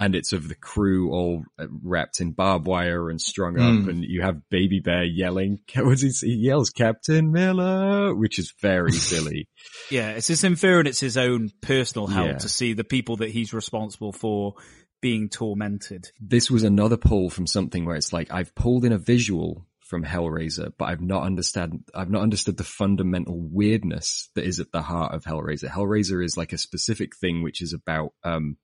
and 0.00 0.14
it's 0.14 0.32
of 0.32 0.48
the 0.48 0.54
crew 0.54 1.12
all 1.12 1.44
uh, 1.58 1.66
wrapped 1.82 2.20
in 2.20 2.32
barbed 2.32 2.66
wire 2.66 3.10
and 3.10 3.20
strung 3.20 3.56
mm. 3.56 3.82
up, 3.82 3.88
and 3.88 4.02
you 4.02 4.22
have 4.22 4.48
Baby 4.48 4.80
Bear 4.80 5.04
yelling. 5.04 5.60
What 5.76 5.98
does 5.98 6.22
he, 6.22 6.30
he 6.30 6.34
yells? 6.46 6.70
Captain 6.70 7.30
Miller, 7.30 8.14
which 8.14 8.38
is 8.38 8.54
very 8.60 8.92
silly. 9.10 9.46
yeah, 9.90 10.12
it's 10.12 10.28
his 10.28 10.42
infer 10.42 10.78
and 10.78 10.88
it's 10.88 11.00
his 11.00 11.18
own 11.18 11.50
personal 11.60 12.06
hell 12.06 12.26
yeah. 12.26 12.38
to 12.38 12.48
see 12.48 12.72
the 12.72 12.84
people 12.84 13.18
that 13.18 13.30
he's 13.30 13.52
responsible 13.52 14.12
for 14.12 14.54
being 15.02 15.28
tormented. 15.28 16.10
This 16.18 16.50
was 16.50 16.62
another 16.62 16.96
pull 16.96 17.28
from 17.28 17.46
something 17.46 17.84
where 17.84 17.96
it's 17.96 18.12
like 18.12 18.32
I've 18.32 18.54
pulled 18.54 18.84
in 18.84 18.92
a 18.92 18.98
visual 18.98 19.66
from 19.80 20.04
Hellraiser, 20.04 20.72
but 20.78 20.86
I've 20.86 21.00
not 21.02 21.24
understand 21.24 21.84
I've 21.94 22.10
not 22.10 22.22
understood 22.22 22.56
the 22.56 22.64
fundamental 22.64 23.38
weirdness 23.38 24.30
that 24.34 24.44
is 24.44 24.60
at 24.60 24.72
the 24.72 24.82
heart 24.82 25.14
of 25.14 25.24
Hellraiser. 25.24 25.68
Hellraiser 25.68 26.24
is 26.24 26.36
like 26.36 26.52
a 26.52 26.58
specific 26.58 27.16
thing 27.16 27.42
which 27.42 27.60
is 27.60 27.74
about 27.74 28.12
um 28.24 28.56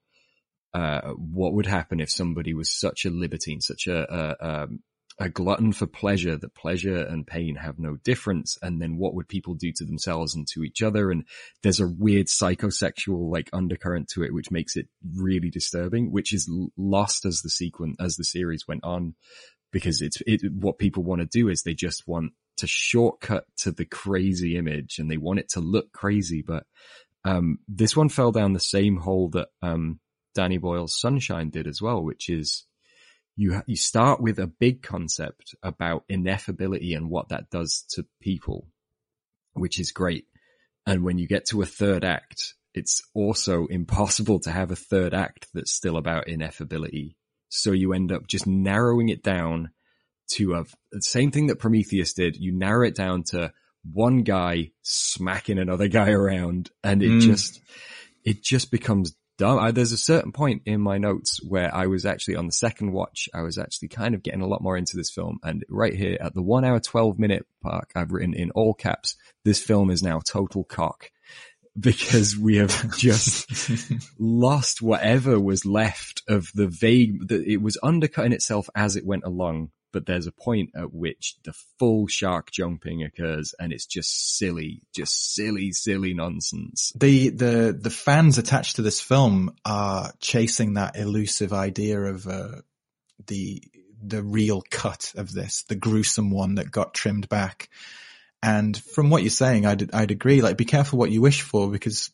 uh, 0.76 1.12
what 1.12 1.54
would 1.54 1.64
happen 1.64 2.00
if 2.00 2.10
somebody 2.10 2.52
was 2.52 2.70
such 2.70 3.06
a 3.06 3.10
libertine, 3.10 3.62
such 3.62 3.86
a, 3.86 4.36
a, 4.44 4.68
a, 5.18 5.30
glutton 5.30 5.72
for 5.72 5.86
pleasure 5.86 6.36
that 6.36 6.54
pleasure 6.54 6.98
and 6.98 7.26
pain 7.26 7.56
have 7.56 7.78
no 7.78 7.96
difference. 8.04 8.58
And 8.60 8.82
then 8.82 8.98
what 8.98 9.14
would 9.14 9.26
people 9.26 9.54
do 9.54 9.72
to 9.72 9.86
themselves 9.86 10.34
and 10.34 10.46
to 10.48 10.64
each 10.64 10.82
other? 10.82 11.10
And 11.10 11.24
there's 11.62 11.80
a 11.80 11.88
weird 11.88 12.26
psychosexual 12.26 13.32
like 13.32 13.48
undercurrent 13.54 14.08
to 14.08 14.22
it, 14.22 14.34
which 14.34 14.50
makes 14.50 14.76
it 14.76 14.88
really 15.14 15.48
disturbing, 15.48 16.12
which 16.12 16.34
is 16.34 16.46
lost 16.76 17.24
as 17.24 17.40
the 17.40 17.48
sequence, 17.48 17.96
as 17.98 18.16
the 18.16 18.24
series 18.24 18.68
went 18.68 18.84
on, 18.84 19.14
because 19.72 20.02
it's, 20.02 20.20
it, 20.26 20.42
what 20.52 20.78
people 20.78 21.04
want 21.04 21.22
to 21.22 21.26
do 21.26 21.48
is 21.48 21.62
they 21.62 21.72
just 21.72 22.06
want 22.06 22.32
to 22.58 22.66
shortcut 22.66 23.46
to 23.60 23.72
the 23.72 23.86
crazy 23.86 24.58
image 24.58 24.98
and 24.98 25.10
they 25.10 25.16
want 25.16 25.38
it 25.38 25.48
to 25.52 25.60
look 25.60 25.90
crazy. 25.92 26.44
But, 26.46 26.64
um, 27.24 27.60
this 27.66 27.96
one 27.96 28.10
fell 28.10 28.30
down 28.30 28.52
the 28.52 28.60
same 28.60 28.98
hole 28.98 29.30
that, 29.30 29.48
um, 29.62 30.00
Danny 30.36 30.58
Boyle's 30.58 31.00
Sunshine 31.00 31.50
did 31.50 31.66
as 31.66 31.80
well, 31.80 32.02
which 32.02 32.28
is 32.28 32.64
you 33.36 33.62
you 33.66 33.76
start 33.76 34.20
with 34.20 34.38
a 34.38 34.46
big 34.46 34.82
concept 34.82 35.54
about 35.62 36.04
ineffability 36.08 36.96
and 36.96 37.10
what 37.10 37.30
that 37.30 37.50
does 37.50 37.84
to 37.90 38.06
people, 38.20 38.68
which 39.54 39.80
is 39.80 39.92
great. 39.92 40.26
And 40.86 41.02
when 41.02 41.18
you 41.18 41.26
get 41.26 41.46
to 41.46 41.62
a 41.62 41.66
third 41.66 42.04
act, 42.04 42.54
it's 42.74 43.02
also 43.14 43.66
impossible 43.66 44.38
to 44.40 44.52
have 44.52 44.70
a 44.70 44.76
third 44.76 45.14
act 45.14 45.48
that's 45.54 45.72
still 45.72 45.96
about 45.96 46.26
ineffability. 46.26 47.16
So 47.48 47.72
you 47.72 47.94
end 47.94 48.12
up 48.12 48.26
just 48.26 48.46
narrowing 48.46 49.08
it 49.08 49.22
down 49.22 49.70
to 50.32 50.54
a 50.54 50.64
the 50.92 51.02
same 51.02 51.30
thing 51.30 51.46
that 51.46 51.58
Prometheus 51.58 52.12
did. 52.12 52.36
You 52.36 52.52
narrow 52.52 52.86
it 52.86 52.94
down 52.94 53.22
to 53.30 53.52
one 53.92 54.22
guy 54.22 54.72
smacking 54.82 55.58
another 55.58 55.88
guy 55.88 56.10
around 56.10 56.70
and 56.84 57.02
it 57.02 57.10
mm. 57.10 57.20
just, 57.20 57.60
it 58.24 58.42
just 58.42 58.70
becomes 58.70 59.14
dumb. 59.36 59.58
I, 59.58 59.70
there's 59.70 59.92
a 59.92 59.98
certain 59.98 60.32
point 60.32 60.62
in 60.66 60.80
my 60.80 60.98
notes 60.98 61.40
where 61.46 61.74
I 61.74 61.86
was 61.86 62.04
actually 62.04 62.36
on 62.36 62.46
the 62.46 62.52
second 62.52 62.92
watch, 62.92 63.28
I 63.34 63.42
was 63.42 63.58
actually 63.58 63.88
kind 63.88 64.14
of 64.14 64.22
getting 64.22 64.40
a 64.40 64.46
lot 64.46 64.62
more 64.62 64.76
into 64.76 64.96
this 64.96 65.10
film. 65.10 65.38
And 65.42 65.64
right 65.68 65.94
here 65.94 66.16
at 66.20 66.34
the 66.34 66.42
one 66.42 66.64
hour, 66.64 66.80
12 66.80 67.18
minute 67.18 67.46
mark, 67.62 67.90
I've 67.94 68.12
written 68.12 68.34
in 68.34 68.50
all 68.52 68.74
caps, 68.74 69.16
this 69.44 69.62
film 69.62 69.90
is 69.90 70.02
now 70.02 70.20
total 70.20 70.64
cock 70.64 71.10
because 71.78 72.36
we 72.36 72.56
have 72.56 72.96
just 72.98 73.92
lost 74.18 74.82
whatever 74.82 75.38
was 75.38 75.66
left 75.66 76.22
of 76.28 76.48
the 76.54 76.68
vague, 76.68 77.28
that 77.28 77.42
it 77.46 77.58
was 77.58 77.78
undercutting 77.82 78.32
itself 78.32 78.68
as 78.74 78.96
it 78.96 79.06
went 79.06 79.24
along. 79.24 79.70
But 79.96 80.04
there's 80.04 80.26
a 80.26 80.30
point 80.30 80.72
at 80.76 80.92
which 80.92 81.38
the 81.42 81.54
full 81.78 82.06
shark 82.06 82.50
jumping 82.50 83.02
occurs 83.02 83.54
and 83.58 83.72
it's 83.72 83.86
just 83.86 84.36
silly, 84.36 84.82
just 84.94 85.34
silly, 85.34 85.72
silly 85.72 86.12
nonsense. 86.12 86.92
The, 86.94 87.30
the, 87.30 87.78
the 87.80 87.88
fans 87.88 88.36
attached 88.36 88.76
to 88.76 88.82
this 88.82 89.00
film 89.00 89.56
are 89.64 90.12
chasing 90.20 90.74
that 90.74 90.96
elusive 90.96 91.54
idea 91.54 91.98
of, 91.98 92.26
uh, 92.26 92.56
the, 93.26 93.62
the 94.02 94.22
real 94.22 94.62
cut 94.70 95.14
of 95.16 95.32
this, 95.32 95.62
the 95.62 95.76
gruesome 95.76 96.30
one 96.30 96.56
that 96.56 96.70
got 96.70 96.92
trimmed 96.92 97.30
back. 97.30 97.70
And 98.42 98.76
from 98.76 99.08
what 99.08 99.22
you're 99.22 99.30
saying, 99.30 99.64
I'd, 99.64 99.94
I'd 99.94 100.10
agree. 100.10 100.42
Like, 100.42 100.58
be 100.58 100.66
careful 100.66 100.98
what 100.98 101.10
you 101.10 101.22
wish 101.22 101.40
for 101.40 101.70
because 101.70 102.10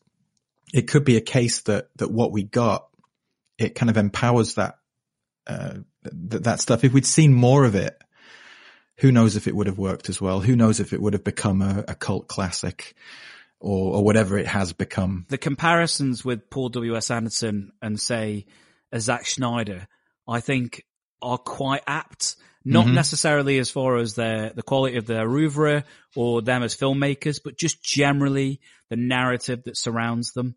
it 0.72 0.82
could 0.82 1.04
be 1.04 1.16
a 1.16 1.20
case 1.20 1.62
that, 1.62 1.88
that 1.96 2.12
what 2.12 2.30
we 2.30 2.44
got, 2.44 2.86
it 3.58 3.74
kind 3.74 3.90
of 3.90 3.96
empowers 3.96 4.54
that, 4.54 4.76
uh, 5.48 5.78
th- 6.04 6.42
that 6.42 6.60
stuff. 6.60 6.84
If 6.84 6.92
we'd 6.92 7.06
seen 7.06 7.32
more 7.32 7.64
of 7.64 7.74
it, 7.74 7.96
who 8.98 9.10
knows 9.12 9.36
if 9.36 9.46
it 9.48 9.56
would 9.56 9.66
have 9.66 9.78
worked 9.78 10.08
as 10.08 10.20
well? 10.20 10.40
Who 10.40 10.54
knows 10.56 10.80
if 10.80 10.92
it 10.92 11.00
would 11.00 11.12
have 11.14 11.24
become 11.24 11.62
a, 11.62 11.84
a 11.88 11.94
cult 11.94 12.28
classic 12.28 12.94
or, 13.60 13.96
or 13.96 14.04
whatever 14.04 14.38
it 14.38 14.46
has 14.46 14.72
become? 14.72 15.26
The 15.28 15.38
comparisons 15.38 16.24
with 16.24 16.50
Paul 16.50 16.68
W.S. 16.70 17.10
Anderson 17.10 17.72
and 17.80 17.98
say 18.00 18.46
a 18.92 19.00
Zack 19.00 19.26
Snyder, 19.26 19.88
I 20.28 20.40
think 20.40 20.84
are 21.20 21.38
quite 21.38 21.82
apt. 21.86 22.36
Not 22.64 22.86
Mhm. 22.86 22.94
necessarily 22.94 23.58
as 23.58 23.70
far 23.72 23.96
as 23.96 24.14
their, 24.14 24.52
the 24.54 24.62
quality 24.62 24.96
of 24.96 25.06
their 25.06 25.28
oeuvre 25.28 25.82
or 26.14 26.42
them 26.42 26.62
as 26.62 26.76
filmmakers, 26.76 27.40
but 27.42 27.58
just 27.58 27.82
generally 27.82 28.60
the 28.88 28.94
narrative 28.94 29.64
that 29.64 29.76
surrounds 29.76 30.32
them 30.32 30.54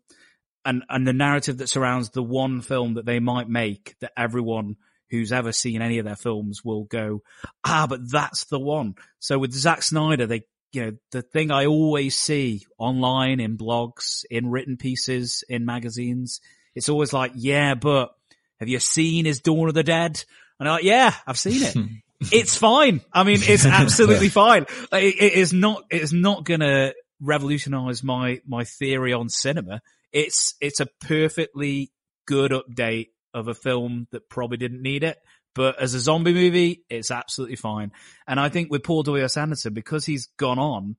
and, 0.64 0.84
and 0.88 1.04
the 1.04 1.12
narrative 1.12 1.58
that 1.58 1.68
surrounds 1.68 2.10
the 2.10 2.22
one 2.22 2.60
film 2.60 2.94
that 2.94 3.06
they 3.06 3.18
might 3.18 3.48
make 3.48 3.96
that 4.00 4.12
everyone 4.16 4.76
who's 5.10 5.32
ever 5.32 5.52
seen 5.52 5.82
any 5.82 5.98
of 5.98 6.04
their 6.04 6.16
films 6.16 6.64
will 6.64 6.84
go, 6.84 7.22
ah, 7.64 7.86
but 7.88 8.10
that's 8.10 8.44
the 8.44 8.58
one. 8.58 8.94
So 9.18 9.38
with 9.38 9.52
Zack 9.52 9.82
Snyder, 9.82 10.26
they, 10.26 10.42
you 10.72 10.84
know, 10.84 10.92
the 11.12 11.22
thing 11.22 11.50
I 11.50 11.66
always 11.66 12.16
see 12.18 12.66
online 12.78 13.40
in 13.40 13.56
blogs, 13.56 14.24
in 14.30 14.50
written 14.50 14.76
pieces, 14.76 15.44
in 15.48 15.64
magazines, 15.64 16.40
it's 16.74 16.88
always 16.88 17.12
like, 17.12 17.32
yeah, 17.34 17.74
but 17.74 18.12
have 18.60 18.68
you 18.68 18.80
seen 18.80 19.24
his 19.24 19.40
Dawn 19.40 19.68
of 19.68 19.74
the 19.74 19.82
Dead? 19.82 20.22
And 20.58 20.68
I'm 20.68 20.76
like, 20.76 20.84
yeah, 20.84 21.14
I've 21.26 21.38
seen 21.38 21.62
it. 21.62 21.76
it's 22.32 22.56
fine. 22.56 23.00
I 23.12 23.24
mean, 23.24 23.38
it's 23.40 23.66
absolutely 23.66 24.28
fine. 24.28 24.66
Like, 24.90 25.04
It, 25.04 25.22
it 25.22 25.32
is 25.34 25.52
not, 25.52 25.84
it 25.90 26.02
is 26.02 26.12
not 26.12 26.44
gonna 26.44 26.92
revolutionize 27.20 28.02
my, 28.02 28.40
my 28.46 28.64
theory 28.64 29.12
on 29.12 29.28
cinema. 29.28 29.80
It's, 30.12 30.54
it's 30.60 30.80
a 30.80 30.86
perfectly 31.00 31.92
good 32.26 32.50
update 32.50 33.08
of 33.36 33.48
a 33.48 33.54
film 33.54 34.08
that 34.10 34.28
probably 34.28 34.56
didn't 34.56 34.82
need 34.82 35.04
it. 35.04 35.18
But 35.54 35.80
as 35.80 35.94
a 35.94 36.00
zombie 36.00 36.34
movie, 36.34 36.84
it's 36.88 37.10
absolutely 37.10 37.56
fine. 37.56 37.92
And 38.26 38.40
I 38.40 38.48
think 38.48 38.70
with 38.70 38.82
Paul 38.82 39.02
W.S. 39.04 39.36
Anderson, 39.36 39.74
because 39.74 40.04
he's 40.04 40.28
gone 40.38 40.58
on, 40.58 40.96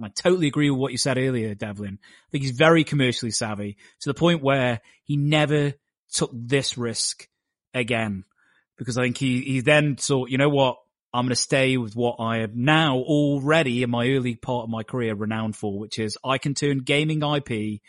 I 0.00 0.08
totally 0.08 0.46
agree 0.46 0.70
with 0.70 0.78
what 0.78 0.92
you 0.92 0.98
said 0.98 1.18
earlier, 1.18 1.54
Devlin. 1.54 1.98
I 2.02 2.28
think 2.30 2.44
he's 2.44 2.56
very 2.56 2.84
commercially 2.84 3.30
savvy 3.30 3.76
to 4.00 4.08
the 4.08 4.14
point 4.14 4.42
where 4.42 4.80
he 5.04 5.16
never 5.16 5.72
took 6.12 6.30
this 6.34 6.76
risk 6.76 7.26
again. 7.74 8.24
Because 8.76 8.98
I 8.98 9.02
think 9.04 9.18
he, 9.18 9.40
he 9.42 9.60
then 9.60 9.96
thought, 9.96 10.30
you 10.30 10.38
know 10.38 10.48
what? 10.48 10.76
I'm 11.14 11.26
going 11.26 11.30
to 11.30 11.36
stay 11.36 11.76
with 11.76 11.94
what 11.94 12.16
I 12.18 12.38
am 12.38 12.64
now 12.64 12.96
already 12.96 13.82
in 13.82 13.90
my 13.90 14.08
early 14.08 14.34
part 14.34 14.64
of 14.64 14.70
my 14.70 14.82
career 14.82 15.14
renowned 15.14 15.56
for, 15.56 15.78
which 15.78 15.98
is 15.98 16.16
I 16.24 16.38
can 16.38 16.54
turn 16.54 16.78
gaming 16.78 17.22
IP 17.22 17.80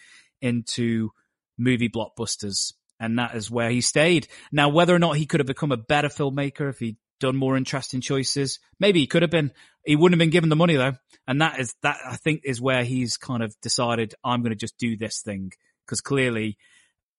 into 0.42 1.12
movie 1.58 1.90
blockbusters. 1.90 2.74
And 3.00 3.20
that 3.20 3.36
is 3.36 3.52
where 3.52 3.70
he 3.70 3.82
stayed. 3.82 4.28
Now, 4.52 4.70
whether 4.70 4.96
or 4.96 5.00
not 5.00 5.18
he 5.18 5.26
could 5.26 5.40
have 5.40 5.48
become 5.48 5.72
a 5.72 5.78
better 5.78 6.10
filmmaker 6.10 6.70
if 6.70 6.80
he'd 6.80 6.98
done 7.20 7.36
more 7.36 7.58
interesting 7.58 8.02
choices, 8.02 8.60
maybe 8.80 9.00
he 9.00 9.08
could 9.08 9.22
have 9.22 9.32
been. 9.32 9.52
He 9.86 9.96
wouldn't 9.96 10.20
have 10.20 10.24
been 10.24 10.32
given 10.32 10.50
the 10.50 10.56
money 10.56 10.76
though. 10.76 10.94
And 11.28 11.42
that 11.42 11.60
is, 11.60 11.74
that 11.84 11.98
I 12.06 12.16
think 12.18 12.42
is 12.44 12.62
where 12.62 12.84
he's 12.84 13.18
kind 13.18 13.44
of 13.44 13.54
decided, 13.62 14.14
I'm 14.24 14.42
going 14.42 14.52
to 14.52 14.58
just 14.58 14.78
do 14.78 14.98
this 14.98 15.22
thing. 15.22 15.52
Cause 15.88 16.02
clearly, 16.02 16.58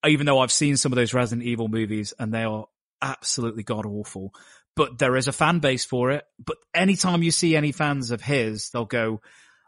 even 0.06 0.26
though 0.26 0.38
I've 0.40 0.52
seen 0.52 0.76
some 0.76 0.92
of 0.92 0.96
those 0.96 1.14
Resident 1.14 1.46
Evil 1.46 1.68
movies 1.68 2.14
and 2.18 2.32
they 2.32 2.44
are 2.44 2.66
absolutely 3.02 3.62
god 3.62 3.86
awful, 3.86 4.32
but 4.76 4.98
there 4.98 5.16
is 5.16 5.28
a 5.28 5.32
fan 5.32 5.58
base 5.60 5.84
for 5.84 6.10
it. 6.10 6.24
But 6.44 6.56
anytime 6.74 7.22
you 7.22 7.30
see 7.30 7.56
any 7.56 7.72
fans 7.72 8.10
of 8.10 8.20
his, 8.20 8.70
they'll 8.70 8.84
go, 8.84 9.20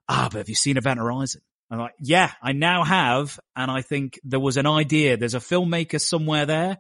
ah, 0.09 0.29
but 0.31 0.39
have 0.39 0.49
you 0.49 0.55
seen 0.55 0.77
Event 0.77 0.99
Horizon? 0.99 1.43
I'm 1.71 1.79
like, 1.79 1.95
yeah, 1.99 2.33
I 2.43 2.53
now 2.53 2.85
have. 2.85 3.39
And 3.55 3.71
I 3.71 3.83
think 3.83 4.21
there 4.25 4.41
was 4.41 4.57
an 4.57 4.67
idea. 4.67 5.17
There's 5.17 5.35
a 5.35 5.41
filmmaker 5.41 6.01
somewhere 6.01 6.47
there, 6.47 6.79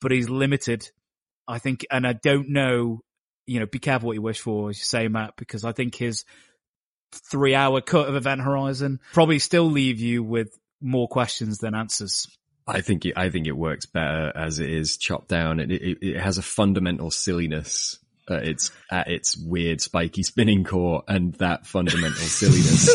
but 0.00 0.12
he's 0.12 0.28
limited. 0.28 0.90
I 1.48 1.58
think, 1.58 1.86
and 1.90 2.06
I 2.06 2.12
don't 2.12 2.50
know, 2.50 3.00
you 3.46 3.60
know, 3.60 3.66
be 3.66 3.78
careful 3.78 4.08
what 4.08 4.14
you 4.14 4.22
wish 4.22 4.40
for, 4.40 4.70
as 4.70 4.78
you 4.78 4.84
say, 4.84 5.08
Matt, 5.08 5.34
because 5.36 5.64
I 5.64 5.72
think 5.72 5.94
his 5.94 6.24
three 7.12 7.54
hour 7.54 7.80
cut 7.80 8.08
of 8.08 8.16
Event 8.16 8.42
Horizon 8.42 9.00
probably 9.12 9.38
still 9.38 9.70
leave 9.70 10.00
you 10.00 10.22
with 10.22 10.58
more 10.80 11.08
questions 11.08 11.58
than 11.58 11.74
answers. 11.74 12.26
I 12.66 12.80
think 12.80 13.06
it, 13.06 13.14
I 13.16 13.30
think 13.30 13.46
it 13.46 13.56
works 13.56 13.86
better 13.86 14.32
as 14.34 14.58
it 14.58 14.68
is 14.68 14.96
chopped 14.96 15.28
down. 15.28 15.60
It, 15.60 15.70
it, 15.70 15.98
it 16.02 16.20
has 16.20 16.38
a 16.38 16.42
fundamental 16.42 17.10
silliness. 17.12 17.98
Uh, 18.28 18.40
it's 18.42 18.72
at 18.90 19.06
its 19.06 19.36
weird 19.36 19.80
spiky 19.80 20.24
spinning 20.24 20.64
core 20.64 21.04
and 21.06 21.34
that 21.34 21.64
fundamental 21.64 22.10
silliness 22.16 22.92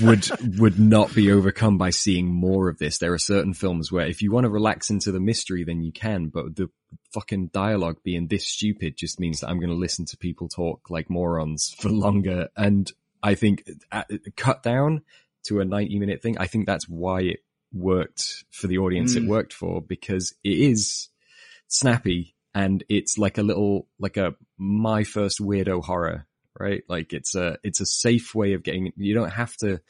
would, 0.00 0.28
would 0.58 0.78
not 0.78 1.14
be 1.14 1.30
overcome 1.30 1.78
by 1.78 1.90
seeing 1.90 2.26
more 2.26 2.68
of 2.68 2.78
this. 2.78 2.98
There 2.98 3.12
are 3.12 3.18
certain 3.18 3.54
films 3.54 3.92
where 3.92 4.06
if 4.06 4.22
you 4.22 4.32
want 4.32 4.44
to 4.44 4.50
relax 4.50 4.90
into 4.90 5.12
the 5.12 5.20
mystery, 5.20 5.64
then 5.64 5.82
you 5.82 5.92
can, 5.92 6.28
but 6.28 6.56
the 6.56 6.68
fucking 7.12 7.48
dialogue 7.48 7.98
being 8.02 8.26
this 8.28 8.46
stupid 8.46 8.96
just 8.96 9.20
means 9.20 9.40
that 9.40 9.48
I'm 9.48 9.58
going 9.58 9.70
to 9.70 9.76
listen 9.76 10.04
to 10.06 10.16
people 10.16 10.48
talk 10.48 10.90
like 10.90 11.08
morons 11.08 11.74
for 11.80 11.88
longer. 11.90 12.48
And 12.56 12.90
I 13.22 13.34
think 13.34 13.68
uh, 13.92 14.04
cut 14.36 14.62
down 14.62 15.02
to 15.46 15.60
a 15.60 15.64
90 15.64 15.98
minute 15.98 16.22
thing. 16.22 16.36
I 16.38 16.46
think 16.46 16.66
that's 16.66 16.88
why 16.88 17.22
it 17.22 17.40
worked 17.72 18.44
for 18.50 18.66
the 18.66 18.78
audience 18.78 19.14
it 19.14 19.22
Mm. 19.24 19.28
worked 19.28 19.52
for 19.52 19.82
because 19.82 20.34
it 20.42 20.58
is 20.58 21.08
snappy 21.66 22.34
and 22.54 22.82
it's 22.88 23.18
like 23.18 23.36
a 23.36 23.42
little 23.42 23.86
like 23.98 24.16
a 24.16 24.34
my 24.56 25.04
first 25.04 25.38
weirdo 25.38 25.84
horror 25.84 26.26
right? 26.58 26.82
Like 26.88 27.12
it's 27.12 27.34
a 27.34 27.58
it's 27.62 27.80
a 27.80 27.86
safe 27.86 28.34
way 28.34 28.54
of 28.54 28.62
getting 28.62 28.92
you 28.96 29.14
don't 29.14 29.30
have 29.30 29.56
to 29.58 29.80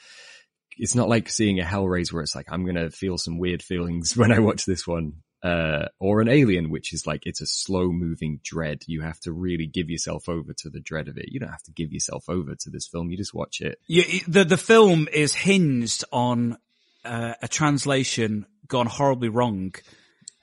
it's 0.78 0.94
not 0.94 1.08
like 1.08 1.28
seeing 1.28 1.58
a 1.58 1.64
hellraiser 1.64 2.12
where 2.12 2.22
it's 2.22 2.36
like 2.36 2.46
i'm 2.52 2.64
gonna 2.64 2.88
feel 2.88 3.18
some 3.18 3.36
weird 3.36 3.62
feelings 3.62 4.16
when 4.16 4.30
i 4.30 4.38
watch 4.38 4.64
this 4.64 4.86
one 4.86 5.14
uh 5.42 5.86
or 6.00 6.20
an 6.20 6.28
alien 6.28 6.70
which 6.70 6.92
is 6.92 7.06
like 7.06 7.24
it's 7.24 7.40
a 7.40 7.46
slow 7.46 7.92
moving 7.92 8.40
dread. 8.42 8.82
You 8.86 9.02
have 9.02 9.20
to 9.20 9.32
really 9.32 9.66
give 9.66 9.88
yourself 9.88 10.28
over 10.28 10.52
to 10.52 10.70
the 10.70 10.80
dread 10.80 11.06
of 11.08 11.16
it. 11.16 11.26
You 11.28 11.38
don't 11.38 11.50
have 11.50 11.62
to 11.64 11.72
give 11.72 11.92
yourself 11.92 12.28
over 12.28 12.54
to 12.56 12.70
this 12.70 12.88
film. 12.88 13.10
You 13.10 13.16
just 13.16 13.34
watch 13.34 13.60
it. 13.60 13.78
You, 13.86 14.02
the 14.26 14.44
the 14.44 14.56
film 14.56 15.08
is 15.12 15.34
hinged 15.34 16.04
on 16.12 16.58
uh, 17.04 17.34
a 17.40 17.46
translation 17.46 18.46
gone 18.66 18.86
horribly 18.86 19.28
wrong, 19.28 19.74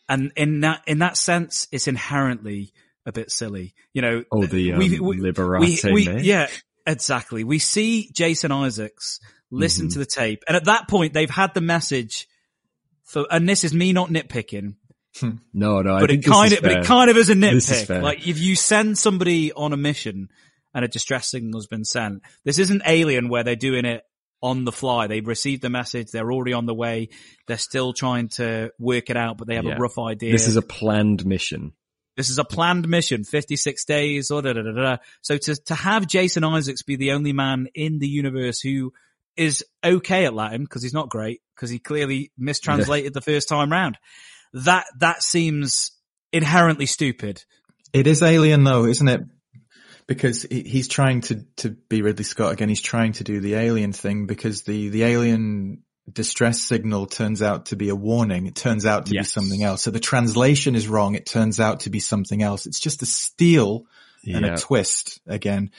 and 0.07 0.31
in 0.37 0.61
that 0.61 0.81
in 0.87 0.99
that 0.99 1.17
sense, 1.17 1.67
it's 1.73 1.89
inherently 1.89 2.71
a 3.05 3.11
bit 3.11 3.31
silly. 3.31 3.73
You 3.93 4.01
know, 4.01 4.23
oh 4.31 4.45
the 4.45 4.73
um, 4.73 4.79
we- 4.79 4.99
we- 4.99 5.17
liberate 5.19 5.83
we, 5.83 5.91
we, 5.93 6.21
yeah, 6.21 6.47
exactly. 6.85 7.43
We 7.43 7.59
see 7.59 8.09
Jason 8.13 8.51
Isaacs 8.51 9.19
listen 9.51 9.87
Mhm. 9.87 9.93
to 9.93 9.99
the 9.99 10.05
tape, 10.05 10.43
and 10.47 10.55
at 10.57 10.65
that 10.65 10.87
point, 10.87 11.13
they've 11.13 11.29
had 11.29 11.53
the 11.53 11.61
message. 11.61 12.27
For, 13.03 13.27
and 13.29 13.47
this 13.47 13.63
is 13.63 13.73
me 13.73 13.93
not 13.93 14.09
nitpicking, 14.09 14.73
no 15.53 15.81
no 15.83 15.95
I 15.95 15.99
but 16.01 16.09
it 16.11 16.25
kind 16.25 16.51
is 16.51 16.57
of, 16.57 16.63
but 16.63 16.71
it 16.71 16.85
kind 16.85 17.09
of 17.11 17.17
is 17.17 17.29
a 17.29 17.33
is 17.33 17.37
nitpick. 17.67 17.85
fair. 17.85 18.01
Like 18.01 18.27
if 18.27 18.39
you 18.39 18.55
send 18.55 18.97
somebody 18.97 19.51
on 19.53 19.73
a 19.73 19.77
mission 19.77 20.29
and 20.73 20.83
a 20.83 20.87
distress 20.87 21.29
signal's 21.29 21.67
been 21.67 21.85
sent, 21.85 22.23
this 22.43 22.57
isn't 22.57 22.81
Alien 22.85 23.29
where 23.29 23.43
they're 23.43 23.55
doing 23.55 23.85
it 23.85 24.01
on 24.41 24.65
the 24.65 24.71
fly. 24.71 25.05
They've 25.07 25.25
received 25.25 25.61
the 25.61 25.69
message. 25.69 26.07
They're 26.11 26.31
already 26.31 26.53
on 26.53 26.65
the 26.65 26.73
way. 26.73 27.09
They're 27.47 27.57
still 27.59 27.93
trying 27.93 28.29
to 28.29 28.71
work 28.79 29.09
it 29.11 29.15
out, 29.17 29.37
but 29.37 29.47
they 29.47 29.55
have 29.55 29.65
Yeah. 29.65 29.75
a 29.75 29.79
rough 29.79 29.97
idea. 29.99 30.31
this 30.31 30.47
is 30.47 30.55
a 30.57 30.61
planned 30.63 31.25
mission 31.27 31.73
This 32.15 32.29
is 32.29 32.37
a 32.37 32.45
planned 32.45 32.87
mission, 32.87 33.23
56 33.23 33.85
days, 33.85 34.31
oh, 34.31 34.37
or 34.37 34.41
da, 34.41 34.53
da, 34.53 34.61
da, 34.61 34.71
da. 34.71 34.97
So 35.21 35.37
to, 35.37 35.55
to 35.55 35.75
have 35.75 36.07
Jason 36.07 36.43
Isaacs 36.43 36.83
be 36.83 36.95
the 36.95 37.11
only 37.11 37.33
man 37.33 37.67
in 37.75 37.99
the 37.99 38.07
universe 38.07 38.59
who 38.59 38.93
is 39.35 39.65
okay 39.83 40.25
at 40.25 40.33
Latin, 40.33 40.63
because 40.63 40.81
he's 40.81 40.93
not 40.93 41.09
great, 41.09 41.41
because 41.55 41.69
he 41.69 41.79
clearly 41.79 42.31
mistranslated 42.37 43.13
the 43.13 43.21
first 43.21 43.49
time 43.49 43.71
round. 43.71 43.97
That, 44.53 44.85
that 44.99 45.23
seems 45.23 45.91
inherently 46.31 46.85
stupid. 46.85 47.43
It 47.91 48.07
is 48.07 48.21
Alien 48.21 48.63
though, 48.63 48.85
isn't 48.85 49.07
it? 49.07 49.21
Because 50.07 50.43
he's 50.43 50.87
trying 50.87 51.21
to, 51.21 51.45
to 51.57 51.71
be 51.71 52.01
Ridley 52.01 52.23
Scott 52.23 52.53
again. 52.53 52.69
He's 52.69 52.81
trying 52.81 53.13
to 53.13 53.23
do 53.23 53.39
the 53.39 53.55
Alien 53.55 53.91
thing 53.91 54.27
because 54.27 54.61
the, 54.61 54.89
the 54.89 55.03
Alien 55.03 55.83
distress 56.11 56.61
signal 56.61 57.07
turns 57.07 57.41
out 57.41 57.67
to 57.67 57.75
be 57.75 57.89
a 57.89 57.95
warning. 57.95 58.45
It 58.45 58.55
turns 58.55 58.85
out 58.85 59.07
to 59.07 59.13
Yes. 59.13 59.27
be 59.27 59.41
something 59.41 59.63
else. 59.63 59.81
So 59.81 59.91
the 59.91 59.99
translation 59.99 60.75
is 60.75 60.87
wrong. 60.87 61.15
It 61.15 61.25
turns 61.25 61.59
out 61.59 61.81
to 61.81 61.89
be 61.89 61.99
something 61.99 62.41
else. 62.43 62.65
It's 62.67 62.79
just 62.79 63.01
a 63.01 63.05
steal 63.05 63.85
and 64.25 64.45
a 64.45 64.57
twist 64.57 65.19
again. 65.27 65.71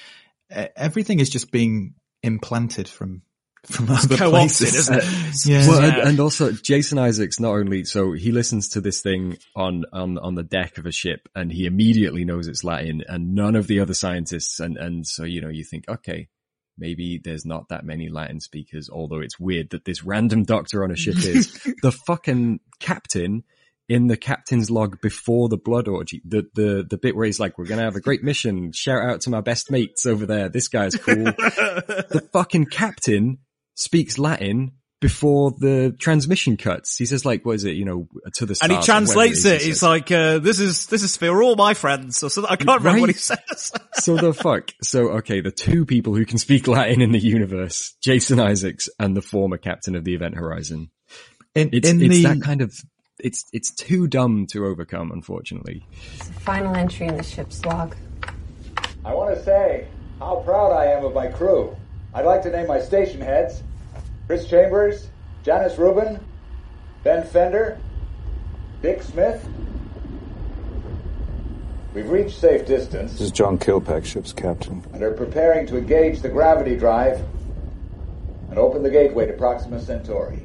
Everything 0.50 1.20
is 1.20 1.30
just 1.30 1.50
being 1.50 1.94
implanted 2.22 2.88
from 2.88 3.22
from 3.64 3.90
other 3.90 4.16
co-opted, 4.16 4.30
places. 4.30 4.74
isn't 4.76 4.94
it? 4.98 5.04
Yeah. 5.46 5.66
Well, 5.68 5.80
Yeah. 5.82 5.98
and, 5.98 6.08
and 6.10 6.20
also 6.20 6.52
Jason 6.52 6.98
Isaacs 6.98 7.40
not 7.40 7.50
only 7.50 7.84
so 7.84 8.12
he 8.12 8.30
listens 8.30 8.68
to 8.70 8.80
this 8.80 9.00
thing 9.00 9.38
on 9.56 9.84
on 9.92 10.18
on 10.18 10.36
the 10.36 10.44
deck 10.44 10.78
of 10.78 10.86
a 10.86 10.92
ship 10.92 11.28
and 11.34 11.50
he 11.52 11.66
immediately 11.66 12.24
knows 12.24 12.46
it's 12.46 12.62
Latin 12.62 13.02
and 13.08 13.34
none 13.34 13.56
of 13.56 13.66
the 13.66 13.80
other 13.80 13.94
scientists 13.94 14.60
and 14.60 14.76
and 14.76 15.04
so 15.04 15.24
you 15.24 15.40
know 15.40 15.48
you 15.48 15.64
think 15.64 15.88
okay 15.88 16.28
maybe 16.78 17.20
there's 17.22 17.44
not 17.44 17.68
that 17.68 17.84
many 17.84 18.08
Latin 18.08 18.40
speakers 18.40 18.88
although 18.90 19.20
it's 19.20 19.40
weird 19.40 19.70
that 19.70 19.84
this 19.84 20.04
random 20.04 20.44
doctor 20.44 20.84
on 20.84 20.90
a 20.90 20.96
ship 20.96 21.16
is 21.16 21.52
the 21.82 21.92
fucking 22.06 22.60
captain 22.80 23.44
in 23.88 24.08
the 24.08 24.16
captain's 24.16 24.70
log 24.70 25.00
before 25.00 25.48
the 25.48 25.56
blood 25.56 25.88
orgy. 25.88 26.20
The 26.24 26.48
the 26.54 26.86
the 26.88 26.98
bit 26.98 27.14
where 27.14 27.26
he's 27.26 27.38
like 27.40 27.56
we're 27.56 27.66
gonna 27.66 27.82
have 27.82 27.96
a 27.96 28.00
great 28.00 28.22
mission. 28.22 28.72
Shout 28.72 29.02
out 29.02 29.20
to 29.22 29.30
my 29.30 29.40
best 29.40 29.70
mates 29.70 30.06
over 30.06 30.26
there. 30.26 30.48
This 30.48 30.68
guy's 30.68 30.96
cool. 30.96 31.26
The 31.36 32.28
fucking 32.32 32.66
captain 32.66 33.38
speaks 33.74 34.18
Latin 34.18 34.72
before 35.00 35.50
the 35.50 35.94
transmission 35.98 36.56
cuts. 36.56 36.96
He 36.96 37.06
says 37.06 37.24
like, 37.24 37.44
what 37.44 37.56
is 37.56 37.64
it, 37.64 37.76
you 37.76 37.84
know, 37.84 38.08
to 38.34 38.46
the 38.46 38.58
and 38.62 38.72
he 38.72 38.82
stars 38.82 39.10
or 39.10 39.18
whatever 39.20 39.34
translates 39.34 39.44
it. 39.44 39.60
he 39.60 39.68
He's 39.68 39.82
like, 39.82 40.10
uh, 40.10 40.38
"This 40.38 40.58
is 40.58 40.86
this 40.86 41.02
is 41.02 41.16
for 41.16 41.42
all 41.42 41.56
my 41.56 41.74
friends." 41.74 42.22
Or 42.22 42.30
something. 42.30 42.50
I 42.50 42.56
can't 42.56 42.80
remember 42.80 43.00
what 43.00 43.10
he 43.10 43.16
says. 43.16 43.72
so 43.94 44.16
the 44.16 44.32
fuck. 44.32 44.72
So 44.82 45.10
okay, 45.18 45.40
the 45.40 45.50
two 45.50 45.84
people 45.84 46.14
who 46.14 46.24
can 46.24 46.38
speak 46.38 46.66
Latin 46.66 47.02
in 47.02 47.12
the 47.12 47.18
universe, 47.18 47.94
Jason 48.02 48.40
Isaacs 48.40 48.88
and 48.98 49.16
the 49.16 49.22
former 49.22 49.58
captain 49.58 49.94
of 49.96 50.04
the 50.04 50.14
Event 50.14 50.36
Horizon. 50.36 50.90
In, 51.54 51.70
It's 51.72 51.88
in 51.88 52.00
it's 52.02 52.16
the 52.16 52.22
that 52.24 52.42
kind 52.42 52.60
of 52.60 52.74
it's 53.18 53.44
it's 53.52 53.74
too 53.74 54.06
dumb 54.06 54.46
to 54.50 54.66
overcome, 54.66 55.12
unfortunately. 55.12 55.86
The 56.18 56.24
final 56.40 56.74
entry 56.74 57.06
in 57.06 57.16
the 57.16 57.22
ship's 57.22 57.64
log. 57.64 57.96
I 59.04 59.14
want 59.14 59.36
to 59.36 59.42
say 59.42 59.86
how 60.18 60.36
proud 60.36 60.72
I 60.72 60.86
am 60.86 61.04
of 61.04 61.14
my 61.14 61.28
crew. 61.28 61.76
I'd 62.14 62.24
like 62.24 62.42
to 62.42 62.50
name 62.50 62.66
my 62.66 62.80
station 62.80 63.20
heads 63.20 63.62
Chris 64.26 64.46
Chambers, 64.48 65.08
Janice 65.44 65.78
Rubin, 65.78 66.18
Ben 67.04 67.24
Fender, 67.24 67.78
Dick 68.82 69.02
Smith. 69.02 69.46
We've 71.94 72.10
reached 72.10 72.38
safe 72.38 72.66
distance 72.66 73.12
This 73.12 73.20
is 73.22 73.30
John 73.30 73.56
Kilpack, 73.56 74.04
ship's 74.04 74.32
captain. 74.32 74.84
and 74.92 75.02
are 75.02 75.12
preparing 75.12 75.66
to 75.68 75.78
engage 75.78 76.20
the 76.20 76.28
gravity 76.28 76.76
drive 76.76 77.20
and 78.50 78.58
open 78.58 78.82
the 78.82 78.90
gateway 78.90 79.26
to 79.26 79.32
Proxima 79.32 79.80
Centauri. 79.80 80.44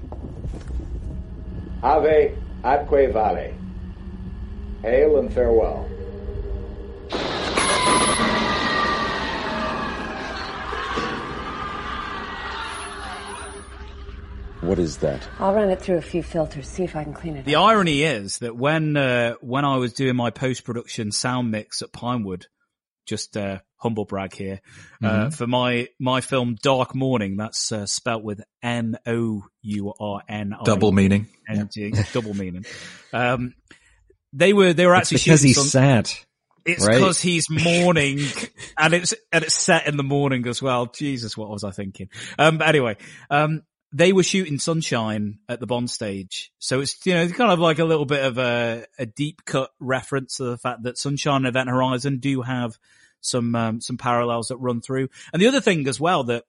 Ave 1.84 2.38
atque 2.64 3.12
vale. 3.12 3.54
Hail 4.82 5.18
and 5.18 5.34
farewell. 5.34 5.88
What 14.62 14.78
is 14.78 14.98
that? 14.98 15.28
I'll 15.40 15.54
run 15.56 15.70
it 15.72 15.82
through 15.82 15.98
a 15.98 16.02
few 16.02 16.22
filters, 16.22 16.68
see 16.68 16.84
if 16.84 16.96
I 16.96 17.04
can 17.04 17.14
clean 17.14 17.36
it 17.36 17.46
The 17.46 17.56
up. 17.56 17.66
irony 17.66 18.04
is 18.04 18.38
that 18.40 18.56
when 18.56 18.96
uh, 18.96 19.34
when 19.42 19.66
I 19.66 19.78
was 19.78 19.94
doing 19.94 20.16
my 20.16 20.30
post 20.30 20.64
production 20.64 21.12
sound 21.12 21.50
mix 21.50 21.82
at 21.82 21.92
Pinewood, 21.92 22.46
just 23.08 23.36
uh, 23.36 23.60
humble 23.78 24.06
brag 24.06 24.36
here 24.36 24.62
uh, 25.04 25.32
for 25.32 25.48
my 25.48 25.88
my 26.00 26.22
film 26.22 26.58
Dark 26.62 26.94
Mourning. 26.94 27.38
That's 27.38 27.72
uh, 27.72 27.88
spelt 27.88 28.24
with 28.24 28.42
M 28.62 28.96
O 29.08 29.44
U 29.64 29.94
R 30.00 30.22
N. 30.30 30.56
double 30.64 30.92
meaning. 30.92 31.28
and 31.48 31.70
double 32.14 32.34
meaning. 32.36 32.66
Um, 33.14 33.56
they 34.32 34.54
were 34.54 34.72
they 34.72 34.86
were 34.86 34.96
It's 34.96 35.12
actually 35.12 35.24
because 35.26 35.42
he's 35.42 35.56
some- 35.58 35.66
sad. 35.66 36.12
It's 36.64 36.86
right? 36.86 36.94
because 36.94 37.20
he's 37.20 37.50
mourning, 37.50 38.20
and 38.78 38.94
it's 38.94 39.14
and 39.34 39.44
it's 39.44 39.56
set 39.56 39.88
in 39.88 39.98
the 39.98 40.04
morning 40.04 40.48
as 40.48 40.62
well. 40.62 40.86
Jesus, 40.86 41.36
what 41.36 41.50
was 41.50 41.64
I 41.66 41.72
thinking? 41.72 42.08
Um, 42.40 42.62
anyway, 42.62 42.96
um, 43.32 43.64
they 43.94 44.14
were 44.14 44.24
shooting 44.24 44.58
Sunshine 44.58 45.40
at 45.50 45.60
the 45.60 45.68
Bond 45.68 45.90
stage, 45.90 46.52
so 46.60 46.82
it's 46.82 47.06
you 47.06 47.14
know 47.14 47.24
it's 47.24 47.34
kind 47.34 47.52
of 47.52 47.60
like 47.60 47.80
a 47.80 47.86
little 47.86 48.06
bit 48.06 48.24
of 48.24 48.38
a 48.38 48.86
a 48.98 49.06
deep 49.06 49.44
cut 49.46 49.72
reference 49.80 50.38
to 50.38 50.46
the 50.46 50.58
fact 50.58 50.84
that 50.84 50.98
Sunshine 50.98 51.38
and 51.38 51.48
Event 51.48 51.70
Horizon 51.70 52.20
do 52.20 52.42
have 52.42 52.78
some 53.22 53.56
um, 53.56 53.82
some 53.82 53.98
parallels 53.98 54.50
that 54.50 54.58
run 54.58 54.82
through. 54.82 55.10
And 55.34 55.42
the 55.42 55.48
other 55.48 55.62
thing 55.62 55.88
as 55.88 56.00
well 56.00 56.24
that 56.26 56.46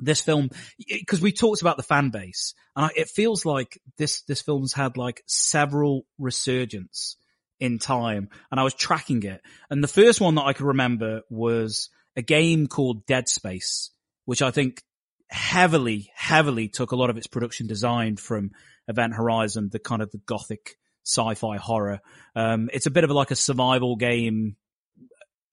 this 0.00 0.20
film 0.20 0.50
because 0.88 1.20
we 1.20 1.32
talked 1.32 1.60
about 1.60 1.76
the 1.76 1.82
fan 1.82 2.10
base 2.10 2.54
and 2.74 2.86
I, 2.86 2.90
it 2.96 3.08
feels 3.08 3.44
like 3.44 3.80
this 3.98 4.22
this 4.22 4.40
film's 4.40 4.72
had 4.72 4.96
like 4.96 5.22
several 5.26 6.06
resurgence 6.18 7.16
in 7.58 7.78
time 7.78 8.30
and 8.50 8.58
I 8.58 8.62
was 8.64 8.72
tracking 8.72 9.22
it 9.24 9.42
and 9.68 9.84
the 9.84 9.88
first 9.88 10.20
one 10.20 10.36
that 10.36 10.46
I 10.46 10.54
could 10.54 10.66
remember 10.66 11.20
was 11.28 11.90
a 12.16 12.22
game 12.22 12.66
called 12.66 13.04
Dead 13.04 13.28
Space 13.28 13.90
which 14.24 14.40
I 14.40 14.50
think 14.50 14.82
heavily 15.30 16.10
heavily 16.14 16.68
took 16.68 16.92
a 16.92 16.96
lot 16.96 17.10
of 17.10 17.16
its 17.16 17.26
production 17.26 17.66
design 17.66 18.16
from 18.16 18.50
Event 18.88 19.14
Horizon 19.14 19.68
the 19.70 19.78
kind 19.78 20.02
of 20.02 20.10
the 20.10 20.18
gothic 20.18 20.76
sci-fi 21.06 21.56
horror 21.56 22.00
um 22.36 22.68
it's 22.72 22.86
a 22.86 22.90
bit 22.90 23.04
of 23.04 23.10
a, 23.10 23.14
like 23.14 23.30
a 23.30 23.36
survival 23.36 23.96
game 23.96 24.56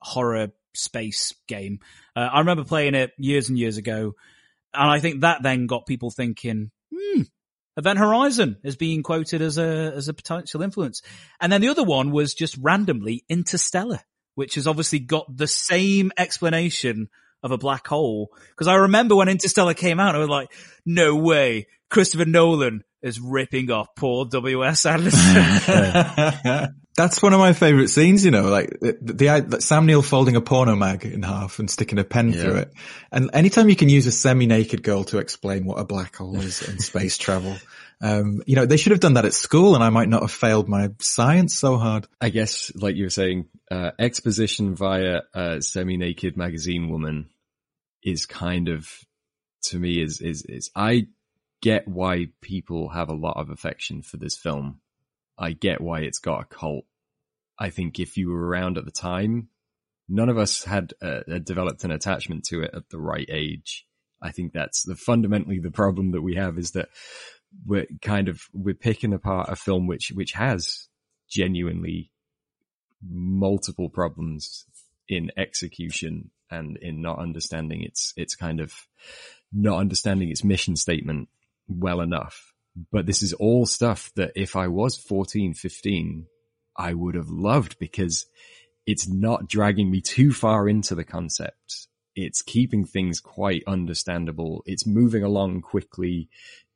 horror 0.02 0.50
space 0.78 1.34
game. 1.48 1.80
Uh, 2.16 2.30
I 2.32 2.40
remember 2.40 2.64
playing 2.64 2.96
it 2.96 3.12
years 3.18 3.50
and 3.50 3.58
years 3.58 3.78
ago, 3.78 4.14
and 4.74 4.90
I 4.90 5.00
think 5.00 5.22
that 5.22 5.44
then 5.44 5.68
got 5.68 5.86
people 5.86 6.12
thinking, 6.12 6.72
hmm, 6.94 7.22
Event 7.76 8.00
Horizon 8.00 8.58
is 8.64 8.76
being 8.76 9.04
quoted 9.04 9.42
as 9.42 9.58
a 9.58 9.94
as 9.96 10.08
a 10.08 10.14
potential 10.14 10.62
influence. 10.62 11.02
And 11.40 11.52
then 11.52 11.62
the 11.62 11.70
other 11.70 11.84
one 11.84 12.12
was 12.12 12.34
just 12.34 12.58
randomly 12.60 13.24
Interstellar, 13.30 14.02
which 14.36 14.56
has 14.56 14.68
obviously 14.68 15.00
got 15.00 15.36
the 15.36 15.48
same 15.48 16.12
explanation 16.18 17.10
of 17.44 17.52
a 17.52 17.58
black 17.58 17.88
hole. 17.88 18.32
Because 18.50 18.68
I 18.68 18.76
remember 18.76 19.16
when 19.16 19.30
Interstellar 19.30 19.74
came 19.74 20.00
out, 20.00 20.16
I 20.16 20.20
was 20.20 20.30
like, 20.30 20.52
no 20.86 21.16
way, 21.16 21.68
Christopher 21.90 22.26
Nolan 22.26 22.84
is 23.02 23.20
ripping 23.20 23.70
off 23.72 23.88
Paul 23.96 24.26
W.S. 24.26 24.86
Anderson. 24.86 26.74
That's 26.98 27.22
one 27.22 27.32
of 27.34 27.40
my 27.40 27.54
favorite 27.54 27.90
scenes, 27.90 28.26
you 28.26 28.32
know, 28.32 28.50
like 28.50 28.72
the, 28.82 28.98
the, 29.02 29.46
the 29.48 29.62
Sam 29.62 29.86
Neill 29.86 30.02
folding 30.02 30.36
a 30.36 30.42
porno 30.42 30.76
mag 30.76 31.06
in 31.06 31.22
half 31.22 31.60
and 31.60 31.70
sticking 31.70 32.00
a 32.00 32.04
pen 32.04 32.32
Yeah. 32.34 32.42
through 32.42 32.56
it. 32.56 32.74
And 33.12 33.30
anytime 33.34 33.70
you 33.70 33.76
can 33.76 33.88
use 33.88 34.08
a 34.08 34.12
semi-naked 34.12 34.82
girl 34.82 35.04
to 35.06 35.20
explain 35.20 35.66
what 35.66 35.76
a 35.76 35.86
black 35.86 36.16
hole 36.16 36.36
is 36.38 36.68
in 36.68 36.80
space 36.80 37.20
travel, 37.20 37.56
um, 38.02 38.42
you 38.46 38.56
know, 38.56 38.66
they 38.66 38.78
should 38.78 38.92
have 38.92 39.00
done 39.00 39.16
that 39.16 39.26
at 39.26 39.34
school 39.34 39.76
and 39.76 39.84
I 39.84 39.90
might 39.90 40.10
not 40.10 40.22
have 40.22 40.32
failed 40.32 40.70
my 40.70 40.90
science 41.00 41.56
so 41.56 41.78
hard. 41.78 42.08
I 42.22 42.30
guess, 42.30 42.72
like 42.76 42.96
you 42.96 43.06
were 43.06 43.10
saying, 43.10 43.48
uh, 43.72 43.92
exposition 43.98 44.76
via 44.76 45.22
a 45.34 45.62
semi-naked 45.62 46.38
magazine 46.38 46.90
woman 46.90 47.30
is 48.04 48.26
kind 48.26 48.70
of, 48.70 48.88
to 49.64 49.80
me, 49.80 50.02
is, 50.02 50.22
is, 50.22 50.46
is, 50.48 50.70
I 50.76 51.08
get 51.62 51.88
why 51.88 52.28
people 52.42 52.90
have 52.90 53.10
a 53.10 53.16
lot 53.16 53.38
of 53.38 53.50
affection 53.50 54.04
for 54.04 54.18
this 54.18 54.38
film. 54.38 54.80
I 55.38 55.54
get 55.54 55.82
why 55.82 56.02
it's 56.02 56.20
got 56.20 56.42
a 56.42 56.46
cult. 56.46 56.86
I 57.60 57.72
think 57.72 58.00
if 58.00 58.18
you 58.18 58.30
were 58.30 58.48
around 58.48 58.78
at 58.78 58.86
the 58.86 58.92
time, 58.92 59.50
none 60.08 60.30
of 60.30 60.38
us 60.38 60.64
had 60.64 60.94
uh, 61.02 61.22
developed 61.44 61.84
an 61.84 61.92
attachment 61.92 62.46
to 62.46 62.62
it 62.62 62.72
at 62.76 62.90
the 62.90 63.00
right 63.00 63.28
age. 63.28 63.88
I 64.22 64.32
think 64.32 64.54
that's 64.54 64.84
the 64.84 64.96
fundamentally 64.96 65.60
the 65.60 65.72
problem 65.72 66.12
that 66.12 66.22
we 66.22 66.36
have 66.36 66.58
is 66.58 66.72
that 66.72 66.90
we're 67.66 67.88
kind 68.02 68.28
of 68.28 68.42
we're 68.54 68.76
picking 68.76 69.14
apart 69.14 69.50
a 69.50 69.56
film 69.56 69.88
which 69.88 70.12
which 70.14 70.34
has 70.34 70.88
genuinely 71.30 72.12
multiple 73.10 73.90
problems 73.90 74.66
in 75.08 75.32
execution 75.38 76.32
and 76.50 76.78
in 76.78 77.02
not 77.02 77.20
understanding 77.20 77.84
its 77.84 78.14
its 78.18 78.36
kind 78.36 78.60
of 78.60 78.74
not 79.52 79.80
understanding 79.80 80.30
its 80.30 80.44
mission 80.44 80.76
statement 80.76 81.30
well 81.68 82.02
enough. 82.02 82.54
But 82.92 83.06
this 83.06 83.24
is 83.24 83.34
all 83.34 83.66
stuff 83.66 84.12
that 84.16 84.32
if 84.36 84.56
I 84.56 84.68
was 84.68 84.98
14, 84.98 85.54
15, 85.54 86.28
I 86.78 86.94
would 86.94 87.16
have 87.16 87.30
loved 87.30 87.80
because 87.80 88.28
it's 88.86 89.08
not 89.08 89.48
dragging 89.48 89.90
me 89.90 90.02
too 90.02 90.32
far 90.32 90.70
into 90.70 90.94
the 90.94 91.04
concept. 91.04 91.88
It's 92.16 92.42
keeping 92.42 92.86
things 92.86 93.20
quite 93.20 93.64
understandable. 93.68 94.64
It's 94.66 94.88
moving 94.88 95.24
along 95.24 95.62
quickly. 95.62 96.30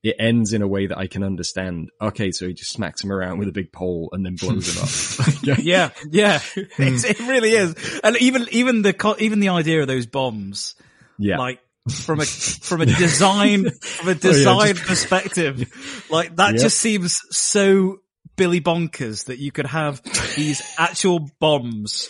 It 0.03 0.15
ends 0.17 0.51
in 0.53 0.63
a 0.63 0.67
way 0.67 0.87
that 0.87 0.97
I 0.97 1.05
can 1.05 1.23
understand. 1.23 1.91
Okay, 2.01 2.31
so 2.31 2.47
he 2.47 2.53
just 2.53 2.71
smacks 2.71 3.03
him 3.03 3.11
around 3.11 3.37
with 3.37 3.47
a 3.47 3.51
big 3.51 3.71
pole 3.71 4.09
and 4.13 4.25
then 4.25 4.35
blows 4.35 4.75
him 4.75 4.83
up. 4.83 5.59
yeah, 5.63 5.91
yeah, 6.09 6.39
hmm. 6.39 6.61
it's, 6.79 7.03
it 7.03 7.19
really 7.19 7.51
is. 7.51 7.75
And 8.03 8.17
even 8.17 8.47
even 8.51 8.81
the 8.81 9.15
even 9.19 9.39
the 9.39 9.49
idea 9.49 9.81
of 9.81 9.87
those 9.87 10.07
bombs, 10.07 10.73
Yeah. 11.19 11.37
like 11.37 11.59
from 12.03 12.19
a 12.19 12.25
from 12.25 12.81
a 12.81 12.87
design 12.87 13.69
from 13.69 14.07
a 14.09 14.11
oh, 14.11 14.15
design 14.15 14.75
perspective, 14.75 16.07
like 16.09 16.35
that 16.37 16.53
Yep. 16.53 16.61
just 16.61 16.79
seems 16.79 17.19
so 17.29 17.99
Billy 18.37 18.61
bonkers 18.61 19.25
that 19.25 19.37
you 19.37 19.51
could 19.51 19.67
have 19.67 20.01
these 20.35 20.63
actual 20.79 21.29
bombs 21.39 22.09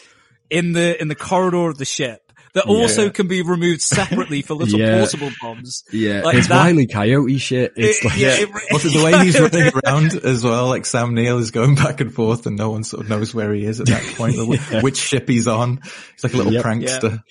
in 0.50 0.72
the 0.72 1.02
in 1.02 1.08
the 1.10 1.16
corridor 1.16 1.70
of 1.70 1.78
the 1.78 1.86
ship 1.86 2.21
that 2.54 2.66
also 2.66 3.06
Yeah. 3.06 3.10
can 3.12 3.28
be 3.28 3.42
removed 3.42 3.82
separately 3.82 4.42
for 4.42 4.54
little 4.56 4.80
Yeah. 4.80 5.00
portable 5.00 5.30
bombs. 5.42 5.84
Yeah, 5.92 6.22
Like 6.24 6.36
it's 6.38 6.48
that- 6.48 6.64
Wiley 6.66 6.88
Coyote 6.88 7.38
shit. 7.38 7.74
It's 7.76 8.00
It- 8.00 8.06
like, 8.06 8.18
yeah, 8.20 8.36
it- 8.40 8.50
Also, 8.72 8.90
the 8.90 9.04
way 9.04 9.18
he's 9.26 9.40
running 9.40 9.72
around 9.86 10.14
as 10.24 10.44
well, 10.44 10.68
like 10.68 10.86
Sam 10.86 11.14
Neill 11.16 11.38
is 11.40 11.52
going 11.52 11.76
back 11.76 12.02
and 12.02 12.14
forth 12.14 12.46
and 12.46 12.58
no 12.58 12.72
one 12.72 12.84
sort 12.84 13.04
of 13.04 13.10
knows 13.10 13.34
where 13.34 13.54
he 13.54 13.66
is 13.66 13.80
at 13.80 13.88
that 13.88 14.04
point, 14.16 14.36
Yeah. 14.36 14.82
which 14.82 14.98
ship 14.98 15.28
he's 15.30 15.48
on. 15.48 15.80
He's 16.14 16.24
like 16.24 16.34
a 16.34 16.38
little 16.38 16.54
Yep. 16.54 16.64
prankster. 16.66 17.24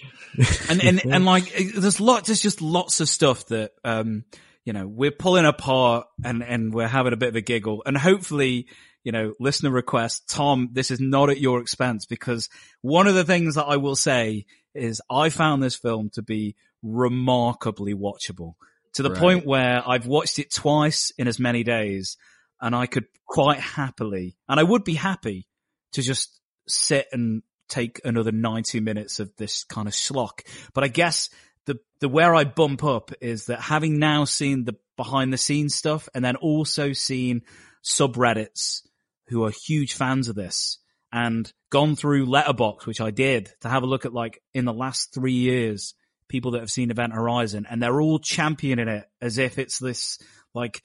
and 0.68 0.80
and 0.82 1.02
and 1.04 1.24
like 1.26 1.52
there's 1.74 2.00
lots 2.00 2.28
there's 2.28 2.40
just 2.40 2.62
lots 2.62 3.00
of 3.00 3.08
stuff 3.08 3.46
that 3.46 3.72
um 3.84 4.22
you 4.64 4.72
know 4.72 4.86
we're 4.86 5.10
pulling 5.10 5.44
apart 5.44 6.06
and 6.22 6.44
and 6.44 6.72
we're 6.72 6.86
having 6.86 7.12
a 7.12 7.16
bit 7.16 7.30
of 7.30 7.34
a 7.34 7.40
giggle 7.40 7.82
and 7.84 7.98
hopefully 7.98 8.68
you 9.04 9.12
know 9.12 9.32
listener 9.40 9.70
request 9.70 10.28
tom 10.28 10.68
this 10.72 10.90
is 10.90 11.00
not 11.00 11.30
at 11.30 11.40
your 11.40 11.60
expense 11.60 12.06
because 12.06 12.48
one 12.82 13.06
of 13.06 13.14
the 13.14 13.24
things 13.24 13.54
that 13.54 13.64
i 13.64 13.76
will 13.76 13.96
say 13.96 14.44
is 14.74 15.00
i 15.10 15.28
found 15.28 15.62
this 15.62 15.76
film 15.76 16.10
to 16.10 16.22
be 16.22 16.54
remarkably 16.82 17.94
watchable 17.94 18.54
to 18.94 19.02
the 19.02 19.10
Right. 19.10 19.18
point 19.18 19.46
where 19.46 19.82
i've 19.88 20.06
watched 20.06 20.38
it 20.38 20.52
twice 20.52 21.12
in 21.18 21.28
as 21.28 21.38
many 21.38 21.62
days 21.62 22.16
and 22.60 22.74
i 22.74 22.86
could 22.86 23.06
quite 23.26 23.60
happily 23.60 24.36
and 24.48 24.60
i 24.60 24.62
would 24.62 24.84
be 24.84 24.94
happy 24.94 25.46
to 25.92 26.02
just 26.02 26.40
sit 26.68 27.06
and 27.12 27.42
take 27.70 28.00
another 28.04 28.32
90 28.32 28.80
minutes 28.80 29.20
of 29.20 29.34
this 29.36 29.64
kind 29.64 29.88
of 29.88 29.94
schlock. 29.94 30.40
But 30.74 30.84
I 30.84 30.88
guess 30.88 31.30
the, 31.66 31.78
the 32.00 32.08
where 32.08 32.34
I 32.34 32.44
bump 32.44 32.84
up 32.84 33.12
is 33.20 33.46
that 33.46 33.60
having 33.60 33.98
now 33.98 34.24
seen 34.24 34.64
the 34.64 34.74
behind 34.96 35.32
the 35.32 35.38
scenes 35.38 35.74
stuff 35.74 36.08
and 36.14 36.22
then 36.24 36.36
also 36.36 36.92
seen 36.92 37.42
subreddits 37.82 38.82
who 39.30 39.44
are 39.44 39.50
huge 39.50 39.94
fans 39.94 40.28
of 40.28 40.34
this 40.34 40.78
and 41.12 41.52
gone 41.70 41.96
through 41.96 42.26
Letterboxd, 42.26 42.86
which 42.86 43.00
I 43.00 43.10
did 43.10 43.52
to 43.60 43.68
have 43.68 43.82
a 43.82 43.86
look 43.86 44.04
at 44.04 44.12
like 44.12 44.42
in 44.54 44.64
the 44.64 44.72
last 44.72 45.14
three 45.14 45.32
years, 45.32 45.94
people 46.28 46.52
that 46.52 46.60
have 46.60 46.70
seen 46.70 46.90
Event 46.90 47.12
Horizon 47.12 47.66
and 47.68 47.82
they're 47.82 48.00
all 48.00 48.18
championing 48.18 48.88
it 48.88 49.08
as 49.20 49.38
if 49.38 49.58
it's 49.58 49.78
this 49.78 50.18
like 50.54 50.82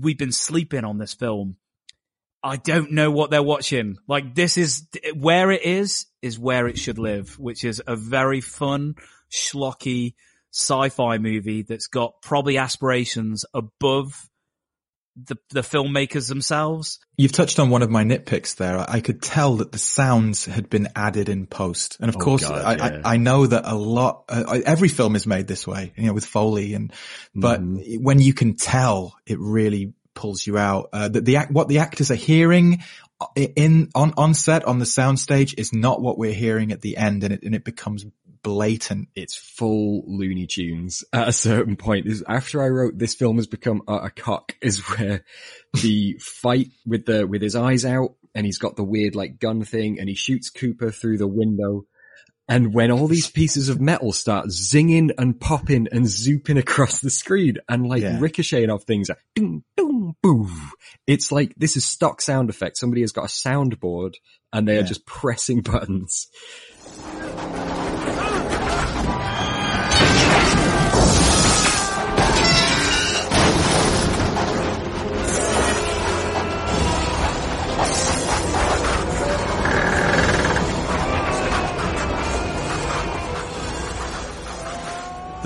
we've 0.00 0.18
been 0.18 0.32
sleeping 0.32 0.84
on 0.84 0.98
this 0.98 1.14
film. 1.14 1.56
I 2.42 2.56
don't 2.56 2.92
know 2.92 3.10
what 3.10 3.30
they're 3.30 3.42
watching. 3.42 3.96
Like 4.06 4.34
this 4.34 4.56
is 4.56 4.86
where 5.14 5.50
it 5.50 5.62
is, 5.62 6.06
is 6.22 6.38
where 6.38 6.68
it 6.68 6.78
should 6.78 6.98
live, 6.98 7.38
which 7.38 7.64
is 7.64 7.82
a 7.86 7.96
very 7.96 8.40
fun, 8.40 8.94
schlocky 9.32 10.14
sci-fi 10.52 11.18
movie 11.18 11.62
that's 11.62 11.88
got 11.88 12.22
probably 12.22 12.56
aspirations 12.58 13.44
above 13.52 14.28
the, 15.16 15.36
the 15.50 15.62
filmmakers 15.62 16.28
themselves. 16.28 16.98
You've 17.16 17.32
touched 17.32 17.58
on 17.58 17.70
one 17.70 17.82
of 17.82 17.90
my 17.90 18.04
nitpicks 18.04 18.56
there. 18.56 18.84
I 18.88 19.00
could 19.00 19.22
tell 19.22 19.56
that 19.56 19.72
the 19.72 19.78
sounds 19.78 20.44
had 20.44 20.68
been 20.68 20.88
added 20.94 21.28
in 21.28 21.46
post. 21.46 21.96
And 22.00 22.08
of 22.10 22.16
Oh, 22.16 22.20
course, 22.20 22.46
God, 22.46 22.62
I, 22.62 22.74
yeah. 22.76 23.00
I, 23.04 23.14
I 23.14 23.16
know 23.16 23.46
that 23.46 23.62
a 23.64 23.74
lot, 23.74 24.24
uh, 24.28 24.60
every 24.66 24.88
film 24.88 25.16
is 25.16 25.26
made 25.26 25.46
this 25.46 25.66
way, 25.66 25.92
you 25.96 26.06
know, 26.06 26.12
with 26.12 26.26
Foley 26.26 26.74
and, 26.74 26.92
but 27.34 27.60
Mm-hmm. 27.60 28.02
when 28.02 28.20
you 28.20 28.34
can 28.34 28.56
tell, 28.56 29.16
it 29.26 29.38
really 29.40 29.94
pulls 30.14 30.46
you 30.46 30.58
out. 30.58 30.90
Uh, 30.92 31.08
that 31.08 31.24
the 31.24 31.36
act, 31.36 31.50
what 31.50 31.68
the 31.68 31.78
actors 31.78 32.10
are 32.10 32.14
hearing 32.14 32.82
in, 33.34 33.88
on, 33.94 34.12
on 34.18 34.34
set, 34.34 34.64
on 34.64 34.78
the 34.78 34.84
soundstage 34.84 35.54
is 35.58 35.72
not 35.72 36.02
what 36.02 36.18
we're 36.18 36.34
hearing 36.34 36.72
at 36.72 36.82
the 36.82 36.96
end 36.98 37.24
and 37.24 37.32
it, 37.32 37.42
and 37.42 37.54
it 37.54 37.64
becomes 37.64 38.04
blatant. 38.46 39.08
it's 39.16 39.34
full 39.34 40.04
Looney 40.06 40.46
Tunes 40.46 41.02
at 41.12 41.26
a 41.28 41.32
certain 41.32 41.74
point. 41.74 42.06
Is 42.06 42.22
after 42.28 42.62
I 42.62 42.68
wrote 42.68 42.96
this 42.96 43.14
film 43.14 43.36
has 43.36 43.48
become 43.48 43.82
a 43.88 44.08
cock 44.08 44.54
is 44.62 44.78
where 44.78 45.24
the 45.82 46.16
fight 46.20 46.68
with 46.86 47.06
the 47.06 47.26
with 47.26 47.42
his 47.42 47.56
eyes 47.56 47.84
out 47.84 48.14
and 48.36 48.46
he's 48.46 48.58
got 48.58 48.76
the 48.76 48.84
weird 48.84 49.16
like 49.16 49.40
gun 49.40 49.64
thing 49.64 49.98
and 49.98 50.08
he 50.08 50.14
shoots 50.14 50.50
Cooper 50.50 50.92
through 50.92 51.18
the 51.18 51.26
window. 51.26 51.86
And 52.48 52.72
when 52.72 52.92
all 52.92 53.08
these 53.08 53.28
pieces 53.28 53.68
of 53.68 53.80
metal 53.80 54.12
start 54.12 54.46
zinging 54.46 55.10
and 55.18 55.40
popping 55.40 55.88
and 55.90 56.04
zooping 56.04 56.56
across 56.60 57.00
the 57.00 57.10
screen 57.10 57.56
and 57.68 57.88
like 57.88 58.02
Yeah. 58.02 58.18
ricocheting 58.20 58.70
off 58.70 58.84
things, 58.84 59.08
like, 59.08 59.18
ding, 59.34 59.64
ding, 59.76 60.14
boo. 60.22 60.48
It's 61.08 61.32
like, 61.32 61.54
this 61.56 61.76
is 61.76 61.84
stock 61.84 62.20
sound 62.20 62.48
effect. 62.48 62.76
Somebody 62.78 63.00
has 63.00 63.10
got 63.10 63.24
a 63.24 63.26
soundboard 63.26 64.14
and 64.52 64.68
they 64.68 64.78
are 64.78 64.84
just 64.84 65.04
pressing 65.06 65.60
buttons. 65.62 66.28
Thank 69.98 70.40
you. 70.40 70.45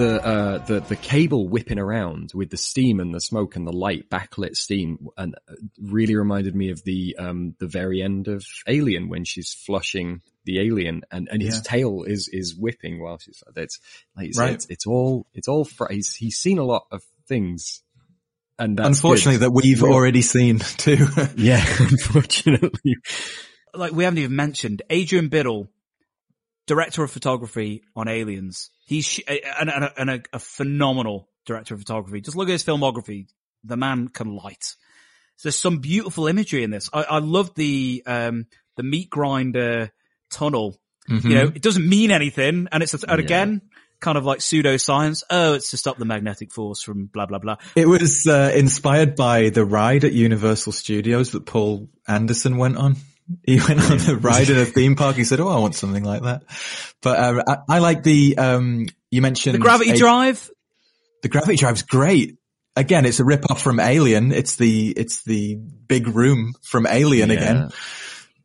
The 0.01 0.25
uh 0.25 0.59
the 0.65 0.81
the 0.81 0.97
cable 0.97 1.49
whipping 1.49 1.79
around 1.79 2.33
with 2.35 2.49
the 2.51 2.57
steam 2.57 3.01
and 3.01 3.15
the 3.15 3.21
smoke 3.21 3.57
and 3.57 3.67
the 3.67 3.73
light 3.73 4.09
backlit 4.09 4.57
steam 4.57 5.09
and 5.17 5.35
uh, 5.49 5.55
really 5.81 6.17
reminded 6.17 6.55
me 6.55 6.71
of 6.71 6.83
the 6.85 7.17
um 7.19 7.55
the 7.59 7.67
very 7.67 8.01
end 8.03 8.27
of 8.29 8.45
Alien 8.67 9.09
when 9.09 9.25
she's 9.25 9.53
flushing 9.53 10.23
the 10.45 10.59
alien 10.61 11.03
and 11.11 11.29
and 11.31 11.43
his 11.43 11.57
Yeah. 11.57 11.61
tail 11.73 12.03
is 12.05 12.29
is 12.33 12.57
whipping 12.57 13.01
while 13.03 13.19
she's 13.19 13.43
like 13.47 13.55
that's 13.55 13.79
like 14.17 14.29
you 14.35 14.41
Right. 14.41 14.55
it's, 14.55 14.67
it's 14.71 14.87
all 14.87 15.27
it's 15.35 15.49
all 15.49 15.65
fr- 15.67 15.93
he's 15.93 16.15
he's 16.15 16.37
seen 16.39 16.59
a 16.59 16.65
lot 16.65 16.87
of 16.91 17.03
things 17.29 17.83
and 18.59 18.77
that's 18.77 18.89
Unfortunately, 18.89 19.39
good. 19.39 19.47
that 19.47 19.53
we've 19.53 19.81
Well, 19.83 19.93
already 19.93 20.23
seen 20.23 20.59
too. 20.59 21.07
yeah 21.37 21.65
unfortunately 21.79 22.97
Like 23.75 23.93
we 23.93 24.05
haven't 24.05 24.19
even 24.19 24.35
mentioned 24.37 24.83
Adrian 24.91 25.29
Biddle, 25.29 25.69
director 26.67 27.03
of 27.03 27.11
photography 27.11 27.83
on 27.97 28.09
Aliens. 28.09 28.71
He's 28.87 29.05
sh- 29.07 29.21
and, 29.29 29.71
and, 29.71 29.85
a, 29.85 30.01
and 30.01 30.11
a, 30.11 30.23
a 30.33 30.39
phenomenal 30.39 31.29
director 31.47 31.75
of 31.75 31.81
photography. 31.81 32.21
Just 32.21 32.37
look 32.37 32.49
at 32.49 32.53
his 32.53 32.65
filmography. 32.65 33.27
The 33.65 33.77
man 33.77 34.09
can 34.09 34.35
light. 34.37 34.75
There's 35.43 35.57
some 35.57 35.79
beautiful 35.79 36.27
imagery 36.27 36.63
in 36.65 36.71
this. 36.71 36.91
I, 36.93 37.03
I 37.03 37.19
love 37.19 37.55
the 37.55 38.03
um, 38.07 38.47
the 38.77 38.83
meat 38.83 39.09
grinder 39.11 39.91
tunnel. 40.31 40.81
You 41.09 41.35
know, 41.35 41.45
it 41.47 41.63
doesn't 41.63 41.89
mean 41.89 42.13
anything, 42.13 42.69
and 42.71 42.83
it's 42.85 42.95
and 42.95 43.05
Yeah. 43.09 43.15
again 43.25 43.63
kind 44.01 44.17
of 44.17 44.25
like 44.25 44.39
pseudoscience. 44.39 45.25
Oh, 45.29 45.55
it's 45.55 45.71
to 45.71 45.77
stop 45.77 45.99
the 45.99 46.05
magnetic 46.05 46.53
force 46.53 46.83
from 46.83 47.07
blah 47.07 47.27
blah 47.27 47.39
blah. 47.39 47.57
It 47.75 47.87
was 47.87 48.27
uh, 48.29 48.53
inspired 48.55 49.17
by 49.17 49.49
the 49.51 49.65
ride 49.65 50.05
at 50.05 50.13
Universal 50.13 50.73
Studios 50.73 51.33
that 51.33 51.47
Paul 51.47 51.89
Anderson 52.07 52.59
went 52.59 52.77
on. 52.77 52.97
He 53.45 53.57
went 53.57 53.81
on 53.81 53.99
the 53.99 54.19
ride 54.21 54.49
in 54.51 54.59
a 54.59 54.65
theme 54.65 54.97
park. 54.97 55.17
He 55.17 55.25
said, 55.25 55.41
"Oh, 55.41 55.49
I 55.49 55.59
want 55.59 55.75
something 55.75 56.05
like 56.05 56.23
that." 56.23 56.43
But 57.03 57.19
uh, 57.19 57.43
I, 57.47 57.77
I 57.77 57.79
like 57.79 58.03
the 58.03 58.37
um, 58.39 58.87
you 59.11 59.23
mentioned 59.23 59.55
The 59.55 59.59
gravity 59.59 59.91
a- 59.91 59.97
drive. 59.97 60.51
The 61.23 61.29
gravity 61.29 61.57
drive's 61.57 61.83
great. 61.83 62.39
Again, 62.77 63.05
it's 63.05 63.21
a 63.21 63.25
rip 63.25 63.51
off 63.51 63.61
from 63.63 63.79
Alien. 63.81 64.33
It's 64.33 64.57
the 64.57 64.89
it's 64.91 65.23
the 65.25 65.57
big 65.57 66.09
room 66.09 66.55
from 66.63 66.87
Alien 66.87 67.31
Yeah. 67.31 67.37
again. 67.37 67.71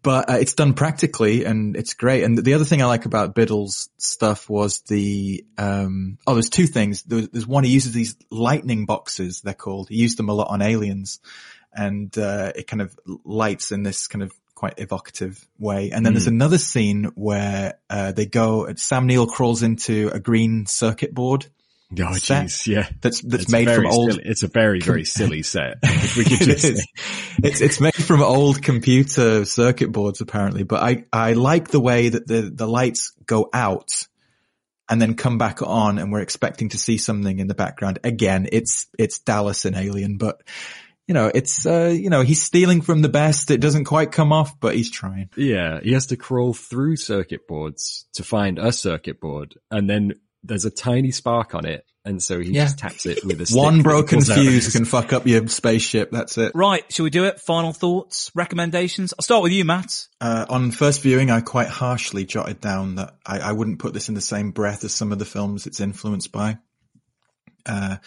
But 0.02 0.30
uh, 0.30 0.34
it's 0.34 0.53
done 0.53 0.76
practically 0.76 1.45
and 1.45 1.76
it's 1.76 1.95
great. 1.95 2.24
And 2.24 2.38
the 2.38 2.53
other 2.53 2.64
thing 2.64 2.80
I 2.80 2.86
like 2.86 3.06
about 3.06 3.34
Biddle's 3.34 3.90
stuff 3.98 4.48
was 4.48 4.82
the, 4.82 5.44
um, 5.57 6.20
oh, 6.28 6.36
there's 6.36 6.52
two 6.52 6.68
things. 6.68 7.02
There's, 7.02 7.28
there's 7.30 7.48
one, 7.48 7.64
he 7.64 7.72
uses 7.72 7.91
these 7.94 8.16
lightning 8.30 8.86
boxes, 8.86 9.41
they're 9.41 9.56
called. 9.56 9.90
He 9.90 9.95
used 9.95 10.20
them 10.20 10.30
a 10.30 10.34
lot 10.34 10.49
on 10.52 10.62
Aliens 10.62 11.22
and, 11.74 12.16
uh, 12.20 12.52
it 12.56 12.68
kind 12.68 12.84
of 12.84 12.95
lights 13.24 13.72
in 13.72 13.82
this 13.82 14.06
kind 14.06 14.22
of 14.22 14.32
quite 14.56 14.76
evocative 14.77 15.45
way. 15.60 15.91
And 15.91 16.06
then 16.06 16.14
there's 16.14 16.27
another 16.27 16.57
scene 16.57 17.06
where, 17.15 17.76
uh, 17.90 18.14
they 18.14 18.26
go, 18.26 18.73
Sam 18.76 19.06
Neill 19.06 19.27
crawls 19.27 19.61
into 19.64 20.10
a 20.14 20.19
green 20.19 20.65
circuit 20.65 21.14
board 21.14 21.48
oh 21.94 22.14
jeez 22.14 22.65
yeah 22.68 22.90
that's, 22.99 23.22
that's 23.22 23.44
It's 23.44 23.52
made 23.52 23.69
from 23.69 23.86
old, 23.86 24.11
silly. 24.11 24.23
it's 24.26 24.44
a 24.44 24.48
very 24.48 24.80
very 24.80 25.06
silly 25.06 25.44
set 25.44 25.77
we 26.18 26.23
could 26.23 26.40
just 26.40 26.61
say. 26.61 26.84
It's 27.44 27.61
it's 27.61 27.80
made 27.80 27.94
from 27.94 28.22
old 28.22 28.61
computer 28.61 29.45
circuit 29.45 29.91
boards 29.91 30.19
apparently, 30.22 30.64
but 30.64 30.82
I 30.82 31.06
I 31.14 31.34
like 31.34 31.68
the 31.68 31.80
way 31.80 32.10
that 32.10 32.27
the 32.27 32.41
the 32.53 32.68
lights 32.68 33.14
go 33.26 33.49
out 33.53 34.07
and 34.88 35.02
then 35.02 35.15
come 35.15 35.38
back 35.38 35.61
on, 35.61 35.98
and 35.98 36.11
we're 36.11 36.22
expecting 36.22 36.69
to 36.69 36.77
see 36.77 36.98
something 36.98 37.40
in 37.40 37.48
the 37.48 37.56
background. 37.56 37.99
Again, 38.03 38.48
it's 38.52 38.88
it's 38.98 39.19
Dallas 39.19 39.65
and 39.65 39.76
Alien, 39.76 40.18
but 40.18 40.41
you 41.07 41.14
know 41.14 41.32
it's 41.34 41.65
uh 41.65 41.94
you 41.95 42.10
know 42.10 42.22
he's 42.22 42.41
stealing 42.41 42.82
from 42.82 43.02
the 43.02 43.10
best. 43.10 43.52
It 43.52 43.61
doesn't 43.61 43.86
quite 43.86 44.11
come 44.11 44.32
off, 44.34 44.60
but 44.60 44.76
he's 44.76 44.90
trying. 44.91 45.30
Yeah, 45.36 45.80
he 45.82 45.94
has 45.94 46.07
to 46.07 46.18
crawl 46.18 46.53
through 46.53 46.95
circuit 46.98 47.48
boards 47.48 48.06
to 48.14 48.23
find 48.23 48.57
a 48.60 48.72
circuit 48.72 49.19
board, 49.19 49.56
and 49.72 49.90
then 49.90 50.14
there's 50.44 50.65
a 50.65 50.69
tiny 50.72 51.10
spark 51.11 51.56
on 51.56 51.65
it, 51.65 51.86
and 52.06 52.22
so 52.22 52.40
he 52.40 52.52
Yeah. 52.52 52.65
just 52.65 52.77
taps 52.77 53.06
it 53.07 53.26
with 53.26 53.41
a 53.41 53.45
stick 53.48 53.57
One 53.57 53.82
broken 53.82 54.22
fuse 54.22 54.72
can 54.72 54.86
fuck 54.86 55.11
up 55.11 55.26
your 55.26 55.48
spaceship. 55.48 56.11
That's 56.11 56.38
it. 56.38 56.52
Right, 56.53 56.84
shall 56.94 57.03
we 57.06 57.10
do 57.10 57.26
it? 57.26 57.40
Final 57.40 57.73
thoughts, 57.73 58.30
recommendations. 58.36 59.11
I'll 59.18 59.23
start 59.23 59.41
with 59.41 59.52
you, 59.53 59.65
Matt. 59.65 60.06
Uh, 60.22 60.45
on 60.48 60.69
first 60.69 61.02
viewing, 61.02 61.32
I 61.32 61.41
quite 61.41 61.68
harshly 61.68 62.26
jotted 62.26 62.61
down 62.61 62.95
that 62.95 63.15
I, 63.26 63.40
I 63.40 63.52
wouldn't 63.53 63.80
put 63.80 63.94
this 63.94 64.07
in 64.07 64.14
the 64.15 64.22
same 64.22 64.52
breath 64.52 64.84
as 64.84 64.94
some 64.94 65.11
of 65.11 65.18
the 65.18 65.26
films 65.26 65.65
it's 65.65 65.80
influenced 65.80 66.32
by. 66.32 66.60
Uh, 67.65 67.98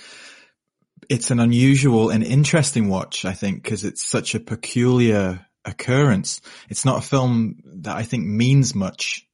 it's 1.08 1.30
an 1.30 1.40
unusual 1.40 2.10
and 2.10 2.22
interesting 2.22 2.88
watch, 2.88 3.24
I 3.24 3.32
think, 3.32 3.62
because 3.62 3.84
it's 3.84 4.04
such 4.04 4.34
a 4.34 4.40
peculiar 4.40 5.46
occurrence. 5.64 6.40
It's 6.68 6.84
not 6.84 6.98
a 6.98 7.06
film 7.06 7.62
that 7.64 7.96
I 7.96 8.02
think 8.02 8.26
means 8.26 8.74
much. 8.74 9.26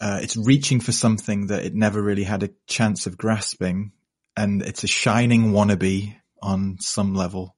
uh, 0.00 0.18
it's 0.22 0.36
reaching 0.36 0.80
for 0.80 0.92
something 0.92 1.46
that 1.46 1.64
it 1.64 1.74
never 1.74 2.00
really 2.02 2.24
had 2.24 2.42
a 2.42 2.50
chance 2.66 3.06
of 3.06 3.16
grasping, 3.16 3.92
and 4.36 4.62
it's 4.62 4.84
a 4.84 4.88
shining 4.88 5.52
wannabe 5.52 6.14
on 6.42 6.76
some 6.80 7.14
level. 7.14 7.56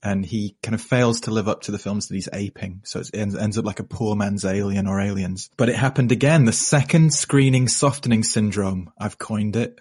And 0.00 0.24
he 0.24 0.56
kind 0.62 0.76
of 0.76 0.80
fails 0.80 1.22
to 1.22 1.32
live 1.32 1.48
up 1.48 1.62
to 1.62 1.72
the 1.72 1.78
films 1.78 2.06
that 2.06 2.14
he's 2.14 2.28
aping. 2.32 2.82
So 2.84 3.00
it 3.00 3.10
ends, 3.12 3.34
ends 3.34 3.58
up 3.58 3.64
like 3.64 3.80
a 3.80 3.84
poor 3.84 4.14
man's 4.14 4.44
alien 4.44 4.86
or 4.86 5.00
aliens. 5.00 5.50
But 5.56 5.68
it 5.68 5.74
happened 5.74 6.12
again. 6.12 6.44
The 6.44 6.52
second 6.52 7.12
screening 7.12 7.66
softening 7.66 8.22
syndrome, 8.22 8.92
I've 8.96 9.18
coined 9.18 9.56
it. 9.56 9.80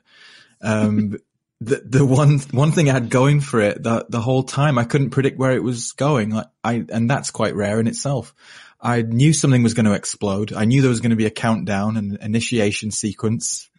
Um, 0.60 1.18
the, 1.62 1.82
the 1.86 2.06
one, 2.06 2.40
one 2.52 2.72
thing 2.72 2.90
I 2.90 2.94
had 2.94 3.10
going 3.10 3.42
for 3.42 3.62
it 3.62 3.82
the, 3.82 4.06
the 4.10 4.22
whole 4.22 4.44
time, 4.44 4.78
I 4.78 4.84
couldn't 4.84 5.12
predict 5.12 5.38
where 5.38 5.54
it 5.54 5.64
was 5.64 5.94
going. 5.94 6.32
Like 6.32 6.48
I, 6.64 6.86
and 6.90 7.10
that's 7.10 7.32
quite 7.32 7.56
rare 7.56 7.80
in 7.80 7.88
itself. 7.88 8.34
I 8.82 9.02
knew 9.02 9.34
something 9.34 9.64
was 9.64 9.74
going 9.74 9.86
to 9.86 9.94
explode. 9.94 10.54
I 10.54 10.66
knew 10.66 10.82
there 10.82 10.90
was 10.90 11.00
going 11.00 11.12
to 11.12 11.16
be 11.16 11.26
a 11.26 11.32
countdown 11.32 11.98
and 11.98 12.18
initiation 12.22 12.92
sequence, 12.92 13.70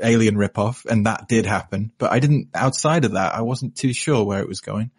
alien 0.00 0.36
ripoff, 0.36 0.84
and 0.84 1.06
that 1.06 1.26
did 1.26 1.46
happen. 1.46 1.90
But 1.98 2.12
I 2.12 2.20
didn't, 2.20 2.50
outside 2.54 3.04
of 3.04 3.12
that, 3.12 3.34
I 3.34 3.40
wasn't 3.40 3.76
too 3.76 3.92
sure 3.92 4.24
where 4.24 4.40
it 4.40 4.48
was 4.48 4.60
going. 4.60 4.90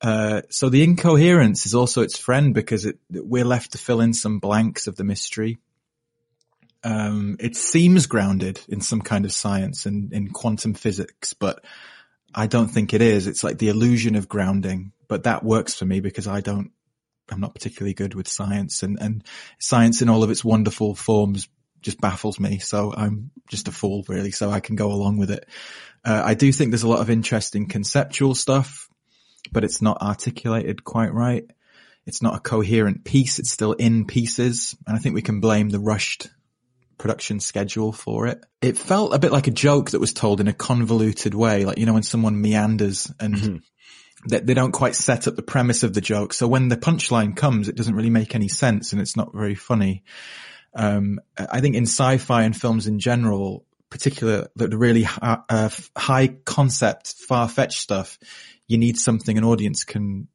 Uh, 0.00 0.42
so 0.50 0.68
the 0.68 0.82
incoherence 0.82 1.64
is 1.64 1.74
also 1.74 2.02
its 2.02 2.18
friend 2.18 2.52
because 2.52 2.84
it, 2.84 2.98
we're 3.08 3.44
left 3.44 3.72
to 3.72 3.78
fill 3.78 4.02
in 4.02 4.12
some 4.12 4.40
blanks 4.40 4.86
of 4.88 4.96
the 4.96 5.04
mystery. 5.04 5.58
Um, 6.84 7.36
it 7.40 7.56
seems 7.56 8.06
grounded 8.06 8.60
in 8.68 8.80
some 8.80 9.00
kind 9.00 9.24
of 9.24 9.32
science 9.32 9.86
and 9.86 10.12
in 10.12 10.28
quantum 10.28 10.74
physics, 10.74 11.32
but 11.32 11.64
I 12.34 12.46
don't 12.46 12.68
think 12.68 12.92
it 12.92 13.02
is. 13.02 13.26
It's 13.26 13.42
like 13.42 13.58
the 13.58 13.68
illusion 13.68 14.16
of 14.16 14.28
grounding, 14.28 14.92
but 15.08 15.24
that 15.24 15.42
works 15.42 15.74
for 15.74 15.86
me 15.86 16.00
because 16.00 16.26
I 16.26 16.40
don't, 16.40 16.72
I'm 17.30 17.40
not 17.40 17.54
particularly 17.54 17.94
good 17.94 18.14
with 18.14 18.28
science 18.28 18.82
and, 18.82 18.98
and 19.00 19.24
science 19.58 20.02
in 20.02 20.10
all 20.10 20.22
of 20.22 20.30
its 20.30 20.44
wonderful 20.44 20.94
forms 20.94 21.48
just 21.80 22.00
baffles 22.00 22.38
me. 22.38 22.58
So 22.58 22.92
I'm 22.94 23.30
just 23.48 23.68
a 23.68 23.72
fool 23.72 24.04
really. 24.08 24.30
So 24.30 24.50
I 24.50 24.60
can 24.60 24.76
go 24.76 24.92
along 24.92 25.18
with 25.18 25.30
it. 25.30 25.48
Uh, 26.04 26.22
I 26.24 26.34
do 26.34 26.52
think 26.52 26.70
there's 26.70 26.82
a 26.82 26.88
lot 26.88 27.00
of 27.00 27.10
interesting 27.10 27.66
conceptual 27.66 28.34
stuff 28.34 28.88
but 29.52 29.64
it's 29.64 29.82
not 29.82 30.02
articulated 30.02 30.84
quite 30.84 31.12
right. 31.12 31.44
It's 32.06 32.22
not 32.22 32.36
a 32.36 32.40
coherent 32.40 33.04
piece. 33.04 33.38
It's 33.38 33.50
still 33.50 33.72
in 33.72 34.06
pieces. 34.06 34.76
And 34.86 34.96
I 34.96 34.98
think 34.98 35.14
we 35.14 35.22
can 35.22 35.40
blame 35.40 35.70
the 35.70 35.78
rushed 35.78 36.28
production 36.98 37.40
schedule 37.40 37.92
for 37.92 38.26
it. 38.26 38.44
It 38.60 38.78
felt 38.78 39.14
a 39.14 39.18
bit 39.18 39.32
like 39.32 39.46
a 39.46 39.52
joke 39.52 39.90
that 39.90 40.00
was 40.00 40.12
told 40.12 40.40
in 40.40 40.48
a 40.48 40.52
convoluted 40.52 41.34
way. 41.34 41.64
Like, 41.64 41.78
you 41.78 41.86
know, 41.86 41.94
when 41.94 42.02
someone 42.02 42.40
meanders 42.40 43.12
and 43.20 43.34
mm-hmm. 43.34 43.56
they, 44.28 44.40
they 44.40 44.54
don't 44.54 44.72
quite 44.72 44.94
set 44.94 45.26
up 45.26 45.36
the 45.36 45.42
premise 45.42 45.82
of 45.82 45.94
the 45.94 46.00
joke. 46.00 46.32
So 46.32 46.48
when 46.48 46.68
the 46.68 46.76
punchline 46.76 47.36
comes, 47.36 47.68
it 47.68 47.76
doesn't 47.76 47.94
really 47.94 48.10
make 48.10 48.34
any 48.34 48.48
sense 48.48 48.92
and 48.92 49.00
it's 49.00 49.16
not 49.16 49.32
very 49.34 49.54
funny. 49.54 50.04
Um, 50.74 51.20
I 51.38 51.60
think 51.60 51.76
in 51.76 51.84
sci-fi 51.84 52.42
and 52.42 52.56
films 52.56 52.86
in 52.86 52.98
general, 52.98 53.64
particular 53.90 54.48
the 54.56 54.76
really 54.76 55.06
uh, 55.22 55.68
high 55.96 56.28
concept, 56.44 57.14
far 57.28 57.48
fetched 57.48 57.78
stuff, 57.78 58.18
you 58.66 58.76
need 58.76 58.98
something 58.98 59.38
an 59.38 59.44
audience 59.44 59.84
can 59.84 60.26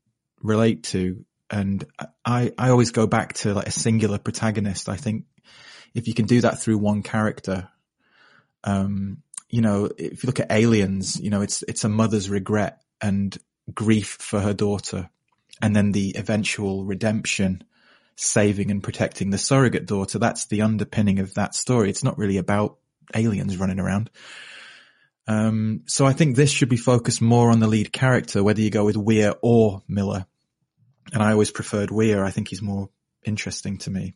relate 0.41 0.83
to. 0.83 1.25
And 1.49 1.83
I, 2.23 2.53
I 2.57 2.69
always 2.69 2.91
go 2.91 3.07
back 3.07 3.33
to 3.33 3.53
like 3.53 3.67
a 3.67 3.71
singular 3.71 4.17
protagonist. 4.17 4.87
I 4.87 4.95
think 4.95 5.25
if 5.93 6.07
you 6.07 6.13
can 6.13 6.25
do 6.25 6.41
that 6.41 6.59
through 6.59 6.77
one 6.77 7.03
character, 7.03 7.69
um, 8.63 9.23
you 9.49 9.61
know, 9.61 9.89
if 9.97 10.23
you 10.23 10.27
look 10.27 10.39
at 10.39 10.51
aliens, 10.51 11.19
you 11.19 11.29
know, 11.29 11.41
it's, 11.41 11.63
it's 11.67 11.83
a 11.83 11.89
mother's 11.89 12.29
regret 12.29 12.81
and 13.01 13.37
grief 13.73 14.17
for 14.19 14.39
her 14.39 14.53
daughter 14.53 15.09
and 15.61 15.75
then 15.75 15.91
the 15.91 16.15
eventual 16.17 16.85
redemption, 16.85 17.63
saving 18.15 18.71
and 18.71 18.83
protecting 18.83 19.29
the 19.29 19.37
surrogate 19.37 19.85
daughter. 19.85 20.19
That's 20.19 20.45
the 20.47 20.61
underpinning 20.61 21.19
of 21.19 21.33
that 21.35 21.55
story. 21.55 21.89
It's 21.89 22.03
not 22.03 22.17
really 22.17 22.37
about 22.37 22.77
aliens 23.15 23.57
running 23.57 23.79
around. 23.79 24.09
Um, 25.27 25.81
so 25.85 26.05
I 26.05 26.13
think 26.13 26.35
this 26.35 26.51
should 26.51 26.69
be 26.69 26.77
focused 26.77 27.21
more 27.21 27.51
on 27.51 27.59
the 27.59 27.67
lead 27.67 27.91
character, 27.91 28.43
whether 28.43 28.61
you 28.61 28.69
go 28.69 28.85
with 28.85 28.97
Weir 28.97 29.35
or 29.41 29.83
Miller. 29.87 30.25
And 31.13 31.21
I 31.21 31.31
always 31.31 31.51
preferred 31.51 31.91
Weir. 31.91 32.23
I 32.23 32.31
think 32.31 32.47
he's 32.47 32.61
more 32.61 32.89
interesting 33.23 33.77
to 33.79 33.91
me. 33.91 34.15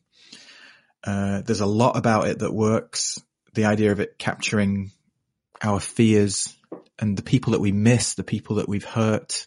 Uh, 1.03 1.41
there's 1.41 1.61
a 1.61 1.65
lot 1.65 1.97
about 1.97 2.27
it 2.27 2.39
that 2.39 2.53
works. 2.53 3.21
The 3.53 3.65
idea 3.65 3.91
of 3.91 3.99
it 3.99 4.17
capturing 4.17 4.91
our 5.61 5.79
fears 5.79 6.55
and 6.99 7.17
the 7.17 7.23
people 7.23 7.53
that 7.53 7.61
we 7.61 7.71
miss, 7.71 8.15
the 8.15 8.23
people 8.23 8.57
that 8.57 8.69
we've 8.69 8.83
hurt. 8.83 9.45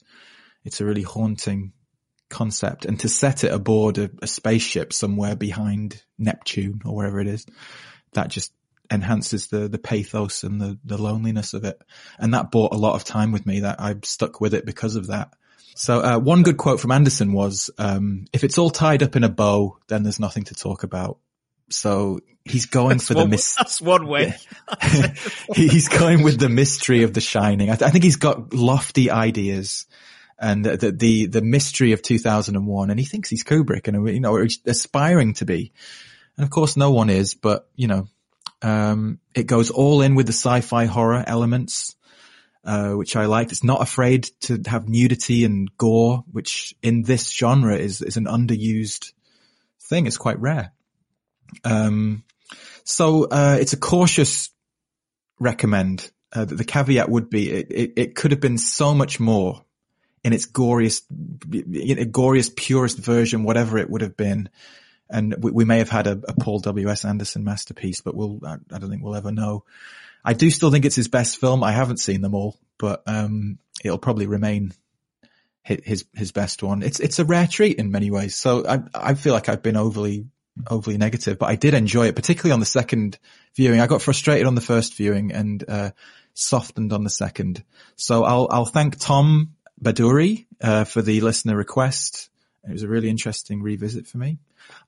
It's 0.65 0.81
a 0.81 0.85
really 0.85 1.03
haunting 1.03 1.73
concept. 2.29 2.85
And 2.85 2.99
to 3.01 3.09
set 3.09 3.45
it 3.45 3.53
aboard 3.53 3.99
a, 3.99 4.11
a 4.23 4.27
spaceship 4.27 4.93
somewhere 4.93 5.37
behind 5.37 6.03
Neptune 6.19 6.83
or 6.85 6.95
wherever 6.95 7.21
it 7.21 7.29
is, 7.29 7.47
that 8.13 8.29
just 8.29 8.53
enhances 8.91 9.49
the 9.49 9.69
the 9.69 9.79
pathos 9.79 10.45
and 10.45 10.61
the 10.61 10.79
the 10.85 10.99
loneliness 10.99 11.55
of 11.55 11.65
it. 11.65 11.81
And 12.19 12.35
that 12.35 12.51
bought 12.51 12.75
a 12.75 12.79
lot 12.79 12.95
of 12.95 13.05
time 13.05 13.33
with 13.33 13.47
me. 13.47 13.61
That 13.61 13.81
I 13.81 13.97
stuck 14.03 14.41
with 14.41 14.55
it 14.55 14.67
because 14.67 14.97
of 14.97 15.09
that. 15.09 15.33
So 15.75 16.01
uh, 16.01 16.19
one 16.19 16.43
good 16.43 16.57
quote 16.57 16.81
from 16.81 16.93
Anderson 16.93 17.33
was, 17.33 17.71
um, 17.79 18.27
"If 18.33 18.45
it's 18.45 18.59
all 18.59 18.71
tied 18.71 19.03
up 19.03 19.17
in 19.17 19.25
a 19.25 19.29
bow, 19.29 19.79
then 19.89 20.03
there's 20.03 20.21
nothing 20.21 20.45
to 20.45 20.55
talk 20.55 20.83
about." 20.83 21.19
So 21.71 22.21
he's 22.45 22.67
going 22.67 22.99
that's 22.99 23.09
for 23.09 23.15
one, 23.15 23.25
the 23.25 23.31
mystery. 23.31 23.63
That's 23.63 23.81
one 23.81 24.07
way. 24.07 24.35
he's 25.55 25.89
going 25.89 26.23
with 26.23 26.39
the 26.39 26.49
mystery 26.49 27.03
of 27.03 27.13
The 27.13 27.21
Shining. 27.21 27.71
I, 27.71 27.77
th- 27.77 27.89
I 27.89 27.91
think 27.91 28.05
he's 28.05 28.17
got 28.17 28.53
lofty 28.55 29.11
ideas 29.11 29.87
and 30.39 30.65
the, 30.65 30.77
the, 30.77 30.93
the 30.93 31.27
the 31.27 31.41
mystery 31.43 31.93
of 31.93 32.03
2001 32.03 32.91
and 32.91 33.01
he 33.01 33.07
thinks 33.07 33.31
he's 33.31 33.43
Kubrick 33.43 33.89
and 33.89 34.07
you 34.07 34.21
know 34.21 34.47
aspiring 34.67 35.33
to 35.35 35.47
be 35.47 35.73
and 36.37 36.45
of 36.45 36.51
course 36.51 36.77
no 36.77 36.91
one 36.91 37.09
is 37.09 37.33
but 37.33 37.71
you 37.75 37.89
know 37.89 38.07
um, 38.63 39.21
it 39.35 39.45
goes 39.45 39.71
all 39.71 40.03
in 40.03 40.15
with 40.15 40.27
the 40.27 40.33
sci-fi 40.33 40.87
horror 40.87 41.23
elements, 41.27 41.95
uh, 42.65 42.93
which 42.93 43.17
I 43.17 43.27
liked. 43.27 43.53
It's 43.53 43.65
not 43.65 43.83
afraid 43.83 44.25
to 44.43 44.61
have 44.67 44.89
nudity 44.89 45.45
and 45.45 45.71
gore, 45.77 46.25
which 46.31 46.75
in 46.83 47.03
this 47.03 47.31
genre 47.31 47.77
is, 47.77 48.03
is 48.03 48.17
an 48.17 48.25
underused 48.25 49.13
thing. 49.83 50.07
It's 50.07 50.19
quite 50.19 50.41
rare. 50.41 50.73
Um, 51.65 52.25
so, 52.85 53.25
uh, 53.25 53.59
it's 53.61 53.73
a 53.73 53.79
cautious 53.79 54.51
recommend. 55.39 56.11
Uh, 56.33 56.45
the 56.45 56.65
caveat 56.65 57.09
would 57.09 57.31
be 57.31 57.51
it, 57.51 57.67
it, 57.71 57.93
it, 57.97 58.15
could 58.15 58.31
have 58.31 58.41
been 58.41 58.59
so 58.59 58.95
much 58.95 59.21
more 59.21 59.65
in 60.23 60.33
its 60.33 60.47
goriest, 60.47 61.03
in 61.11 62.13
goriest, 62.13 62.57
purest 62.57 62.99
version, 62.99 63.45
whatever 63.45 63.79
it 63.79 63.89
would 63.89 64.03
have 64.03 64.17
been 64.17 64.51
and 65.09 65.35
we, 65.39 65.51
we 65.51 65.65
may 65.65 65.79
have 65.79 65.89
had 65.89 66.07
a, 66.07 66.21
a, 66.29 66.35
Paul 66.35 66.59
W. 66.61 66.89
S. 66.89 67.05
Anderson 67.05 67.45
masterpiece, 67.45 68.01
but 68.01 68.15
we'll 68.15 68.41
I, 68.45 68.57
I, 68.73 68.79
don't 68.79 68.91
think 68.91 69.03
we'll 69.03 69.17
ever 69.17 69.33
know. 69.33 69.65
I 70.25 70.33
do 70.33 70.51
still 70.51 70.71
think 70.71 70.85
it's 70.85 70.97
his 70.97 71.09
best 71.09 71.39
film. 71.39 71.63
I 71.63 71.73
haven't 71.73 71.99
seen 71.99 72.21
them 72.21 72.35
all, 72.35 72.59
but 72.79 73.03
um, 73.07 73.59
it'll 73.85 73.99
probably 73.99 74.27
remain 74.27 74.73
his 75.63 76.05
his 76.15 76.31
best 76.33 76.63
one. 76.63 76.83
It's 76.83 77.01
it's 77.01 77.19
a 77.19 77.25
rare 77.25 77.47
treat 77.47 77.79
in 77.79 77.91
many 77.91 78.11
ways. 78.11 78.37
So 78.37 78.65
I 78.67 78.83
I 78.95 79.15
feel 79.15 79.33
like 79.33 79.49
I've 79.49 79.63
been 79.63 79.77
overly 79.77 80.27
overly 80.69 80.99
negative, 80.99 81.39
but 81.39 81.47
I 81.47 81.57
did 81.57 81.75
enjoy 81.75 82.07
it, 82.07 82.17
particularly 82.17 82.53
on 82.53 82.61
the 82.61 82.67
second 82.67 83.19
viewing. 83.55 83.81
I 83.81 83.87
got 83.87 84.03
frustrated 84.03 84.47
on 84.47 84.55
the 84.55 84.61
first 84.61 84.95
viewing 84.95 85.33
and 85.33 85.65
uh, 85.69 85.91
softened 86.35 86.93
on 86.93 87.05
the 87.05 87.11
second. 87.11 87.63
So 87.97 88.25
I'll 88.25 88.49
I'll 88.51 88.67
thank 88.67 88.99
Tom 88.99 89.55
Baduri 89.83 90.47
uh, 90.61 90.85
for 90.85 91.03
the 91.03 91.21
listener 91.21 91.57
request. 91.57 92.31
It 92.69 92.73
was 92.73 92.83
a 92.83 92.89
really 92.89 93.09
interesting 93.09 93.63
revisit 93.63 94.07
for 94.07 94.19
me. 94.19 94.39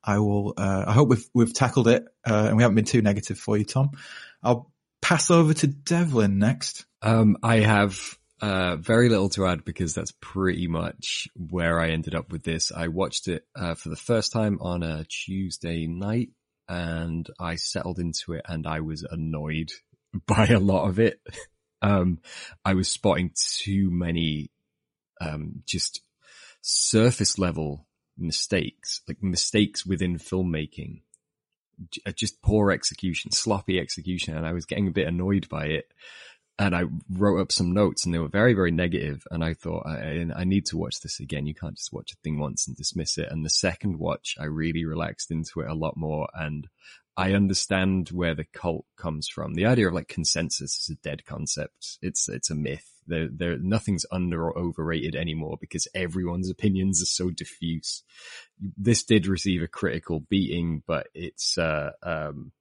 I 0.03 0.19
will. 0.19 0.55
Uh, 0.57 0.85
I 0.87 0.93
hope 0.93 1.09
we've 1.09 1.29
we've 1.35 1.55
tackled 1.55 1.89
it, 1.89 2.05
uh, 2.29 2.47
and 2.49 2.57
we 2.57 2.63
haven't 2.63 2.77
been 2.77 2.85
too 2.85 3.03
negative 3.03 3.39
for 3.39 3.57
you, 3.57 3.65
Tom. 3.65 3.91
I'll 4.43 4.71
pass 5.01 5.31
over 5.31 5.55
to 5.55 5.67
Devlin 5.67 6.39
next. 6.39 6.87
Um, 7.03 7.39
I 7.43 7.61
have 7.61 8.19
uh, 8.41 8.77
very 8.77 9.09
little 9.09 9.29
to 9.31 9.47
add 9.47 9.65
because 9.65 9.95
that's 9.95 10.13
pretty 10.21 10.67
much 10.67 11.29
where 11.35 11.81
I 11.81 11.91
ended 11.91 12.15
up 12.15 12.31
with 12.31 12.45
this. 12.45 12.71
I 12.75 12.89
watched 12.89 13.29
it 13.29 13.45
uh, 13.57 13.75
for 13.75 13.89
the 13.89 13.97
first 13.97 14.33
time 14.33 14.59
on 14.61 14.83
a 14.83 15.05
Tuesday 15.05 15.87
night, 15.87 16.31
and 16.69 17.29
I 17.41 17.57
settled 17.57 17.99
into 17.99 18.35
it, 18.35 18.43
and 18.47 18.67
I 18.67 18.81
was 18.81 19.03
annoyed 19.03 19.71
by 20.27 20.47
a 20.47 20.61
lot 20.61 20.89
of 20.89 20.99
it. 20.99 21.21
Um, 21.81 22.19
I 22.65 22.75
was 22.75 22.89
spotting 22.89 23.31
too 23.37 23.89
many, 23.89 24.51
um, 25.21 25.63
just 25.65 26.01
surface 26.61 27.39
level 27.39 27.87
mistakes, 28.17 29.01
like 29.07 29.23
mistakes 29.23 29.87
within 29.87 30.19
filmmaking, 30.19 31.03
uh, 32.05 32.11
just 32.11 32.43
poor 32.43 32.73
execution, 32.73 33.31
sloppy 33.31 33.79
execution. 33.79 34.37
And 34.37 34.45
I 34.45 34.55
was 34.55 34.67
getting 34.67 34.89
a 34.89 34.93
bit 34.93 35.07
annoyed 35.07 35.49
by 35.49 35.67
it. 35.67 35.93
And 36.59 36.75
I 36.75 36.85
wrote 37.09 37.41
up 37.41 37.53
some 37.53 37.73
notes 37.73 38.05
and 38.05 38.13
they 38.13 38.19
were 38.19 38.29
very, 38.29 38.53
very 38.53 38.73
negative. 38.73 39.25
And 39.31 39.45
I 39.45 39.55
thought, 39.55 39.87
I, 39.87 40.27
I 40.35 40.45
need 40.45 40.67
to 40.67 40.77
watch 40.77 41.01
this 41.01 41.21
again. 41.21 41.47
You 41.47 41.55
can't 41.55 41.77
just 41.77 41.93
watch 41.93 42.13
a 42.13 42.17
thing 42.17 42.39
once 42.39 42.67
and 42.67 42.77
dismiss 42.77 43.17
it. 43.17 43.29
And 43.31 43.45
the 43.45 43.51
second 43.51 43.99
watch, 43.99 44.35
I 44.41 44.45
really 44.45 44.85
relaxed 44.85 45.31
into 45.31 45.61
it 45.61 45.71
a 45.71 45.75
lot 45.75 45.97
more. 45.97 46.29
And 46.35 46.67
I 47.17 47.33
understand 47.33 48.09
where 48.09 48.35
the 48.35 48.45
cult 48.45 48.87
comes 48.97 49.29
from. 49.29 49.55
The 49.55 49.67
idea 49.67 49.89
of 49.89 49.95
like 49.95 50.09
consensus 50.09 50.79
is 50.81 50.91
a 50.91 51.09
dead 51.09 51.25
concept. 51.25 51.99
It's, 52.03 52.29
it's 52.29 52.51
a 52.51 52.57
myth 52.57 52.99
there, 53.09 53.29
there, 53.29 53.59
nothing's 53.59 54.07
under 54.13 54.45
or 54.45 54.57
overrated 54.57 55.17
anymore 55.17 55.57
because 55.61 55.89
everyone's 55.95 56.51
opinions 56.51 57.03
are 57.03 57.07
so 57.07 57.31
diffuse. 57.31 58.05
This 58.77 59.03
did 59.03 59.27
receive 59.27 59.63
a 59.63 59.69
critical 59.69 60.21
beating, 60.21 60.83
but 60.87 61.09
it's, 61.15 61.59
uh, 61.59 61.93
um, 62.03 62.53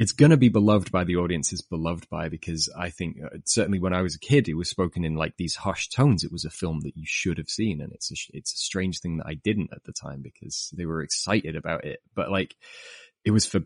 it's 0.00 0.12
going 0.12 0.30
to 0.30 0.38
be 0.38 0.48
beloved 0.48 0.90
by 0.90 1.04
the 1.04 1.16
audience 1.16 1.52
it's 1.52 1.60
beloved 1.60 2.08
by 2.08 2.30
because 2.30 2.70
I 2.76 2.88
think 2.88 3.18
uh, 3.22 3.36
certainly 3.44 3.78
when 3.78 3.92
I 3.92 4.00
was 4.00 4.14
a 4.14 4.18
kid, 4.18 4.48
it 4.48 4.54
was 4.54 4.70
spoken 4.70 5.04
in 5.04 5.14
like 5.14 5.36
these 5.36 5.54
hushed 5.54 5.92
tones. 5.92 6.24
It 6.24 6.32
was 6.32 6.46
a 6.46 6.50
film 6.50 6.80
that 6.84 6.96
you 6.96 7.04
should 7.06 7.36
have 7.36 7.50
seen. 7.50 7.82
And 7.82 7.92
it's 7.92 8.10
a, 8.10 8.14
it's 8.32 8.54
a 8.54 8.56
strange 8.56 9.00
thing 9.00 9.18
that 9.18 9.26
I 9.26 9.34
didn't 9.34 9.74
at 9.74 9.84
the 9.84 9.92
time 9.92 10.22
because 10.22 10.72
they 10.74 10.86
were 10.86 11.02
excited 11.02 11.54
about 11.54 11.84
it. 11.84 12.00
But 12.14 12.30
like 12.30 12.56
it 13.26 13.30
was 13.30 13.44
for 13.44 13.60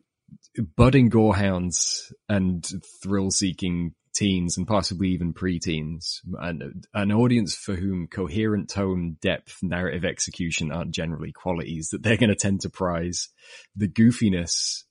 budding 0.77 1.09
gorehounds 1.09 2.13
and 2.29 2.69
thrill 3.01 3.31
seeking 3.31 3.95
teens 4.13 4.57
and 4.59 4.67
possibly 4.67 5.11
even 5.11 5.35
preteens 5.35 6.19
and 6.41 6.85
an 6.95 7.13
audience 7.13 7.55
for 7.55 7.77
whom 7.77 8.09
coherent 8.09 8.69
tone, 8.69 9.19
depth, 9.21 9.59
narrative 9.63 10.05
execution 10.05 10.73
aren't 10.73 10.91
generally 10.91 11.31
qualities 11.31 11.91
that 11.91 12.03
they're 12.03 12.17
going 12.17 12.31
to 12.31 12.35
tend 12.35 12.63
to 12.63 12.71
prize. 12.71 13.29
The 13.77 13.89
goofiness 13.89 14.83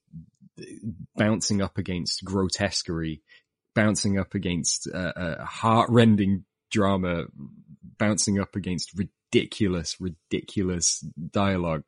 bouncing 1.16 1.62
up 1.62 1.78
against 1.78 2.24
grotesquerie, 2.24 3.22
bouncing 3.76 4.18
up 4.18 4.36
against 4.36 4.88
uh, 4.94 5.14
a 5.16 5.46
heart-rending 5.46 6.46
drama, 6.72 7.26
bouncing 7.98 8.40
up 8.40 8.56
against 8.56 8.92
ridiculous, 8.98 9.98
ridiculous 10.00 11.00
dialogue 11.32 11.84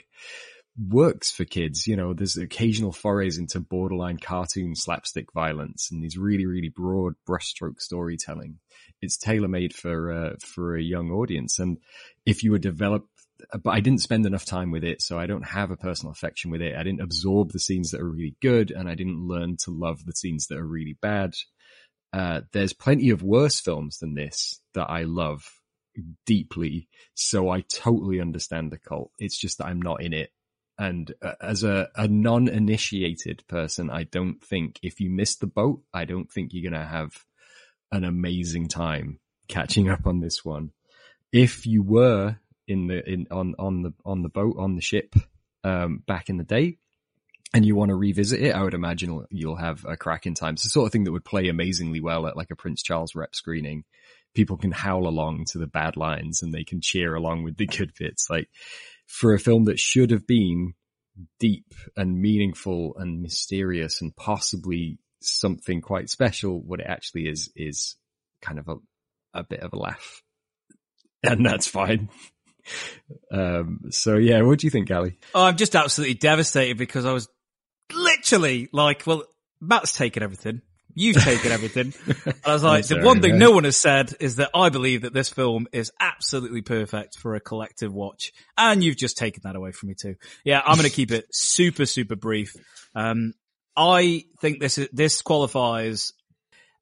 works 0.78 1.32
for 1.32 1.46
kids. 1.46 1.88
You 1.88 1.96
know, 1.96 2.14
there's 2.14 2.38
occasional 2.38 2.92
forays 2.92 3.38
into 3.38 3.60
borderline 3.60 4.18
cartoon 4.18 4.76
slapstick 4.76 5.32
violence 5.34 5.90
and 5.92 6.04
these 6.04 6.18
really, 6.18 6.46
really 6.46 6.70
broad 6.70 7.14
brushstroke 7.28 7.80
storytelling. 7.80 8.60
It's 9.02 9.18
tailor 9.18 9.48
made 9.48 9.74
for, 9.74 10.12
uh, 10.12 10.36
for 10.40 10.76
a 10.76 10.82
young 10.82 11.12
audience. 11.12 11.60
And 11.60 11.78
if 12.26 12.44
you 12.44 12.52
were 12.52 12.60
developed 12.60 13.10
but 13.64 13.72
I 13.72 13.80
didn't 13.80 14.02
spend 14.02 14.26
enough 14.26 14.46
time 14.46 14.72
with 14.72 14.84
it, 14.84 15.02
so 15.02 15.20
I 15.20 15.26
don't 15.26 15.46
have 15.46 15.72
a 15.72 15.78
personal 15.78 16.12
affection 16.12 16.52
with 16.52 16.62
it. 16.62 16.76
I 16.76 16.84
didn't 16.84 17.02
absorb 17.02 17.52
the 17.52 17.60
scenes 17.60 17.92
that 17.92 18.02
are 18.02 18.10
really 18.10 18.36
good, 18.42 18.72
and 18.72 18.90
I 18.90 18.96
didn't 18.96 19.28
learn 19.28 19.58
to 19.64 19.72
love 19.72 20.06
the 20.06 20.14
scenes 20.14 20.48
that 20.48 20.58
are 20.58 20.66
really 20.66 20.98
bad. 21.02 21.36
Uh, 22.14 22.42
there's 22.54 22.74
plenty 22.74 23.10
of 23.10 23.24
worse 23.24 23.60
films 23.60 24.00
than 24.00 24.16
this 24.16 24.60
that 24.74 24.90
I 24.90 25.04
love 25.04 25.50
deeply, 26.26 26.88
so 27.14 27.50
I 27.50 27.62
totally 27.62 28.22
understand 28.22 28.72
the 28.72 28.78
cult. 28.78 29.12
It's 29.20 29.38
just 29.38 29.58
that 29.58 29.68
I'm 29.68 29.82
not 29.82 30.02
in 30.02 30.14
it. 30.14 30.32
And 30.78 31.14
uh, 31.22 31.34
as 31.42 31.64
a, 31.64 31.90
a 31.96 32.08
non-initiated 32.08 33.48
person, 33.48 33.90
I 33.90 34.04
don't 34.04 34.44
think 34.44 34.80
if 34.84 35.00
you 35.00 35.10
miss 35.10 35.38
the 35.38 35.48
boat, 35.48 35.82
I 35.94 36.06
don't 36.06 36.30
think 36.30 36.52
you're 36.52 36.70
going 36.70 36.82
to 36.82 36.88
have 36.88 37.24
an 37.92 38.04
amazing 38.04 38.68
time 38.68 39.20
catching 39.48 39.90
up 39.90 40.06
on 40.06 40.20
this 40.20 40.44
one. 40.44 40.72
If 41.32 41.66
you 41.66 41.82
were 41.82 42.38
in 42.68 42.88
the 42.88 43.08
in 43.08 43.28
on 43.32 43.56
on 43.60 43.82
the 43.84 43.94
on 44.04 44.22
the 44.22 44.30
boat 44.30 44.56
on 44.58 44.76
the 44.76 44.82
ship 44.82 45.16
um, 45.64 46.04
back 46.06 46.30
in 46.30 46.38
the 46.38 46.44
day, 46.44 46.78
and 47.54 47.66
you 47.66 47.76
want 47.76 47.90
to 47.90 47.96
revisit 47.96 48.42
it, 48.42 48.54
I 48.54 48.62
would 48.62 48.74
imagine 48.74 49.26
you'll 49.30 49.56
have 49.56 49.86
a 49.86 49.96
crack 49.96 50.26
in 50.26 50.34
time. 50.34 50.56
It's 50.56 50.64
the 50.64 50.70
sort 50.70 50.88
of 50.88 50.92
thing 50.92 51.06
that 51.06 51.12
would 51.12 51.24
play 51.24 51.48
amazingly 51.48 52.02
well 52.02 52.28
at 52.28 52.36
like 52.36 52.52
a 52.52 52.56
Prince 52.56 52.84
Charles 52.84 53.16
rep 53.16 53.34
screening. 53.34 53.86
People 54.34 54.58
can 54.58 54.72
howl 54.72 55.08
along 55.08 55.46
to 55.52 55.58
the 55.58 55.68
bad 55.68 55.96
lines 55.96 56.42
and 56.42 56.54
they 56.54 56.66
can 56.66 56.82
cheer 56.82 57.16
along 57.16 57.44
with 57.44 57.56
the 57.56 57.66
good 57.66 57.94
bits. 57.98 58.30
Like 58.30 58.50
for 59.08 59.34
a 59.34 59.40
film 59.40 59.66
that 59.66 59.80
should 59.80 60.12
have 60.12 60.28
been 60.28 60.74
deep 61.40 61.74
and 61.96 62.22
meaningful 62.22 62.96
and 62.98 63.22
mysterious 63.22 64.02
and 64.02 64.14
possibly 64.14 65.00
something 65.22 65.80
quite 65.80 66.10
special, 66.10 66.62
what 66.62 66.82
it 66.82 66.88
actually 66.88 67.28
is 67.28 67.50
is 67.56 67.96
kind 68.42 68.60
of 68.60 68.68
a, 68.68 68.76
a 69.34 69.44
bit 69.44 69.62
of 69.62 69.72
a 69.72 69.80
laugh. 69.80 70.22
And 71.24 71.46
that's 71.46 71.68
fine. 71.68 72.10
Um, 73.32 73.82
so 73.92 74.16
yeah, 74.16 74.42
what 74.42 74.60
do 74.60 74.68
you 74.68 74.72
think, 74.72 74.90
Gali? 74.90 75.16
Oh, 75.34 75.46
I'm 75.46 75.58
just 75.58 75.76
absolutely 75.76 76.16
devastated 76.16 76.78
because 76.78 77.06
I 77.06 77.14
was 77.14 77.28
literally 77.94 78.70
like, 78.72 79.04
well, 79.06 79.24
Matt's 79.62 79.94
taken 79.94 80.24
everything. 80.24 80.62
You've 80.98 81.22
taken 81.22 81.52
everything. 81.52 81.94
And 82.26 82.36
I 82.46 82.54
was 82.54 82.64
like, 82.64 82.86
sorry, 82.86 83.02
the 83.02 83.06
one 83.06 83.22
thing 83.22 83.32
man. 83.32 83.40
no 83.40 83.52
one 83.52 83.66
has 83.66 83.78
said 83.78 84.14
is 84.20 84.38
that 84.38 84.50
I 84.56 84.70
believe 84.70 85.02
that 85.02 85.14
this 85.14 85.30
film 85.30 85.68
is 85.74 85.92
absolutely 86.00 86.62
perfect 86.62 87.18
for 87.18 87.36
a 87.36 87.40
collective 87.40 87.94
watch. 87.94 88.32
And 88.58 88.84
you've 88.84 88.96
just 88.96 89.18
taken 89.18 89.42
that 89.44 89.56
away 89.56 89.72
from 89.72 89.90
me 89.90 89.96
too. 89.96 90.16
Yeah, 90.46 90.62
I'm 90.66 90.78
going 90.78 90.90
to 90.90 90.96
keep 90.96 91.12
it 91.12 91.26
super, 91.32 91.86
super 91.86 92.16
brief. 92.16 92.56
Um, 92.96 93.34
I 93.76 94.24
think 94.40 94.60
this 94.60 94.78
is, 94.78 94.88
this 94.94 95.22
qualifies 95.22 96.14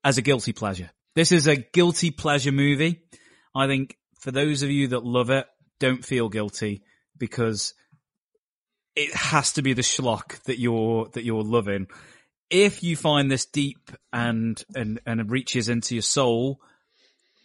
as 0.04 0.18
a 0.20 0.22
guilty 0.22 0.54
pleasure. 0.54 0.92
This 1.16 1.32
is 1.32 1.48
a 1.48 1.56
guilty 1.56 2.12
pleasure 2.12 2.52
movie. 2.52 3.02
I 3.56 3.68
think 3.68 3.98
for 4.20 4.32
those 4.32 4.64
of 4.64 4.70
you 4.70 4.90
that 4.90 5.04
love 5.04 5.30
it, 5.32 5.48
don't 5.84 6.06
feel 6.06 6.30
guilty 6.30 6.82
because 7.18 7.74
it 8.96 9.14
has 9.14 9.52
to 9.52 9.62
be 9.62 9.74
the 9.74 9.82
schlock 9.82 10.42
that 10.44 10.58
you're 10.58 11.10
that 11.10 11.26
you're 11.26 11.44
loving. 11.44 11.88
If 12.50 12.84
you 12.84 12.96
find 12.96 13.30
this 13.30 13.46
deep 13.46 13.92
and 14.14 14.64
and 14.74 15.02
and 15.06 15.30
reaches 15.30 15.68
into 15.68 15.96
your 15.96 16.02
soul, 16.02 16.62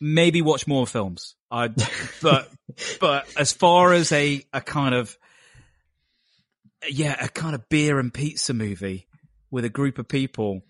maybe 0.01 0.40
watch 0.40 0.69
more 0.69 0.86
films. 0.86 1.35
I 1.51 1.70
but 2.23 2.48
but 3.01 3.27
as 3.36 3.52
far 3.52 3.93
as 3.93 4.12
a 4.12 4.40
a 4.52 4.60
kind 4.60 4.94
of 4.94 5.19
yeah, 6.89 7.16
a 7.20 7.28
kind 7.28 7.56
of 7.56 7.69
beer 7.69 7.98
and 7.98 8.15
pizza 8.15 8.55
movie 8.55 9.09
with 9.51 9.65
a 9.65 9.69
group 9.69 9.98
of 9.98 10.06
people, 10.06 10.62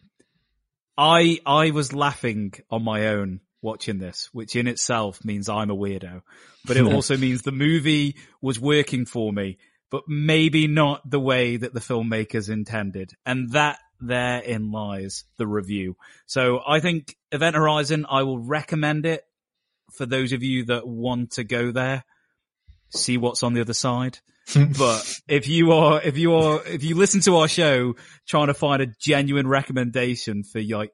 I 0.97 1.39
I 1.45 1.73
was 1.73 1.93
laughing 1.93 2.55
on 2.70 2.82
my 2.82 3.09
own 3.09 3.40
watching 3.62 3.98
this, 3.98 4.28
which 4.32 4.56
in 4.56 4.66
itself 4.66 5.24
means 5.24 5.48
I'm 5.48 5.70
a 5.70 5.76
weirdo, 5.76 6.22
but 6.64 6.76
it 6.76 6.85
also 6.93 7.16
means 7.16 7.43
the 7.43 7.52
movie 7.52 8.16
was 8.40 8.60
working 8.60 9.05
for 9.05 9.32
me, 9.32 9.59
but 9.90 10.05
maybe 10.06 10.66
not 10.66 11.09
the 11.09 11.20
way 11.20 11.56
that 11.56 11.74
the 11.74 11.80
filmmakers 11.80 12.51
intended. 12.51 13.12
And 13.26 13.52
that 13.52 13.78
therein 14.01 14.70
lies 14.70 15.24
the 15.36 15.47
review. 15.47 15.97
So 16.26 16.60
I 16.66 16.80
think 16.80 17.16
Event 17.32 17.56
Horizon, 17.56 18.06
I 18.09 18.22
will 18.22 18.39
recommend 18.39 19.06
it 19.06 19.24
for 19.93 20.06
those 20.06 20.32
of 20.32 20.43
you 20.43 20.66
that 20.66 20.86
want 20.86 21.32
to 21.32 21.44
go 21.44 21.72
there, 21.72 22.05
see 22.90 23.16
what's 23.16 23.43
on 23.43 23.55
the 23.55 23.60
other 23.60 23.74
side. 23.74 24.18
but 24.78 25.20
if 25.28 25.47
you 25.47 25.72
are, 25.72 26.01
if 26.01 26.16
you 26.16 26.35
are, 26.35 26.64
if 26.66 26.82
you 26.82 26.94
listen 26.94 27.20
to 27.22 27.36
our 27.36 27.48
show 27.48 27.97
trying 28.26 28.47
to 28.47 28.55
find 28.55 28.80
a 28.80 28.86
genuine 28.86 29.47
recommendation 29.47 30.43
for 30.43 30.60
like 30.62 30.93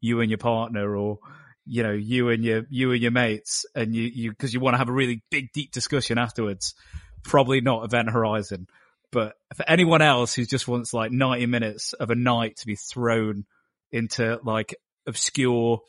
you 0.00 0.20
and 0.20 0.30
your 0.30 0.38
partner 0.38 0.94
or 0.94 1.18
you 1.64 1.82
know, 1.82 1.92
you 1.92 2.28
and 2.30 2.44
your, 2.44 2.62
you 2.70 2.92
and 2.92 3.00
your 3.00 3.10
mates 3.10 3.64
and 3.74 3.94
you, 3.94 4.04
you, 4.04 4.34
cause 4.34 4.52
you 4.52 4.60
want 4.60 4.74
to 4.74 4.78
have 4.78 4.88
a 4.88 4.92
really 4.92 5.22
big, 5.30 5.52
deep 5.52 5.72
discussion 5.72 6.18
afterwards. 6.18 6.74
Probably 7.22 7.60
not 7.60 7.84
Event 7.84 8.10
Horizon, 8.10 8.66
but 9.12 9.34
for 9.54 9.68
anyone 9.68 10.02
else 10.02 10.34
who 10.34 10.44
just 10.44 10.66
wants 10.66 10.92
like 10.92 11.12
90 11.12 11.46
minutes 11.46 11.92
of 11.92 12.10
a 12.10 12.16
night 12.16 12.56
to 12.56 12.66
be 12.66 12.74
thrown 12.74 13.44
into 13.92 14.40
like 14.42 14.74
obscure, 15.06 15.80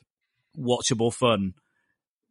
watchable 0.58 1.14
fun, 1.14 1.54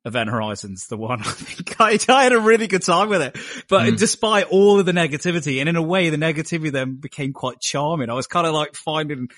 Event 0.04 0.30
Horizon's 0.30 0.88
the 0.88 0.96
one. 0.96 1.20
I 1.20 1.24
think 1.24 1.80
I, 1.80 1.98
I, 2.08 2.24
had 2.24 2.32
a 2.32 2.40
really 2.40 2.66
good 2.66 2.82
time 2.82 3.08
with 3.08 3.22
it, 3.22 3.38
but 3.68 3.92
mm. 3.92 3.98
despite 3.98 4.46
all 4.46 4.80
of 4.80 4.86
the 4.86 4.92
negativity, 4.92 5.60
and 5.60 5.68
in 5.68 5.76
a 5.76 5.82
way, 5.82 6.10
the 6.10 6.16
negativity 6.16 6.72
then 6.72 6.96
became 6.96 7.32
quite 7.32 7.60
charming. 7.60 8.10
I 8.10 8.14
was 8.14 8.26
kind 8.26 8.46
of 8.46 8.52
like 8.52 8.74
finding 8.74 9.28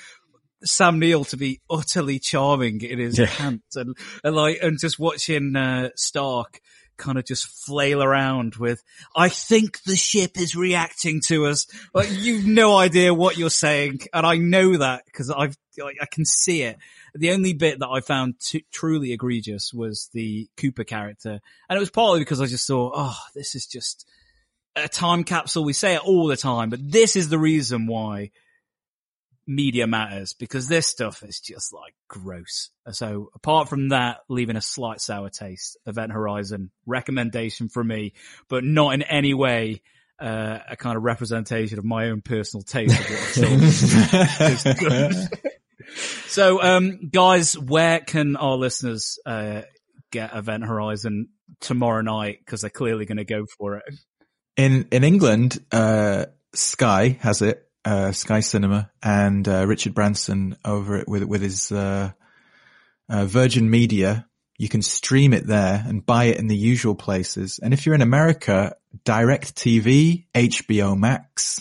Sam 0.64 0.98
Neill 0.98 1.24
to 1.26 1.36
be 1.36 1.60
utterly 1.68 2.18
charming 2.18 2.80
in 2.80 2.98
his 2.98 3.18
yeah. 3.18 3.26
pants 3.26 3.76
and, 3.76 3.96
and 4.22 4.34
like, 4.34 4.58
and 4.62 4.78
just 4.78 4.98
watching, 4.98 5.54
uh, 5.56 5.90
Starck 5.96 6.60
kind 6.96 7.18
of 7.18 7.24
just 7.24 7.46
flail 7.46 8.02
around 8.02 8.54
with, 8.54 8.82
I 9.16 9.28
think 9.28 9.82
the 9.82 9.96
ship 9.96 10.38
is 10.38 10.54
reacting 10.54 11.20
to 11.26 11.46
us. 11.46 11.66
Like 11.92 12.08
you've 12.10 12.46
no 12.46 12.76
idea 12.76 13.12
what 13.12 13.36
you're 13.36 13.50
saying. 13.50 14.00
And 14.12 14.24
I 14.24 14.36
know 14.36 14.76
that 14.76 15.04
because 15.04 15.30
I've, 15.30 15.56
like, 15.76 15.96
I 16.00 16.06
can 16.06 16.24
see 16.24 16.62
it. 16.62 16.78
The 17.16 17.32
only 17.32 17.52
bit 17.52 17.80
that 17.80 17.88
I 17.88 18.00
found 18.00 18.38
t- 18.40 18.64
truly 18.70 19.12
egregious 19.12 19.72
was 19.74 20.08
the 20.12 20.48
Cooper 20.56 20.84
character. 20.84 21.40
And 21.68 21.76
it 21.76 21.80
was 21.80 21.90
partly 21.90 22.20
because 22.20 22.40
I 22.40 22.46
just 22.46 22.66
thought, 22.66 22.92
oh, 22.94 23.18
this 23.34 23.54
is 23.54 23.66
just 23.66 24.06
a 24.76 24.88
time 24.88 25.24
capsule. 25.24 25.64
We 25.64 25.72
say 25.72 25.94
it 25.94 26.04
all 26.04 26.28
the 26.28 26.36
time, 26.36 26.70
but 26.70 26.80
this 26.80 27.16
is 27.16 27.28
the 27.28 27.38
reason 27.38 27.86
why 27.86 28.30
media 29.46 29.86
matters 29.86 30.32
because 30.32 30.68
this 30.68 30.86
stuff 30.86 31.22
is 31.22 31.40
just 31.40 31.72
like 31.72 31.94
gross. 32.08 32.70
So 32.90 33.30
apart 33.34 33.68
from 33.68 33.90
that, 33.90 34.18
leaving 34.28 34.56
a 34.56 34.60
slight 34.60 35.00
sour 35.00 35.30
taste, 35.30 35.76
Event 35.86 36.12
Horizon 36.12 36.70
recommendation 36.86 37.68
for 37.68 37.84
me, 37.84 38.14
but 38.48 38.64
not 38.64 38.94
in 38.94 39.02
any 39.02 39.34
way 39.34 39.82
uh, 40.18 40.58
a 40.68 40.76
kind 40.76 40.96
of 40.96 41.02
representation 41.02 41.78
of 41.78 41.84
my 41.84 42.10
own 42.10 42.22
personal 42.22 42.62
taste 42.62 42.94
so, 46.26 46.62
um, 46.62 47.08
guys, 47.10 47.58
where 47.58 48.00
can 48.00 48.36
our 48.36 48.56
listeners 48.56 49.18
uh, 49.26 49.62
get 50.10 50.34
Event 50.34 50.64
Horizon 50.64 51.28
tomorrow 51.60 52.02
night? 52.02 52.38
Because 52.38 52.60
they're 52.60 52.70
clearly 52.70 53.06
going 53.06 53.18
to 53.18 53.24
go 53.24 53.46
for 53.58 53.76
it. 53.76 53.84
In 54.56 54.86
in 54.92 55.02
England, 55.02 55.58
uh, 55.72 56.26
Sky 56.54 57.18
has 57.20 57.42
it 57.42 57.66
uh, 57.84 58.12
Sky 58.12 58.40
Cinema 58.40 58.90
and 59.02 59.46
uh, 59.46 59.66
Richard 59.66 59.94
Branson 59.94 60.56
over 60.64 60.96
it 60.96 61.08
with 61.08 61.24
with 61.24 61.42
his 61.42 61.70
uh, 61.70 62.12
uh, 63.08 63.24
Virgin 63.26 63.70
Media. 63.70 64.26
You 64.56 64.68
can 64.68 64.82
stream 64.82 65.32
it 65.32 65.46
there 65.46 65.84
and 65.86 66.04
buy 66.04 66.24
it 66.26 66.38
in 66.38 66.46
the 66.46 66.56
usual 66.56 66.94
places. 66.94 67.58
And 67.60 67.74
if 67.74 67.84
you're 67.84 67.94
in 67.94 68.02
America, 68.02 68.76
DirecTV, 69.04 70.26
HBO 70.32 70.96
Max, 70.96 71.60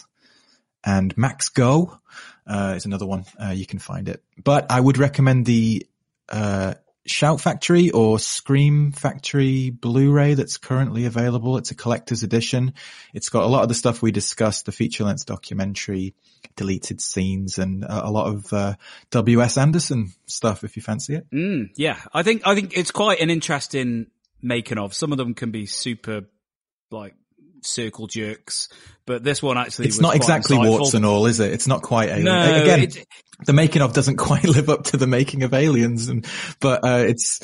and 0.86 1.18
Max 1.18 1.50
Go 1.50 1.98
uh, 2.46 2.74
is 2.76 2.86
another 2.86 3.08
one. 3.08 3.26
Uh, 3.42 3.50
you 3.50 3.66
can 3.66 3.80
find 3.80 4.10
it, 4.10 4.24
but 4.42 4.70
I 4.70 4.80
would 4.80 4.98
recommend 5.00 5.46
the, 5.46 5.88
uh, 6.30 6.76
Shout 7.06 7.42
Factory 7.42 7.90
or 7.92 8.18
Scream 8.18 8.92
Factory 8.92 9.70
Blu-ray 9.70 10.36
that's 10.36 10.58
currently 10.58 11.06
available. 11.06 11.58
It's 11.58 11.72
a 11.72 11.76
collector's 11.76 12.24
edition. 12.24 12.74
It's 13.14 13.30
got 13.30 13.44
a 13.44 13.48
lot 13.48 13.64
of 13.64 13.70
the 13.70 13.76
stuff 13.76 14.02
we 14.02 14.12
discussed, 14.12 14.66
the 14.66 14.72
feature 14.72 15.04
length 15.04 15.26
documentary, 15.26 16.16
deleted 16.56 17.02
scenes 17.02 17.58
and 17.58 17.84
a, 17.84 18.08
a 18.08 18.12
lot 18.12 18.28
of, 18.28 18.54
uh, 18.54 18.76
W.S. 19.12 19.58
Anderson 19.58 20.14
stuff 20.28 20.64
if 20.64 20.76
you 20.76 20.82
fancy 20.82 21.16
it. 21.16 21.30
Mm, 21.32 21.72
yeah, 21.76 22.00
I 22.14 22.24
think 22.24 22.44
I 22.46 22.56
think 22.56 22.78
it's 22.78 22.92
quite 22.92 23.20
an 23.20 23.30
interesting 23.30 24.08
making 24.42 24.78
of. 24.78 24.94
Some 24.94 25.12
of 25.12 25.18
them 25.18 25.34
can 25.34 25.52
be 25.52 25.66
super 25.66 26.24
like 26.92 27.16
circle 27.66 28.08
jerks, 28.08 28.70
but 29.06 29.24
this 29.24 29.42
one 29.42 29.58
actually 29.58 29.88
It's 29.88 30.00
not 30.00 30.16
exactly 30.16 30.58
insightful. 30.58 30.70
warts 30.80 30.94
and 30.94 31.06
all, 31.06 31.26
is 31.26 31.40
it? 31.40 31.52
It's 31.52 31.68
not 31.68 31.82
quite 31.82 32.10
alien. 32.10 32.26
No, 32.26 32.62
Again, 32.62 32.80
it- 32.84 33.08
the 33.46 33.54
making 33.54 33.82
of 33.82 33.94
doesn't 33.94 34.18
quite 34.18 34.44
live 34.46 34.70
up 34.70 34.84
to 34.86 34.98
the 34.98 35.08
making 35.08 35.44
of 35.44 35.54
aliens 35.54 36.08
and, 36.10 36.26
but, 36.60 36.84
uh, 36.86 37.04
it's, 37.08 37.40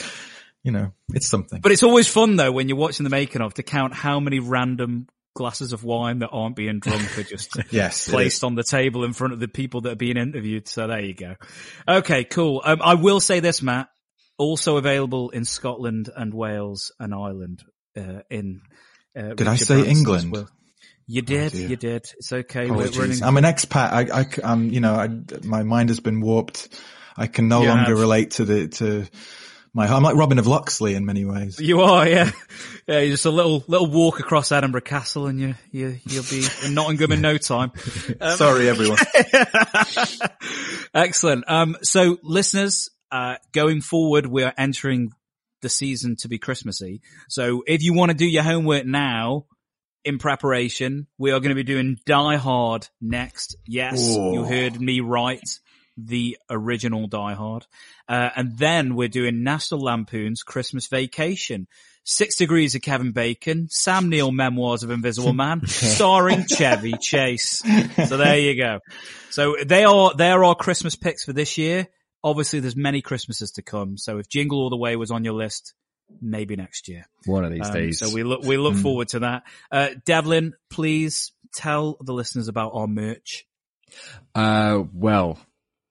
you 0.64 0.72
know, 0.72 0.92
it's 1.14 1.28
something. 1.28 1.60
But 1.62 1.72
it's 1.72 1.84
always 1.84 2.08
fun 2.08 2.36
though 2.36 2.52
when 2.52 2.70
you're 2.70 2.78
watching 2.78 3.04
the 3.04 3.10
making 3.10 3.42
of 3.42 3.54
to 3.56 3.64
count 3.64 3.94
how 3.94 4.20
many 4.20 4.40
random 4.40 5.08
glasses 5.36 5.74
of 5.74 5.84
wine 5.84 6.20
that 6.20 6.30
aren't 6.30 6.56
being 6.56 6.80
drunk 6.80 7.18
are 7.18 7.24
just 7.24 7.58
Yes, 7.72 8.10
placed 8.10 8.44
on 8.44 8.56
the 8.56 8.64
table 8.64 9.04
in 9.04 9.14
front 9.14 9.34
of 9.34 9.40
the 9.40 9.48
people 9.48 9.82
that 9.82 9.92
are 9.94 9.96
being 9.96 10.18
interviewed. 10.18 10.68
So 10.68 10.88
there 10.88 11.02
you 11.02 11.14
go. 11.14 11.36
Okay, 11.88 12.24
cool. 12.26 12.62
Um, 12.66 12.80
I 12.84 12.96
will 12.96 13.20
say 13.20 13.40
this, 13.40 13.62
Matt, 13.62 13.88
also 14.38 14.78
available 14.78 15.30
in 15.32 15.46
Scotland 15.46 16.10
and 16.16 16.34
Wales 16.34 16.92
and 17.00 17.14
Ireland. 17.14 17.64
Uh, 17.98 18.22
in 18.30 18.62
uh, 19.18 19.34
Did 19.34 19.48
I 19.48 19.56
say 19.56 19.76
Branson's 19.76 20.00
England? 20.00 20.32
will. 20.32 20.50
You 21.08 21.24
did, 21.24 21.54
dear. 21.54 21.68
you 21.70 21.76
did. 21.76 22.06
It's 22.18 22.32
okay. 22.32 22.70
We're, 22.70 22.92
we're 22.92 23.12
in 23.12 23.24
I'm 23.24 23.38
an 23.38 23.44
expat. 23.44 23.92
I, 23.92 24.22
I, 24.22 24.54
am 24.54 24.70
you 24.70 24.80
know, 24.80 24.94
I, 24.94 25.10
my 25.44 25.64
mind 25.64 25.90
has 25.90 26.00
been 26.00 26.22
warped. 26.22 26.70
I 27.18 27.26
can 27.28 27.48
no 27.48 27.64
You 27.64 27.70
longer 27.70 27.96
relate 27.96 28.32
to 28.32 28.46
the, 28.46 28.68
to 28.68 29.08
my, 29.74 29.88
I'm 29.88 30.04
like 30.04 30.16
Robin 30.16 30.40
of 30.40 30.48
Locksley 30.48 30.96
in 30.96 31.06
many 31.06 31.26
ways. 31.26 31.60
You 31.60 31.82
are, 31.82 32.08
yeah, 32.08 32.32
yeah. 32.88 33.06
Just 33.06 33.26
a 33.26 33.30
little 33.30 33.64
little 33.68 33.90
walk 33.90 34.20
across 34.20 34.52
Edinburgh 34.52 34.82
Castle, 34.82 35.28
and 35.28 35.40
you 35.40 35.56
you 35.72 35.98
you'll 36.06 36.24
be 36.30 36.44
in 36.66 36.74
Nottingham 36.74 37.12
in 37.12 37.22
no 37.22 37.38
time. 37.38 37.72
Um, 38.20 38.32
Sorry, 38.38 38.68
everyone. 38.68 38.98
Excellent. 40.94 41.46
Um, 41.48 41.78
so 41.84 42.18
listeners, 42.24 42.90
uh, 43.12 43.36
going 43.52 43.82
forward, 43.82 44.26
we 44.26 44.44
are 44.44 44.54
entering 44.58 45.12
the 45.62 45.70
season 45.70 46.16
to 46.18 46.28
be 46.28 46.38
Christmassy. 46.38 47.02
So 47.28 47.64
if 47.68 47.84
you 47.84 47.94
want 47.94 48.12
to 48.12 48.18
do 48.18 48.26
your 48.26 48.44
homework 48.44 48.86
now, 48.86 49.46
in 50.06 50.18
preparation, 50.18 51.08
we 51.18 51.32
are 51.32 51.40
going 51.40 51.50
to 51.50 51.56
be 51.56 51.64
doing 51.64 51.98
Die 52.06 52.36
Hard 52.38 52.88
next. 53.02 53.56
Yes, 53.66 54.16
Ooh. 54.16 54.34
you 54.34 54.44
heard 54.44 54.80
me 54.80 55.02
right. 55.02 55.48
The 55.98 56.38
original 56.50 57.08
Die 57.08 57.34
Hard. 57.34 57.66
Uh, 58.08 58.30
and 58.36 58.58
then 58.58 58.96
we're 58.96 59.10
doing 59.10 59.44
National 59.44 59.82
Lampoon's 59.82 60.44
Christmas 60.44 60.88
Vacation. 60.88 61.68
Six 62.06 62.38
Degrees 62.38 62.74
of 62.74 62.82
Kevin 62.82 63.12
Bacon, 63.12 63.68
Sam 63.70 64.10
Neill 64.10 64.32
Memoirs 64.32 64.82
of 64.82 64.90
Invisible 64.90 65.34
Man, 65.34 65.62
starring 65.68 66.46
Chevy 66.48 66.94
Chase. 66.94 67.62
So 68.08 68.18
there 68.18 68.40
you 68.40 68.56
go. 68.56 68.80
So 69.30 69.58
they 69.64 69.84
are, 69.84 70.16
they 70.16 70.32
are 70.32 70.44
our 70.44 70.56
Christmas 70.56 70.96
picks 70.96 71.24
for 71.24 71.34
this 71.34 71.58
year. 71.58 71.88
Obviously 72.24 72.60
there's 72.60 72.76
many 72.76 73.02
Christmases 73.02 73.52
to 73.52 73.62
come. 73.62 73.98
So 73.98 74.18
if 74.18 74.28
Jingle 74.28 74.60
All 74.60 74.70
the 74.70 74.78
Way 74.78 74.96
was 74.96 75.12
on 75.12 75.24
your 75.24 75.34
list, 75.34 75.74
maybe 76.22 76.56
next 76.56 76.88
year. 76.88 77.06
One 77.26 77.46
of 77.46 77.52
these 77.52 77.68
Um, 77.68 77.74
days. 77.74 78.00
So 78.00 78.14
we 78.14 78.24
look, 78.24 78.44
we 78.44 78.58
look 78.58 78.76
forward 78.76 79.10
to 79.10 79.20
that. 79.20 79.44
Uh, 79.72 79.90
Devlin, 80.06 80.54
please 80.70 81.32
tell 81.54 81.98
the 82.02 82.14
listeners 82.14 82.48
about 82.48 82.72
our 82.74 82.88
merch. 82.88 83.46
Uh, 84.36 84.84
well, 84.94 85.40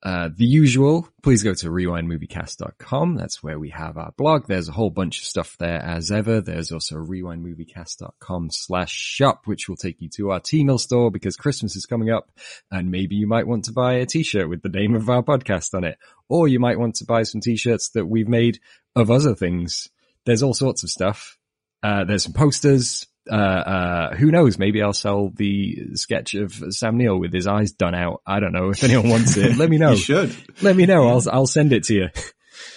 uh, 0.03 0.29
the 0.35 0.45
usual, 0.45 1.09
please 1.23 1.43
go 1.43 1.55
to 1.55 1.69
rewindmoviecast.com. 1.69 3.17
That's 3.17 3.43
where 3.43 3.59
we 3.59 3.71
have 3.71 3.99
our 3.99 4.13
blog. 4.17 4.47
There's 4.47 4.69
a 4.69 4.73
whole 4.73 4.91
bunch 4.91 5.19
of 5.19 5.25
stuff 5.25 5.57
there 5.59 5.83
as 5.83 6.13
ever. 6.13 6.41
There's 6.41 6.71
also 6.71 6.97
rewindmoviecast.com 6.97 8.51
slash 8.53 8.93
shop, 8.93 9.43
which 9.47 9.69
will 9.69 9.77
take 9.77 10.01
you 10.01 10.09
to 10.11 10.31
our 10.31 10.41
Teemill 10.41 10.79
store 10.79 11.11
because 11.11 11.37
Christmas 11.37 11.75
is 11.75 11.87
coming 11.87 12.11
up 12.11 12.31
and 12.71 12.93
maybe 12.93 13.17
you 13.17 13.27
might 13.27 13.49
want 13.49 13.65
to 13.65 13.73
buy 13.73 13.95
a 13.95 14.07
t-shirt 14.07 14.49
with 14.49 14.63
the 14.63 14.69
name 14.69 14.95
of 14.95 15.11
our 15.11 15.23
podcast 15.23 15.75
on 15.75 15.83
it. 15.83 15.99
Or 16.29 16.47
you 16.47 16.61
might 16.61 16.79
want 16.79 16.95
to 16.97 17.05
buy 17.05 17.25
some 17.25 17.41
t-shirts 17.41 17.91
that 17.91 18.07
we've 18.07 18.29
made 18.29 18.61
of 18.95 19.11
other 19.11 19.35
things. 19.35 19.89
There's 20.27 20.45
all 20.45 20.55
sorts 20.55 20.85
of 20.85 20.91
stuff. 20.91 21.39
Uh, 21.83 22.05
there's 22.05 22.23
some 22.23 22.35
posters. 22.35 23.07
Uh, 23.31 23.35
uh, 23.35 24.17
who 24.17 24.31
knows? 24.31 24.59
Maybe 24.59 24.83
I'll 24.83 24.93
sell 24.93 25.31
the 25.35 25.95
sketch 25.95 26.35
of 26.35 26.53
Sam 26.71 26.97
Neill 26.97 27.19
with 27.19 27.33
his 27.33 27.47
eyes 27.47 27.73
done 27.73 27.95
out. 27.95 28.23
I 28.27 28.41
don't 28.41 28.53
know 28.53 28.71
if 28.71 28.83
anyone 28.85 29.09
wants 29.09 29.37
it. 29.37 29.57
Let 29.57 29.69
me 29.71 29.79
know. 29.79 29.91
You 29.91 29.97
should. 29.97 30.37
Let 30.63 30.77
me 30.77 30.87
know. 30.87 31.09
I'll, 31.09 31.23
I'll 31.31 31.47
send 31.47 31.73
it 31.73 31.85
to 31.85 31.95
you. 31.95 32.09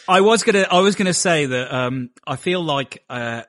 I 0.07 0.22
was 0.22 0.44
gonna, 0.44 0.68
I 0.69 0.80
was 0.80 0.95
gonna 0.95 1.14
say 1.14 1.45
that, 1.45 1.73
um, 1.73 2.10
I 2.28 2.36
feel 2.36 2.64
like, 2.64 3.03
uh, 3.10 3.44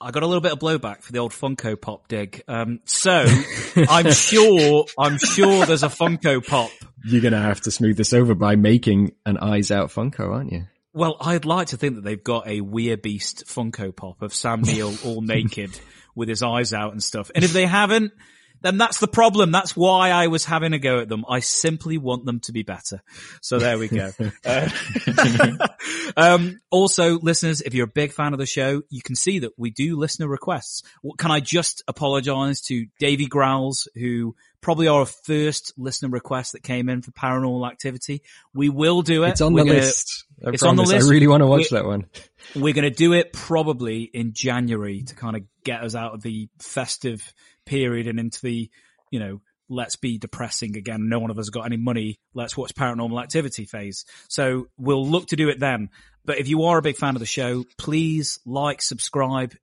I 0.00 0.10
got 0.12 0.22
a 0.22 0.26
little 0.26 0.40
bit 0.40 0.52
of 0.52 0.60
blowback 0.60 1.02
for 1.02 1.10
the 1.10 1.18
old 1.18 1.32
Funko 1.32 1.80
Pop 1.80 2.06
dig. 2.06 2.42
Um, 2.46 2.80
so 2.84 3.24
I'm 3.76 4.12
sure, 4.12 4.84
I'm 4.96 5.18
sure 5.18 5.66
there's 5.66 5.82
a 5.82 5.88
Funko 5.88 6.46
Pop. 6.46 6.70
You're 7.04 7.20
going 7.20 7.32
to 7.32 7.40
have 7.40 7.60
to 7.62 7.72
smooth 7.72 7.96
this 7.96 8.12
over 8.12 8.34
by 8.34 8.54
making 8.54 9.12
an 9.26 9.38
eyes 9.38 9.72
out 9.72 9.90
Funko, 9.90 10.32
aren't 10.32 10.52
you? 10.52 10.66
Well, 10.92 11.16
I'd 11.20 11.44
like 11.44 11.68
to 11.68 11.76
think 11.76 11.96
that 11.96 12.04
they've 12.04 12.22
got 12.22 12.46
a 12.46 12.60
Weird 12.60 13.02
Beast 13.02 13.44
Funko 13.46 13.94
Pop 13.94 14.22
of 14.22 14.32
Sam 14.32 14.62
Neill 14.62 14.94
all 15.04 15.20
naked 15.20 15.78
with 16.18 16.28
his 16.28 16.42
eyes 16.42 16.74
out 16.74 16.92
and 16.92 17.02
stuff. 17.02 17.30
And 17.34 17.44
if 17.44 17.52
they 17.52 17.64
haven't, 17.64 18.12
then 18.60 18.76
that's 18.76 18.98
the 18.98 19.08
problem. 19.08 19.52
That's 19.52 19.76
why 19.76 20.10
I 20.10 20.26
was 20.26 20.44
having 20.44 20.72
a 20.72 20.78
go 20.78 20.98
at 21.00 21.08
them. 21.08 21.24
I 21.28 21.40
simply 21.40 21.96
want 21.96 22.24
them 22.24 22.40
to 22.40 22.52
be 22.52 22.62
better. 22.62 23.02
So 23.40 23.58
there 23.58 23.78
we 23.78 23.88
go. 23.88 24.10
Uh, 24.44 24.68
um, 26.16 26.60
also, 26.70 27.18
listeners, 27.18 27.60
if 27.60 27.74
you're 27.74 27.84
a 27.84 27.90
big 27.90 28.12
fan 28.12 28.32
of 28.32 28.38
the 28.38 28.46
show, 28.46 28.82
you 28.88 29.02
can 29.02 29.14
see 29.14 29.40
that 29.40 29.52
we 29.56 29.70
do 29.70 29.96
listener 29.96 30.26
requests. 30.26 30.82
Well, 31.02 31.14
Can 31.14 31.30
I 31.30 31.40
just 31.40 31.82
apologize 31.86 32.60
to 32.62 32.86
Davy 32.98 33.26
Growls, 33.26 33.88
who 33.94 34.34
probably 34.60 34.88
our 34.88 35.06
first 35.06 35.72
listener 35.76 36.08
request 36.08 36.52
that 36.52 36.62
came 36.62 36.88
in 36.88 37.02
for 37.02 37.10
paranormal 37.12 37.70
activity. 37.70 38.22
We 38.54 38.68
will 38.68 39.02
do 39.02 39.24
it. 39.24 39.30
It's 39.30 39.40
on 39.40 39.52
We're 39.52 39.62
the 39.64 39.70
gonna- 39.70 39.78
list. 39.80 40.24
I 40.44 40.50
it's 40.50 40.62
on 40.62 40.76
the 40.76 40.82
list. 40.82 41.06
I 41.06 41.10
really 41.10 41.26
want 41.26 41.42
to 41.42 41.46
watch 41.46 41.70
We- 41.70 41.76
that 41.78 41.84
one. 41.84 42.06
we're 42.54 42.74
going 42.74 42.90
to 42.90 42.96
do 42.96 43.12
it 43.12 43.32
probably 43.32 44.02
in 44.02 44.32
January 44.32 45.02
to 45.02 45.14
kind 45.14 45.36
of 45.36 45.42
get 45.64 45.82
us 45.82 45.94
out 45.94 46.14
of 46.14 46.22
the 46.22 46.48
festive 46.60 47.32
period 47.66 48.06
and 48.06 48.18
into 48.18 48.40
the, 48.42 48.70
you 49.10 49.20
know, 49.20 49.40
let's 49.68 49.96
be 49.96 50.16
depressing 50.18 50.76
again. 50.76 51.08
No 51.08 51.18
one 51.18 51.30
of 51.30 51.38
us 51.38 51.50
got 51.50 51.66
any 51.66 51.76
money. 51.76 52.18
Let's 52.34 52.56
watch 52.56 52.74
paranormal 52.74 53.22
activity 53.22 53.64
phase. 53.66 54.04
So 54.28 54.68
we'll 54.78 55.06
look 55.06 55.26
to 55.28 55.36
do 55.36 55.48
it 55.50 55.58
then. 55.60 55.90
But 56.24 56.38
if 56.38 56.48
you 56.48 56.64
are 56.64 56.78
a 56.78 56.82
big 56.82 56.96
fan 56.96 57.14
of 57.16 57.20
the 57.20 57.26
show, 57.26 57.64
please 57.76 58.38
like, 58.46 58.80
subscribe, 58.82 59.54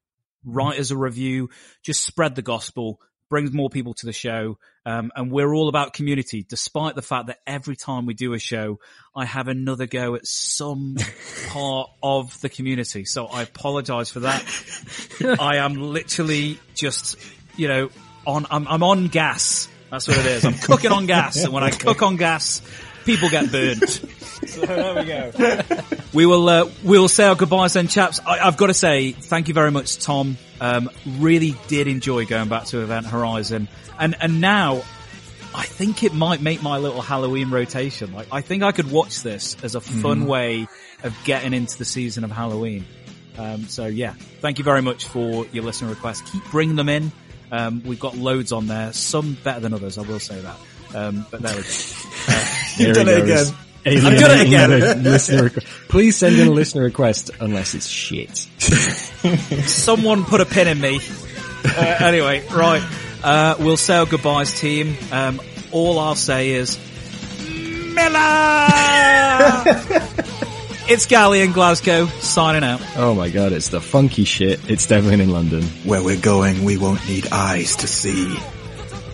write 0.43 0.80
us 0.80 0.91
a 0.91 0.97
review, 0.97 1.49
just 1.84 2.03
spread 2.03 2.35
the 2.35 2.41
gospel, 2.43 2.99
brings 3.35 3.51
more 3.51 3.69
people 3.69 3.93
to 3.93 4.05
the 4.05 4.13
show. 4.13 4.57
Um, 4.85 5.11
and 5.13 5.29
we're 5.29 5.53
all 5.53 5.67
about 5.67 5.91
community, 5.91 6.45
despite 6.47 6.95
the 6.95 7.01
fact 7.01 7.27
that 7.27 7.39
every 7.45 7.75
time 7.75 8.05
we 8.05 8.13
do 8.13 8.31
a 8.31 8.39
show, 8.39 8.79
I 9.13 9.25
have 9.25 9.49
another 9.49 9.87
go 9.87 10.15
at 10.15 10.25
some 10.25 10.95
part 11.49 11.89
of 12.01 12.39
the 12.39 12.47
community. 12.47 13.03
So 13.03 13.25
I 13.25 13.41
apologize 13.41 14.09
for 14.09 14.21
that. 14.21 14.41
I 15.41 15.57
am 15.57 15.73
literally 15.73 16.59
just, 16.75 17.17
you 17.57 17.67
know, 17.67 17.89
on, 18.25 18.45
I'm, 18.49 18.69
I'm 18.69 18.83
on 18.83 19.09
gas. 19.09 19.67
That's 19.91 20.07
what 20.07 20.17
it 20.17 20.25
is. 20.27 20.45
I'm 20.45 20.53
cooking 20.53 20.93
on 20.93 21.05
gas. 21.05 21.43
And 21.43 21.51
when 21.51 21.63
I 21.63 21.71
cook 21.71 22.01
on 22.03 22.15
gas, 22.15 22.61
people 23.03 23.29
get 23.29 23.51
burnt. 23.51 24.01
So 24.45 24.61
there 24.61 24.95
we 24.95 25.05
go. 25.05 25.31
We 26.13 26.25
will, 26.25 26.47
uh, 26.47 26.69
we'll 26.83 27.07
say 27.07 27.25
our 27.25 27.35
goodbyes 27.35 27.73
then, 27.73 27.87
chaps. 27.87 28.19
I, 28.25 28.39
I've 28.39 28.57
got 28.57 28.67
to 28.67 28.73
say, 28.73 29.11
thank 29.11 29.47
you 29.47 29.53
very 29.53 29.71
much, 29.71 29.97
Tom. 29.97 30.37
Um, 30.61 30.90
really 31.19 31.56
did 31.68 31.88
enjoy 31.88 32.26
going 32.26 32.49
back 32.49 32.65
to 32.68 32.82
Event 32.82 33.06
Horizon. 33.06 33.68
And, 33.99 34.15
and 34.22 34.40
now, 34.41 34.84
I 35.53 35.64
think 35.64 36.03
it 36.03 36.14
might 36.14 36.41
make 36.41 36.61
my 36.64 36.77
little 36.77 37.02
Halloween 37.02 37.49
rotation. 37.52 38.14
Like, 38.14 38.27
I 38.32 38.41
think 38.41 38.64
I 38.64 38.72
could 38.72 38.90
watch 38.91 39.22
this 39.23 39.56
as 39.64 39.76
a 39.76 39.82
fun 39.82 40.22
Mhm. 40.23 40.27
way 40.27 40.68
of 41.03 41.15
getting 41.26 41.53
into 41.53 41.77
the 41.77 41.86
season 41.86 42.23
of 42.23 42.32
Halloween. 42.32 42.86
Um, 43.38 43.68
so 43.68 43.86
yeah, 43.86 44.14
thank 44.40 44.57
you 44.60 44.64
very 44.64 44.82
much 44.82 45.06
for 45.06 45.45
your 45.52 45.64
listener 45.65 45.90
requests. 45.90 46.30
Keep 46.32 46.44
bringing 46.52 46.77
them 46.77 46.88
in. 46.90 47.11
Um, 47.52 47.84
we've 47.86 47.99
got 47.99 48.15
loads 48.18 48.52
on 48.53 48.68
there, 48.68 48.91
some 48.94 49.38
better 49.44 49.60
than 49.60 49.73
others, 49.73 49.98
I 49.98 50.02
will 50.03 50.19
say 50.19 50.40
that. 50.41 50.56
Um, 50.95 51.26
but 51.30 51.41
there 51.41 51.56
we 51.56 51.61
go. 51.61 51.68
There 52.77 52.94
done 52.94 53.07
it 53.10 53.26
goes. 53.27 53.49
again. 53.49 53.60
I've 53.85 54.19
done 54.19 54.39
it 54.39 54.47
again. 54.47 55.03
Listener 55.03 55.49
requ- 55.49 55.63
Please 55.89 56.17
send 56.17 56.37
in 56.39 56.47
a 56.47 56.51
listener 56.51 56.83
request 56.83 57.29
unless 57.39 57.73
it's 57.75 57.87
shit. 57.87 58.35
Someone 59.67 60.23
put 60.25 60.41
a 60.41 60.45
pin 60.45 60.67
in 60.67 60.81
me. 60.81 60.99
Uh, 61.63 61.95
anyway, 61.99 62.43
right. 62.49 62.83
Uh, 63.23 63.55
we'll 63.59 63.77
say 63.77 63.97
our 63.97 64.05
goodbyes, 64.05 64.59
team. 64.59 64.95
Um, 65.11 65.39
all 65.71 65.99
I'll 65.99 66.15
say 66.15 66.51
is, 66.51 66.77
Miller! 67.93 68.11
it's 70.87 71.07
Gali 71.07 71.43
in 71.43 71.51
Glasgow, 71.51 72.05
signing 72.07 72.63
out. 72.63 72.81
Oh 72.97 73.13
my 73.15 73.29
god, 73.29 73.51
it's 73.51 73.69
the 73.69 73.81
funky 73.81 74.23
shit. 74.25 74.69
It's 74.69 74.85
Devlin 74.87 75.21
in 75.21 75.29
London. 75.29 75.63
Where 75.83 76.03
we're 76.03 76.19
going, 76.19 76.63
we 76.63 76.77
won't 76.77 77.07
need 77.07 77.27
eyes 77.31 77.75
to 77.77 77.87
see. 77.87 78.37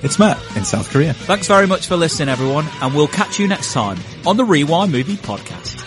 It's 0.03 0.17
Matt 0.17 0.39
in 0.55 0.65
South 0.65 0.89
Korea. 0.89 1.13
Thanks 1.13 1.47
very 1.47 1.67
much 1.67 1.87
for 1.87 1.95
listening, 1.95 2.29
everyone, 2.29 2.65
and 2.81 2.95
we'll 2.95 3.07
catch 3.07 3.39
you 3.39 3.47
next 3.47 3.71
time 3.71 3.99
on 4.25 4.35
the 4.35 4.43
Rewind 4.43 4.91
Movie 4.91 5.15
Podcast. 5.15 5.80